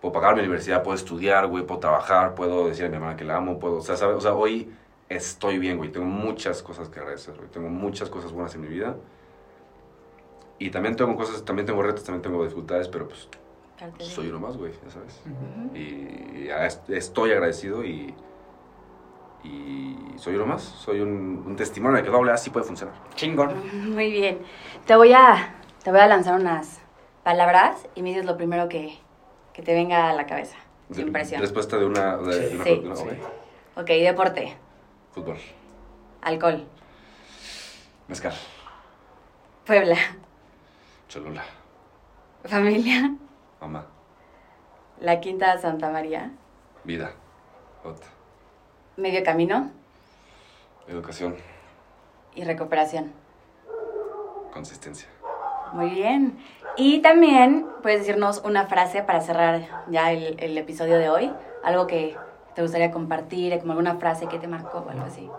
Puedo 0.00 0.12
pagar 0.12 0.34
mi 0.34 0.40
universidad, 0.40 0.82
puedo 0.82 0.96
estudiar, 0.96 1.46
güey, 1.46 1.64
puedo 1.64 1.80
trabajar, 1.80 2.34
puedo 2.34 2.68
decir 2.68 2.86
a 2.86 2.88
mi 2.88 2.98
mamá 2.98 3.16
que 3.16 3.24
la 3.24 3.36
amo, 3.36 3.58
puedo, 3.58 3.76
o 3.76 3.80
sea, 3.80 3.96
¿sabes? 3.96 4.16
O 4.16 4.20
sea, 4.20 4.34
hoy 4.34 4.70
estoy 5.16 5.58
bien, 5.58 5.76
güey. 5.76 5.90
Tengo 5.92 6.06
muchas 6.06 6.62
cosas 6.62 6.88
que 6.88 7.00
agradecer, 7.00 7.34
güey. 7.36 7.48
Tengo 7.50 7.68
muchas 7.68 8.08
cosas 8.10 8.32
buenas 8.32 8.54
en 8.54 8.60
mi 8.62 8.68
vida. 8.68 8.96
Y 10.58 10.70
también 10.70 10.94
tengo 10.96 11.16
cosas, 11.16 11.44
también 11.44 11.66
tengo 11.66 11.82
retos, 11.82 12.04
también 12.04 12.22
tengo 12.22 12.42
dificultades, 12.42 12.88
pero 12.88 13.08
pues 13.08 13.28
de- 13.98 14.04
soy 14.04 14.28
uno 14.28 14.38
más, 14.40 14.56
güey, 14.56 14.72
ya 14.84 14.90
sabes. 14.90 15.20
Y 15.74 16.48
estoy 16.94 17.32
agradecido 17.32 17.84
y, 17.84 18.14
y 19.42 19.96
soy 20.16 20.36
uno 20.36 20.46
más. 20.46 20.62
Soy 20.62 21.00
un, 21.00 21.42
un 21.46 21.56
testimonio 21.56 21.98
de 21.98 22.04
que 22.04 22.10
doble 22.10 22.32
A 22.32 22.36
sí 22.36 22.50
puede 22.50 22.64
funcionar. 22.66 22.94
Chingón. 23.14 23.52
Muy 23.94 24.10
bien. 24.10 24.38
Te 24.86 24.96
voy 24.96 25.12
a, 25.12 25.54
te 25.82 25.90
voy 25.90 26.00
a 26.00 26.06
lanzar 26.06 26.40
unas 26.40 26.80
palabras 27.24 27.86
y 27.94 28.02
me 28.02 28.10
dices 28.10 28.24
lo 28.24 28.36
primero 28.36 28.68
que, 28.68 28.98
que 29.52 29.62
te 29.62 29.74
venga 29.74 30.08
a 30.08 30.12
la 30.14 30.26
cabeza. 30.26 30.56
Sin 30.90 31.06
De- 31.06 31.12
presión. 31.12 31.40
Respuesta 31.40 31.78
de 31.78 31.86
una... 31.86 32.16
De, 32.18 32.48
de 32.50 32.54
una- 32.54 32.64
Sí, 32.64 32.70
de 32.76 32.86
una- 32.86 32.96
sí. 32.96 33.02
ok. 33.08 33.80
Ok, 33.82 33.86
deporte, 33.88 34.56
Fútbol. 35.14 35.38
alcohol, 36.22 36.64
Mezcal. 38.08 38.32
Puebla, 39.66 39.96
Cholula. 41.08 41.44
familia, 42.44 43.14
Mamá. 43.60 43.86
la 45.00 45.20
Quinta 45.20 45.56
Santa 45.58 45.90
María, 45.90 46.30
Vida. 46.84 47.12
Otra. 47.84 48.08
medio 48.96 49.22
camino 49.24 49.70
Educación. 50.88 51.36
y 52.34 52.44
recuperación. 52.44 53.12
Consistencia. 54.52 55.08
Muy 55.72 55.90
bien. 55.90 56.38
Y 56.76 57.00
también 57.02 57.66
puedes 57.82 58.00
decirnos 58.00 58.42
una 58.44 58.66
frase 58.66 59.02
para 59.02 59.20
cerrar 59.20 59.84
ya 59.88 60.12
el, 60.12 60.36
el 60.38 60.56
episodio 60.58 60.98
de 60.98 61.08
hoy. 61.08 61.32
Algo 61.64 61.86
que 61.86 62.16
te 62.54 62.62
gustaría 62.62 62.90
compartir, 62.90 63.58
como 63.60 63.72
alguna 63.72 63.96
frase 63.96 64.26
que 64.28 64.38
te 64.38 64.46
marcó 64.48 64.78
o 64.86 64.90
algo 64.90 65.04
así. 65.04 65.28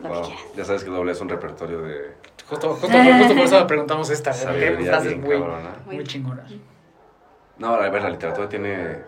Lo 0.00 0.08
Wow. 0.08 0.22
que 0.22 0.28
quieras. 0.28 0.44
Ya 0.56 0.64
sabes 0.64 0.84
que 0.84 0.90
doble 0.90 1.12
es 1.12 1.20
un 1.20 1.28
repertorio 1.28 1.82
de 1.82 2.16
Justo, 2.48 2.70
justo, 2.70 2.86
justo 2.88 3.34
por 3.34 3.44
eso 3.44 3.58
le 3.60 3.64
preguntamos 3.66 4.10
esta. 4.10 4.30
¿eh? 4.30 4.34
sabiduría 4.34 4.90
frases 4.90 5.08
bien 5.08 5.20
muy, 5.22 5.30
cabrona. 5.38 5.70
muy 5.86 6.04
chingonas. 6.04 6.50
No, 7.58 7.74
a 7.74 7.88
ver, 7.88 8.02
la 8.02 8.10
literatura 8.10 8.48
tiene 8.48 9.02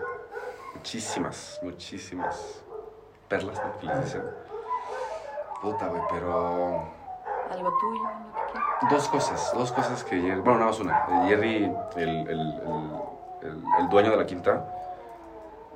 muchísimas, 0.75 1.59
muchísimas 1.63 2.63
perlas, 3.29 3.57
¿no? 3.65 3.79
Que 3.81 3.87
les 3.87 4.05
dicen. 4.05 4.23
Puta, 5.61 5.89
güey, 5.89 6.03
pero... 6.11 6.85
Algo 7.51 7.73
tuyo, 7.81 8.03
lo 8.03 8.47
que 8.47 8.53
quieras. 8.53 8.91
Dos 8.93 9.09
cosas, 9.09 9.53
dos 9.55 9.73
cosas 9.73 10.05
que 10.05 10.21
Jerry... 10.21 10.41
Bueno, 10.41 10.59
nada 10.61 10.71
más 10.71 10.81
una. 10.81 11.27
Jerry, 11.27 11.65
el, 11.97 12.03
el, 12.03 12.29
el, 12.29 12.93
el- 13.43 13.63
el 13.81 13.89
dueño 13.91 14.11
de 14.13 14.17
la 14.17 14.27
quinta, 14.27 14.65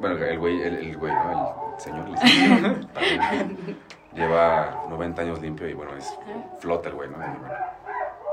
bueno, 0.01 0.17
el- 0.17 0.39
güey, 0.39 0.63
el, 0.63 0.75
el 0.77 0.97
güey, 0.97 1.13
¿no? 1.13 1.73
El 1.75 1.81
señor, 1.81 2.07
el 2.07 2.13
licenciado, 2.13 2.87
también, 2.95 3.79
lleva 4.15 4.85
90 4.89 5.23
años 5.23 5.41
limpio 5.41 5.69
y 5.69 5.75
bueno, 5.75 5.95
es 5.97 6.17
flota 6.61 6.89
el 6.89 6.95
güey, 6.95 7.09
¿no? 7.09 7.17
Y, 7.17 7.39
bueno, 7.39 7.55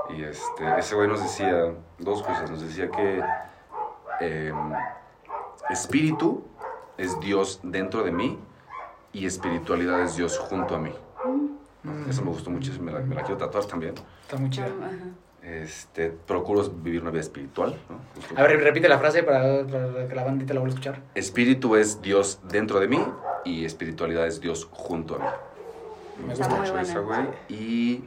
y, 0.10 0.24
este, 0.24 0.80
ese 0.80 0.96
güey 0.96 1.08
nos 1.08 1.22
decía 1.22 1.74
dos 2.00 2.22
cosas. 2.24 2.50
Nos 2.50 2.62
decía 2.62 2.90
que 2.90 3.24
em, 4.22 4.74
espíritu 5.70 6.44
es 6.98 7.20
Dios 7.20 7.60
dentro 7.64 8.04
de 8.04 8.12
mí 8.12 8.40
y 9.12 9.26
espiritualidad 9.26 10.02
es 10.02 10.16
Dios 10.16 10.38
junto 10.38 10.76
a 10.76 10.80
mí. 10.80 10.94
Mm. 11.84 12.10
Eso 12.10 12.24
me 12.24 12.30
gustó 12.32 12.50
mucho, 12.50 12.72
me 12.82 12.92
la, 12.92 13.00
me 13.00 13.16
la 13.16 13.22
quiero 13.22 13.38
tatuar 13.38 13.66
también. 13.66 13.96
Está 14.24 14.38
muy 14.38 14.50
chido. 14.50 14.68
Este, 15.46 16.10
procuro 16.10 16.64
vivir 16.64 17.02
una 17.02 17.12
vida 17.12 17.22
espiritual. 17.22 17.78
¿no? 17.88 18.00
A 18.36 18.44
ver, 18.48 18.60
repite 18.60 18.90
la 18.90 18.98
frase 18.98 19.22
para, 19.22 19.64
para 19.66 20.08
que 20.08 20.16
la 20.16 20.24
bandita 20.24 20.56
la 20.56 20.60
vuelva 20.60 20.74
a 20.74 20.80
escuchar. 20.80 21.02
Espíritu 21.14 21.76
es 21.76 22.02
Dios 22.02 22.40
dentro 22.50 22.80
de 22.80 22.88
mí 22.88 23.06
y 23.44 23.64
espiritualidad 23.64 24.26
es 24.26 24.42
Dios 24.42 24.68
junto 24.72 25.16
a 25.16 25.20
mí. 25.20 25.26
Me 26.28 26.34
gusta 26.34 26.56
mucho 26.56 26.80
esa, 26.80 27.00
güey. 27.00 27.28
Y 27.50 28.04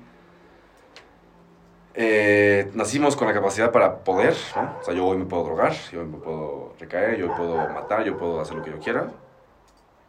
eh, 1.94 2.70
nacimos 2.74 3.14
con 3.14 3.28
la 3.28 3.34
capacidad 3.34 3.70
para 3.70 3.98
poder, 3.98 4.34
¿no? 4.56 4.78
O 4.80 4.84
sea, 4.84 4.94
yo 4.94 5.06
hoy 5.06 5.18
me 5.18 5.24
puedo 5.24 5.44
drogar, 5.44 5.74
yo 5.92 6.00
hoy 6.00 6.06
me 6.06 6.18
puedo 6.18 6.74
recaer, 6.80 7.18
yo 7.18 7.26
hoy 7.26 7.36
puedo 7.36 7.56
matar, 7.68 8.04
yo 8.04 8.18
puedo 8.18 8.40
hacer 8.40 8.56
lo 8.56 8.64
que 8.64 8.70
yo 8.70 8.78
quiera. 8.80 9.10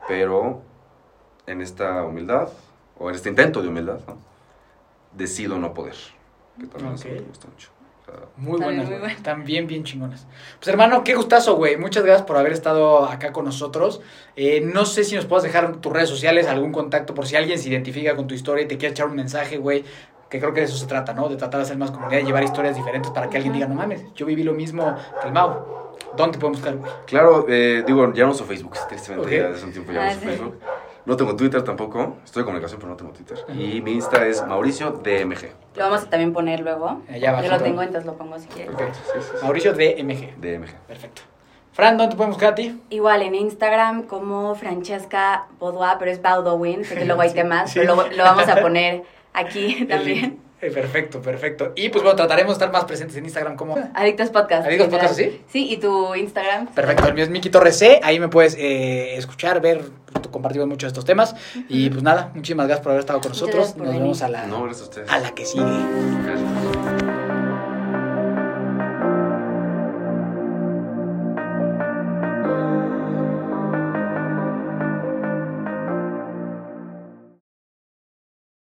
Pero 0.08 0.62
en 1.46 1.62
esta 1.62 2.04
humildad, 2.04 2.50
o 2.98 3.10
en 3.10 3.16
este 3.16 3.30
intento 3.30 3.62
de 3.62 3.68
humildad, 3.68 4.00
¿no? 4.08 4.18
decido 5.14 5.58
no 5.58 5.74
poder. 5.74 5.96
Que 6.60 6.68
también 6.68 6.94
eso 6.94 7.07
me 7.10 7.19
gusta 7.22 7.48
mucho. 7.48 7.69
O 8.02 8.06
sea, 8.11 8.19
Muy 8.38 8.53
Está 8.53 8.65
buenas, 8.65 8.90
muy. 8.90 9.11
Están 9.11 9.44
bien, 9.45 9.84
chingonas. 9.84 10.27
Pues 10.57 10.68
hermano, 10.68 11.03
qué 11.03 11.14
gustazo, 11.15 11.56
güey. 11.56 11.77
Muchas 11.77 12.03
gracias 12.03 12.26
por 12.26 12.38
haber 12.38 12.53
estado 12.53 13.06
acá 13.06 13.31
con 13.31 13.45
nosotros. 13.45 14.02
Eh, 14.36 14.61
no 14.61 14.86
sé 14.86 15.03
si 15.03 15.15
nos 15.15 15.26
puedes 15.26 15.44
dejar 15.44 15.77
tus 15.77 15.94
redes 15.94 16.10
sociales, 16.10 16.48
algún 16.48 16.72
contacto, 16.72 17.14
por 17.14 17.27
si 17.27 17.36
alguien 17.36 17.60
se 17.60 17.69
identifica 17.69 18.15
con 18.15 18.27
tu 18.27 18.34
historia 18.34 18.64
y 18.64 18.68
te 18.68 18.77
quiere 18.77 18.91
echar 18.94 19.07
un 19.07 19.15
mensaje, 19.15 19.57
güey. 19.57 19.84
Que 20.30 20.40
creo 20.40 20.53
que 20.53 20.60
de 20.61 20.68
eso 20.68 20.77
se 20.77 20.86
trata, 20.86 21.14
¿no? 21.14 21.27
De 21.27 21.38
tratar 21.38 21.60
de 21.60 21.64
hacer 21.64 21.77
más 21.77 21.90
comunidad 21.91 22.19
y 22.22 22.23
llevar 22.26 22.44
historias 22.44 22.76
diferentes 22.76 23.10
para 23.11 23.30
que 23.30 23.38
alguien 23.38 23.53
diga, 23.53 23.65
no 23.68 23.73
mames, 23.76 24.03
yo 24.15 24.26
viví 24.27 24.44
lo 24.44 24.53
mismo 24.53 24.95
que 25.22 25.27
el 25.27 25.34
Mau. 25.34 25.80
¿Dónde 26.15 26.34
te 26.34 26.40
podemos 26.40 26.60
buscar, 26.61 26.77
güey? 26.77 26.91
Claro, 27.07 27.45
eh, 27.49 27.84
digo, 27.86 28.14
ya 28.14 28.26
no 28.26 28.31
uso 28.31 28.45
Facebook, 28.45 28.73
tristemente, 28.88 29.26
Ok. 29.26 29.31
ya 29.52 29.56
hace 29.56 29.65
un 29.65 29.72
tiempo 29.72 29.91
ya 29.91 29.99
no 29.99 30.06
Ah, 30.06 30.11
uso 30.11 30.19
sí. 30.19 30.26
Facebook. 30.27 30.60
No 31.10 31.18
tengo 31.18 31.36
Twitter 31.36 31.64
tampoco, 31.64 32.18
estoy 32.23 32.41
en 32.41 32.45
comunicación, 32.45 32.80
pero 32.80 32.91
no 32.91 32.95
tengo 32.95 33.11
Twitter. 33.14 33.40
Y 33.57 33.81
mi 33.81 33.94
Insta 33.94 34.27
es 34.27 34.45
Mauricio 34.45 34.91
DMG. 34.91 35.49
Lo 35.76 35.86
vamos 35.86 36.03
a 36.03 36.10
también 36.11 36.31
poner 36.34 36.60
luego. 36.60 37.02
Allá 37.10 37.30
abajo. 37.30 37.45
Yo 37.45 37.52
lo 37.52 37.57
tengo, 37.64 37.81
entonces 37.81 38.06
lo 38.06 38.14
pongo 38.14 38.38
si 38.38 38.45
quieres. 38.48 38.76
Perfecto, 38.76 38.99
sí, 39.15 39.19
sí, 39.19 39.27
sí. 39.40 39.44
Mauricio 39.44 39.73
DMG. 39.73 40.36
DMG. 40.40 40.76
Perfecto. 40.88 41.23
Fran, 41.72 41.98
¿dónde 41.98 42.11
te 42.11 42.15
podemos 42.15 42.36
buscar 42.36 42.52
a 42.52 42.56
ti? 42.56 42.80
Igual 42.91 43.23
en 43.23 43.34
Instagram 43.34 44.03
como 44.03 44.53
Francesca 44.53 45.48
Boudoir, 45.60 45.94
pero 45.98 46.11
es 46.11 46.22
Baldwin, 46.22 46.84
porque 46.88 47.06
luego 47.06 47.23
hay 47.23 47.34
temas, 47.34 47.72
Sí. 47.72 47.80
pero 47.80 47.95
lo, 47.95 48.07
lo 48.11 48.23
vamos 48.23 48.48
a 48.48 48.57
poner 48.61 49.02
aquí 49.34 49.77
El 49.81 49.88
también. 49.88 50.40
Eh, 50.61 50.72
perfecto, 50.72 51.22
perfecto. 51.22 51.72
Y 51.76 51.90
pues 51.90 52.03
bueno, 52.03 52.18
trataremos 52.18 52.49
de 52.52 52.53
estar 52.65 52.72
más 52.72 52.86
presentes 52.86 53.15
en 53.15 53.23
Instagram 53.23 53.56
como... 53.56 53.77
Adictos 53.94 54.30
Podcast. 54.30 54.68
Adictos 54.68 54.90
Podcast. 54.90 55.15
¿sí? 55.15 55.41
Sí, 55.48 55.72
y 55.72 55.77
tu 55.77 56.14
Instagram. 56.15 56.68
Perfecto, 56.68 57.07
el 57.07 57.14
mío 57.14 57.23
es 57.23 57.30
Miki 57.30 57.49
Torres 57.49 57.77
C. 57.77 57.99
Ahí 58.03 58.19
me 58.19 58.27
puedes 58.27 58.56
eh, 58.56 59.15
escuchar, 59.15 59.61
ver, 59.61 59.81
compartimos 60.31 60.68
mucho 60.68 60.86
de 60.86 60.90
estos 60.90 61.06
temas. 61.06 61.36
Y 61.69 61.90
pues 61.90 62.03
nada, 62.03 62.31
muchísimas 62.36 62.68
gracias 62.68 62.84
por 62.84 62.91
haber 62.91 63.02
estado 63.02 63.22
con 63.22 63.30
nosotros. 63.30 63.76
Nos 63.77 63.88
venir. 63.88 64.02
vemos 64.02 64.22
a 64.22 64.27
la, 64.27 64.45
No, 64.48 64.68
a 65.07 65.19
la 65.19 65.31
que 65.31 65.45
sigue. 65.45 65.64
Gracias. 65.64 66.69